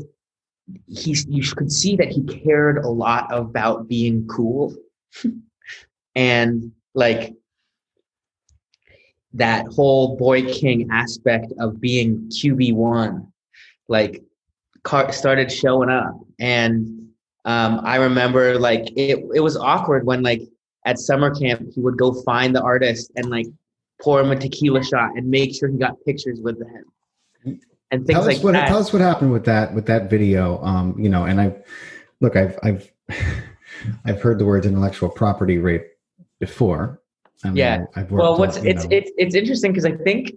he 0.87 1.15
you 1.27 1.43
could 1.55 1.71
see 1.71 1.95
that 1.95 2.09
he 2.09 2.23
cared 2.23 2.77
a 2.77 2.89
lot 2.89 3.27
about 3.31 3.87
being 3.87 4.27
cool. 4.27 4.75
and 6.15 6.71
like 6.93 7.33
that 9.33 9.67
whole 9.67 10.15
boy 10.15 10.43
king 10.53 10.87
aspect 10.91 11.51
of 11.59 11.81
being 11.81 12.29
QB1 12.29 13.27
like 13.87 14.23
started 15.11 15.51
showing 15.51 15.89
up 15.89 16.15
and 16.39 17.09
um, 17.43 17.81
I 17.83 17.97
remember 17.97 18.57
like 18.57 18.91
it 18.95 19.23
it 19.33 19.39
was 19.41 19.55
awkward 19.57 20.05
when 20.05 20.23
like 20.23 20.41
at 20.85 20.99
summer 20.99 21.33
camp, 21.33 21.73
he 21.73 21.81
would 21.81 21.97
go 21.97 22.21
find 22.21 22.55
the 22.55 22.61
artist 22.61 23.11
and 23.15 23.29
like 23.29 23.47
pour 24.01 24.21
him 24.21 24.31
a 24.31 24.35
tequila 24.35 24.83
shot 24.83 25.11
and 25.15 25.27
make 25.29 25.55
sure 25.55 25.67
he 25.67 25.77
got 25.77 25.95
pictures 26.05 26.39
with 26.39 26.59
him 26.59 26.85
and 27.91 28.05
things 28.05 28.19
tell 28.19 28.27
like 28.27 28.43
what, 28.43 28.53
that. 28.53 28.67
Tell 28.67 28.79
us 28.79 28.93
what 28.93 29.01
happened 29.01 29.31
with 29.31 29.45
that 29.45 29.73
with 29.73 29.85
that 29.87 30.09
video. 30.09 30.61
Um, 30.63 30.95
you 30.97 31.09
know, 31.09 31.25
and 31.25 31.39
I 31.39 31.55
look, 32.21 32.35
I've 32.35 32.57
I've 32.63 32.91
I've 34.05 34.21
heard 34.21 34.39
the 34.39 34.45
words 34.45 34.65
intellectual 34.65 35.09
property 35.09 35.57
rape 35.57 35.85
before. 36.39 37.01
I 37.43 37.47
mean, 37.47 37.57
yeah. 37.57 37.85
well, 38.09 38.37
what's 38.37 38.57
it's, 38.57 38.87
it's 38.89 39.11
it's 39.17 39.35
interesting 39.35 39.71
because 39.71 39.85
I 39.85 39.95
think 39.97 40.33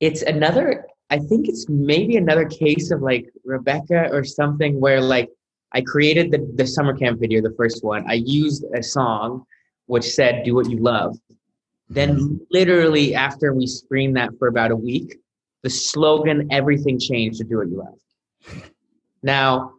it's 0.00 0.22
another. 0.22 0.86
I 1.10 1.18
think 1.18 1.48
it's 1.48 1.68
maybe 1.68 2.16
another 2.16 2.46
case 2.46 2.90
of 2.90 3.00
like 3.00 3.30
Rebekah 3.44 4.10
or 4.12 4.24
something 4.24 4.78
where 4.80 5.00
like 5.00 5.30
I 5.72 5.80
created 5.82 6.30
the 6.30 6.50
the 6.54 6.66
summer 6.66 6.96
camp 6.96 7.20
video, 7.20 7.42
the 7.42 7.54
first 7.56 7.84
one. 7.84 8.04
I 8.08 8.14
used 8.14 8.64
a 8.74 8.82
song 8.82 9.44
which 9.86 10.04
said 10.04 10.44
do 10.44 10.54
what 10.54 10.68
you 10.70 10.78
love. 10.78 11.16
Then 11.88 12.16
mm-hmm. 12.16 12.36
literally 12.50 13.14
after 13.14 13.54
we 13.54 13.66
screamed 13.66 14.16
that 14.16 14.30
for 14.38 14.48
about 14.48 14.70
a 14.70 14.76
week, 14.76 15.16
the 15.62 15.70
slogan 15.70 16.48
everything 16.50 16.98
changed 16.98 17.38
to 17.38 17.44
do 17.44 17.58
what 17.58 17.68
you 17.68 17.78
love. 17.78 18.70
Now, 19.22 19.74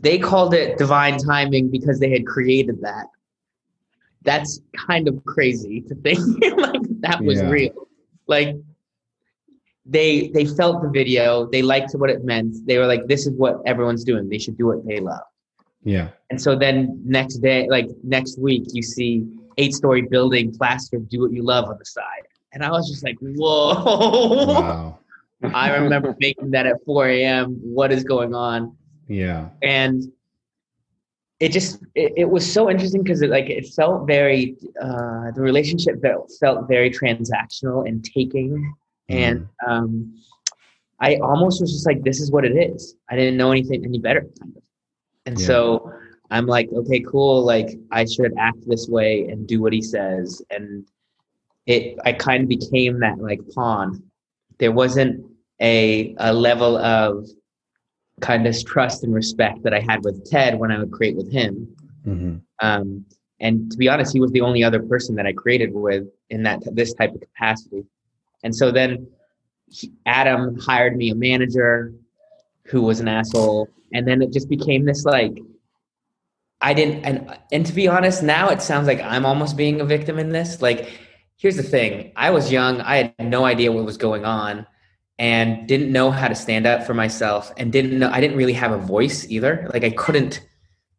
they 0.00 0.18
called 0.18 0.54
it 0.54 0.78
divine 0.78 1.18
timing 1.18 1.70
because 1.70 2.00
they 2.00 2.10
had 2.10 2.26
created 2.26 2.80
that. 2.82 3.06
That's 4.22 4.60
kind 4.76 5.08
of 5.08 5.24
crazy 5.24 5.82
to 5.82 5.94
think 5.94 6.18
like 6.58 6.82
that 7.00 7.22
was 7.22 7.40
yeah. 7.40 7.48
real. 7.48 7.88
Like 8.26 8.56
they 9.86 10.28
they 10.28 10.44
felt 10.44 10.82
the 10.82 10.88
video, 10.88 11.46
they 11.46 11.62
liked 11.62 11.92
what 11.92 12.10
it 12.10 12.24
meant. 12.24 12.66
They 12.66 12.78
were 12.78 12.86
like, 12.86 13.06
this 13.06 13.26
is 13.26 13.32
what 13.32 13.60
everyone's 13.66 14.04
doing. 14.04 14.28
They 14.28 14.38
should 14.38 14.58
do 14.58 14.66
what 14.66 14.86
they 14.86 15.00
love. 15.00 15.22
Yeah. 15.82 16.08
And 16.28 16.40
so 16.40 16.56
then 16.56 17.00
next 17.04 17.36
day, 17.36 17.66
like 17.68 17.88
next 18.02 18.38
week, 18.38 18.64
you 18.72 18.82
see 18.82 19.26
eight 19.56 19.74
story 19.74 20.02
building 20.02 20.52
plastered, 20.52 21.08
do 21.08 21.20
what 21.20 21.32
you 21.32 21.42
love 21.42 21.66
on 21.66 21.78
the 21.78 21.84
side. 21.84 22.26
And 22.52 22.64
I 22.64 22.70
was 22.70 22.88
just 22.88 23.04
like, 23.04 23.16
whoa. 23.20 24.96
Wow. 25.42 25.54
I 25.54 25.74
remember 25.74 26.14
making 26.20 26.50
that 26.50 26.66
at 26.66 26.84
4 26.84 27.08
a.m. 27.08 27.54
What 27.62 27.92
is 27.92 28.04
going 28.04 28.34
on? 28.34 28.76
Yeah. 29.10 29.48
And 29.60 30.04
it 31.40 31.50
just 31.50 31.82
it, 31.94 32.12
it 32.16 32.30
was 32.30 32.50
so 32.50 32.70
interesting 32.70 33.02
because 33.02 33.22
it 33.22 33.30
like 33.30 33.50
it 33.50 33.66
felt 33.66 34.06
very 34.06 34.56
uh 34.80 35.32
the 35.32 35.40
relationship 35.40 36.00
felt 36.00 36.30
felt 36.38 36.68
very 36.68 36.90
transactional 36.90 37.88
and 37.88 38.04
taking. 38.04 38.74
Mm. 39.10 39.14
And 39.16 39.48
um 39.66 40.14
I 41.00 41.16
almost 41.16 41.60
was 41.60 41.72
just 41.72 41.86
like, 41.86 42.04
this 42.04 42.20
is 42.20 42.30
what 42.30 42.44
it 42.44 42.56
is. 42.56 42.94
I 43.08 43.16
didn't 43.16 43.36
know 43.36 43.50
anything 43.50 43.84
any 43.84 43.98
better. 43.98 44.20
Kind 44.38 44.56
of. 44.56 44.62
And 45.26 45.40
yeah. 45.40 45.46
so 45.46 45.92
I'm 46.30 46.46
like, 46.46 46.68
okay, 46.72 47.00
cool. 47.00 47.42
Like 47.42 47.70
I 47.90 48.04
should 48.04 48.32
act 48.38 48.58
this 48.66 48.86
way 48.86 49.26
and 49.28 49.46
do 49.46 49.60
what 49.60 49.72
he 49.72 49.82
says. 49.82 50.40
And 50.50 50.86
it, 51.66 51.98
I 52.04 52.12
kind 52.12 52.44
of 52.44 52.48
became 52.48 53.00
that 53.00 53.18
like 53.18 53.40
pawn. 53.54 54.02
There 54.58 54.72
wasn't 54.72 55.24
a, 55.60 56.14
a 56.18 56.32
level 56.32 56.76
of 56.76 57.26
kind 58.20 58.46
of 58.46 58.64
trust 58.64 59.04
and 59.04 59.14
respect 59.14 59.62
that 59.62 59.74
I 59.74 59.80
had 59.80 60.04
with 60.04 60.28
Ted 60.30 60.58
when 60.58 60.70
I 60.70 60.78
would 60.78 60.92
create 60.92 61.16
with 61.16 61.30
him. 61.30 61.74
Mm-hmm. 62.06 62.36
Um, 62.60 63.04
and 63.40 63.70
to 63.72 63.78
be 63.78 63.88
honest, 63.88 64.12
he 64.12 64.20
was 64.20 64.30
the 64.32 64.42
only 64.42 64.62
other 64.62 64.82
person 64.82 65.14
that 65.16 65.26
I 65.26 65.32
created 65.32 65.72
with 65.72 66.06
in 66.28 66.42
that 66.42 66.60
this 66.74 66.92
type 66.94 67.14
of 67.14 67.20
capacity. 67.20 67.84
And 68.44 68.54
so 68.54 68.70
then 68.70 69.06
he, 69.68 69.92
Adam 70.06 70.58
hired 70.58 70.96
me 70.96 71.10
a 71.10 71.14
manager 71.14 71.94
who 72.64 72.82
was 72.82 73.00
an 73.00 73.08
asshole 73.08 73.68
and 73.92 74.06
then 74.06 74.22
it 74.22 74.32
just 74.32 74.48
became 74.48 74.84
this 74.84 75.04
like 75.04 75.36
I 76.60 76.74
didn't 76.74 77.04
and 77.04 77.38
and 77.52 77.64
to 77.66 77.72
be 77.72 77.88
honest, 77.88 78.22
now 78.22 78.50
it 78.50 78.60
sounds 78.60 78.86
like 78.86 79.00
I'm 79.00 79.24
almost 79.24 79.56
being 79.56 79.80
a 79.80 79.84
victim 79.84 80.18
in 80.18 80.30
this. 80.30 80.60
Like, 80.60 80.92
here's 81.38 81.56
the 81.56 81.62
thing. 81.62 82.12
I 82.16 82.30
was 82.30 82.52
young, 82.52 82.82
I 82.82 82.96
had 82.96 83.30
no 83.30 83.44
idea 83.44 83.72
what 83.72 83.84
was 83.84 83.96
going 83.96 84.26
on 84.26 84.66
and 85.20 85.68
didn't 85.68 85.92
know 85.92 86.10
how 86.10 86.26
to 86.28 86.34
stand 86.34 86.66
up 86.66 86.82
for 86.82 86.94
myself 86.94 87.52
and 87.58 87.70
didn't 87.70 87.96
know 87.98 88.08
I 88.10 88.22
didn't 88.22 88.38
really 88.38 88.54
have 88.54 88.72
a 88.72 88.78
voice 88.78 89.28
either. 89.28 89.68
Like 89.72 89.84
I 89.84 89.90
couldn't 89.90 90.40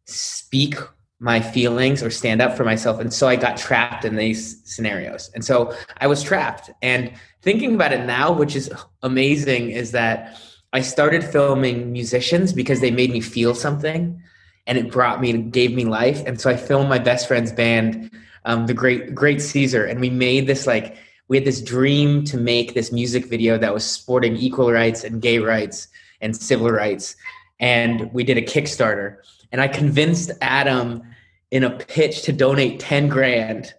speak 0.06 0.76
my 1.20 1.42
feelings 1.42 2.04
or 2.04 2.12
stand 2.12 2.40
up 2.40 2.56
for 2.56 2.64
myself. 2.64 3.00
And 3.00 3.12
so 3.12 3.28
I 3.28 3.36
got 3.36 3.58
trapped 3.58 4.06
in 4.06 4.16
these 4.16 4.62
scenarios. 4.64 5.32
And 5.34 5.44
so 5.44 5.76
I 5.98 6.06
was 6.06 6.22
trapped. 6.22 6.70
And 6.84 7.12
thinking 7.42 7.74
about 7.74 7.94
it 7.94 8.06
now, 8.06 8.32
which 8.32 8.56
is 8.56 8.72
amazing, 9.02 9.72
is 9.72 9.92
that 9.92 10.40
I 10.72 10.82
started 10.82 11.24
filming 11.24 11.92
musicians 11.92 12.54
because 12.54 12.80
they 12.80 12.92
made 12.92 13.12
me 13.12 13.22
feel 13.22 13.56
something 13.56 14.22
and 14.68 14.78
it 14.78 14.92
brought 14.92 15.20
me 15.20 15.34
gave 15.34 15.74
me 15.74 15.86
life. 15.86 16.22
And 16.28 16.40
so 16.40 16.48
I 16.48 16.58
filmed 16.58 16.90
my 16.90 17.00
best 17.00 17.28
friend's 17.28 17.52
band, 17.52 18.12
um, 18.46 18.68
the 18.68 18.76
great 18.76 19.16
great 19.16 19.42
Caesar, 19.42 19.84
and 19.84 20.00
we 20.00 20.12
made 20.12 20.46
this 20.46 20.68
like 20.68 20.96
we 21.32 21.38
had 21.38 21.46
this 21.46 21.62
dream 21.62 22.26
to 22.26 22.36
make 22.36 22.74
this 22.74 22.92
music 22.92 23.26
video 23.26 23.58
that 23.58 23.74
was 23.74 23.86
sporting 23.86 24.36
equal 24.36 24.70
rights 24.70 25.06
and 25.06 25.22
gay 25.22 25.40
rights 25.40 25.88
and 26.20 26.36
civil 26.36 26.70
rights. 26.70 27.16
And 27.62 28.12
we 28.12 28.26
did 28.26 28.38
a 28.38 28.42
Kickstarter. 28.42 29.16
And 29.54 29.62
I 29.62 29.70
convinced 29.70 30.32
Adam 30.42 31.02
in 31.50 31.64
a 31.64 31.70
pitch 31.70 32.24
to 32.24 32.34
donate 32.34 32.82
10 32.82 33.08
grand 33.08 33.74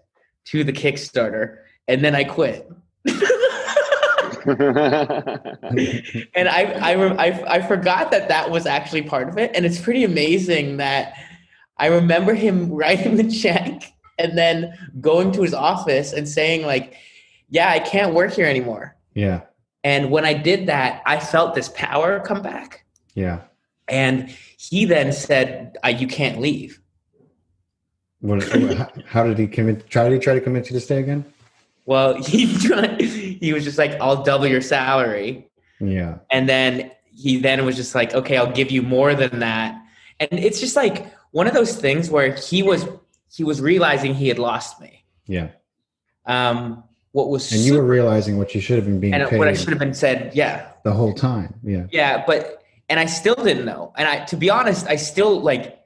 to 0.46 0.64
the 0.64 0.72
Kickstarter. 0.72 1.58
And 1.88 2.02
then 2.02 2.14
I 2.14 2.24
quit. 2.24 2.72
and 3.04 3.18
I, 6.48 6.72
I, 6.80 6.94
I, 6.94 7.56
I 7.56 7.60
forgot 7.68 8.10
that 8.12 8.28
that 8.28 8.50
was 8.50 8.64
actually 8.64 9.02
part 9.02 9.28
of 9.28 9.36
it. 9.36 9.50
And 9.54 9.66
it's 9.66 9.78
pretty 9.78 10.04
amazing 10.04 10.78
that 10.78 11.18
I 11.76 11.88
remember 11.88 12.32
him 12.32 12.70
writing 12.72 13.16
the 13.16 13.30
check 13.30 13.92
and 14.18 14.38
then 14.38 14.72
going 15.02 15.32
to 15.32 15.42
his 15.42 15.52
office 15.52 16.14
and 16.14 16.26
saying 16.26 16.64
like, 16.64 16.96
yeah, 17.52 17.68
I 17.70 17.80
can't 17.80 18.14
work 18.14 18.32
here 18.32 18.46
anymore. 18.46 18.96
Yeah. 19.12 19.42
And 19.84 20.10
when 20.10 20.24
I 20.24 20.32
did 20.32 20.66
that, 20.68 21.02
I 21.04 21.20
felt 21.20 21.54
this 21.54 21.68
power 21.74 22.18
come 22.20 22.40
back. 22.40 22.86
Yeah. 23.14 23.40
And 23.88 24.30
he 24.56 24.86
then 24.86 25.12
said, 25.12 25.76
uh, 25.84 25.88
"You 25.88 26.06
can't 26.06 26.40
leave." 26.40 26.80
What, 28.20 28.42
how, 28.42 28.90
how 29.06 29.24
did 29.24 29.38
he 29.38 29.46
convince? 29.46 29.84
Try 29.84 30.04
did 30.04 30.14
he 30.14 30.18
try 30.18 30.34
to 30.34 30.40
convince 30.40 30.70
you 30.70 30.74
to 30.74 30.80
stay 30.80 30.98
again? 30.98 31.26
Well, 31.84 32.14
he 32.22 32.56
tried, 32.56 33.00
he 33.02 33.52
was 33.52 33.64
just 33.64 33.76
like, 33.76 34.00
"I'll 34.00 34.22
double 34.22 34.46
your 34.46 34.62
salary," 34.62 35.50
Yeah. 35.78 36.18
and 36.30 36.48
then 36.48 36.90
he 37.04 37.36
then 37.38 37.66
was 37.66 37.76
just 37.76 37.94
like, 37.94 38.14
"Okay, 38.14 38.38
I'll 38.38 38.52
give 38.52 38.70
you 38.70 38.80
more 38.80 39.14
than 39.14 39.40
that." 39.40 39.78
And 40.20 40.28
it's 40.32 40.58
just 40.58 40.74
like 40.74 41.12
one 41.32 41.46
of 41.46 41.52
those 41.52 41.76
things 41.76 42.08
where 42.08 42.34
he 42.34 42.62
was 42.62 42.86
he 43.30 43.44
was 43.44 43.60
realizing 43.60 44.14
he 44.14 44.28
had 44.28 44.38
lost 44.38 44.80
me. 44.80 45.04
Yeah. 45.26 45.48
Um, 46.24 46.84
what 47.12 47.28
was 47.28 47.52
And 47.52 47.60
you 47.60 47.74
were 47.74 47.84
realizing 47.84 48.38
what 48.38 48.54
you 48.54 48.60
should 48.60 48.76
have 48.76 48.86
been 48.86 48.98
being 48.98 49.14
and 49.14 49.28
paid 49.28 49.38
what 49.38 49.48
I 49.48 49.54
should 49.54 49.68
have 49.68 49.78
been 49.78 49.94
said, 49.94 50.32
yeah, 50.34 50.68
the 50.82 50.92
whole 50.92 51.12
time. 51.12 51.54
Yeah. 51.62 51.86
Yeah, 51.90 52.24
but 52.26 52.62
and 52.88 52.98
I 52.98 53.06
still 53.06 53.34
didn't 53.34 53.64
know. 53.64 53.92
And 53.96 54.08
I 54.08 54.24
to 54.26 54.36
be 54.36 54.50
honest, 54.50 54.86
I 54.86 54.96
still 54.96 55.40
like 55.40 55.78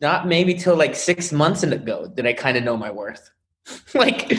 not 0.00 0.26
maybe 0.26 0.54
till 0.54 0.76
like 0.76 0.94
six 0.94 1.32
months 1.32 1.62
ago 1.62 2.06
did 2.14 2.26
I 2.26 2.32
kind 2.32 2.56
of 2.56 2.64
know 2.64 2.76
my 2.76 2.90
worth. 2.90 3.30
like 3.94 4.38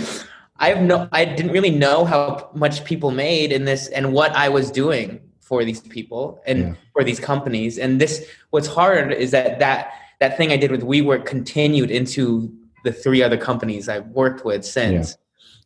I 0.58 0.70
have 0.70 0.82
no 0.82 1.10
I 1.12 1.26
didn't 1.26 1.52
really 1.52 1.72
know 1.72 2.06
how 2.06 2.50
much 2.54 2.86
people 2.86 3.12
made 3.12 3.52
in 3.52 3.66
this 3.66 3.88
and 3.90 4.14
what 4.14 4.34
I 4.36 4.50
was 4.50 4.72
doing 4.72 5.22
for 5.42 5.64
these 5.64 5.82
people 5.82 6.42
and 6.46 6.60
Yeah. 6.60 6.74
for 6.94 7.04
these 7.04 7.20
companies. 7.20 7.78
And 7.78 8.00
this 8.00 8.26
what's 8.52 8.68
hard 8.68 9.14
is 9.14 9.32
that 9.32 9.60
that 9.60 9.92
that 10.20 10.38
thing 10.38 10.52
I 10.52 10.58
did 10.58 10.72
with 10.72 10.82
WeWork 10.82 11.26
continued 11.26 11.92
into 11.92 12.52
the 12.84 12.92
three 12.94 13.22
other 13.22 13.38
companies 13.38 13.90
I've 13.90 14.08
worked 14.08 14.46
with 14.46 14.64
since. 14.66 15.18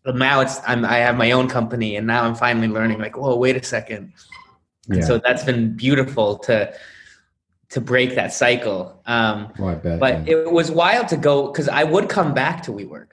But 0.04 0.16
now 0.16 0.42
it's 0.42 0.60
I'm 0.68 0.84
I 0.86 0.98
have 0.98 1.16
my 1.18 1.32
own 1.32 1.48
company 1.48 1.96
and 1.96 2.08
now 2.08 2.24
I'm 2.24 2.36
finally 2.36 2.68
learning 2.68 3.00
like, 3.00 3.18
whoa, 3.18 3.36
wait 3.36 3.56
a 3.56 3.64
second. 3.64 4.14
And 4.90 4.98
Yeah. 4.98 5.06
so 5.06 5.20
that's 5.20 5.44
been 5.44 5.76
beautiful 5.76 6.38
to 6.40 6.74
to 7.70 7.80
break 7.82 8.16
that 8.16 8.34
cycle. 8.34 9.00
Um, 9.06 9.54
Oh, 9.60 9.68
I 9.68 9.76
bet. 9.76 10.00
but 10.00 10.28
yeah. 10.28 10.34
it 10.38 10.52
was 10.52 10.72
wild 10.72 11.08
to 11.10 11.18
go 11.18 11.48
because 11.52 11.70
I 11.70 11.84
would 11.84 12.10
come 12.10 12.34
back 12.34 12.64
to 12.64 12.72
WeWork. 12.72 13.08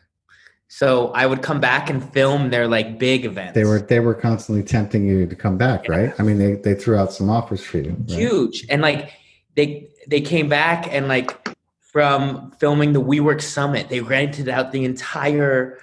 So 0.70 1.08
I 1.08 1.24
would 1.26 1.42
come 1.42 1.60
back 1.60 1.88
and 1.88 2.02
film 2.12 2.50
their 2.50 2.66
like 2.68 2.98
big 2.98 3.24
events. 3.24 3.54
they 3.54 3.64
were 3.64 3.80
they 3.80 4.00
were 4.00 4.14
constantly 4.14 4.62
tempting 4.64 5.06
you 5.06 5.26
to 5.26 5.36
come 5.36 5.56
back, 5.58 5.88
right? 5.88 6.12
I 6.18 6.22
mean, 6.22 6.38
they 6.38 6.54
they 6.54 6.74
threw 6.74 6.96
out 6.96 7.12
some 7.12 7.28
offers 7.30 7.62
for 7.62 7.78
you. 7.78 7.90
right? 8.08 8.10
huge, 8.18 8.66
and 8.70 8.80
like 8.82 9.12
they 9.56 9.88
they 10.08 10.20
came 10.20 10.48
back 10.48 10.86
and 10.92 11.06
like 11.08 11.30
from 11.80 12.50
filming 12.60 12.92
the 12.92 13.00
WeWork 13.00 13.40
Summit, 13.42 13.88
they 13.90 14.00
rented 14.00 14.48
out 14.48 14.72
the 14.72 14.84
entire. 14.84 15.78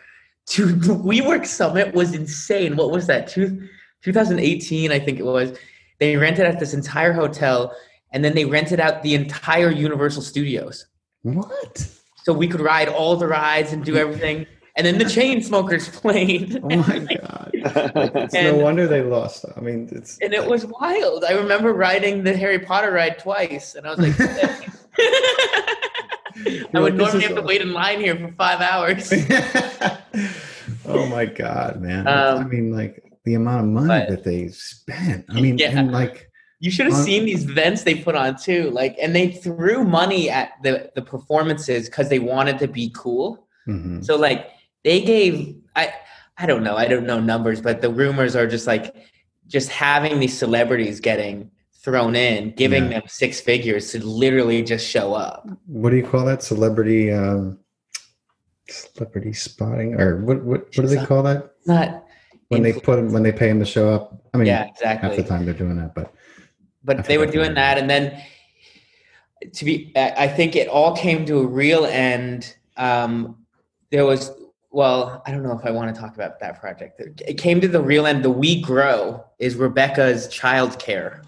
To 0.48 0.66
the 0.66 0.94
WeWork 0.94 1.46
Summit 1.46 1.94
was 1.94 2.14
insane. 2.14 2.76
What 2.76 2.92
was 2.92 3.08
that? 3.08 3.28
Two, 3.28 3.68
2018, 4.04 4.92
I 4.92 5.00
think 5.00 5.20
it 5.20 5.26
was. 5.26 5.58
They 6.00 6.16
rented 6.18 6.46
out 6.46 6.60
this 6.60 6.74
entire 6.74 7.14
hotel, 7.14 7.76
and 8.12 8.24
then 8.24 8.36
they 8.36 8.46
rented 8.46 8.80
out 8.80 9.02
the 9.02 9.16
entire 9.16 9.72
Universal 9.72 10.22
Studios. 10.22 10.86
What? 11.24 11.88
so 12.26 12.34
we 12.34 12.48
could 12.48 12.60
ride 12.60 12.90
all 12.90 13.16
the 13.16 13.28
rides 13.28 13.72
and 13.72 13.86
do 13.86 13.96
everything. 14.04 14.48
And 14.78 14.86
then 14.86 14.98
the 14.98 15.06
Chainsmokers 15.06 15.90
played. 15.94 16.60
Oh 16.64 16.68
my 16.70 17.00
god! 17.00 17.52
It's 17.54 18.34
no 18.34 18.56
wonder 18.58 18.88
they 18.88 19.02
lost. 19.02 19.46
I 19.56 19.62
mean, 19.62 19.88
it's 19.92 20.18
And 20.20 20.34
it 20.34 20.46
was 20.46 20.66
wild. 20.66 21.24
I 21.24 21.32
remember 21.32 21.72
riding 21.74 22.24
the 22.24 22.36
Harry 22.36 22.60
Potter 22.60 22.92
ride 22.92 23.18
twice, 23.20 23.76
and 23.76 23.88
I 23.88 23.92
was 23.92 24.00
like, 24.00 24.18
I 26.74 26.80
would 26.80 26.94
"This 26.98 26.99
normally 27.14 27.24
have 27.24 27.36
to 27.36 27.41
wait 27.41 27.62
in 27.62 27.74
line 27.74 27.99
here 28.02 28.16
for 28.18 28.32
five 28.34 28.62
hours. 28.62 29.12
oh 30.86 31.06
my 31.07 31.26
god, 31.26 31.82
man! 31.82 32.07
Um, 32.07 32.40
I 32.40 32.44
mean, 32.45 32.72
like 32.72 33.03
the 33.24 33.36
amount 33.36 33.62
of 33.62 33.68
money 33.68 33.88
but- 33.88 34.10
that 34.10 34.24
they 34.24 34.48
spent. 34.49 35.26
I 35.30 35.41
mean, 35.41 35.57
Yeah. 35.57 35.78
and 35.80 35.91
like 35.91 36.30
You 36.62 36.72
should 36.72 36.86
have 36.86 36.95
Um, 36.95 37.03
seen 37.03 37.26
these 37.26 37.44
events 37.44 37.84
they 37.84 37.95
put 37.95 38.16
on 38.16 38.38
too. 38.38 38.72
Like, 38.72 38.95
and 39.02 39.14
they 39.16 39.30
threw 39.30 39.84
money 39.84 40.30
at 40.30 40.52
the 40.64 40.90
the 40.95 41.02
performances 41.02 41.90
because 41.90 42.07
they 42.10 42.20
wanted 42.20 42.60
to 42.60 42.68
be 42.68 42.91
cool. 42.95 43.45
mhm. 43.68 44.03
So 44.03 44.16
like 44.16 44.48
they 44.84 45.02
gave 45.02 45.56
I 45.76 45.94
I 46.38 46.45
don't 46.45 46.64
know 46.64 46.76
I 46.76 46.88
don't 46.88 47.06
know 47.06 47.20
numbers, 47.20 47.60
but 47.62 47.82
the 47.82 47.90
rumors 47.90 48.36
are 48.36 48.48
just 48.48 48.68
like 48.68 48.95
just 49.48 49.70
having 49.70 50.20
these 50.20 50.36
celebrities 50.38 50.99
getting 51.02 51.52
thrown 51.86 52.16
in, 52.16 52.52
giving 52.56 52.86
Yeah. 52.86 52.99
them 52.99 53.03
six 53.07 53.40
figures 53.40 53.91
to 53.91 54.03
literally 54.06 54.64
just 54.64 54.86
show 54.90 55.14
up. 55.14 55.48
what 55.68 55.91
do 55.91 55.98
you 55.98 56.03
call 56.03 56.26
that? 56.26 56.41
Celebrity, 56.41 57.12
um, 57.14 57.60
celebrity 58.68 59.32
spotting, 59.34 59.94
or 60.02 60.18
what? 60.22 60.44
What, 60.44 60.62
what 60.62 60.74
do 60.74 60.88
they 60.88 61.06
call 61.06 61.22
that? 61.24 61.52
Not 61.68 62.03
When 62.49 62.64
they 62.64 62.74
put 62.74 62.84
put 62.84 62.99
'em- 62.99 63.14
when 63.14 63.22
they 63.24 63.32
pay 63.32 63.48
them 63.49 63.60
to 63.60 63.66
show 63.66 63.88
up. 63.94 64.20
I 64.34 64.38
mean, 64.38 64.48
yeah, 64.48 64.66
exactly. 64.66 65.07
half 65.10 65.18
the 65.18 65.24
time 65.24 65.45
they're 65.45 65.53
doing 65.53 65.78
that, 65.78 65.94
but 65.94 66.12
But 66.84 67.06
they 67.06 67.18
were 67.20 67.28
doing 67.28 67.53
that, 67.53 67.78
and 67.78 67.88
then 67.90 68.20
to 69.53 69.66
be, 69.66 69.91
I 69.95 70.26
I 70.26 70.28
think 70.28 70.56
it 70.56 70.68
all 70.68 70.95
came 70.95 71.26
to 71.28 71.38
a 71.40 71.45
real 71.45 71.86
end. 71.86 72.56
Um, 72.78 73.45
there 73.91 74.06
was 74.06 74.32
well, 74.72 75.22
I 75.26 75.32
don't 75.32 75.44
know 75.44 75.57
if 75.57 75.64
I 75.66 75.72
want 75.72 75.94
to 75.95 76.02
talk 76.02 76.16
about 76.16 76.40
that 76.41 76.60
project. 76.60 76.99
It 77.26 77.36
came 77.36 77.62
to 77.62 77.68
the 77.68 77.82
real 77.82 78.06
end. 78.07 78.24
The 78.26 78.34
WeGrow 78.34 79.24
is 79.40 79.56
Rebekah's 79.56 80.28
childcare. 80.28 81.22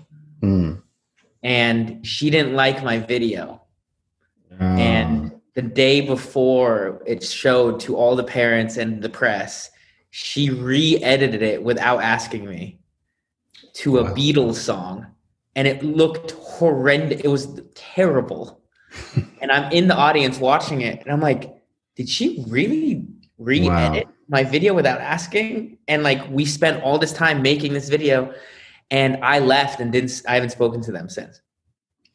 And 1.43 2.05
she 2.05 2.29
didn't 2.29 2.53
like 2.53 2.83
my 2.83 2.99
video. 2.99 3.61
Oh. 4.59 4.65
And 4.65 5.39
the 5.53 5.61
day 5.61 6.01
before 6.01 7.01
it 7.05 7.23
showed 7.23 7.79
to 7.81 7.95
all 7.95 8.15
the 8.15 8.23
parents 8.23 8.77
and 8.77 9.01
the 9.01 9.09
press, 9.09 9.71
she 10.09 10.49
re-edited 10.49 11.41
it 11.41 11.63
without 11.63 12.01
asking 12.01 12.45
me 12.47 12.79
to 13.73 13.99
a 13.99 14.03
Wow. 14.03 14.13
Beatles 14.13 14.55
song, 14.55 15.05
and 15.55 15.67
it 15.67 15.83
looked 15.83 16.31
horrendous. 16.31 17.21
It 17.21 17.27
was 17.27 17.61
terrible. 17.75 18.61
and 19.41 19.51
I'm 19.51 19.71
in 19.71 19.87
the 19.87 19.95
audience 19.95 20.39
watching 20.39 20.81
it, 20.81 21.01
and 21.01 21.11
I'm 21.11 21.21
like, 21.21 21.55
did 21.95 22.09
she 22.09 22.43
really 22.47 23.05
re-edit 23.37 24.07
my 24.29 24.43
video 24.43 24.73
without 24.73 24.99
asking? 25.01 25.77
And 25.87 26.03
like, 26.03 26.27
we 26.29 26.45
spent 26.45 26.83
all 26.83 26.97
this 26.97 27.13
time 27.13 27.41
making 27.41 27.73
this 27.73 27.89
video, 27.89 28.33
and 28.91 29.23
I 29.23 29.39
left 29.39 29.79
and 29.79 29.91
didn't. 29.91 30.21
I 30.27 30.35
haven't 30.35 30.51
spoken 30.51 30.81
to 30.81 30.91
them 30.91 31.09
since. 31.09 31.41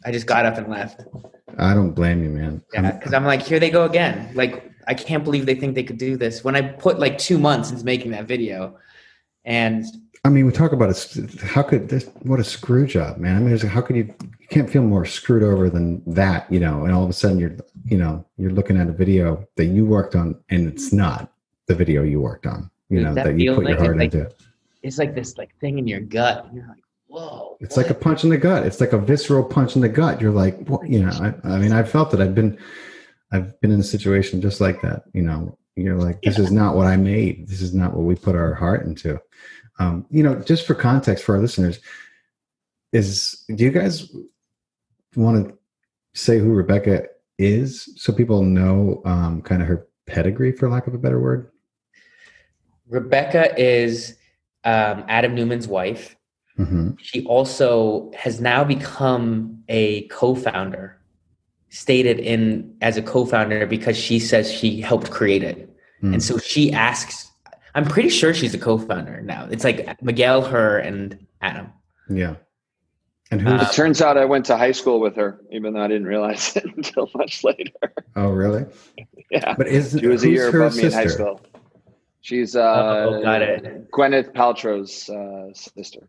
I 0.04 0.10
just 0.12 0.26
got 0.26 0.46
up 0.46 0.56
and 0.58 0.68
left. 0.68 1.02
I 1.58 1.74
don't 1.74 1.92
blame 1.92 2.22
you, 2.24 2.30
man. 2.30 2.62
Yeah, 2.72 2.92
because 2.92 3.12
I'm 3.14 3.24
like, 3.24 3.42
here 3.42 3.60
they 3.60 3.70
go 3.70 3.84
again. 3.84 4.30
Like, 4.34 4.70
I 4.88 4.94
can't 4.94 5.22
believe 5.22 5.46
they 5.46 5.54
think 5.54 5.74
they 5.74 5.84
could 5.84 5.98
do 5.98 6.16
this. 6.16 6.42
When 6.42 6.56
I 6.56 6.62
put 6.62 6.98
like 6.98 7.18
two 7.18 7.38
months 7.38 7.70
into 7.70 7.84
making 7.84 8.10
that 8.12 8.24
video, 8.24 8.76
and 9.44 9.84
I 10.24 10.28
mean, 10.28 10.46
we 10.46 10.52
talk 10.52 10.72
about 10.72 10.90
it. 10.90 11.40
How 11.40 11.62
could 11.62 11.88
this? 11.88 12.08
What 12.22 12.40
a 12.40 12.44
screw 12.44 12.86
job, 12.86 13.18
man. 13.18 13.36
I 13.36 13.40
mean, 13.40 13.52
it's 13.52 13.62
like, 13.62 13.72
how 13.72 13.80
could 13.80 13.96
you? 13.96 14.14
You 14.40 14.48
can't 14.48 14.70
feel 14.70 14.82
more 14.82 15.04
screwed 15.04 15.42
over 15.42 15.68
than 15.70 16.02
that, 16.06 16.50
you 16.52 16.60
know. 16.60 16.84
And 16.84 16.92
all 16.92 17.04
of 17.04 17.10
a 17.10 17.12
sudden, 17.12 17.38
you're, 17.38 17.56
you 17.84 17.96
know, 17.96 18.24
you're 18.36 18.50
looking 18.50 18.76
at 18.76 18.88
a 18.88 18.92
video 18.92 19.46
that 19.56 19.66
you 19.66 19.84
worked 19.84 20.14
on, 20.14 20.36
and 20.48 20.68
it's 20.68 20.92
not 20.92 21.32
the 21.66 21.74
video 21.74 22.02
you 22.02 22.20
worked 22.20 22.46
on. 22.46 22.70
You 22.88 23.02
know 23.02 23.14
that 23.14 23.24
that, 23.24 23.38
you 23.38 23.54
put 23.54 23.64
your 23.64 23.76
like 23.76 23.78
heart 23.78 24.00
it's 24.00 24.14
into. 24.14 24.30
It's 24.82 24.98
like 24.98 25.14
this 25.14 25.38
like 25.38 25.56
thing 25.58 25.78
in 25.78 25.86
your 25.86 26.00
gut. 26.00 26.46
And 26.46 26.56
you're 26.56 26.66
like, 26.66 26.82
whoa. 27.06 27.56
It's 27.60 27.76
like 27.76 27.90
a 27.90 27.94
punch 27.94 28.24
in 28.24 28.30
the 28.30 28.38
gut. 28.38 28.66
It's 28.66 28.80
like 28.80 28.92
a 28.92 28.98
visceral 28.98 29.44
punch 29.44 29.76
in 29.76 29.82
the 29.82 29.88
gut. 29.88 30.20
You're 30.20 30.32
like, 30.32 30.58
what? 30.68 30.88
You 30.88 31.04
know. 31.04 31.10
I, 31.44 31.54
I 31.54 31.58
mean, 31.58 31.72
I 31.72 31.82
felt 31.82 32.12
it. 32.14 32.20
I've 32.20 32.34
been, 32.34 32.58
I've 33.32 33.60
been 33.60 33.70
in 33.70 33.80
a 33.80 33.84
situation 33.84 34.40
just 34.40 34.60
like 34.60 34.82
that. 34.82 35.04
You 35.12 35.22
know, 35.22 35.58
you're 35.76 35.98
like, 35.98 36.20
this 36.22 36.38
is 36.38 36.50
not 36.50 36.74
what 36.74 36.86
I 36.86 36.96
made. 36.96 37.48
This 37.48 37.62
is 37.62 37.74
not 37.74 37.94
what 37.94 38.04
we 38.04 38.14
put 38.14 38.34
our 38.34 38.54
heart 38.54 38.84
into. 38.84 39.20
Um, 39.78 40.06
you 40.10 40.22
know, 40.22 40.36
just 40.36 40.66
for 40.66 40.74
context 40.74 41.24
for 41.24 41.34
our 41.34 41.40
listeners, 41.40 41.80
is 42.92 43.44
do 43.54 43.64
you 43.64 43.70
guys 43.70 44.14
want 45.16 45.48
to 45.48 45.58
say 46.14 46.38
who 46.38 46.52
Rebekah 46.52 47.04
is 47.38 47.88
so 47.96 48.12
people 48.12 48.42
know 48.42 49.00
um, 49.04 49.40
kind 49.42 49.62
of 49.62 49.68
her 49.68 49.88
pedigree, 50.06 50.52
for 50.52 50.68
lack 50.68 50.86
of 50.86 50.94
a 50.94 50.98
better 50.98 51.20
word? 51.20 51.50
Rebekah 52.88 53.58
is 53.58 54.16
um, 54.64 55.04
Adam 55.08 55.34
Neumann's 55.34 55.68
wife. 55.68 56.16
hmm 56.56 56.90
She 56.98 57.24
also 57.26 58.10
has 58.16 58.40
now 58.40 58.64
become 58.64 59.62
a 59.68 60.02
co-founder, 60.08 60.98
stated 61.70 62.18
in 62.18 62.74
as 62.80 62.96
a 62.96 63.02
co-founder 63.02 63.66
because 63.66 63.96
she 63.96 64.18
says 64.18 64.52
she 64.52 64.80
helped 64.80 65.10
create 65.10 65.42
it. 65.42 65.68
Mm. 66.02 66.14
And 66.14 66.22
so 66.22 66.38
she 66.38 66.72
asks, 66.72 67.30
I'm 67.74 67.84
pretty 67.84 68.10
sure 68.10 68.34
she's 68.34 68.54
a 68.54 68.58
co-founder 68.58 69.22
now. 69.22 69.48
It's 69.50 69.64
like 69.64 70.02
Miguel, 70.02 70.42
her, 70.42 70.78
and 70.78 71.18
Adam. 71.40 71.68
Yeah. 72.10 72.36
And 73.30 73.40
who's? 73.40 73.62
Uh, 73.62 73.66
It 73.70 73.72
turns 73.74 74.02
out 74.02 74.18
I 74.18 74.26
went 74.26 74.44
to 74.46 74.58
high 74.58 74.72
school 74.72 75.00
with 75.00 75.16
her, 75.16 75.40
even 75.50 75.72
though 75.72 75.80
I 75.80 75.88
didn't 75.88 76.06
realize 76.06 76.54
it 76.60 76.66
until 76.76 77.08
much 77.14 77.42
later. 77.44 77.72
oh, 78.16 78.28
really? 78.30 78.66
Yeah, 79.30 79.54
But 79.56 79.68
is 79.68 79.96
she 79.98 80.06
was 80.06 80.22
a 80.22 80.26
who's 80.26 80.34
year 80.36 80.50
her 80.52 80.60
above 80.60 80.76
me 80.76 80.84
in 80.84 80.92
high 80.92 81.04
sister? 81.06 81.22
school. 81.22 81.40
She's 82.22 82.54
uh, 82.56 83.06
Oh, 83.08 83.20
got 83.22 83.42
it. 83.42 83.90
Gwyneth 83.90 84.32
Paltrow's 84.32 85.10
uh, 85.10 85.52
sister. 85.52 86.08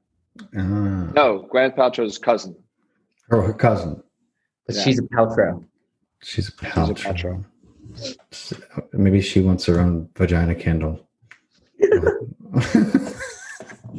Ah. 0.55 1.09
No, 1.15 1.47
Gwyneth 1.51 1.75
Paltrow's 1.75 2.17
cousin. 2.17 2.55
Her, 3.29 3.41
her 3.41 3.53
cousin. 3.53 4.01
But 4.67 4.75
Yeah. 4.75 4.83
she's 4.83 4.99
a 4.99 5.03
Paltrow. 5.03 5.63
She's 6.23 6.47
a 6.47 6.51
She's 6.51 6.59
a 6.61 6.65
Paltrow. 6.65 7.43
Paltrow. 7.95 8.87
Maybe 8.93 9.21
she 9.21 9.41
wants 9.41 9.65
her 9.65 9.79
own 9.79 10.07
vagina 10.15 10.55
candle. 10.55 11.05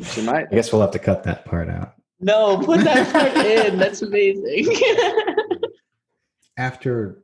She 0.05 0.23
might. 0.23 0.47
I 0.51 0.55
guess 0.55 0.73
we'll 0.73 0.81
have 0.82 0.91
to 0.93 0.99
cut 0.99 1.23
that 1.24 1.45
part 1.45 1.69
out. 1.69 1.95
No, 2.20 2.59
put 2.59 2.81
that 2.81 3.12
part 3.12 3.47
in. 3.47 3.78
That's 3.78 4.03
amazing. 4.03 4.66
After 6.57 7.23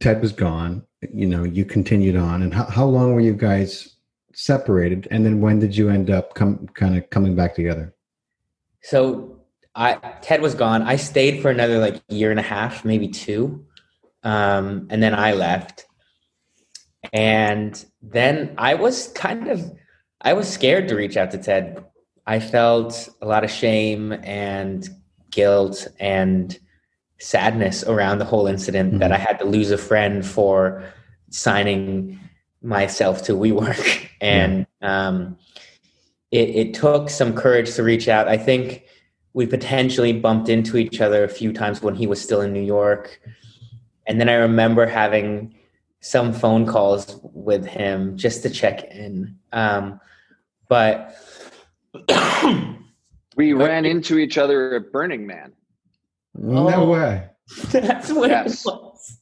Ted 0.00 0.20
was 0.20 0.32
gone, 0.32 0.84
you 1.12 1.26
know, 1.26 1.44
you 1.44 1.64
continued 1.64 2.16
on, 2.16 2.42
and 2.42 2.54
how, 2.54 2.64
how 2.64 2.84
long 2.86 3.12
were 3.14 3.20
you 3.20 3.34
guys 3.34 3.96
separated? 4.38 5.08
And 5.10 5.26
then 5.26 5.40
when 5.40 5.58
did 5.58 5.76
you 5.76 5.90
end 5.90 6.10
up 6.10 6.34
come 6.34 6.68
kind 6.74 6.96
of 6.96 7.10
coming 7.10 7.34
back 7.34 7.54
together? 7.54 7.92
so 8.82 9.40
I 9.74 9.94
Ted 10.22 10.40
was 10.40 10.54
gone. 10.54 10.82
I 10.82 10.96
stayed 10.96 11.42
for 11.42 11.50
another 11.50 11.78
like 11.78 12.00
year 12.08 12.30
and 12.30 12.40
a 12.40 12.44
half, 12.44 12.84
maybe 12.84 13.08
two. 13.08 13.66
Um, 14.22 14.86
and 14.90 15.02
then 15.02 15.14
I 15.14 15.32
left. 15.32 15.86
And 17.12 17.84
then 18.00 18.54
I 18.58 18.74
was 18.74 19.08
kind 19.08 19.48
of 19.48 19.70
I 20.20 20.32
was 20.32 20.48
scared 20.48 20.88
to 20.88 20.96
reach 20.96 21.16
out 21.16 21.30
to 21.32 21.38
Ted. 21.38 21.84
I 22.26 22.40
felt 22.40 23.08
a 23.20 23.26
lot 23.26 23.44
of 23.44 23.50
shame 23.50 24.12
and 24.22 24.88
guilt 25.30 25.88
and 25.98 26.58
sadness 27.18 27.82
around 27.84 28.18
the 28.18 28.24
whole 28.24 28.46
incident 28.46 28.90
mm-hmm. 28.90 28.98
that 29.00 29.12
I 29.12 29.18
had 29.18 29.38
to 29.40 29.44
lose 29.44 29.70
a 29.70 29.78
friend 29.78 30.24
for 30.24 30.84
signing 31.30 32.18
myself 32.62 33.22
to 33.24 33.32
WeWork. 33.34 34.06
And 34.20 34.66
yeah. 34.82 35.06
um, 35.06 35.38
it, 36.32 36.48
it 36.48 36.74
took 36.74 37.08
some 37.08 37.32
courage 37.32 37.72
to 37.76 37.84
reach 37.84 38.08
out. 38.08 38.26
I 38.26 38.36
think 38.36 38.82
we 39.32 39.46
potentially 39.46 40.12
bumped 40.12 40.48
into 40.48 40.76
each 40.76 41.00
other 41.00 41.22
a 41.22 41.28
few 41.28 41.52
times 41.52 41.82
when 41.82 41.94
he 41.94 42.08
was 42.08 42.20
still 42.20 42.40
in 42.40 42.52
New 42.52 42.64
York. 42.64 43.20
And 44.08 44.20
then 44.20 44.28
I 44.28 44.34
remember 44.34 44.86
having 44.86 45.54
some 46.00 46.32
phone 46.32 46.66
calls 46.66 47.20
with 47.22 47.64
him 47.64 48.16
just 48.16 48.42
to 48.42 48.50
check 48.50 48.84
in. 48.90 49.36
Um, 49.52 50.00
but 50.68 51.14
we 53.36 53.52
ran 53.52 53.84
into 53.84 54.18
each 54.18 54.36
other 54.36 54.74
at 54.74 54.90
Burning 54.90 55.26
Man. 55.26 55.52
No 56.34 56.68
oh, 56.74 56.90
way. 56.90 57.28
That's 57.70 58.12
what 58.12 58.30
yes. 58.30 58.66
it 58.66 58.72
was. 58.72 59.18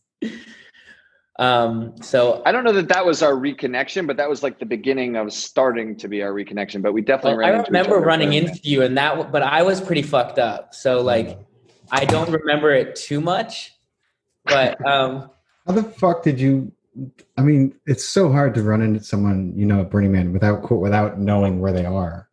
Um, 1.39 1.95
so 2.01 2.43
I 2.47 2.53
don't 2.53 2.65
know 2.65 2.73
that 2.73 2.89
that 2.89 3.05
was 3.05 3.23
our 3.23 3.33
reconnection, 3.33 4.07
but 4.07 4.17
that 4.17 4.29
was 4.29 4.43
like 4.43 4.59
the 4.59 4.67
beginning 4.67 5.17
of 5.17 5.33
starting 5.33 5.97
to 5.97 6.09
be 6.09 6.23
our 6.23 6.33
reconnection. 6.33 6.83
But 6.83 6.93
we 6.93 7.03
definitely 7.03 7.39
well, 7.39 7.51
ran. 7.51 7.61
I 7.61 7.65
remember 7.65 7.99
running 7.99 8.33
into 8.33 8.59
you, 8.63 8.83
and 8.83 8.97
that, 8.97 9.31
but 9.31 9.43
I 9.43 9.63
was 9.63 9.81
pretty 9.81 10.03
fucked 10.03 10.39
up. 10.39 10.75
So 10.75 11.03
like, 11.03 11.39
I 11.91 12.05
don't 12.05 12.31
remember 12.31 12.73
it 12.73 12.97
too 12.97 13.21
much. 13.21 13.75
But 14.45 14.85
um, 14.87 15.31
how 15.67 15.75
the 15.75 15.83
fuck 15.83 16.23
did 16.23 16.41
you? 16.41 16.73
I 17.37 17.43
mean, 17.43 17.75
it's 17.85 18.09
so 18.09 18.33
hard 18.33 18.55
to 18.55 18.63
run 18.63 18.81
into 18.81 19.03
someone 19.03 19.53
you 19.57 19.67
know 19.67 19.83
at 19.83 19.91
Burning 19.91 20.13
Man 20.13 20.33
without 20.33 20.63
quote 20.63 20.81
without 20.81 21.19
knowing 21.19 21.61
where 21.61 21.73
they 21.73 21.85
are. 21.85 22.29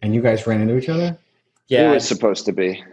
And 0.00 0.14
you 0.14 0.20
guys 0.20 0.46
ran 0.46 0.60
into 0.60 0.76
each 0.76 0.88
other. 0.88 1.18
Yeah, 1.68 1.90
it 1.90 1.94
was 1.94 2.06
supposed 2.06 2.44
to 2.46 2.52
be. 2.52 2.84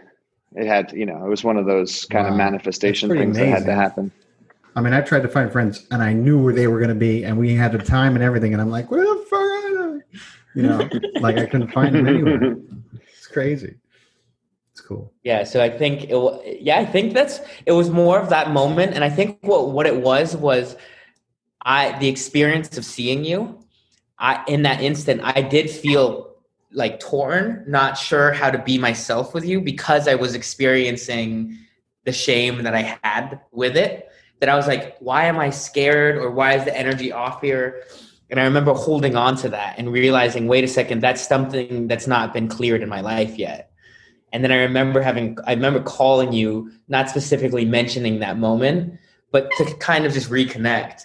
It 0.56 0.66
had, 0.66 0.92
you 0.92 1.06
know, 1.06 1.24
it 1.24 1.28
was 1.28 1.44
one 1.44 1.56
of 1.56 1.66
those 1.66 2.04
kind 2.06 2.24
wow. 2.24 2.32
of 2.32 2.36
manifestation 2.36 3.08
things 3.08 3.36
amazing. 3.36 3.50
that 3.50 3.58
had 3.58 3.66
to 3.66 3.74
happen. 3.74 4.12
I 4.76 4.80
mean, 4.80 4.92
I 4.92 5.00
tried 5.00 5.22
to 5.22 5.28
find 5.28 5.50
friends, 5.50 5.86
and 5.90 6.02
I 6.02 6.12
knew 6.12 6.42
where 6.42 6.52
they 6.52 6.66
were 6.66 6.78
going 6.78 6.90
to 6.90 6.94
be, 6.94 7.24
and 7.24 7.38
we 7.38 7.54
had 7.54 7.72
the 7.72 7.78
time 7.78 8.14
and 8.14 8.22
everything, 8.22 8.52
and 8.52 8.62
I'm 8.62 8.70
like, 8.70 8.90
where 8.90 9.02
the 9.02 9.24
fuck 9.28 9.40
are 9.40 9.98
they? 9.98 10.04
You 10.54 10.62
know, 10.62 10.88
like 11.20 11.38
I 11.38 11.46
couldn't 11.46 11.72
find 11.72 11.94
them 11.94 12.06
anywhere. 12.06 12.56
It's 13.16 13.26
crazy. 13.26 13.76
It's 14.72 14.80
cool. 14.80 15.12
Yeah. 15.22 15.44
So 15.44 15.62
I 15.62 15.70
think 15.70 16.10
it. 16.10 16.60
Yeah, 16.60 16.80
I 16.80 16.84
think 16.84 17.14
that's. 17.14 17.38
It 17.64 17.72
was 17.72 17.90
more 17.90 18.18
of 18.18 18.30
that 18.30 18.50
moment, 18.50 18.94
and 18.94 19.04
I 19.04 19.10
think 19.10 19.38
what 19.42 19.70
what 19.70 19.86
it 19.86 19.96
was 19.96 20.36
was, 20.36 20.74
I 21.62 21.96
the 21.98 22.08
experience 22.08 22.76
of 22.76 22.84
seeing 22.84 23.24
you. 23.24 23.64
I 24.18 24.42
in 24.48 24.62
that 24.62 24.80
instant, 24.80 25.20
I 25.22 25.42
did 25.42 25.70
feel 25.70 26.34
like 26.72 26.98
torn, 26.98 27.64
not 27.68 27.96
sure 27.96 28.32
how 28.32 28.50
to 28.50 28.58
be 28.58 28.78
myself 28.78 29.32
with 29.34 29.44
you 29.44 29.60
because 29.60 30.08
I 30.08 30.16
was 30.16 30.34
experiencing 30.34 31.56
the 32.04 32.12
shame 32.12 32.62
that 32.64 32.74
I 32.74 32.98
had 33.02 33.40
with 33.52 33.76
it 33.76 34.09
that 34.40 34.48
I 34.48 34.56
was 34.56 34.66
like, 34.66 34.96
why 34.98 35.26
am 35.26 35.38
I 35.38 35.50
scared 35.50 36.16
or 36.16 36.30
why 36.30 36.54
is 36.54 36.64
the 36.64 36.76
energy 36.76 37.12
off 37.12 37.40
here? 37.40 37.84
And 38.30 38.40
I 38.40 38.44
remember 38.44 38.72
holding 38.72 39.16
on 39.16 39.36
to 39.36 39.48
that 39.50 39.78
and 39.78 39.92
realizing, 39.92 40.46
wait 40.46 40.64
a 40.64 40.68
second, 40.68 41.00
that's 41.00 41.26
something 41.26 41.88
that's 41.88 42.06
not 42.06 42.32
been 42.32 42.48
cleared 42.48 42.82
in 42.82 42.88
my 42.88 43.00
life 43.00 43.36
yet. 43.36 43.72
And 44.32 44.44
then 44.44 44.52
I 44.52 44.56
remember 44.56 45.02
having, 45.02 45.36
I 45.46 45.52
remember 45.52 45.82
calling 45.82 46.32
you, 46.32 46.70
not 46.88 47.10
specifically 47.10 47.64
mentioning 47.64 48.20
that 48.20 48.38
moment, 48.38 48.98
but 49.32 49.50
to 49.58 49.64
kind 49.76 50.06
of 50.06 50.12
just 50.12 50.30
reconnect. 50.30 51.02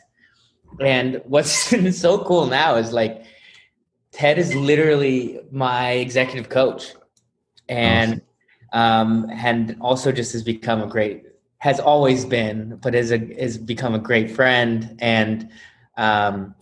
And 0.80 1.22
what's 1.26 1.72
been 1.72 1.92
so 1.92 2.24
cool 2.24 2.46
now 2.46 2.76
is 2.76 2.94
like, 2.94 3.24
Ted 4.12 4.38
is 4.38 4.56
literally 4.56 5.40
my 5.52 5.92
executive 5.92 6.50
coach. 6.50 6.94
And, 7.68 8.22
awesome. 8.72 9.26
um, 9.26 9.30
and 9.32 9.76
also 9.82 10.12
just 10.12 10.32
has 10.34 10.44
become 10.44 10.82
a 10.82 10.88
great 10.88 11.26
has 11.66 11.80
always 11.80 12.26
been, 12.26 12.78
but 12.84 12.94
is 12.94 13.12
a 13.12 13.18
has 13.42 13.58
become 13.58 13.96
a 13.96 14.00
great 14.10 14.30
friend, 14.30 14.96
and 15.00 15.50
um, 15.98 16.54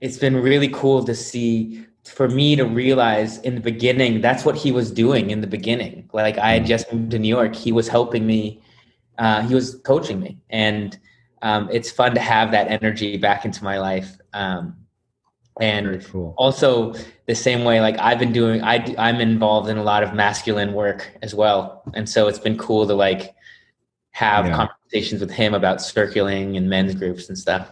it's 0.00 0.18
been 0.18 0.36
really 0.36 0.68
cool 0.68 1.02
to 1.02 1.16
see 1.16 1.84
for 2.04 2.28
me 2.28 2.54
to 2.54 2.64
realize 2.64 3.38
in 3.38 3.56
the 3.56 3.60
beginning 3.60 4.20
that's 4.20 4.44
what 4.44 4.54
he 4.54 4.70
was 4.70 4.92
doing 4.92 5.32
in 5.32 5.40
the 5.40 5.48
beginning. 5.48 6.08
Like 6.12 6.38
I 6.38 6.52
had 6.52 6.64
just 6.64 6.92
moved 6.92 7.10
to 7.10 7.18
New 7.18 7.34
York, 7.38 7.56
he 7.56 7.72
was 7.72 7.88
helping 7.88 8.24
me, 8.24 8.62
uh, 9.18 9.42
he 9.48 9.52
was 9.52 9.80
coaching 9.90 10.20
me, 10.20 10.38
and 10.48 10.96
um, 11.42 11.68
it's 11.72 11.90
fun 11.90 12.14
to 12.14 12.20
have 12.20 12.52
that 12.52 12.68
energy 12.68 13.16
back 13.16 13.44
into 13.44 13.64
my 13.64 13.80
life. 13.80 14.16
Um, 14.32 14.76
and 15.60 16.06
cool. 16.06 16.34
also 16.38 16.94
the 17.26 17.34
same 17.34 17.64
way 17.64 17.80
like 17.82 17.98
i've 17.98 18.18
been 18.18 18.32
doing 18.32 18.62
I, 18.62 18.94
i'm 18.96 19.20
involved 19.20 19.68
in 19.68 19.76
a 19.76 19.82
lot 19.82 20.02
of 20.02 20.14
masculine 20.14 20.72
work 20.72 21.10
as 21.20 21.34
well 21.34 21.82
and 21.92 22.08
so 22.08 22.28
it's 22.28 22.38
been 22.38 22.56
cool 22.56 22.86
to 22.86 22.94
like 22.94 23.34
have 24.12 24.46
yeah. 24.46 24.56
conversations 24.56 25.20
with 25.20 25.30
him 25.30 25.54
about 25.54 25.80
circling 25.80 26.56
and 26.56 26.68
men's 26.68 26.94
groups 26.94 27.28
and 27.28 27.38
stuff. 27.38 27.70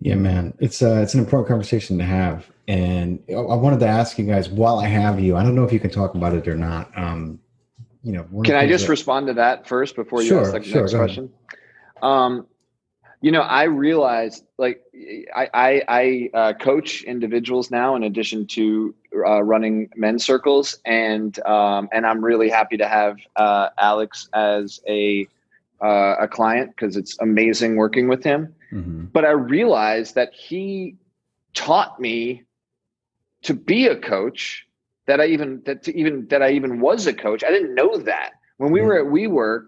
Yeah, 0.00 0.14
man, 0.14 0.54
it's 0.58 0.82
uh, 0.82 1.00
it's 1.02 1.14
an 1.14 1.20
important 1.20 1.48
conversation 1.48 1.96
to 1.98 2.04
have, 2.04 2.50
and 2.68 3.18
I 3.30 3.54
wanted 3.54 3.80
to 3.80 3.86
ask 3.86 4.18
you 4.18 4.26
guys 4.26 4.48
while 4.48 4.78
I 4.78 4.86
have 4.86 5.18
you. 5.18 5.36
I 5.36 5.42
don't 5.42 5.54
know 5.54 5.64
if 5.64 5.72
you 5.72 5.80
can 5.80 5.90
talk 5.90 6.14
about 6.14 6.34
it 6.34 6.46
or 6.46 6.54
not. 6.54 6.96
Um, 6.96 7.40
you 8.02 8.12
know, 8.12 8.24
can 8.44 8.54
I 8.54 8.68
just 8.68 8.84
that, 8.84 8.90
respond 8.90 9.26
to 9.28 9.34
that 9.34 9.66
first 9.66 9.96
before 9.96 10.22
you 10.22 10.28
sure, 10.28 10.42
ask 10.42 10.52
the 10.52 10.62
sure, 10.62 10.82
next 10.82 10.94
question? 10.94 11.32
Um, 12.02 12.46
you 13.20 13.32
know, 13.32 13.40
I 13.40 13.64
realized 13.64 14.44
like 14.58 14.82
I 15.34 15.48
I, 15.54 15.82
I 15.88 16.30
uh, 16.34 16.52
coach 16.52 17.02
individuals 17.02 17.70
now 17.70 17.96
in 17.96 18.02
addition 18.04 18.46
to 18.48 18.94
uh, 19.26 19.42
running 19.42 19.90
men's 19.96 20.24
circles, 20.24 20.78
and 20.84 21.36
um, 21.46 21.88
and 21.90 22.06
I'm 22.06 22.22
really 22.22 22.50
happy 22.50 22.76
to 22.76 22.86
have 22.86 23.16
uh, 23.34 23.70
Alex 23.78 24.28
as 24.34 24.80
a 24.86 25.26
uh, 25.82 26.16
a 26.20 26.28
client 26.28 26.70
because 26.70 26.96
it's 26.96 27.16
amazing 27.20 27.76
working 27.76 28.08
with 28.08 28.24
him. 28.24 28.54
Mm-hmm. 28.72 29.06
But 29.06 29.24
I 29.24 29.30
realized 29.30 30.14
that 30.14 30.32
he 30.32 30.96
taught 31.54 32.00
me 32.00 32.44
to 33.42 33.54
be 33.54 33.86
a 33.86 33.96
coach. 33.96 34.66
That 35.06 35.20
I 35.20 35.26
even 35.26 35.62
that 35.66 35.84
to 35.84 35.96
even 35.96 36.26
that 36.28 36.42
I 36.42 36.50
even 36.50 36.80
was 36.80 37.06
a 37.06 37.14
coach. 37.14 37.44
I 37.44 37.50
didn't 37.50 37.74
know 37.74 37.96
that 37.98 38.32
when 38.56 38.72
we 38.72 38.80
mm-hmm. 38.80 38.88
were 38.88 38.98
at 38.98 39.06
WeWork. 39.06 39.66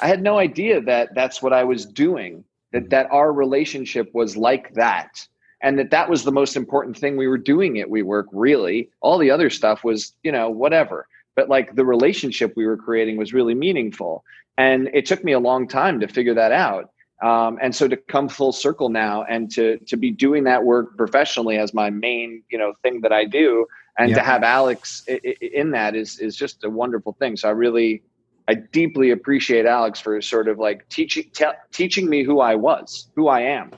I 0.00 0.06
had 0.06 0.22
no 0.22 0.38
idea 0.38 0.80
that 0.82 1.14
that's 1.14 1.42
what 1.42 1.52
I 1.52 1.64
was 1.64 1.84
doing. 1.86 2.44
That 2.72 2.90
that 2.90 3.08
our 3.10 3.32
relationship 3.32 4.10
was 4.14 4.36
like 4.36 4.74
that, 4.74 5.26
and 5.60 5.78
that 5.78 5.90
that 5.90 6.10
was 6.10 6.24
the 6.24 6.32
most 6.32 6.56
important 6.56 6.96
thing 6.96 7.16
we 7.16 7.28
were 7.28 7.38
doing 7.38 7.78
at 7.78 7.88
WeWork. 7.88 8.26
Really, 8.32 8.90
all 9.00 9.18
the 9.18 9.30
other 9.30 9.50
stuff 9.50 9.84
was 9.84 10.12
you 10.24 10.32
know 10.32 10.50
whatever. 10.50 11.06
But 11.36 11.48
like 11.48 11.76
the 11.76 11.84
relationship 11.84 12.54
we 12.56 12.66
were 12.66 12.76
creating 12.76 13.16
was 13.16 13.32
really 13.32 13.54
meaningful 13.54 14.24
and 14.58 14.90
it 14.92 15.06
took 15.06 15.24
me 15.24 15.32
a 15.32 15.40
long 15.40 15.66
time 15.68 16.00
to 16.00 16.08
figure 16.08 16.34
that 16.34 16.52
out. 16.52 16.90
Um, 17.22 17.58
and 17.60 17.74
so 17.74 17.86
to 17.86 17.96
come 17.96 18.28
full 18.28 18.52
circle 18.52 18.88
now 18.88 19.24
and 19.24 19.50
to 19.52 19.78
to 19.78 19.96
be 19.96 20.10
doing 20.10 20.44
that 20.44 20.64
work 20.64 20.96
professionally 20.96 21.58
as 21.58 21.74
my 21.74 21.90
main 21.90 22.42
you 22.50 22.56
know 22.56 22.72
thing 22.82 23.02
that 23.02 23.12
i 23.12 23.26
do 23.26 23.66
and 23.98 24.08
yeah. 24.08 24.16
to 24.16 24.22
have 24.22 24.42
alex 24.42 25.04
in 25.06 25.70
that 25.72 25.94
is 25.94 26.18
is 26.18 26.34
just 26.34 26.64
a 26.64 26.70
wonderful 26.70 27.12
thing. 27.18 27.36
So 27.36 27.48
i 27.48 27.52
really 27.52 28.02
i 28.48 28.54
deeply 28.54 29.10
appreciate 29.10 29.66
alex 29.66 30.00
for 30.00 30.18
sort 30.22 30.48
of 30.48 30.58
like 30.58 30.88
teaching 30.88 31.24
te- 31.34 31.60
teaching 31.72 32.08
me 32.08 32.22
who 32.22 32.40
i 32.40 32.54
was 32.54 33.10
who 33.14 33.28
i 33.28 33.40
am. 33.40 33.70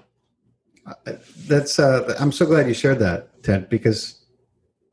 Uh, 0.87 1.13
that's 1.47 1.81
uh, 1.81 2.17
i'm 2.21 2.31
so 2.31 2.47
glad 2.47 2.69
you 2.69 2.75
shared 2.75 3.01
that 3.01 3.43
ted 3.43 3.69
because 3.69 4.22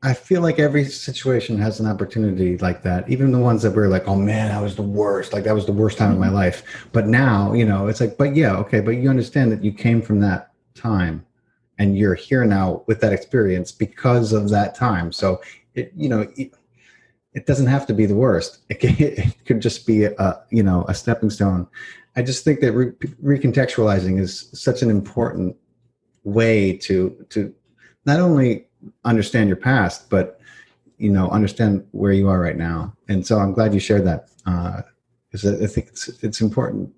I 0.02 0.14
feel 0.14 0.40
like 0.40 0.58
every 0.58 0.86
situation 0.86 1.58
has 1.58 1.78
an 1.78 1.86
opportunity 1.86 2.56
like 2.56 2.82
that. 2.84 3.08
Even 3.10 3.32
the 3.32 3.38
ones 3.38 3.62
that 3.62 3.72
were 3.72 3.88
like, 3.88 4.08
"Oh 4.08 4.16
man, 4.16 4.48
that 4.48 4.62
was 4.62 4.74
the 4.76 4.82
worst. 4.82 5.32
Like 5.34 5.44
that 5.44 5.54
was 5.54 5.66
the 5.66 5.72
worst 5.72 5.98
time 5.98 6.12
of 6.12 6.18
my 6.18 6.26
mm-hmm. 6.26 6.36
life." 6.36 6.88
But 6.92 7.06
now, 7.06 7.52
you 7.52 7.66
know, 7.66 7.86
it's 7.86 8.00
like, 8.00 8.16
but 8.16 8.34
yeah, 8.34 8.56
okay, 8.56 8.80
but 8.80 8.92
you 8.92 9.10
understand 9.10 9.52
that 9.52 9.62
you 9.62 9.72
came 9.72 10.00
from 10.00 10.20
that 10.20 10.52
time, 10.74 11.26
and 11.78 11.98
you're 11.98 12.14
here 12.14 12.46
now 12.46 12.82
with 12.86 13.00
that 13.02 13.12
experience 13.12 13.72
because 13.72 14.32
of 14.32 14.48
that 14.50 14.74
time. 14.74 15.12
So, 15.12 15.42
it, 15.74 15.92
you 15.94 16.08
know, 16.08 16.26
it, 16.34 16.54
it 17.34 17.46
doesn't 17.46 17.66
have 17.66 17.86
to 17.88 17.94
be 17.94 18.06
the 18.06 18.16
worst. 18.16 18.60
It, 18.70 18.80
can, 18.80 18.96
it 18.98 19.44
could 19.44 19.60
just 19.60 19.86
be 19.86 20.04
a, 20.04 20.42
you 20.50 20.62
know, 20.62 20.86
a 20.88 20.94
stepping 20.94 21.30
stone. 21.30 21.66
I 22.16 22.22
just 22.22 22.42
think 22.42 22.60
that 22.60 22.72
re- 22.72 22.92
recontextualizing 23.22 24.18
is 24.18 24.48
such 24.54 24.80
an 24.80 24.88
important 24.88 25.56
way 26.24 26.76
to 26.76 27.26
to 27.30 27.54
not 28.06 28.20
only 28.20 28.66
understand 29.04 29.48
your 29.48 29.56
past, 29.56 30.10
but 30.10 30.40
you 30.98 31.10
know 31.10 31.28
understand 31.30 31.86
where 31.92 32.12
you 32.12 32.28
are 32.28 32.40
right 32.40 32.56
now. 32.56 32.94
And 33.08 33.26
so 33.26 33.38
I'm 33.38 33.52
glad 33.52 33.74
you 33.74 33.80
shared 33.80 34.06
that 34.06 34.28
because 34.44 35.44
uh, 35.44 35.58
I 35.62 35.66
think 35.66 35.88
it's 35.88 36.08
it's 36.22 36.40
important. 36.40 36.92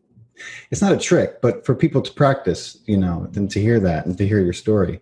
It's 0.71 0.83
not 0.83 0.93
a 0.93 0.99
trick, 0.99 1.41
but 1.41 1.65
for 1.65 1.75
people 1.75 2.03
to 2.03 2.13
practice, 2.13 2.79
you 2.87 2.97
know, 2.97 3.31
and 3.35 3.51
to 3.51 3.61
hear 3.61 3.79
that 3.81 4.07
and 4.07 4.19
to 4.19 4.27
hear 4.27 4.41
your 4.41 4.53
story, 4.53 5.01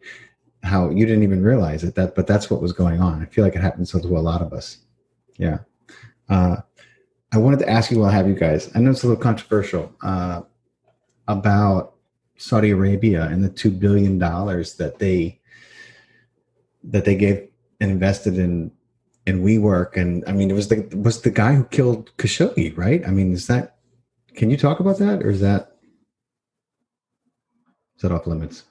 how 0.62 0.90
you 0.90 1.06
didn't 1.06 1.22
even 1.22 1.42
realize 1.42 1.82
it 1.84 1.94
that, 1.94 2.14
but 2.14 2.26
that's 2.26 2.50
what 2.50 2.60
was 2.60 2.72
going 2.72 3.00
on. 3.00 3.22
I 3.22 3.26
feel 3.26 3.44
like 3.44 3.54
it 3.54 3.62
happens 3.62 3.92
to 3.92 3.98
a 3.98 4.20
lot 4.20 4.42
of 4.42 4.52
us. 4.52 4.78
Yeah. 5.38 5.58
Uh, 6.28 6.56
I 7.32 7.38
wanted 7.38 7.60
to 7.60 7.70
ask 7.70 7.90
you 7.90 8.00
while 8.00 8.10
I 8.10 8.12
have 8.12 8.28
you 8.28 8.34
guys. 8.34 8.70
I 8.74 8.80
know 8.80 8.90
it's 8.90 9.04
a 9.04 9.06
little 9.06 9.22
controversial 9.22 9.94
uh, 10.02 10.42
about 11.28 11.94
Saudi 12.36 12.70
Arabia 12.70 13.24
and 13.24 13.42
the 13.42 13.48
two 13.48 13.70
billion 13.70 14.18
dollars 14.18 14.74
that 14.74 14.98
they 14.98 15.39
that 16.84 17.04
they 17.04 17.14
gave 17.14 17.48
and 17.80 17.90
invested 17.90 18.38
in 18.38 18.70
in 19.26 19.42
WeWork. 19.42 19.96
And 19.96 20.24
I 20.26 20.32
mean, 20.32 20.50
it 20.50 20.54
was 20.54 20.68
the 20.68 20.82
was 20.96 21.22
the 21.22 21.30
guy 21.30 21.54
who 21.54 21.64
killed 21.64 22.14
Khashoggi, 22.16 22.76
right? 22.76 23.06
I 23.06 23.10
mean, 23.10 23.32
is 23.32 23.46
that? 23.46 23.76
Can 24.34 24.50
you 24.50 24.56
talk 24.56 24.80
about 24.80 24.98
that, 24.98 25.22
or 25.22 25.30
is 25.30 25.40
that 25.40 25.76
is 27.96 28.02
that 28.02 28.12
off 28.12 28.26
limits? 28.26 28.64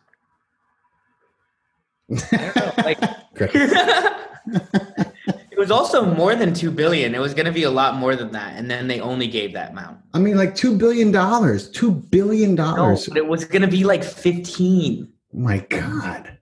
I 2.12 2.38
don't 2.38 2.56
know, 2.56 2.74
like. 2.78 3.00
it 5.52 5.58
was 5.58 5.70
also 5.70 6.04
more 6.16 6.36
than 6.36 6.54
two 6.54 6.72
billion. 6.72 7.14
It 7.14 7.20
was 7.20 7.34
going 7.34 7.46
to 7.46 7.52
be 7.52 7.64
a 7.64 7.70
lot 7.70 7.96
more 7.96 8.16
than 8.16 8.32
that, 8.32 8.56
and 8.58 8.70
then 8.70 8.88
they 8.88 9.00
only 9.00 9.28
gave 9.28 9.54
that 9.54 9.72
amount. 9.72 10.00
I 10.14 10.20
mean, 10.20 10.36
like 10.36 10.56
two 10.56 10.78
billion 10.78 11.12
dollars. 11.12 11.70
Two 11.70 11.92
billion 11.92 12.56
dollars. 12.56 13.08
No, 13.08 13.14
but 13.14 13.18
it 13.18 13.28
was 13.28 13.46
going 13.46 13.62
to 13.62 13.68
be 13.68 13.84
like 13.84 14.04
fifteen. 14.04 15.14
My 15.32 15.60
God. 15.70 16.39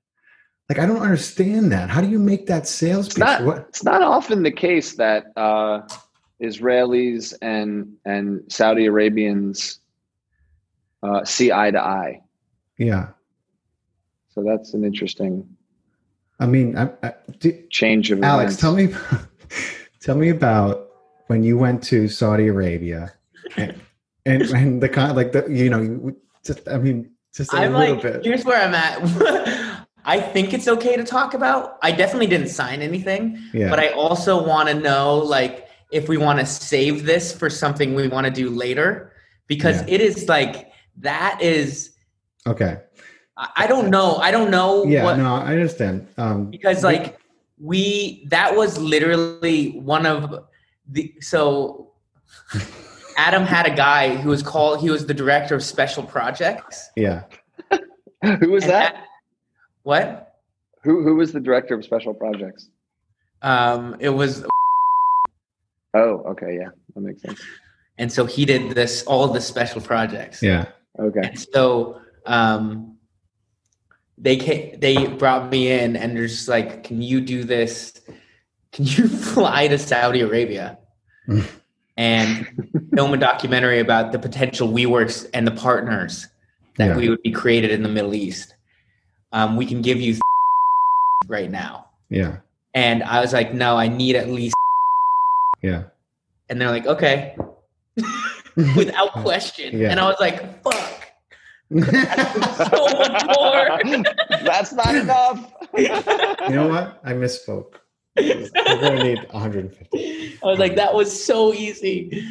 Like 0.69 0.79
I 0.79 0.85
don't 0.85 1.01
understand 1.01 1.71
that. 1.71 1.89
How 1.89 2.01
do 2.01 2.09
you 2.09 2.19
make 2.19 2.47
that 2.47 2.67
sales 2.67 3.07
pitch? 3.07 3.17
It's 3.19 3.41
not, 3.41 3.57
it's 3.69 3.83
not 3.83 4.01
often 4.01 4.43
the 4.43 4.51
case 4.51 4.95
that 4.95 5.31
uh, 5.37 5.81
Israelis 6.41 7.33
and 7.41 7.95
and 8.05 8.43
Saudi 8.51 8.85
Arabians 8.85 9.79
uh, 11.03 11.23
see 11.23 11.51
eye 11.51 11.71
to 11.71 11.79
eye. 11.79 12.21
Yeah. 12.77 13.09
So 14.29 14.43
that's 14.43 14.73
an 14.73 14.83
interesting. 14.83 15.47
I 16.39 16.45
mean, 16.45 16.77
I, 16.77 16.91
I, 17.01 17.13
do, 17.39 17.63
change 17.71 18.11
of 18.11 18.21
Alex. 18.21 18.61
Events. 18.61 18.61
Tell 18.61 18.75
me, 18.75 18.93
tell 20.01 20.15
me 20.15 20.29
about 20.29 20.89
when 21.27 21.43
you 21.43 21.57
went 21.57 21.81
to 21.85 22.07
Saudi 22.07 22.47
Arabia, 22.47 23.13
and 23.55 23.79
and, 24.25 24.43
and 24.43 24.83
the 24.83 24.89
kind 24.89 25.15
like 25.15 25.31
the 25.31 25.47
you 25.49 25.69
know 25.69 26.13
just 26.43 26.67
I 26.67 26.77
mean 26.77 27.09
just 27.33 27.53
a 27.53 27.57
I'm 27.57 27.73
little 27.73 27.95
like, 27.95 28.03
bit. 28.03 28.25
Here's 28.25 28.45
where 28.45 28.61
I'm 28.61 28.75
at. 28.75 29.63
I 30.07 30.21
think 30.21 30.53
it's 30.53 30.67
okay 30.69 30.95
to 30.95 31.03
talk 31.03 31.33
about. 31.33 31.77
I 31.83 31.91
definitely 31.91 32.27
didn't 32.27 32.47
sign 32.47 32.81
anything, 32.81 33.37
Yeah. 33.53 33.69
but 33.69 33.77
I 33.79 33.89
also 33.89 34.41
want 34.51 34.69
to 34.69 34.73
know 34.73 35.17
like 35.17 35.67
if 35.91 36.07
we 36.07 36.17
want 36.17 36.39
to 36.39 36.45
save 36.45 37.05
this 37.05 37.31
for 37.39 37.49
something 37.49 37.93
we 37.93 38.07
want 38.07 38.25
to 38.25 38.31
do 38.31 38.49
later 38.49 39.11
because 39.47 39.77
Yeah. 39.81 39.95
it 39.95 40.01
is 40.01 40.27
like 40.29 40.71
that 40.99 41.39
is 41.41 41.91
Okay. 42.47 42.77
I 43.35 43.47
I 43.63 43.67
don't 43.67 43.89
know. 43.89 44.15
I 44.27 44.31
don't 44.31 44.49
know 44.49 44.85
Yeah. 44.85 45.03
what 45.03 45.17
no, 45.17 45.35
I 45.35 45.51
understand. 45.51 46.07
Um, 46.17 46.49
because 46.55 46.83
like 46.83 47.19
we 47.59 48.23
that 48.29 48.55
was 48.55 48.77
literally 48.79 49.71
one 49.95 50.05
of 50.05 50.21
the 50.89 51.13
so 51.19 51.91
Adam 53.17 53.43
had 53.43 53.65
a 53.67 53.75
guy 53.75 54.15
who 54.15 54.29
was 54.29 54.41
called 54.43 54.79
he 54.79 54.89
was 54.89 55.05
the 55.05 55.13
director 55.13 55.53
of 55.55 55.63
special 55.63 56.03
projects. 56.03 56.89
yeah. 56.95 57.23
Who 58.41 58.49
was 58.51 58.63
And 58.63 58.71
that? 58.73 59.03
What? 59.91 60.33
Who 60.83 61.01
who 61.01 61.15
was 61.15 61.31
the 61.31 61.39
director 61.39 61.73
of 61.73 61.85
special 61.85 62.13
projects? 62.13 62.69
Um 63.41 63.95
it 64.01 64.09
was 64.09 64.45
Oh, 65.93 66.23
okay, 66.31 66.57
yeah, 66.59 66.71
that 66.93 66.99
makes 66.99 67.21
sense. 67.21 67.41
and 67.97 68.11
so 68.11 68.25
he 68.25 68.43
did 68.43 68.71
this 68.71 69.03
all 69.03 69.29
the 69.29 69.39
special 69.39 69.79
projects. 69.79 70.43
Yeah. 70.43 70.65
Okay, 70.99 71.21
And 71.23 71.39
so 71.39 72.01
um 72.25 72.97
they 74.17 74.35
came, 74.35 74.77
they 74.81 75.07
brought 75.07 75.49
me 75.49 75.71
in 75.71 75.95
and 75.95 76.17
they're 76.17 76.27
just 76.27 76.49
like, 76.49 76.83
"Can 76.83 77.01
you 77.01 77.21
do 77.21 77.45
this? 77.45 77.93
Can 78.73 78.83
you 78.83 79.07
fly 79.33 79.69
to 79.69 79.77
Saudi 79.77 80.19
Arabia 80.19 80.77
and 81.97 82.45
film 82.93 83.13
a 83.13 83.17
documentary 83.17 83.79
about 83.79 84.11
the 84.11 84.19
potential 84.19 84.67
WeWorks 84.67 85.29
and 85.33 85.47
the 85.47 85.51
partners 85.67 86.27
that 86.77 86.87
Yeah. 86.89 86.97
we 86.97 87.07
would 87.07 87.21
be 87.23 87.31
created 87.31 87.71
in 87.71 87.83
the 87.83 87.89
Middle 87.97 88.13
East? 88.13 88.53
Um, 89.31 89.55
we 89.57 89.65
can 89.65 89.81
give 89.81 89.99
you 89.99 90.19
right 91.27 91.49
now." 91.49 91.87
Yeah. 92.09 92.37
And 92.73 93.03
I 93.03 93.21
was 93.21 93.33
like, 93.33 93.53
"No, 93.53 93.77
I 93.77 93.87
need 93.87 94.15
at 94.15 94.29
least." 94.29 94.55
Yeah. 95.63 95.85
And 96.49 96.61
they're 96.61 96.69
like, 96.69 96.85
"Okay," 96.85 97.35
without 98.75 99.11
question. 99.13 99.77
Yeah. 99.77 99.89
And 99.89 99.99
I 99.99 100.05
was 100.07 100.17
like, 100.19 100.63
"Fuck." 100.63 100.97
so 101.73 101.79
much 101.79 103.25
more. 103.25 104.03
that's 104.43 104.71
not 104.71 104.95
enough. 104.95 105.51
you 105.75 105.89
know 106.55 106.67
what? 106.69 107.01
I 107.03 107.13
misspoke. 107.13 107.73
We're 108.15 108.49
gonna 108.81 109.03
need 109.03 109.19
150. 109.31 110.39
I 110.41 110.45
was 110.45 110.59
like, 110.59 110.75
that 110.75 110.93
was 110.93 111.11
so 111.11 111.53
easy. 111.53 112.23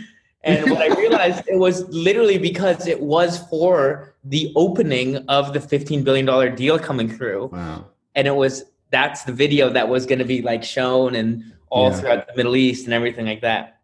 And 0.44 0.70
what 0.70 0.80
I 0.80 0.94
realized 1.00 1.44
it 1.48 1.58
was 1.58 1.88
literally 1.88 2.38
because 2.38 2.86
it 2.86 3.00
was 3.00 3.38
for 3.48 4.14
the 4.24 4.52
opening 4.56 5.16
of 5.28 5.52
the 5.52 5.58
$15 5.58 6.04
billion 6.04 6.54
deal 6.54 6.78
coming 6.78 7.08
through. 7.08 7.46
Wow. 7.46 7.86
And 8.14 8.26
it 8.28 8.34
was 8.34 8.64
that's 8.90 9.24
the 9.24 9.32
video 9.32 9.68
that 9.70 9.88
was 9.88 10.06
going 10.06 10.20
to 10.20 10.24
be 10.24 10.42
like 10.42 10.62
shown 10.62 11.14
and 11.16 11.42
all 11.70 11.90
Yeah. 11.90 11.96
throughout 11.96 12.28
the 12.28 12.36
Middle 12.36 12.54
East 12.56 12.84
and 12.84 12.94
everything 12.94 13.26
like 13.26 13.40
that. 13.40 13.80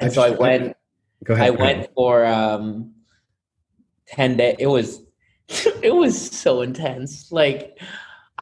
And 0.00 0.10
I 0.10 0.14
so 0.14 0.22
I 0.22 0.30
went 0.30 0.76
Go 1.24 1.34
ahead. 1.34 1.46
I 1.52 1.56
go 1.56 1.62
ahead. 1.64 1.76
went 1.78 1.94
for 1.94 2.26
um 2.26 2.92
10 4.08 4.36
days. 4.36 4.56
It 4.58 4.66
was 4.66 5.02
it 5.82 5.94
was 5.94 6.30
so 6.30 6.60
intense. 6.60 7.32
Like 7.32 7.78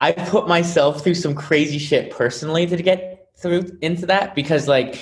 I 0.01 0.13
put 0.13 0.47
myself 0.49 1.03
through 1.03 1.15
some 1.15 1.35
crazy 1.35 1.79
shit 1.79 2.11
personally 2.11 2.67
to 2.67 2.77
get 2.83 3.29
through 3.39 3.79
into 3.81 4.07
that 4.07 4.35
because 4.35 4.67
like 4.69 5.01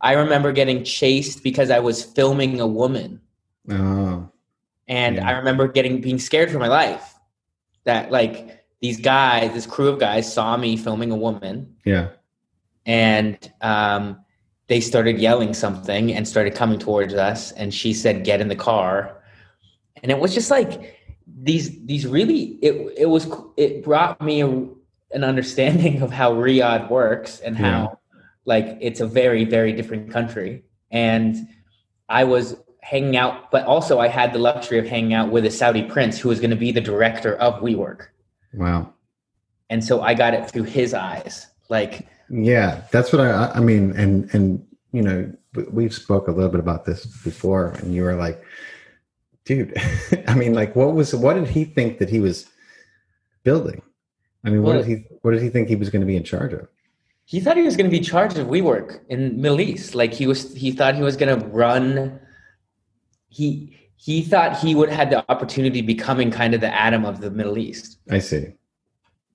I 0.00 0.12
remember 0.14 0.52
getting 0.52 0.82
chased 0.84 1.42
because 1.42 1.70
I 1.70 1.78
was 1.80 2.02
filming 2.02 2.60
a 2.60 2.66
woman 2.66 3.20
Oh. 3.70 4.28
and 4.88 5.16
Yeah. 5.16 5.28
I 5.28 5.32
remember 5.32 5.68
getting 5.68 6.00
being 6.00 6.18
scared 6.18 6.50
for 6.50 6.58
my 6.58 6.68
life 6.68 7.14
that 7.84 8.10
like 8.10 8.64
these 8.80 8.98
guys, 9.00 9.52
this 9.52 9.66
crew 9.66 9.88
of 9.88 9.98
guys 10.00 10.32
saw 10.32 10.56
me 10.56 10.76
filming 10.76 11.10
a 11.10 11.16
woman 11.16 11.74
Yeah. 11.84 12.08
and 12.86 13.36
um, 13.60 14.24
they 14.68 14.80
started 14.80 15.18
yelling 15.18 15.52
something 15.52 16.12
and 16.14 16.26
started 16.26 16.54
coming 16.54 16.78
towards 16.78 17.14
us 17.14 17.52
and 17.52 17.72
she 17.74 17.92
said 17.92 18.24
get 18.24 18.40
in 18.40 18.48
the 18.48 18.56
car 18.56 19.22
and 20.02 20.10
it 20.10 20.18
was 20.18 20.32
just 20.34 20.50
like 20.50 20.96
these 21.42 21.84
these 21.84 22.06
really 22.06 22.58
it 22.62 22.94
it 22.96 23.06
was 23.06 23.26
it 23.56 23.82
brought 23.84 24.20
me 24.22 24.40
a, 24.42 24.48
an 25.12 25.24
understanding 25.24 26.00
of 26.06 26.10
how 26.10 26.32
Riyadh 26.32 26.90
works 26.90 27.40
and 27.40 27.56
how 27.56 27.98
like 28.46 28.78
it's 28.80 29.00
a 29.00 29.06
very 29.06 29.44
very 29.44 29.72
different 29.72 30.10
country 30.10 30.64
and 30.90 31.36
I 32.08 32.24
was 32.24 32.56
hanging 32.82 33.16
out 33.16 33.50
but 33.50 33.64
also 33.66 33.98
I 34.00 34.08
had 34.08 34.32
the 34.32 34.38
luxury 34.38 34.78
of 34.78 34.86
hanging 34.86 35.12
out 35.14 35.30
with 35.30 35.44
a 35.44 35.50
Saudi 35.50 35.82
prince 35.82 36.18
who 36.18 36.28
was 36.28 36.40
going 36.40 36.50
to 36.50 36.56
be 36.56 36.72
the 36.72 36.80
director 36.80 37.34
of 37.36 37.62
WeWork 37.62 38.06
Wow. 38.54 38.92
and 39.68 39.84
so 39.84 40.00
I 40.00 40.14
got 40.14 40.34
it 40.34 40.50
through 40.50 40.64
his 40.64 40.94
eyes 40.94 41.46
like 41.68 42.06
Yeah, 42.30 42.82
that's 42.92 43.12
what 43.12 43.20
I. 43.20 43.50
I 43.54 43.60
mean, 43.60 43.92
and 43.96 44.32
and 44.34 44.64
you 44.92 45.02
know, 45.02 45.32
we- 45.54 45.64
we've 45.64 45.94
spoke 45.94 46.26
a 46.28 46.32
little 46.32 46.50
bit 46.50 46.60
about 46.60 46.84
this 46.84 47.04
before, 47.24 47.70
and 47.78 47.92
you 47.94 48.02
were 48.04 48.14
like, 48.14 48.40
dude. 49.44 49.72
I 50.28 50.34
mean, 50.34 50.54
like, 50.54 50.74
what 50.76 50.94
was 50.94 51.12
what 51.14 51.34
did 51.34 51.48
he 51.48 51.64
think 51.64 51.98
that 51.98 52.08
he 52.08 52.18
was 52.20 52.46
building? 53.44 53.82
I 54.44 54.50
mean, 54.50 54.62
what 54.62 54.74
Well- 54.76 54.82
did 54.84 54.88
he 54.88 55.04
what 55.22 55.32
did 55.32 55.42
he 55.42 55.48
think 55.48 55.68
he 55.68 55.76
was 55.76 55.90
going 55.90 56.00
to 56.02 56.06
be 56.06 56.16
in 56.16 56.24
charge 56.24 56.52
of? 56.52 56.68
He 57.30 57.38
thought 57.38 57.56
he 57.56 57.62
was 57.62 57.76
going 57.76 57.88
to 57.88 57.96
be 57.96 58.00
charged 58.04 58.38
of 58.38 58.48
WeWork 58.48 59.02
in 59.08 59.40
Middle 59.40 59.60
East. 59.60 59.94
Like 59.94 60.12
he 60.12 60.26
was, 60.26 60.52
he 60.52 60.72
thought 60.72 60.96
he 60.96 61.02
was 61.02 61.16
going 61.16 61.38
to 61.40 61.46
run. 61.46 62.18
He 63.28 63.76
he 63.94 64.22
thought 64.22 64.58
he 64.58 64.74
would 64.74 64.88
had 64.90 65.10
the 65.10 65.24
opportunity 65.30 65.80
becoming 65.80 66.32
kind 66.32 66.54
of 66.54 66.60
the 66.60 66.74
Adam 66.74 67.04
of 67.04 67.20
the 67.20 67.30
Middle 67.30 67.56
East. 67.56 67.98
I 68.10 68.18
see. 68.18 68.54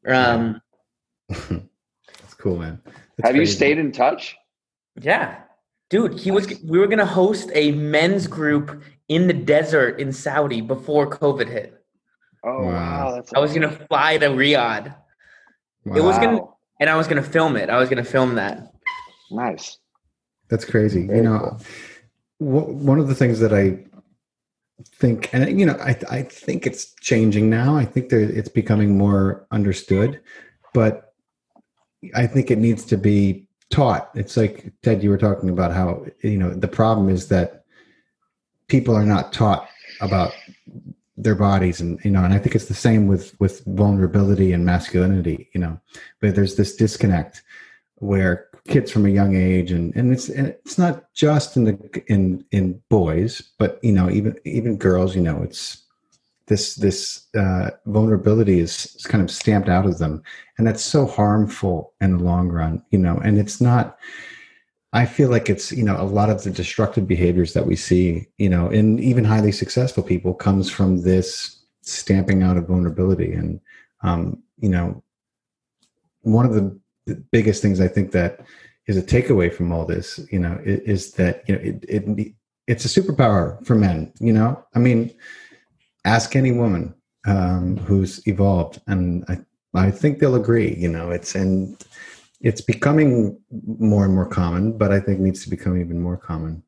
Um, 0.05 0.61
That's 1.29 2.33
cool, 2.37 2.57
man. 2.57 2.81
That's 3.17 3.29
Have 3.29 3.35
you 3.37 3.45
stayed 3.45 3.77
in 3.77 3.93
touch? 3.93 4.35
yeah, 4.99 5.39
dude, 5.89 6.19
he 6.19 6.31
was. 6.31 6.47
We 6.65 6.77
were 6.79 6.87
going 6.87 6.99
to 6.99 7.05
host 7.05 7.49
a 7.53 7.71
men's 7.71 8.27
group 8.27 8.83
in 9.07 9.27
the 9.27 9.33
desert 9.33 10.01
in 10.01 10.11
Saudi 10.11 10.59
before 10.59 11.09
COVID 11.09 11.47
hit. 11.47 11.81
Oh 12.43 12.63
Wow. 12.65 12.71
wow, 12.73 13.11
that's 13.15 13.33
I 13.33 13.39
was 13.39 13.51
going 13.53 13.69
to 13.69 13.85
fly 13.87 14.17
to 14.17 14.27
Riyadh, 14.27 14.93
Wow. 15.85 15.95
it 15.95 16.01
was 16.03 16.17
gonna- 16.17 16.37
Wow. 16.39 16.54
And 16.79 16.89
I 16.89 16.95
was 16.95 17.07
going 17.07 17.21
to 17.21 17.29
film 17.29 17.55
it. 17.55 17.69
I 17.69 17.77
was 17.77 17.89
going 17.89 18.03
to 18.03 18.09
film 18.09 18.35
that. 18.35 18.73
nice. 19.31 19.77
That's 20.49 20.65
crazy. 20.65 21.07
Very 21.07 21.19
you 21.19 21.23
know, 21.23 21.57
wh- 22.37 22.69
one 22.69 22.99
of 22.99 23.07
the 23.07 23.15
things 23.15 23.39
that 23.39 23.53
I 23.53 23.79
think, 24.83 25.33
and 25.33 25.59
you 25.59 25.65
know, 25.65 25.77
I 25.81 25.97
I 26.09 26.21
think 26.23 26.67
it's 26.67 26.93
changing 26.95 27.49
now. 27.49 27.75
I 27.75 27.85
think 27.85 28.09
that 28.09 28.29
it's 28.37 28.49
becoming 28.49 28.97
more 28.97 29.47
understood, 29.51 30.21
but 30.73 31.13
I 32.13 32.27
think 32.27 32.51
it 32.51 32.59
needs 32.59 32.85
to 32.85 32.97
be 32.97 33.47
taught. 33.71 34.11
It's 34.13 34.37
like 34.37 34.71
Ted, 34.83 35.03
you 35.03 35.09
were 35.09 35.17
talking 35.17 35.49
about 35.49 35.71
how 35.71 36.05
you 36.21 36.37
know 36.37 36.53
the 36.53 36.67
problem 36.67 37.09
is 37.09 37.27
that 37.29 37.63
people 38.67 38.95
are 38.95 39.05
not 39.05 39.33
taught 39.33 39.67
about 40.01 40.33
their 41.17 41.35
bodies 41.35 41.79
and 41.79 42.03
you 42.03 42.11
know 42.11 42.23
and 42.23 42.33
i 42.33 42.37
think 42.37 42.55
it's 42.55 42.65
the 42.67 42.73
same 42.73 43.07
with 43.07 43.39
with 43.39 43.63
vulnerability 43.65 44.51
and 44.51 44.65
masculinity 44.65 45.49
you 45.53 45.61
know 45.61 45.79
but 46.19 46.35
there's 46.35 46.55
this 46.55 46.75
disconnect 46.75 47.41
where 47.95 48.47
kids 48.67 48.91
from 48.91 49.05
a 49.05 49.09
young 49.09 49.35
age 49.35 49.71
and 49.71 49.95
and 49.95 50.11
it's 50.11 50.27
and 50.27 50.47
it's 50.47 50.77
not 50.77 51.13
just 51.13 51.55
in 51.55 51.63
the 51.63 52.03
in 52.07 52.43
in 52.51 52.81
boys 52.89 53.41
but 53.57 53.79
you 53.81 53.93
know 53.93 54.09
even 54.09 54.35
even 54.43 54.77
girls 54.77 55.15
you 55.15 55.21
know 55.21 55.41
it's 55.41 55.85
this 56.47 56.75
this 56.75 57.25
uh, 57.35 57.71
vulnerability 57.85 58.59
is, 58.59 58.93
is 58.95 59.05
kind 59.05 59.23
of 59.23 59.31
stamped 59.31 59.69
out 59.69 59.85
of 59.85 59.97
them. 59.97 60.21
And 60.57 60.67
that's 60.67 60.83
so 60.83 61.05
harmful 61.05 61.93
in 62.01 62.17
the 62.17 62.23
long 62.23 62.49
run 62.49 62.83
you 62.91 62.99
know 62.99 63.17
and 63.17 63.37
it's 63.37 63.59
not 63.59 63.97
I 64.95 65.05
feel 65.05 65.29
like 65.29 65.49
it's 65.49 65.73
you 65.73 65.83
know 65.83 65.99
a 65.99 66.07
lot 66.07 66.29
of 66.29 66.43
the 66.43 66.49
destructive 66.49 67.05
behaviors 67.05 67.51
that 67.53 67.67
we 67.67 67.75
see 67.75 68.27
you 68.37 68.49
know 68.49 68.69
in 68.69 68.97
even 68.99 69.25
highly 69.25 69.51
successful 69.51 70.01
people 70.01 70.33
comes 70.33 70.71
from 70.71 71.01
this 71.01 71.61
stamping 71.81 72.41
out 72.43 72.55
of 72.55 72.67
vulnerability. 72.67 73.33
And 73.33 73.59
um, 74.01 74.41
you 74.57 74.69
know 74.69 75.03
one 76.21 76.45
of 76.45 76.53
the 76.53 76.79
biggest 77.31 77.61
things 77.61 77.81
I 77.81 77.89
think 77.89 78.13
that 78.13 78.39
is 78.87 78.97
a 78.97 79.03
takeaway 79.03 79.53
from 79.53 79.73
all 79.73 79.85
this 79.85 80.19
you 80.31 80.39
know 80.39 80.57
is, 80.63 80.79
is 80.79 81.11
that 81.13 81.43
you 81.47 81.55
know 81.55 81.61
it, 81.61 81.85
it 81.89 82.33
it's 82.65 82.85
a 82.85 83.01
superpower 83.01 83.63
for 83.65 83.75
men 83.75 84.13
you 84.21 84.31
know? 84.31 84.63
I 84.73 84.79
mean 84.79 85.13
ask 86.05 86.37
any 86.37 86.53
woman 86.53 86.95
um, 87.27 87.77
who's 87.79 88.25
evolved 88.27 88.81
and 88.87 89.25
I 89.27 89.39
I 89.73 89.91
think 89.91 90.19
they'll 90.19 90.35
agree 90.35 90.73
you 90.73 90.87
know 90.87 91.11
it's 91.11 91.35
and 91.35 91.83
it's 92.45 92.61
becoming 92.61 93.35
more 93.79 94.05
and 94.05 94.13
more 94.13 94.27
common, 94.27 94.77
but 94.77 94.91
I 94.91 94.99
think 94.99 95.19
needs 95.19 95.43
to 95.43 95.49
become 95.49 95.79
even 95.79 95.99
more 95.99 96.15
common. 96.15 96.61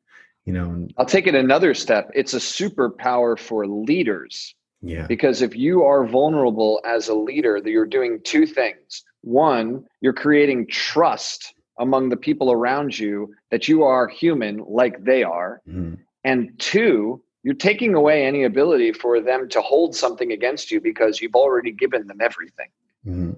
You 0.44 0.52
know, 0.52 0.70
and, 0.70 0.92
I'll 0.98 1.06
take 1.06 1.28
it 1.28 1.36
another 1.36 1.72
step. 1.72 2.10
It's 2.14 2.34
a 2.34 2.38
superpower 2.38 3.38
for 3.38 3.64
leaders. 3.66 4.54
Yeah. 4.82 5.06
Because 5.06 5.40
if 5.40 5.54
you 5.54 5.84
are 5.84 6.04
vulnerable 6.04 6.80
as 6.84 7.08
a 7.08 7.14
leader, 7.14 7.58
you're 7.64 7.86
doing 7.86 8.20
two 8.24 8.44
things. 8.44 9.04
One, 9.20 9.84
you're 10.00 10.12
creating 10.12 10.66
trust 10.66 11.54
among 11.78 12.08
the 12.08 12.16
people 12.16 12.50
around 12.50 12.98
you 12.98 13.32
that 13.52 13.68
you 13.68 13.84
are 13.84 14.08
human 14.08 14.64
like 14.66 15.04
they 15.04 15.22
are. 15.22 15.62
Mm-hmm. 15.68 15.94
And 16.24 16.58
two, 16.58 17.22
you're 17.44 17.54
taking 17.54 17.94
away 17.94 18.26
any 18.26 18.44
ability 18.44 18.92
for 18.94 19.20
them 19.20 19.48
to 19.50 19.60
hold 19.60 19.94
something 19.94 20.32
against 20.32 20.72
you 20.72 20.80
because 20.80 21.20
you've 21.20 21.36
already 21.36 21.70
given 21.70 22.08
them 22.08 22.18
everything. 22.20 22.68
Mm-hmm 23.06 23.30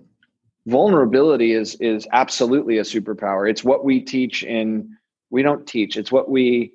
vulnerability 0.71 1.53
is 1.53 1.75
is 1.77 2.07
absolutely 2.13 2.79
a 2.79 2.83
superpower. 2.83 3.51
It's 3.51 3.65
what 3.65 3.85
we 3.85 4.01
teach 4.01 4.43
in 4.43 4.97
we 5.31 5.43
don't 5.43 5.67
teach. 5.67 5.97
It's 5.97 6.13
what 6.13 6.31
we 6.31 6.73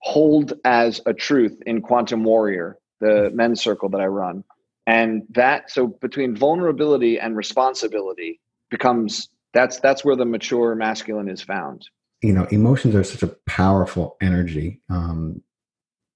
hold 0.00 0.52
as 0.64 1.00
a 1.06 1.14
truth 1.14 1.60
in 1.66 1.82
quantum 1.82 2.24
warrior 2.24 2.78
the 3.00 3.30
men's 3.32 3.60
circle 3.60 3.88
that 3.88 4.00
i 4.00 4.06
run. 4.06 4.44
And 4.86 5.22
that 5.30 5.70
so 5.70 5.86
between 5.86 6.36
vulnerability 6.36 7.18
and 7.18 7.36
responsibility 7.36 8.40
becomes 8.70 9.28
that's 9.52 9.80
that's 9.80 10.04
where 10.04 10.16
the 10.16 10.24
mature 10.24 10.74
masculine 10.74 11.28
is 11.28 11.42
found. 11.42 11.88
You 12.22 12.32
know 12.32 12.46
emotions 12.50 12.94
are 12.94 13.04
such 13.04 13.22
a 13.22 13.34
powerful 13.46 14.16
energy 14.20 14.80
um, 14.90 15.42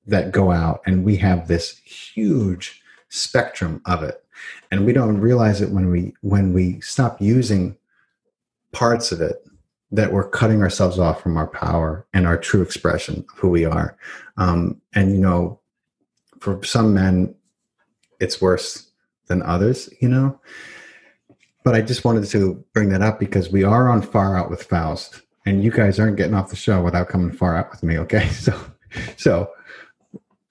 that 0.07 0.33
go 0.33 0.51
out 0.51 0.83
and 0.87 1.05
we 1.05 1.17
have 1.17 1.49
this 1.49 1.79
huge 1.79 2.82
spectrum 3.13 3.83
of 3.85 4.03
it. 4.03 4.25
And 4.71 4.87
we 4.87 4.95
don't 4.95 5.21
realize 5.21 5.61
it 5.61 5.71
when 5.71 5.91
we 5.91 6.15
when 6.23 6.55
we 6.55 6.81
stop 6.81 7.21
using 7.21 7.77
parts 8.73 9.13
of 9.13 9.21
it 9.21 9.47
that 9.91 10.11
we're 10.11 10.29
cutting 10.29 10.63
ourselves 10.63 10.99
off 10.99 11.23
from 11.23 11.37
our 11.37 11.47
power 11.47 12.07
and 12.15 12.27
our 12.27 12.39
true 12.39 12.63
expression 12.63 13.19
of 13.19 13.39
who 13.39 13.51
we 13.51 13.67
are. 13.67 13.99
Um, 14.39 14.81
and 14.95 15.13
you 15.13 15.19
know 15.19 15.61
for 16.41 16.65
some 16.65 16.95
men 16.95 17.35
it's 18.19 18.41
worse 18.41 18.91
than 19.27 19.43
others 19.43 19.91
you 20.01 20.09
know? 20.09 20.41
But 21.65 21.75
i 21.75 21.83
just 21.83 22.05
wanted 22.05 22.25
to 22.31 22.65
bring 22.73 22.89
that 22.89 23.03
up 23.03 23.21
because 23.21 23.53
we 23.53 23.63
are 23.63 23.89
on 23.91 24.01
far 24.03 24.37
out 24.37 24.51
with 24.51 24.65
faust 24.65 25.21
and 25.45 25.63
you 25.63 25.71
guys 25.71 26.01
aren't 26.01 26.17
getting 26.17 26.35
off 26.35 26.51
the 26.51 26.57
show 26.57 26.83
without 26.83 27.09
coming 27.09 27.31
far 27.31 27.57
out 27.57 27.71
with 27.71 27.83
me 27.83 27.99
okay? 27.99 28.29
So 28.41 28.59
so 29.17 29.51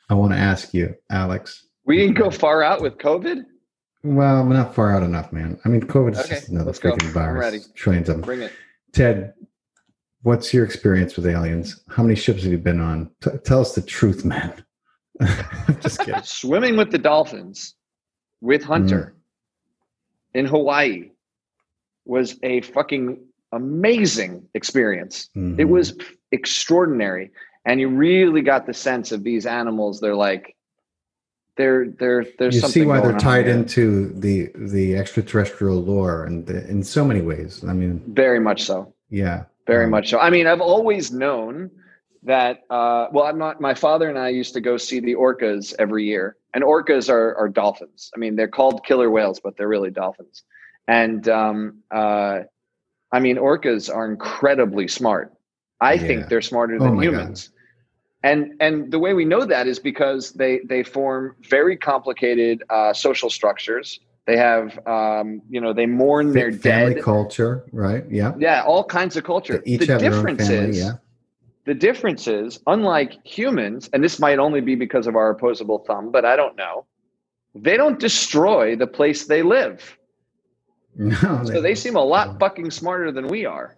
i 0.10 0.14
want 0.14 0.32
to 0.32 0.38
ask 0.38 0.74
you 0.74 0.96
alex 1.12 1.68
we 1.92 1.98
didn't 1.98 2.18
go 2.18 2.32
far 2.32 2.64
out 2.64 2.82
with 2.82 2.98
covid 2.98 3.44
well, 4.04 4.44
we're 4.46 4.54
not 4.54 4.74
far 4.74 4.96
out 4.96 5.04
enough, 5.04 5.32
man. 5.32 5.60
I 5.64 5.70
mean, 5.70 5.82
COVID 5.82 6.14
is 6.14 6.20
okay, 6.20 6.30
just 6.30 6.50
another 6.50 6.72
freaking 6.72 7.00
go. 7.02 7.10
virus. 7.10 7.70
Trillions 7.76 8.10
of 8.10 8.16
them. 8.16 8.22
Bring 8.22 8.42
it. 8.42 8.52
Ted, 8.94 9.34
what's 10.24 10.54
your 10.54 10.66
experience 10.66 11.16
with 11.16 11.28
aliens? 11.28 11.84
How 11.88 12.02
many 12.02 12.16
ships 12.16 12.44
have 12.44 12.52
you 12.52 12.58
been 12.58 12.80
on? 12.80 13.12
T- 13.22 13.30
tell 13.46 13.62
us 13.62 13.76
the 13.76 13.82
truth, 13.82 14.26
man. 14.26 14.64
just 15.82 16.00
kidding. 16.00 16.16
Swimming 16.24 16.78
with 16.78 16.92
the 16.92 16.98
dolphins 16.98 17.76
with 18.42 18.64
Hunter 18.64 19.14
mm. 19.16 20.40
in 20.40 20.46
Hawaii 20.48 21.12
was 22.06 22.40
a 22.42 22.62
fucking 22.62 23.24
amazing 23.52 24.48
experience. 24.56 25.30
Mm-hmm. 25.38 25.60
It 25.60 25.70
was 25.70 25.96
extraordinary. 26.32 27.30
And 27.66 27.80
you 27.80 27.88
really 27.90 28.42
got 28.42 28.66
the 28.66 28.74
sense 28.74 29.12
of 29.12 29.24
these 29.24 29.46
animals. 29.46 30.00
They're 30.00 30.16
like, 30.16 30.56
there 31.62 31.86
there 32.00 32.26
there's 32.40 32.56
you 32.56 32.62
see 32.62 32.86
why 32.86 33.00
they're 33.00 33.18
tied 33.20 33.48
into 33.48 34.10
the 34.14 34.52
the 34.56 34.96
extraterrestrial 34.96 35.80
lore 35.80 36.26
and 36.26 36.48
the, 36.48 36.68
in 36.68 36.82
so 36.82 37.06
many 37.06 37.22
ways. 37.22 37.64
I 37.64 37.74
mean 37.74 38.02
very 38.08 38.40
much 38.40 38.64
so. 38.64 38.96
Yeah. 39.10 39.44
Very 39.68 39.86
um, 39.86 39.92
much 39.92 40.10
so. 40.10 40.18
I 40.20 40.32
mean 40.32 40.48
i've 40.48 40.62
always 40.62 41.12
known 41.12 41.70
that 42.24 42.64
uh, 42.72 43.08
well 43.12 43.26
i'm 43.26 43.38
not 43.38 43.62
my 43.62 43.76
father 43.76 44.10
and 44.10 44.18
i 44.18 44.30
used 44.30 44.54
to 44.54 44.62
go 44.62 44.76
see 44.78 45.00
the 45.00 45.14
orcas 45.14 45.76
every 45.78 46.06
year. 46.06 46.36
And 46.54 46.64
orcas 46.64 47.10
are, 47.10 47.36
are 47.36 47.48
dolphins. 47.48 48.10
I 48.16 48.18
mean 48.18 48.36
they're 48.36 48.56
called 48.60 48.84
killer 48.84 49.12
whales 49.12 49.40
but 49.40 49.56
they're 49.56 49.74
really 49.78 49.92
dolphins. 49.92 50.44
And 50.88 51.30
um, 51.30 51.84
uh, 51.92 52.40
i 53.12 53.20
mean 53.20 53.38
orcas 53.38 53.94
are 53.94 54.10
incredibly 54.10 54.88
smart. 54.88 55.32
I 55.80 55.94
yeah. 55.94 56.08
think 56.08 56.28
they're 56.28 56.42
smarter 56.42 56.78
oh 56.78 56.84
than 56.86 56.98
oh 56.98 57.02
humans. 57.02 57.50
God 57.50 57.58
and 58.24 58.54
and 58.60 58.92
the 58.92 59.00
way 59.00 59.14
we 59.14 59.26
know 59.26 59.46
that 59.46 59.68
is 59.68 59.80
because 59.80 60.32
they 60.32 60.60
they 60.66 60.84
form 60.84 61.36
very 61.50 61.76
complicated 61.76 62.64
uh, 62.70 62.94
social 62.94 63.30
structures. 63.30 64.00
They 64.26 64.38
have 64.38 64.80
um, 64.88 65.42
you 65.50 65.60
know 65.60 65.74
they 65.74 65.88
mourn 65.88 66.34
their 66.34 66.52
family 66.52 66.96
dead. 66.96 67.04
culture 67.04 67.66
right? 67.72 68.04
Yeah. 68.10 68.34
Yeah 68.38 68.64
all 68.64 68.84
kinds 68.84 69.18
of 69.18 69.24
culture. 69.24 69.64
Each 69.66 69.80
the 69.80 69.98
difference 69.98 70.48
family, 70.48 70.70
is 70.70 70.78
yeah. 70.80 70.92
the 71.66 71.74
difference 71.74 72.28
is 72.28 72.60
unlike 72.68 73.26
humans 73.26 73.90
and 73.94 74.04
this 74.04 74.20
might 74.20 74.38
only 74.38 74.62
be 74.62 74.76
because 74.76 75.08
of 75.08 75.16
our 75.16 75.32
opposable 75.32 75.80
thumb 75.80 76.12
but 76.12 76.24
i 76.24 76.36
don't 76.36 76.56
know 76.56 76.86
they 77.56 77.76
don't 77.76 78.00
destroy 78.00 78.76
the 78.76 78.88
place 78.88 79.26
they 79.26 79.42
live. 79.42 79.98
No, 80.94 81.16
so 81.16 81.44
they, 81.46 81.62
they 81.62 81.76
seem 81.76 81.96
a 81.96 82.04
lot 82.04 82.38
fucking 82.38 82.70
smarter 82.70 83.14
than 83.14 83.28
we 83.28 83.46
are 83.46 83.78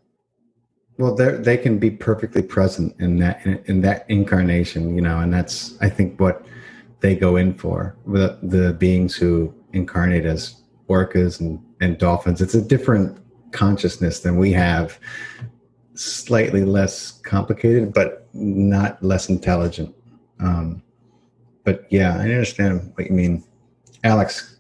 well, 0.98 1.16
they 1.16 1.32
they 1.32 1.58
can 1.58 1.80
be 1.80 1.92
perfectly 1.92 2.42
present 2.42 2.96
in 3.00 3.18
that 3.20 3.46
in, 3.46 3.64
in, 3.66 3.82
that 3.82 4.06
incarnation, 4.10 4.96
you 4.96 5.02
know, 5.02 5.20
and 5.20 5.34
that's 5.34 5.76
I 5.82 5.90
think 5.90 6.20
what 6.20 6.46
they 7.00 7.16
go 7.16 7.36
in 7.36 7.54
for. 7.56 7.96
The 8.06 8.38
the 8.44 8.74
beings 8.74 9.16
who 9.16 9.54
incarnate 9.74 10.26
as 10.26 10.62
orcas 10.88 11.40
and, 11.40 11.60
and 11.82 11.98
dolphins. 11.98 12.42
It's 12.42 12.54
a 12.54 12.62
different 12.62 13.18
consciousness 13.52 14.20
than 14.20 14.38
we 14.38 14.52
have. 14.52 15.00
Slightly 15.96 16.64
less 16.64 17.12
complicated, 17.22 17.94
but 17.94 18.28
not 18.34 19.02
less 19.04 19.30
intelligent. 19.30 19.96
Um, 20.40 20.84
but 21.64 21.86
yeah, 21.90 22.18
I 22.18 22.24
understand 22.24 22.92
what 22.96 23.08
you 23.08 23.14
mean, 23.14 23.44
Alex. 24.04 24.58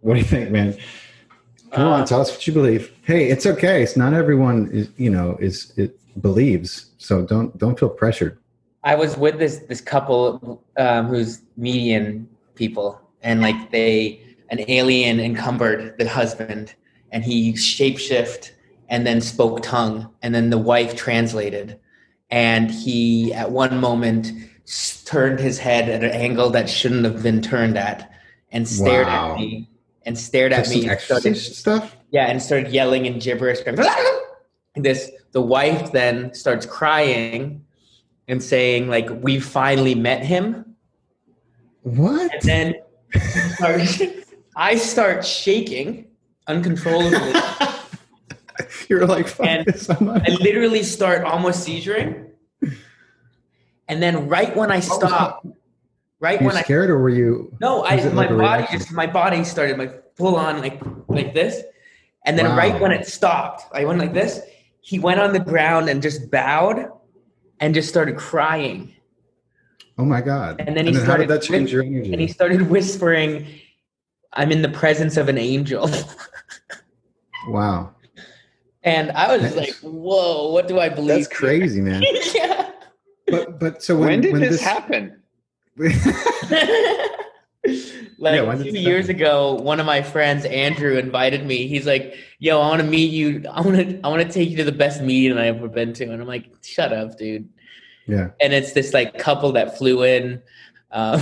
What 0.00 0.14
do 0.14 0.20
you 0.20 0.26
think, 0.26 0.50
man? 0.50 0.78
Come 1.78 1.92
on, 1.92 2.04
tell 2.06 2.20
us 2.20 2.32
what 2.32 2.44
you 2.44 2.52
believe. 2.52 2.92
Hey, 3.02 3.30
it's 3.30 3.46
okay. 3.46 3.84
It's 3.84 3.96
not 3.96 4.12
everyone 4.12 4.68
is, 4.72 4.88
you 4.96 5.10
know, 5.10 5.36
is 5.38 5.72
it 5.76 5.96
believes. 6.20 6.90
So 6.98 7.24
don't 7.24 7.56
don't 7.56 7.78
feel 7.78 7.88
pressured. 7.88 8.36
I 8.82 8.96
was 8.96 9.16
with 9.16 9.38
this 9.38 9.58
this 9.68 9.80
couple 9.80 10.60
um, 10.76 11.06
who's 11.06 11.42
median 11.56 12.28
people, 12.56 13.00
and 13.22 13.40
like 13.40 13.70
they 13.70 14.20
an 14.50 14.64
alien 14.66 15.20
encumbered 15.20 15.96
the 15.98 16.08
husband, 16.08 16.74
and 17.12 17.22
he 17.22 17.52
shapeshift 17.52 18.50
and 18.88 19.06
then 19.06 19.20
spoke 19.20 19.62
tongue, 19.62 20.12
and 20.22 20.34
then 20.34 20.50
the 20.50 20.58
wife 20.58 20.96
translated, 20.96 21.78
and 22.30 22.72
he 22.72 23.32
at 23.32 23.52
one 23.52 23.78
moment 23.78 24.32
turned 25.04 25.38
his 25.38 25.58
head 25.58 25.88
at 25.88 26.02
an 26.02 26.10
angle 26.10 26.50
that 26.50 26.68
shouldn't 26.68 27.04
have 27.04 27.22
been 27.22 27.40
turned 27.40 27.78
at, 27.78 28.10
and 28.50 28.66
stared 28.66 29.06
wow. 29.06 29.34
at 29.34 29.38
me 29.38 29.67
and 30.08 30.18
stared 30.18 30.52
at 30.52 30.68
me. 30.68 30.88
And 30.88 31.00
started, 31.00 31.36
stuff. 31.36 31.96
Yeah, 32.10 32.26
and 32.26 32.42
started 32.42 32.72
yelling 32.72 33.06
and 33.06 33.20
gibberish. 33.20 33.58
this 34.74 35.10
the 35.32 35.42
wife 35.42 35.92
then 35.92 36.34
starts 36.34 36.66
crying 36.66 37.64
and 38.26 38.42
saying 38.42 38.88
like, 38.88 39.08
"We 39.10 39.38
finally 39.38 39.94
met 39.94 40.24
him." 40.24 40.74
What? 41.82 42.32
And 42.32 42.42
then 42.42 42.74
I 44.56 44.76
start 44.76 45.24
shaking 45.24 46.08
uncontrollably. 46.46 47.40
You're 48.88 49.06
like, 49.06 49.28
fuck 49.28 49.46
And 49.46 49.68
I 49.68 50.36
literally 50.40 50.82
start 50.82 51.24
almost 51.24 51.66
seizuring. 51.66 52.30
And 53.86 54.02
then 54.02 54.28
right 54.28 54.54
when 54.56 54.72
I 54.72 54.78
oh, 54.78 54.80
stop, 54.80 55.46
right 56.20 56.38
Were 56.38 56.42
you 56.44 56.46
when 56.48 56.56
I 56.56 56.62
scared 56.62 56.90
or 56.90 56.98
were 56.98 57.08
you? 57.08 57.52
no, 57.60 57.84
I 57.84 57.96
my 57.96 58.10
like 58.12 58.28
body 58.30 58.34
reaction? 58.62 58.78
just 58.78 58.92
my 58.92 59.06
body 59.06 59.44
started 59.44 59.78
like 59.78 60.02
full 60.16 60.36
on 60.36 60.60
like 60.60 60.80
like 61.08 61.34
this. 61.34 61.62
And 62.26 62.38
then 62.38 62.46
Wow. 62.46 62.56
right 62.56 62.80
when 62.80 62.92
it 62.92 63.06
stopped, 63.06 63.64
I 63.72 63.84
went 63.84 63.98
like 63.98 64.12
this. 64.12 64.40
He 64.80 64.98
went 64.98 65.20
on 65.20 65.32
the 65.32 65.40
ground 65.40 65.88
and 65.88 66.02
just 66.02 66.30
bowed 66.30 66.90
and 67.60 67.74
just 67.74 67.88
started 67.88 68.16
crying. 68.16 68.94
Oh 69.96 70.04
my 70.04 70.20
god! 70.20 70.60
And 70.60 70.76
then 70.76 70.86
he 70.86 70.94
how 70.94 71.00
started 71.02 71.26
did 71.28 71.34
that 71.40 71.42
change 71.42 71.72
your 71.72 71.82
energy? 71.82 72.12
And 72.12 72.20
he 72.20 72.28
started 72.28 72.62
whispering, 72.70 73.46
I'm 74.32 74.52
in 74.52 74.62
the 74.62 74.68
presence 74.68 75.16
of 75.16 75.28
an 75.28 75.38
angel. 75.38 75.90
wow, 77.48 77.94
And 78.82 79.10
I 79.12 79.32
was 79.32 79.42
That's- 79.42 79.56
like, 79.56 79.74
whoa, 79.82 80.52
what 80.52 80.68
do 80.68 80.78
I 80.78 80.88
believe? 80.88 81.08
that's 81.24 81.28
crazy, 81.28 81.80
man. 81.80 82.02
yeah. 82.34 82.70
But 83.26 83.58
but 83.58 83.82
so 83.82 83.96
when, 83.96 84.08
when, 84.08 84.20
did 84.20 84.32
when 84.32 84.40
this, 84.42 84.60
happen? 84.60 85.20
like 88.18 88.34
Yeah, 88.34 88.54
two 88.54 88.78
years 88.78 89.08
ago, 89.08 89.54
one 89.54 89.80
of 89.80 89.86
my 89.86 90.02
friends, 90.02 90.44
Andrew, 90.44 90.96
invited 90.96 91.46
me. 91.46 91.66
He's 91.66 91.86
like, 91.86 92.16
"Yo, 92.38 92.60
I 92.60 92.68
want 92.68 92.82
to 92.82 92.88
meet 92.88 93.12
you. 93.12 93.44
I 93.50 93.60
want 93.60 93.76
to. 93.76 94.00
I 94.02 94.08
want 94.08 94.22
to 94.22 94.28
take 94.28 94.50
you 94.50 94.56
to 94.56 94.64
the 94.64 94.72
best 94.72 95.02
meeting 95.02 95.38
I've 95.38 95.56
ever 95.56 95.68
been 95.68 95.92
to." 95.94 96.04
And 96.04 96.20
I'm 96.20 96.28
like, 96.28 96.50
"Shut 96.62 96.92
up, 96.92 97.16
dude." 97.16 97.48
yeah, 98.08 98.30
And 98.40 98.52
it's 98.52 98.72
this 98.72 98.94
like 98.94 99.18
couple 99.18 99.52
that 99.52 99.76
flew 99.76 100.02
in 100.02 100.42
um, 100.90 101.20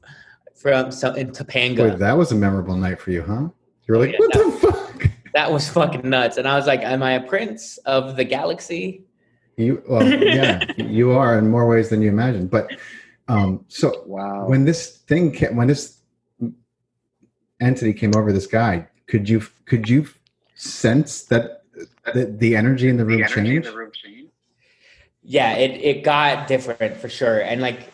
from 0.54 0.90
some 0.90 1.16
in 1.16 1.30
Topanga. 1.30 1.76
Boy, 1.76 1.96
that 1.96 2.18
was 2.18 2.32
a 2.32 2.34
memorable 2.34 2.76
night 2.76 3.00
for 3.00 3.12
you, 3.12 3.22
huh? 3.22 3.48
You 3.86 3.94
were 3.94 3.98
like, 3.98 4.12
Yeah, 4.12 4.18
what 4.18 4.32
the 4.32 4.58
fuck? 4.60 5.10
that 5.34 5.52
was 5.52 5.68
fucking 5.68 6.08
nuts. 6.08 6.36
And 6.36 6.48
I 6.48 6.56
was 6.56 6.66
like, 6.66 6.82
"Am 6.82 7.02
I 7.02 7.12
a 7.12 7.26
prince 7.26 7.78
of 7.78 8.16
the 8.16 8.24
galaxy?" 8.24 9.04
You 9.56 9.82
well, 9.88 10.06
yeah, 10.06 10.64
you 10.76 11.12
are 11.12 11.38
in 11.38 11.48
more 11.48 11.66
ways 11.66 11.88
than 11.88 12.02
you 12.02 12.08
imagine. 12.08 12.48
But 12.48 12.72
um, 13.28 13.64
so 13.68 14.02
Wow. 14.06 14.46
when 14.46 14.64
this 14.64 14.98
thing 14.98 15.32
came, 15.32 15.56
when 15.56 15.68
this 15.68 15.98
entity 17.60 17.92
came 17.92 18.14
over 18.16 18.32
this 18.32 18.46
guy, 18.46 18.86
could 19.06 19.28
you 19.28 19.42
could 19.64 19.88
you 19.88 20.06
sense 20.54 21.22
that 21.24 21.62
the, 22.14 22.26
the 22.26 22.56
energy 22.56 22.88
in 22.88 22.96
the 22.96 23.04
room 23.04 23.24
changed? 23.26 23.68
Yeah, 25.22 25.54
it 25.54 25.72
it 25.82 26.04
got 26.04 26.46
different 26.46 26.96
for 26.96 27.08
sure. 27.08 27.40
And 27.40 27.60
like 27.60 27.92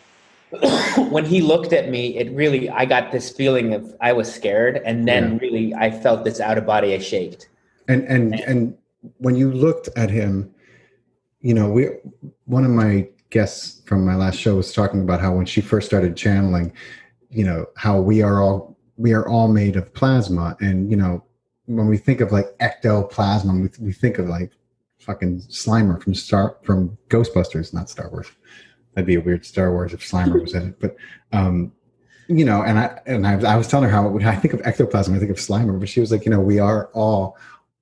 when 1.09 1.25
he 1.25 1.41
looked 1.41 1.73
at 1.73 1.89
me, 1.89 2.17
it 2.17 2.31
really 2.31 2.69
I 2.69 2.85
got 2.85 3.11
this 3.11 3.31
feeling 3.31 3.73
of 3.73 3.95
I 3.99 4.13
was 4.13 4.31
scared 4.33 4.77
and 4.85 5.07
then 5.07 5.33
Yeah. 5.33 5.37
really 5.41 5.73
I 5.73 5.89
felt 5.89 6.23
this 6.23 6.39
out 6.39 6.57
of 6.57 6.65
body 6.65 6.93
I 6.93 6.99
shaked. 6.99 7.49
And 7.87 8.03
and 8.05 8.39
and 8.41 8.77
when 9.17 9.35
you 9.35 9.51
looked 9.51 9.89
at 9.95 10.09
him, 10.09 10.53
you 11.41 11.53
know, 11.53 11.69
we 11.69 11.89
one 12.45 12.65
of 12.65 12.71
my 12.71 13.09
guests 13.33 13.81
from 13.85 14.05
my 14.05 14.15
last 14.15 14.39
show 14.39 14.55
was 14.55 14.71
talking 14.71 15.01
about 15.01 15.19
how 15.19 15.33
when 15.35 15.45
she 15.45 15.59
first 15.59 15.87
started 15.87 16.15
channeling, 16.15 16.71
you 17.29 17.43
know, 17.43 17.65
how 17.75 17.99
we 17.99 18.21
are 18.21 18.41
all 18.41 18.77
we 18.95 19.11
are 19.11 19.27
all 19.27 19.47
made 19.47 19.75
of 19.75 19.91
plasma, 19.93 20.55
and 20.61 20.89
you 20.89 20.95
know, 20.95 21.23
when 21.65 21.87
we 21.87 21.97
think 21.97 22.21
of 22.21 22.31
like 22.31 22.45
ectoplasm, 22.59 23.63
we, 23.63 23.69
we 23.79 23.91
think 23.91 24.19
of 24.19 24.27
like 24.29 24.51
fucking 24.99 25.41
Slimer 25.49 26.01
from 26.01 26.13
Star 26.13 26.57
from 26.63 26.95
Ghostbusters, 27.09 27.73
not 27.73 27.89
Star 27.89 28.09
Wars. 28.09 28.27
That'd 28.93 29.07
be 29.07 29.15
a 29.15 29.21
weird 29.21 29.45
Star 29.45 29.71
Wars 29.71 29.93
if 29.93 30.01
Slimer 30.01 30.39
was 30.39 30.53
in 30.53 30.69
it, 30.69 30.79
but 30.79 30.95
um, 31.31 31.73
you 32.27 32.45
know, 32.45 32.61
and 32.61 32.77
I 32.77 33.01
and 33.07 33.25
I, 33.25 33.53
I 33.53 33.57
was 33.57 33.67
telling 33.67 33.89
her 33.89 33.95
how 33.95 34.07
when 34.07 34.25
I 34.25 34.35
think 34.35 34.53
of 34.53 34.61
ectoplasm, 34.61 35.15
I 35.15 35.19
think 35.19 35.31
of 35.31 35.37
Slimer, 35.37 35.79
but 35.79 35.89
she 35.89 35.99
was 35.99 36.11
like, 36.11 36.23
you 36.23 36.31
know, 36.31 36.39
we 36.39 36.59
are 36.59 36.89
all 36.93 37.35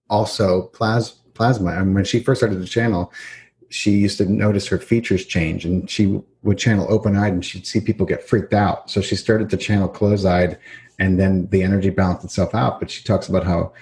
also 0.10 0.68
plas- 0.68 1.20
plasma. 1.34 1.72
And 1.72 1.94
when 1.94 2.06
she 2.06 2.22
first 2.22 2.40
started 2.40 2.62
the 2.62 2.66
channel, 2.68 3.12
she 3.74 3.92
used 3.92 4.18
to 4.18 4.26
notice 4.26 4.68
her 4.68 4.78
features 4.78 5.26
change, 5.26 5.66
and 5.66 5.90
she 5.90 6.22
would 6.44 6.58
channel 6.58 6.86
open 6.90 7.16
eyed, 7.16 7.34
and 7.34 7.46
she'd 7.46 7.68
see 7.68 7.82
people 7.82 8.06
get 8.06 8.28
freaked 8.28 8.54
out. 8.54 8.90
So 8.90 9.02
she 9.02 9.16
started 9.16 9.50
to 9.50 9.58
channel 9.58 9.88
close 9.88 10.26
eyed 10.26 10.58
and 11.02 11.20
then 11.20 11.48
the 11.48 11.64
energy 11.64 11.90
balanced 11.90 12.24
itself 12.24 12.54
out. 12.54 12.80
But 12.80 12.92
she 12.92 13.04
talks 13.04 13.28
about 13.28 13.44
how 13.44 13.74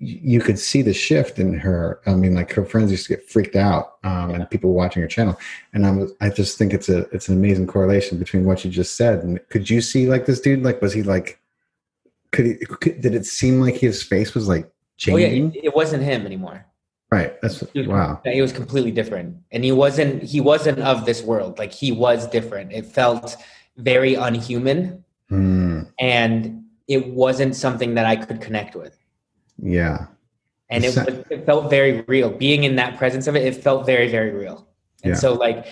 you 0.00 0.40
could 0.40 0.58
see 0.58 0.82
the 0.82 0.92
shift 0.92 1.38
in 1.38 1.54
her. 1.54 2.00
I 2.06 2.14
mean, 2.14 2.34
like 2.34 2.52
her 2.52 2.64
friends 2.64 2.90
used 2.90 3.06
to 3.06 3.16
get 3.16 3.30
freaked 3.30 3.54
out, 3.54 3.98
um, 4.02 4.30
and 4.30 4.50
people 4.50 4.72
watching 4.72 5.00
her 5.00 5.08
channel. 5.08 5.38
And 5.72 5.86
I'm, 5.86 6.10
I 6.20 6.28
just 6.28 6.58
think 6.58 6.74
it's 6.74 6.88
a, 6.88 7.08
it's 7.10 7.28
an 7.28 7.36
amazing 7.36 7.68
correlation 7.68 8.18
between 8.18 8.44
what 8.44 8.64
you 8.64 8.70
just 8.70 8.96
said. 8.96 9.22
And 9.22 9.40
could 9.48 9.70
you 9.70 9.80
see 9.80 10.08
like 10.08 10.26
this 10.26 10.40
dude? 10.40 10.64
Like, 10.64 10.82
was 10.82 10.92
he 10.92 11.04
like? 11.04 11.40
Could 12.32 12.46
he? 12.46 12.54
Could, 12.56 13.00
did 13.00 13.14
it 13.14 13.26
seem 13.26 13.60
like 13.60 13.76
his 13.76 14.02
face 14.02 14.34
was 14.34 14.48
like 14.48 14.64
Oh 15.08 15.16
yeah, 15.16 15.28
changing? 15.28 15.54
it, 15.54 15.66
it 15.66 15.74
wasn't 15.74 16.02
him 16.02 16.26
anymore. 16.26 16.66
Right. 17.10 17.40
That's 17.42 17.60
He 17.72 17.80
was, 17.80 17.88
wow. 17.88 18.20
He 18.24 18.40
was 18.40 18.52
completely 18.52 18.92
different. 18.92 19.36
And 19.52 19.64
he 19.64 19.72
wasn't 19.72 20.22
he 20.22 20.40
wasn't 20.40 20.78
of 20.80 21.06
this 21.06 21.22
world. 21.22 21.58
Like 21.58 21.72
he 21.72 21.90
was 21.92 22.26
different. 22.28 22.72
It 22.72 22.86
felt 22.86 23.36
very 23.76 24.14
unhuman 24.14 25.04
Hmm. 25.28 25.82
and 26.00 26.64
it 26.88 27.06
wasn't 27.08 27.54
something 27.54 27.94
that 27.94 28.04
I 28.04 28.16
could 28.16 28.40
connect 28.40 28.74
with. 28.74 28.98
yeah. 29.62 30.06
and 30.70 30.84
it, 30.84 30.88
was, 30.88 31.06
it, 31.30 31.46
felt 31.46 31.70
very 31.70 32.02
real 32.08 32.30
being 32.30 32.64
in 32.64 32.74
that 32.76 32.96
presence 32.98 33.26
of 33.28 33.36
it 33.36 33.44
it 33.46 33.54
felt 33.62 33.86
very 33.86 34.08
very 34.10 34.30
real 34.32 34.66
and 35.04 35.10
Yeah. 35.14 35.16
so 35.18 35.34
like 35.34 35.66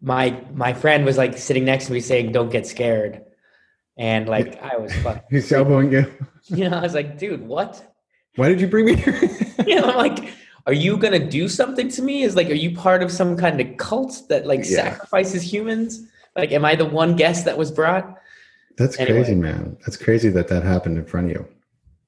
my 0.00 0.40
my 0.54 0.72
friend 0.72 1.04
was 1.04 1.16
like 1.18 1.36
sitting 1.36 1.64
next 1.64 1.86
to 1.86 1.92
me 1.92 2.00
saying 2.00 2.30
don't 2.32 2.50
get 2.50 2.64
scared 2.66 3.22
and 3.96 4.28
like 4.28 4.60
i 4.62 4.76
was 4.76 4.92
fucking 5.02 5.22
He's 5.30 5.50
elbowing 5.52 5.90
you. 5.92 6.04
you 6.58 6.68
know 6.68 6.76
i 6.78 6.82
was 6.82 6.94
like 6.94 7.18
dude 7.18 7.42
what 7.46 7.72
Why 8.36 8.48
did 8.48 8.60
you 8.60 8.68
bring 8.68 8.86
me 8.86 8.94
here? 8.94 9.18
you 9.66 9.74
know 9.76 9.84
i'm 9.90 9.96
like 9.96 10.32
are 10.66 10.72
you 10.72 10.96
gonna 10.96 11.18
do 11.18 11.48
something 11.48 11.88
to 11.88 12.02
me 12.02 12.22
is 12.22 12.36
like 12.36 12.48
are 12.50 12.54
you 12.54 12.74
part 12.76 13.02
of 13.02 13.10
some 13.10 13.36
kind 13.36 13.60
of 13.60 13.76
cult 13.76 14.22
that 14.28 14.46
like 14.46 14.60
Yeah. 14.60 14.82
sacrifices 14.82 15.42
humans 15.42 16.02
like 16.36 16.52
am 16.52 16.64
i 16.64 16.74
the 16.76 16.84
one 16.84 17.16
guest 17.16 17.44
that 17.46 17.56
was 17.58 17.70
brought 17.70 18.16
That's 18.76 18.96
Anyway. 18.98 19.22
crazy, 19.22 19.34
man. 19.34 19.76
That's 19.84 19.96
crazy 19.96 20.28
that 20.30 20.46
that 20.48 20.62
happened 20.62 20.98
in 20.98 21.04
front 21.04 21.26
of 21.26 21.32
you. 21.32 21.48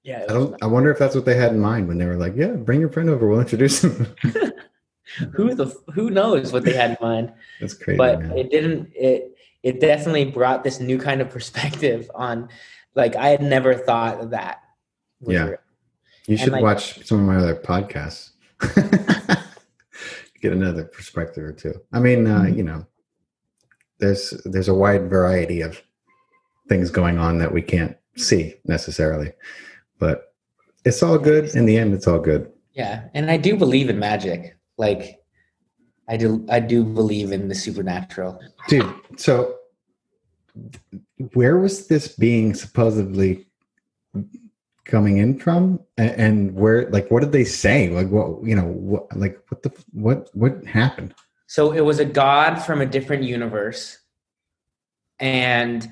yeah 0.04 0.22
I 0.28 0.32
don't. 0.32 0.54
I 0.62 0.66
wonder 0.66 0.90
if 0.92 0.98
that's 0.98 1.16
what 1.16 1.24
they 1.24 1.34
had 1.34 1.50
in 1.52 1.58
mind 1.58 1.88
when 1.88 1.98
they 1.98 2.06
were 2.06 2.16
like, 2.24 2.34
"Yeah, 2.36 2.52
bring 2.68 2.78
your 2.78 2.92
friend 2.94 3.10
over. 3.10 3.26
We'll 3.26 3.40
introduce 3.40 3.82
him." 3.82 4.06
who 5.34 5.54
the 5.54 5.66
who 5.94 6.10
knows 6.10 6.52
what 6.52 6.62
they 6.64 6.72
had 6.74 6.90
in 6.90 6.96
mind 7.02 7.32
that's 7.60 7.74
crazy, 7.74 7.98
but 7.98 8.20
man. 8.20 8.38
it 8.38 8.50
didn't 8.50 8.88
it 8.94 9.34
it 9.64 9.80
definitely 9.80 10.24
brought 10.24 10.62
this 10.62 10.78
new 10.78 10.98
kind 10.98 11.20
of 11.20 11.28
perspective 11.28 12.08
on 12.14 12.48
like 12.94 13.16
i 13.16 13.28
had 13.34 13.42
never 13.42 13.74
thought 13.74 14.20
of 14.20 14.30
that 14.30 14.60
was 15.20 15.34
Yeah. 15.34 15.54
You 16.30 16.36
should 16.36 16.52
like- 16.52 16.62
watch 16.62 17.04
some 17.04 17.18
of 17.20 17.24
my 17.26 17.36
other 17.36 17.54
podcasts. 17.56 18.30
Get 20.40 20.52
another 20.52 20.84
perspective 20.84 21.44
or 21.44 21.52
two. 21.52 21.74
I 21.92 22.00
mean, 22.00 22.26
uh, 22.26 22.40
Mm-hmm. 22.40 22.56
you 22.56 22.62
know, 22.64 22.86
there's 23.98 24.30
there's 24.44 24.68
a 24.68 24.74
wide 24.74 25.10
variety 25.10 25.60
of 25.60 25.82
things 26.68 26.90
going 26.90 27.18
on 27.18 27.38
that 27.38 27.52
we 27.52 27.60
can't 27.60 27.96
see 28.16 28.54
necessarily, 28.64 29.32
but 29.98 30.32
it's 30.84 31.02
all 31.02 31.18
good. 31.18 31.54
In 31.54 31.66
the 31.66 31.76
end, 31.76 31.92
it's 31.94 32.06
all 32.06 32.20
good. 32.20 32.50
yeah 32.72 33.08
and 33.14 33.30
i 33.30 33.36
do 33.36 33.56
believe 33.56 33.90
in 33.90 33.98
magic 33.98 34.56
like 34.78 35.02
i 36.08 36.16
do 36.16 36.46
i 36.48 36.60
do 36.60 36.84
believe 36.84 37.32
in 37.32 37.48
the 37.48 37.54
supernatural 37.54 38.38
dude 38.68 38.94
so 39.16 39.56
where 41.34 41.58
was 41.58 41.88
this 41.88 42.06
being 42.16 42.54
supposedly 42.54 43.32
coming 44.84 45.18
in 45.18 45.38
from? 45.38 45.80
And 45.96 46.54
where 46.54 46.88
like 46.90 47.10
what 47.10 47.20
did 47.20 47.32
they 47.32 47.44
say? 47.44 47.88
Like 47.88 48.08
what 48.08 48.44
you 48.46 48.54
know 48.54 48.64
what 48.64 49.16
like 49.16 49.38
what 49.48 49.62
the 49.62 49.72
what 49.92 50.28
what 50.34 50.64
happened? 50.64 51.14
So 51.46 51.72
it 51.72 51.80
was 51.80 51.98
a 51.98 52.04
god 52.04 52.56
from 52.56 52.80
a 52.80 52.86
different 52.86 53.24
universe 53.24 53.98
and 55.18 55.90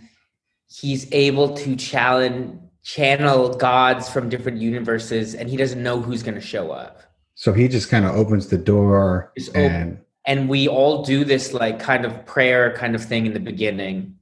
he's 0.69 1.13
able 1.13 1.57
to 1.57 1.77
challenge 1.77 2.61
channel 2.83 3.55
gods 3.55 4.09
from 4.09 4.29
different 4.29 4.59
universes 4.59 5.35
and 5.35 5.49
he 5.49 5.57
doesn't 5.57 5.83
know 5.83 6.01
who's 6.01 6.23
going 6.23 6.35
to 6.35 6.41
show 6.41 6.71
up. 6.71 7.03
So 7.35 7.53
he 7.53 7.69
just 7.69 7.91
kind 7.91 8.05
of 8.05 8.15
opens 8.15 8.49
the 8.49 8.59
door 8.59 9.33
Just 9.37 9.51
open. 9.51 9.63
and 9.65 9.99
and 10.25 10.49
we 10.49 10.69
all 10.69 11.03
do 11.05 11.25
this 11.25 11.53
like 11.53 11.81
kind 11.81 12.05
of 12.05 12.27
prayer 12.27 12.75
kind 12.77 12.95
of 12.95 13.05
thing 13.05 13.27
in 13.27 13.33
the 13.33 13.41
beginning. 13.41 14.17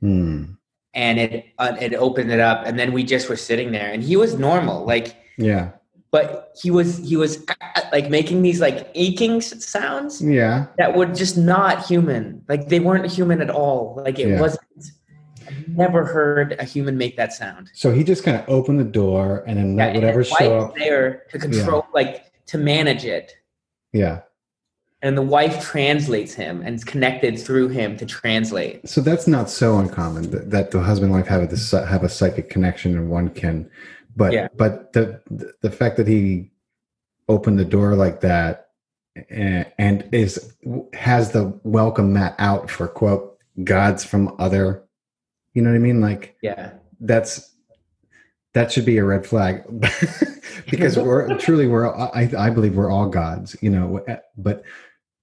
Hmm, 0.00 0.44
and 0.94 1.18
it 1.18 1.46
uh, 1.58 1.76
it 1.80 1.94
opened 1.94 2.30
it 2.30 2.40
up 2.40 2.66
and 2.66 2.78
then 2.78 2.92
we 2.92 3.02
just 3.02 3.28
were 3.28 3.36
sitting 3.36 3.72
there 3.72 3.90
and 3.90 4.02
he 4.02 4.16
was 4.16 4.34
normal 4.38 4.84
like 4.84 5.16
yeah. 5.38 5.70
but 6.10 6.52
he 6.60 6.70
was 6.70 6.98
he 6.98 7.16
was 7.16 7.44
uh, 7.48 7.80
like 7.92 8.10
making 8.10 8.42
these 8.42 8.60
like 8.60 8.90
aching 8.94 9.40
sounds 9.40 10.22
yeah. 10.22 10.66
that 10.78 10.94
were 10.94 11.06
just 11.06 11.38
not 11.38 11.86
human. 11.86 12.44
Like 12.48 12.68
they 12.68 12.80
weren't 12.80 13.10
human 13.10 13.40
at 13.40 13.50
all. 13.50 14.00
Like 14.04 14.18
it 14.18 14.28
Yeah. 14.28 14.40
wasn't 14.40 14.62
I've 15.48 15.68
never 15.68 16.04
heard 16.04 16.56
a 16.58 16.64
human 16.64 16.96
make 16.96 17.16
that 17.16 17.32
sound. 17.32 17.70
So 17.74 17.92
he 17.92 18.04
just 18.04 18.24
kind 18.24 18.36
of 18.36 18.48
opened 18.48 18.78
the 18.78 18.84
door 18.84 19.42
and 19.46 19.58
then 19.58 19.76
let 19.76 19.90
and 19.90 19.96
whatever 19.96 20.24
show 20.24 20.60
up. 20.60 20.74
there 20.76 21.24
to 21.30 21.38
control 21.38 21.86
like 21.94 22.30
to 22.46 22.58
manage 22.58 23.04
it. 23.04 23.34
Yeah 23.92 24.20
and 25.02 25.18
the 25.18 25.22
wife 25.22 25.62
translates 25.64 26.32
him 26.32 26.62
and 26.62 26.76
is 26.76 26.84
connected 26.84 27.38
through 27.38 27.68
him 27.68 27.96
to 27.96 28.06
translate. 28.06 28.88
So 28.88 29.00
that's 29.00 29.26
not 29.26 29.50
so 29.50 29.78
uncommon 29.78 30.30
that, 30.30 30.50
that 30.50 30.70
the 30.70 30.80
husband 30.80 31.12
and 31.12 31.20
wife 31.20 31.28
have 31.28 31.42
a 31.42 31.86
have 31.86 32.04
a 32.04 32.08
psychic 32.08 32.48
connection 32.48 32.96
and 32.96 33.10
one 33.10 33.28
can 33.30 33.68
but 34.16 34.32
Yeah. 34.32 34.48
but 34.56 34.92
the 34.92 35.20
the 35.60 35.70
fact 35.70 35.96
that 35.96 36.06
he 36.06 36.50
opened 37.28 37.58
the 37.58 37.64
door 37.64 37.94
like 37.94 38.20
that 38.20 38.68
and, 39.30 39.66
and 39.78 40.08
is 40.12 40.54
has 40.92 41.32
the 41.32 41.58
welcome 41.64 42.12
mat 42.12 42.34
out 42.38 42.70
for 42.70 42.88
quote 42.88 43.38
gods 43.64 44.04
from 44.04 44.34
other 44.38 44.84
you 45.54 45.60
know 45.62 45.70
what 45.70 45.76
i 45.76 45.80
mean? 45.80 46.00
Like 46.00 46.36
yeah. 46.42 46.72
that's 47.00 47.50
that 48.54 48.70
should 48.70 48.84
be 48.84 48.98
a 48.98 49.04
red 49.04 49.26
flag. 49.26 49.64
Because 50.70 50.96
we're 50.96 51.36
truly 51.38 51.66
we're 51.66 51.88
I, 51.88 52.30
I 52.38 52.50
believe 52.50 52.76
we're 52.76 52.90
all 52.90 53.08
gods 53.08 53.56
you 53.60 53.70
know 53.70 54.04
but 54.36 54.62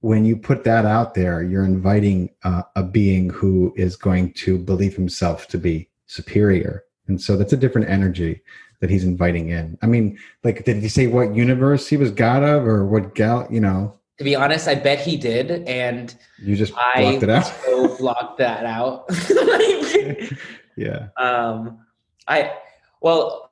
when 0.01 0.23
you 0.26 0.38
put 0.38 0.63
that 0.63 0.85
out 0.85 1.13
there 1.13 1.43
you're 1.43 1.65
inviting 1.65 2.30
uh, 2.43 2.63
a 2.76 2.84
being 2.84 3.30
who 3.30 3.73
is 3.76 3.95
going 3.95 4.31
to 4.34 4.57
believe 4.57 4.95
himself 4.95 5.47
to 5.47 5.57
be 5.57 5.89
superior. 6.07 6.84
And 7.07 7.21
so 7.21 7.35
that's 7.35 7.53
a 7.53 7.57
different 7.57 7.89
energy 7.89 8.41
that 8.80 8.89
he's 8.89 9.03
inviting 9.03 9.49
in. 9.49 9.77
I 9.81 9.88
mean 9.88 10.17
like 10.43 10.63
did 10.65 10.77
he 10.81 10.88
say 10.89 11.07
what 11.07 11.35
universe 11.35 11.88
he 11.88 11.97
was 11.97 12.11
god 12.11 12.43
of 12.43 12.65
or 12.65 12.85
what 12.85 13.13
gal 13.15 13.47
you 13.49 13.59
know? 13.59 13.95
To 14.19 14.23
be 14.23 14.35
honest 14.35 14.67
i 14.67 14.76
bet 14.76 14.99
he 14.99 15.15
did 15.17 15.67
and 15.67 16.13
you 16.41 16.55
just 16.55 16.73
blocked 16.73 16.97
I 16.97 17.01
it 17.01 17.30
out. 17.30 17.45
so 17.65 17.97
blocked 17.99 18.38
that 18.39 18.65
out. 18.65 19.09
Yeah. 20.77 21.07
Um 21.17 21.80
i 22.27 22.53
well 23.01 23.49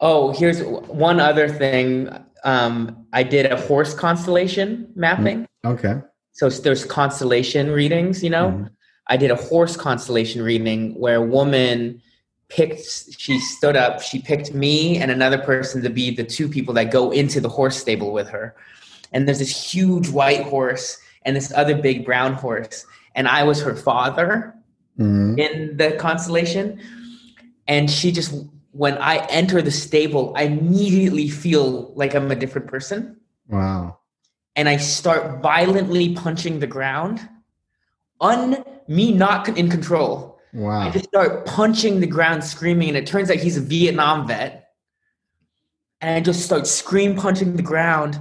oh 0.00 0.32
here's 0.32 0.62
one 0.62 1.20
other 1.20 1.48
thing 1.48 2.08
um 2.44 3.06
i 3.12 3.22
did 3.22 3.50
a 3.50 3.60
horse 3.60 3.94
constellation 3.94 4.90
mapping. 4.94 5.46
Mm, 5.64 5.74
okay. 5.74 6.00
So 6.32 6.48
there's 6.48 6.84
constellation 6.84 7.70
readings 7.70 8.22
you 8.22 8.30
know? 8.30 8.50
Mm-hmm. 8.50 8.64
i 9.08 9.16
did 9.16 9.30
a 9.30 9.36
horse 9.36 9.76
constellation 9.76 10.42
reading 10.42 10.94
where 10.94 11.16
a 11.16 11.22
woman 11.22 12.00
picked 12.48 12.80
she 13.18 13.38
stood 13.38 13.76
up 13.76 14.02
she 14.02 14.20
picked 14.20 14.52
me 14.54 14.98
and 14.98 15.10
another 15.10 15.38
person 15.38 15.82
to 15.82 15.90
be 15.90 16.10
the 16.14 16.24
two 16.24 16.48
people 16.48 16.74
that 16.74 16.90
go 16.90 17.10
into 17.10 17.40
the 17.40 17.48
horse 17.48 17.76
stable 17.76 18.12
with 18.12 18.28
her. 18.28 18.56
And 19.12 19.26
there's 19.26 19.40
this 19.40 19.72
huge 19.72 20.08
white 20.08 20.44
horse 20.44 20.98
and 21.24 21.36
this 21.36 21.52
other 21.54 21.76
big 21.76 22.04
brown 22.04 22.34
horse 22.34 22.86
and 23.14 23.28
i 23.28 23.44
was 23.44 23.60
her 23.62 23.74
father 23.74 24.54
mm-hmm. 25.00 25.38
in 25.38 25.76
the 25.76 25.92
constellation. 25.92 26.80
And 27.66 27.90
she 27.90 28.12
just 28.12 28.34
when 28.72 28.96
i 28.98 29.18
enter 29.26 29.60
the 29.62 29.70
stable 29.70 30.32
i 30.36 30.42
immediately 30.42 31.28
feel 31.28 31.92
like 31.94 32.14
i'm 32.14 32.30
a 32.30 32.36
different 32.36 32.66
person 32.66 33.18
wow 33.48 33.98
and 34.56 34.68
i 34.68 34.76
start 34.76 35.40
violently 35.42 36.14
punching 36.14 36.60
the 36.60 36.66
ground 36.66 37.20
un 38.20 38.64
me 38.88 39.12
not 39.12 39.48
in 39.56 39.68
control 39.68 40.30
Wow. 40.52 40.80
I 40.80 40.90
just 40.90 41.06
start 41.06 41.46
punching 41.46 42.00
the 42.00 42.06
ground, 42.06 42.42
screaming, 42.44 42.88
and 42.88 42.98
it 42.98 43.06
turns 43.06 43.30
out 43.30 43.36
he's 43.36 43.56
a 43.56 43.60
Vietnam 43.60 44.26
vet. 44.26 44.68
And 46.00 46.14
I 46.14 46.20
just 46.20 46.44
start 46.44 46.66
scream 46.66 47.14
punching 47.16 47.56
the 47.56 47.62
ground. 47.62 48.18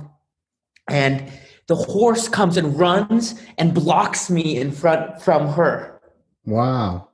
And 0.88 1.32
the 1.68 1.76
horse 1.76 2.28
comes 2.28 2.58
and 2.58 2.78
runs 2.78 3.40
and 3.58 3.74
blocks 3.74 4.30
me 4.30 4.58
in 4.58 4.72
front 4.72 5.22
from 5.22 5.48
her. 5.50 6.02
Wow. 6.46 7.09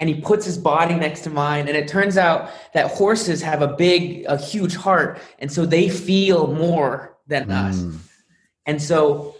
And 0.00 0.08
he 0.08 0.20
puts 0.20 0.44
his 0.44 0.56
body 0.56 0.94
next 0.94 1.22
to 1.22 1.30
mine. 1.30 1.66
And 1.66 1.76
it 1.76 1.88
turns 1.88 2.16
out 2.16 2.50
that 2.72 2.90
horses 2.90 3.42
have 3.42 3.62
a 3.62 3.68
big, 3.68 4.24
a 4.26 4.36
huge 4.36 4.76
heart. 4.76 5.20
And 5.40 5.50
so 5.50 5.66
they 5.66 5.88
feel 5.88 6.54
more 6.54 7.16
than 7.26 7.48
mm. 7.48 7.52
us. 7.52 7.82
And 8.64 8.80
so 8.80 9.34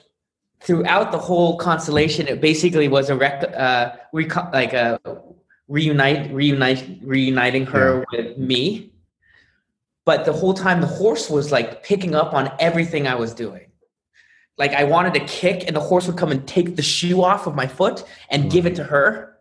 throughout 0.60 1.12
the 1.12 1.18
whole 1.18 1.58
constellation, 1.58 2.26
it 2.26 2.40
basically 2.40 2.88
was 2.88 3.08
a 3.10 3.14
rec- 3.14 3.54
uh, 3.54 3.92
rec- 4.12 4.52
like 4.52 4.72
a 4.72 4.98
reunite, 5.68 6.32
reunite, 6.32 6.98
reuniting 7.02 7.66
her 7.66 8.04
yeah. 8.12 8.18
with 8.18 8.38
me. 8.38 8.92
But 10.04 10.24
the 10.24 10.32
whole 10.32 10.54
time, 10.54 10.80
the 10.80 10.86
horse 10.86 11.28
was 11.28 11.52
like 11.52 11.84
picking 11.84 12.14
up 12.14 12.32
on 12.32 12.50
everything 12.58 13.06
I 13.06 13.14
was 13.14 13.34
doing. 13.34 13.66
Like 14.56 14.72
I 14.72 14.84
wanted 14.84 15.14
to 15.14 15.20
kick, 15.20 15.64
and 15.66 15.76
the 15.76 15.80
horse 15.80 16.06
would 16.06 16.16
come 16.16 16.32
and 16.32 16.46
take 16.48 16.76
the 16.76 16.82
shoe 16.82 17.22
off 17.22 17.46
of 17.46 17.54
my 17.54 17.66
foot 17.66 18.04
and 18.30 18.50
give 18.50 18.66
it 18.66 18.74
to 18.76 18.84
her. 18.84 19.37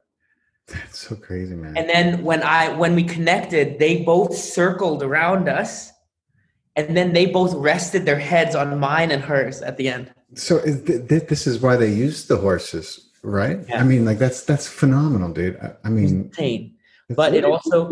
That's 0.67 1.07
so 1.07 1.15
crazy, 1.15 1.55
man. 1.55 1.77
And 1.77 1.89
then 1.89 2.23
when 2.23 2.43
I 2.43 2.75
when 2.75 2.93
we 2.93 3.03
connected, 3.03 3.79
they 3.79 4.03
both 4.03 4.35
circled 4.35 5.01
around 5.01 5.47
us, 5.47 5.91
and 6.75 6.95
then 6.95 7.13
they 7.13 7.25
both 7.25 7.53
rested 7.55 8.05
their 8.05 8.19
heads 8.19 8.53
on 8.53 8.77
mine 8.77 9.11
and 9.11 9.23
hers 9.23 9.61
at 9.61 9.77
the 9.77 9.87
end. 9.87 10.11
So 10.35 10.57
is 10.57 10.83
th- 10.83 11.07
th- 11.07 11.27
this 11.27 11.47
is 11.47 11.61
why 11.61 11.77
they 11.77 11.91
use 11.93 12.27
the 12.27 12.35
horses, 12.35 13.09
right? 13.23 13.59
Yeah. 13.69 13.79
I 13.79 13.83
mean, 13.83 14.03
like 14.03 14.19
that's 14.19 14.43
that's 14.43 14.67
phenomenal, 14.67 15.31
dude. 15.31 15.57
I, 15.57 15.71
I 15.85 15.89
mean, 15.89 16.25
insane. 16.25 16.75
But 17.15 17.33
it 17.33 17.45
also, 17.45 17.89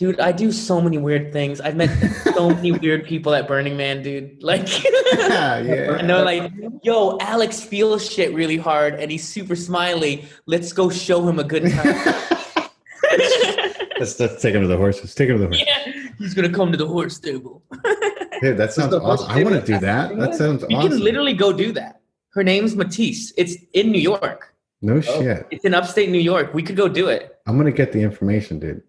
dude, 0.00 0.18
I 0.18 0.32
do 0.32 0.50
so 0.50 0.80
many 0.80 0.96
weird 0.96 1.30
things. 1.30 1.60
I've 1.60 1.76
met 1.76 1.90
so 2.34 2.48
many 2.48 2.72
weird 2.72 3.04
people 3.04 3.34
at 3.34 3.46
Burning 3.46 3.76
Man, 3.76 4.02
dude. 4.02 4.42
Like, 4.50 4.82
yeah, 5.12 5.60
yeah. 5.60 5.98
And 5.98 6.08
they're 6.08 6.24
like, 6.24 6.50
"Yo, 6.82 7.18
Alex 7.20 7.60
feels 7.60 8.10
shit 8.10 8.34
really 8.34 8.56
hard, 8.56 8.94
and 8.94 9.10
he's 9.10 9.28
super 9.28 9.54
smiley. 9.54 10.24
Let's 10.46 10.72
go 10.72 10.88
show 10.88 11.28
him 11.28 11.38
a 11.38 11.44
good 11.44 11.70
time." 11.70 11.94
let's 14.00 14.18
let's 14.18 14.40
take 14.40 14.54
him 14.54 14.62
to 14.62 14.66
the 14.66 14.78
horses. 14.78 15.14
Take 15.14 15.28
him 15.28 15.36
to 15.36 15.42
the 15.42 15.48
horses. 15.48 15.66
Yeah, 15.68 16.10
he's 16.18 16.34
gonna 16.34 16.48
come 16.48 16.72
to 16.72 16.78
the 16.78 16.86
horse 16.86 17.16
stable. 17.16 17.62
Dude, 18.40 18.56
that 18.56 18.72
sounds 18.72 18.94
awesome. 18.94 19.30
I 19.30 19.44
want 19.44 19.54
to 19.54 19.72
do 19.72 19.78
that. 19.78 20.16
That 20.16 20.34
sounds 20.34 20.64
you 20.68 20.76
awesome. 20.76 20.92
can 20.92 21.00
literally 21.00 21.34
go 21.34 21.52
do 21.52 21.70
that. 21.72 22.00
Her 22.30 22.42
name's 22.42 22.74
Matisse. 22.74 23.32
It's 23.36 23.56
in 23.74 23.92
New 23.92 24.00
York. 24.00 24.54
No 24.80 24.94
oh, 24.94 25.00
shit. 25.00 25.46
It's 25.50 25.64
in 25.64 25.74
upstate 25.74 26.08
New 26.10 26.20
York. 26.20 26.54
We 26.54 26.62
could 26.62 26.76
go 26.76 26.88
do 26.88 27.08
it. 27.08 27.38
I'm 27.46 27.58
gonna 27.58 27.72
get 27.72 27.92
the 27.92 28.00
information, 28.00 28.58
dude. 28.58 28.82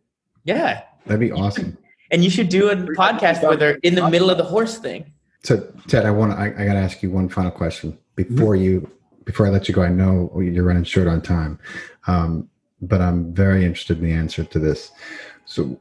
Yeah. 0.45 0.83
That'd 1.05 1.19
be 1.19 1.31
awesome. 1.31 1.77
and 2.11 2.23
you 2.23 2.29
should 2.29 2.49
do 2.49 2.69
a 2.69 2.75
podcast 2.75 3.47
with 3.47 3.61
her 3.61 3.79
in 3.83 3.95
the 3.95 4.09
middle 4.09 4.29
of 4.29 4.37
the 4.37 4.43
horse 4.43 4.77
thing. 4.77 5.11
So 5.43 5.57
Ted, 5.87 6.05
I 6.05 6.11
want 6.11 6.33
to, 6.33 6.37
I, 6.37 6.47
I 6.47 6.65
got 6.65 6.73
to 6.73 6.79
ask 6.79 7.01
you 7.01 7.09
one 7.09 7.29
final 7.29 7.51
question 7.51 7.97
before 8.15 8.55
mm-hmm. 8.55 8.63
you, 8.63 8.91
before 9.25 9.47
I 9.47 9.49
let 9.49 9.67
you 9.67 9.73
go. 9.73 9.81
I 9.81 9.89
know 9.89 10.31
you're 10.39 10.63
running 10.63 10.83
short 10.83 11.07
on 11.07 11.21
time, 11.21 11.59
um, 12.07 12.49
but 12.81 13.01
I'm 13.01 13.33
very 13.33 13.65
interested 13.65 13.97
in 13.97 14.03
the 14.03 14.11
answer 14.11 14.43
to 14.43 14.59
this. 14.59 14.91
So, 15.45 15.79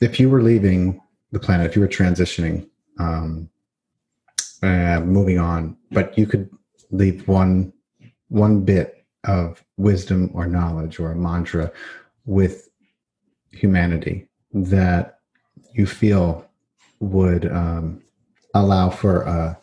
if 0.00 0.18
you 0.18 0.30
were 0.30 0.42
leaving 0.42 1.00
the 1.30 1.38
planet, 1.38 1.66
if 1.66 1.76
you 1.76 1.82
were 1.82 1.88
transitioning, 1.88 2.68
um, 2.98 3.48
uh, 4.62 5.00
moving 5.00 5.38
on, 5.38 5.76
but 5.90 6.16
you 6.18 6.26
could 6.26 6.50
leave 6.90 7.26
one 7.28 7.72
one 8.28 8.60
bit 8.62 9.04
of 9.24 9.62
wisdom 9.76 10.30
or 10.32 10.46
knowledge 10.46 10.98
or 10.98 11.12
a 11.12 11.16
mantra 11.16 11.70
with 12.24 12.70
humanity 13.50 14.29
that 14.52 15.20
you 15.72 15.86
feel 15.86 16.46
would 17.00 17.50
um, 17.50 18.02
allow 18.54 18.90
for 18.90 19.22
a, 19.22 19.58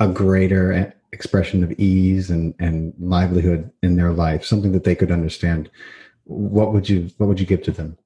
a 0.00 0.08
greater 0.08 0.94
expression 1.12 1.64
of 1.64 1.72
ease 1.72 2.30
and, 2.30 2.54
and 2.58 2.94
livelihood 2.98 3.70
in 3.82 3.96
their 3.96 4.12
life, 4.12 4.44
something 4.44 4.72
that 4.72 4.84
they 4.84 4.94
could 4.94 5.10
understand. 5.10 5.70
What 6.24 6.72
would 6.72 6.88
you 6.88 7.10
What 7.16 7.26
would 7.28 7.40
you 7.40 7.46
give 7.46 7.62
to 7.62 7.72
them? 7.72 7.96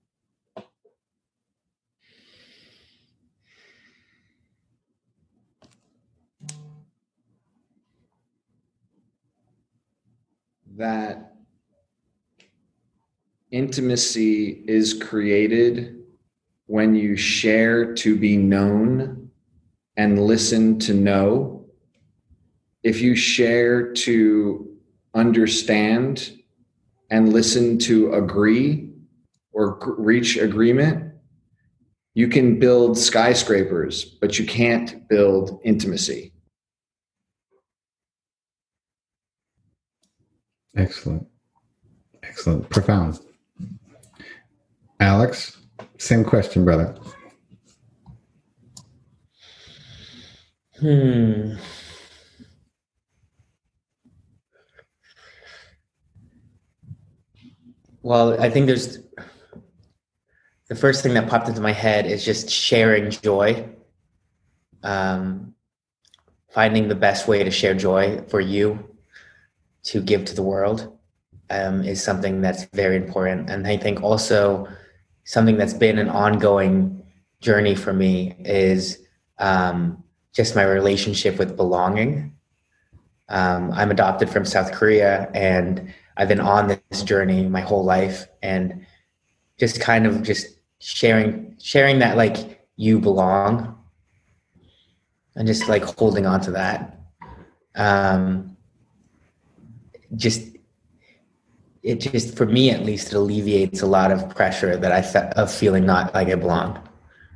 that 10.76 11.34
intimacy 13.50 14.64
is 14.66 14.94
created 14.94 16.01
when 16.72 16.94
you 16.94 17.14
share 17.18 17.92
to 17.92 18.16
be 18.16 18.34
known 18.34 19.28
and 19.98 20.18
listen 20.18 20.78
to 20.78 20.94
know. 20.94 21.66
If 22.82 23.02
you 23.02 23.14
share 23.14 23.92
to 23.92 24.74
understand 25.12 26.32
and 27.10 27.30
listen 27.30 27.76
to 27.80 28.14
agree 28.14 28.88
or 29.52 29.78
reach 29.98 30.38
agreement, 30.38 31.12
you 32.14 32.26
can 32.28 32.58
build 32.58 32.96
skyscrapers, 32.96 34.06
but 34.06 34.38
you 34.38 34.46
can't 34.46 35.06
build 35.10 35.60
intimacy. 35.64 36.32
Excellent. 40.74 41.26
Excellent. 42.22 42.70
Profound. 42.70 43.20
Alex, 45.00 45.58
same 46.02 46.24
question, 46.24 46.64
brother. 46.64 46.94
Hmm. 50.80 51.54
Well, 58.02 58.40
I 58.40 58.50
think 58.50 58.66
there's 58.66 58.98
the 60.68 60.74
first 60.74 61.04
thing 61.04 61.14
that 61.14 61.28
popped 61.28 61.48
into 61.48 61.60
my 61.60 61.72
head 61.72 62.06
is 62.06 62.24
just 62.24 62.50
sharing 62.50 63.10
joy. 63.10 63.68
Um, 64.82 65.54
finding 66.50 66.88
the 66.88 66.96
best 66.96 67.28
way 67.28 67.44
to 67.44 67.50
share 67.50 67.74
joy 67.74 68.20
for 68.28 68.40
you 68.40 68.96
to 69.84 70.00
give 70.00 70.24
to 70.24 70.34
the 70.34 70.42
world 70.42 70.98
um, 71.50 71.84
is 71.84 72.02
something 72.02 72.40
that's 72.40 72.64
very 72.74 72.96
important. 72.96 73.48
And 73.48 73.68
I 73.68 73.76
think 73.76 74.02
also 74.02 74.66
something 75.24 75.56
that's 75.56 75.74
been 75.74 75.98
an 75.98 76.08
ongoing 76.08 77.02
journey 77.40 77.74
for 77.74 77.92
me 77.92 78.34
is 78.40 78.98
um, 79.38 80.02
just 80.32 80.54
my 80.54 80.62
relationship 80.62 81.38
with 81.38 81.56
belonging. 81.56 82.34
Um, 83.28 83.72
I'm 83.72 83.90
adopted 83.90 84.28
from 84.30 84.44
South 84.44 84.72
Korea, 84.72 85.30
and 85.34 85.92
I've 86.16 86.28
been 86.28 86.40
on 86.40 86.78
this 86.90 87.02
journey 87.02 87.48
my 87.48 87.60
whole 87.60 87.84
life, 87.84 88.26
and 88.42 88.86
just 89.58 89.80
kind 89.80 90.06
of 90.06 90.22
just 90.22 90.46
sharing 90.80 91.56
sharing 91.60 92.00
that 92.00 92.16
like 92.16 92.66
you 92.76 92.98
belong, 92.98 93.78
and 95.36 95.46
just 95.46 95.68
like 95.68 95.82
holding 95.82 96.26
on 96.26 96.40
to 96.42 96.50
that. 96.52 96.98
Um, 97.74 98.56
just 100.16 100.51
it 101.82 101.96
just 101.96 102.36
for 102.36 102.46
me 102.46 102.70
at 102.70 102.84
least 102.84 103.08
it 103.08 103.14
alleviates 103.14 103.82
a 103.82 103.86
lot 103.86 104.12
of 104.12 104.34
pressure 104.34 104.76
that 104.76 104.92
I 104.92 105.02
felt 105.02 105.32
of 105.34 105.52
feeling 105.52 105.84
not 105.84 106.14
like 106.14 106.28
I 106.28 106.34
belong. 106.36 106.80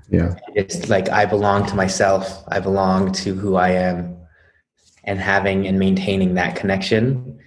Yeah. 0.09 0.37
It's 0.55 0.89
like 0.89 1.09
I 1.09 1.27
belong 1.27 1.67
to 1.67 1.75
myself. 1.75 2.45
I 2.49 2.61
belong 2.61 3.13
to 3.13 3.35
who 3.35 3.57
I 3.57 3.71
am. 3.71 4.17
And 5.05 5.21
having 5.21 5.67
and 5.69 5.79
maintaining 5.79 6.35
that 6.35 6.57
connection, 6.57 7.39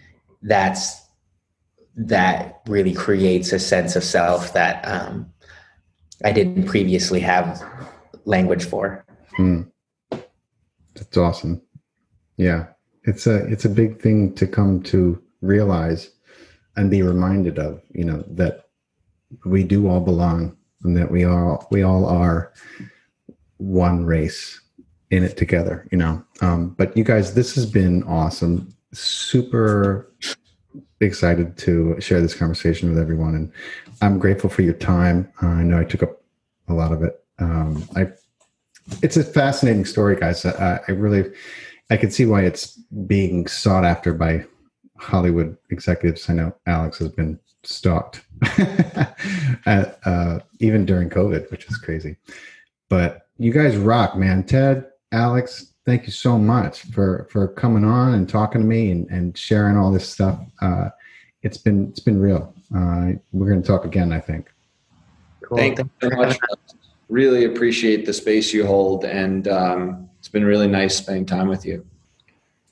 that's 0.41 1.01
that 1.95 2.61
really 2.67 2.93
creates 2.93 3.51
a 3.51 3.59
sense 3.59 3.97
of 3.97 4.03
self 4.03 4.53
that 4.53 4.81
um, 4.87 5.29
I 6.23 6.31
didn't 6.31 6.65
previously 6.65 7.19
have 7.19 7.61
language 8.23 8.63
for. 8.63 9.05
Mm. 9.37 9.69
That's 10.95 11.17
awesome. 11.17 11.61
Yeah, 12.37 12.67
it's 13.03 13.27
a 13.27 13.45
it's 13.47 13.65
a 13.65 13.69
big 13.69 14.01
thing 14.01 14.33
to 14.35 14.47
come 14.47 14.81
to 14.83 15.21
realize 15.41 16.11
and 16.79 16.89
be 16.89 17.01
reminded 17.01 17.59
of. 17.59 17.81
You 17.91 18.05
know 18.05 18.23
that 18.27 18.69
we 19.45 19.63
do 19.63 19.87
all 19.87 19.99
belong 19.99 20.57
and 20.83 20.95
that 20.97 21.11
we 21.11 21.25
all 21.25 21.67
we 21.71 21.83
all 21.83 22.05
are 22.05 22.53
one 23.57 24.05
race 24.05 24.61
in 25.11 25.23
it 25.23 25.37
together 25.37 25.87
you 25.91 25.97
know. 25.97 26.23
Um, 26.41 26.69
but 26.69 26.95
you 26.95 27.03
guys 27.03 27.33
this 27.33 27.53
has 27.55 27.65
been 27.65 28.03
awesome. 28.03 28.73
Super 28.93 30.11
excited 31.01 31.57
to 31.57 31.99
share 31.99 32.21
this 32.21 32.35
conversation 32.35 32.89
with 32.89 32.99
everyone 32.99 33.33
and 33.33 33.51
i'm 34.01 34.19
grateful 34.19 34.49
for 34.49 34.63
your 34.63 34.73
time. 34.73 35.31
Uh, 35.41 35.47
i 35.47 35.63
know 35.63 35.79
i 35.79 35.83
took 35.83 36.03
up 36.03 36.21
a 36.67 36.73
lot 36.73 36.91
of 36.91 37.03
it. 37.03 37.23
Um, 37.39 37.87
i 37.95 38.07
it's 39.03 39.17
a 39.17 39.23
fascinating 39.23 39.85
story 39.85 40.15
guys. 40.15 40.45
I, 40.45 40.79
I 40.87 40.91
really 40.91 41.31
i 41.89 41.97
can 41.97 42.11
see 42.11 42.25
why 42.25 42.41
it's 42.43 42.77
being 43.05 43.47
sought 43.47 43.85
after 43.85 44.13
by 44.13 44.45
hollywood 44.99 45.57
executives 45.71 46.29
i 46.29 46.33
know 46.33 46.53
alex 46.67 46.99
has 46.99 47.09
been 47.09 47.39
stalked 47.63 48.21
At, 49.65 49.99
uh, 50.05 50.39
even 50.59 50.85
during 50.85 51.09
COVID, 51.09 51.51
which 51.51 51.67
is 51.67 51.77
crazy. 51.77 52.15
But 52.89 53.27
you 53.37 53.51
guys 53.51 53.75
rock, 53.75 54.15
man. 54.15 54.43
Ted, 54.43 54.85
Alex, 55.11 55.73
thank 55.85 56.05
you 56.05 56.11
so 56.11 56.37
much 56.37 56.81
for 56.83 57.27
for 57.31 57.47
coming 57.47 57.83
on 57.83 58.13
and 58.13 58.27
talking 58.27 58.61
to 58.61 58.67
me 58.67 58.91
and, 58.91 59.09
and 59.09 59.37
sharing 59.37 59.77
all 59.77 59.91
this 59.91 60.07
stuff. 60.07 60.39
Uh, 60.61 60.89
it's 61.43 61.57
been 61.57 61.89
it's 61.89 61.99
been 61.99 62.19
real. 62.19 62.53
Uh, 62.75 63.13
we're 63.31 63.49
going 63.49 63.61
to 63.61 63.67
talk 63.67 63.85
again, 63.85 64.13
I 64.13 64.19
think. 64.19 64.51
Cool. 65.41 65.57
Thank 65.57 65.79
you 65.79 65.89
so 66.01 66.09
much. 66.09 66.37
Really 67.09 67.45
appreciate 67.45 68.05
the 68.05 68.13
space 68.13 68.53
you 68.53 68.65
hold, 68.65 69.03
and 69.03 69.47
um, 69.47 70.09
it's 70.19 70.29
been 70.29 70.45
really 70.45 70.67
nice 70.67 70.95
spending 70.95 71.25
time 71.25 71.47
with 71.47 71.65
you. 71.65 71.85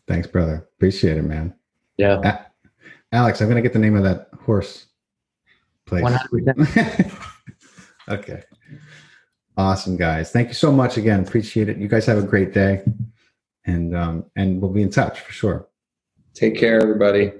Thanks, 0.08 0.28
brother. 0.28 0.68
Appreciate 0.78 1.18
it, 1.18 1.24
man. 1.24 1.54
Yeah. 1.98 2.22
A- 2.24 3.16
Alex, 3.16 3.42
I'm 3.42 3.48
going 3.48 3.56
to 3.56 3.62
get 3.62 3.74
the 3.74 3.80
name 3.80 3.96
of 3.96 4.04
that 4.04 4.30
horse 4.44 4.88
place. 5.86 6.04
100%. 6.04 7.12
okay. 8.10 8.44
Awesome, 9.58 9.98
guys. 9.98 10.32
Thank 10.32 10.50
you 10.50 10.54
so 10.54 10.72
much 10.72 10.98
again. 10.98 11.22
Appreciate 11.22 11.70
it. 11.70 11.78
You 11.78 11.88
guys 11.88 12.06
have 12.06 12.18
a 12.18 12.24
great 12.24 12.54
day. 12.54 12.84
And 13.66 13.96
um, 13.96 14.26
and 14.36 14.62
we'll 14.62 14.72
be 14.72 14.82
in 14.82 14.90
touch 14.90 15.20
for 15.20 15.34
sure. 15.34 15.68
Take 16.34 16.58
care, 16.58 16.80
everybody. 16.80 17.34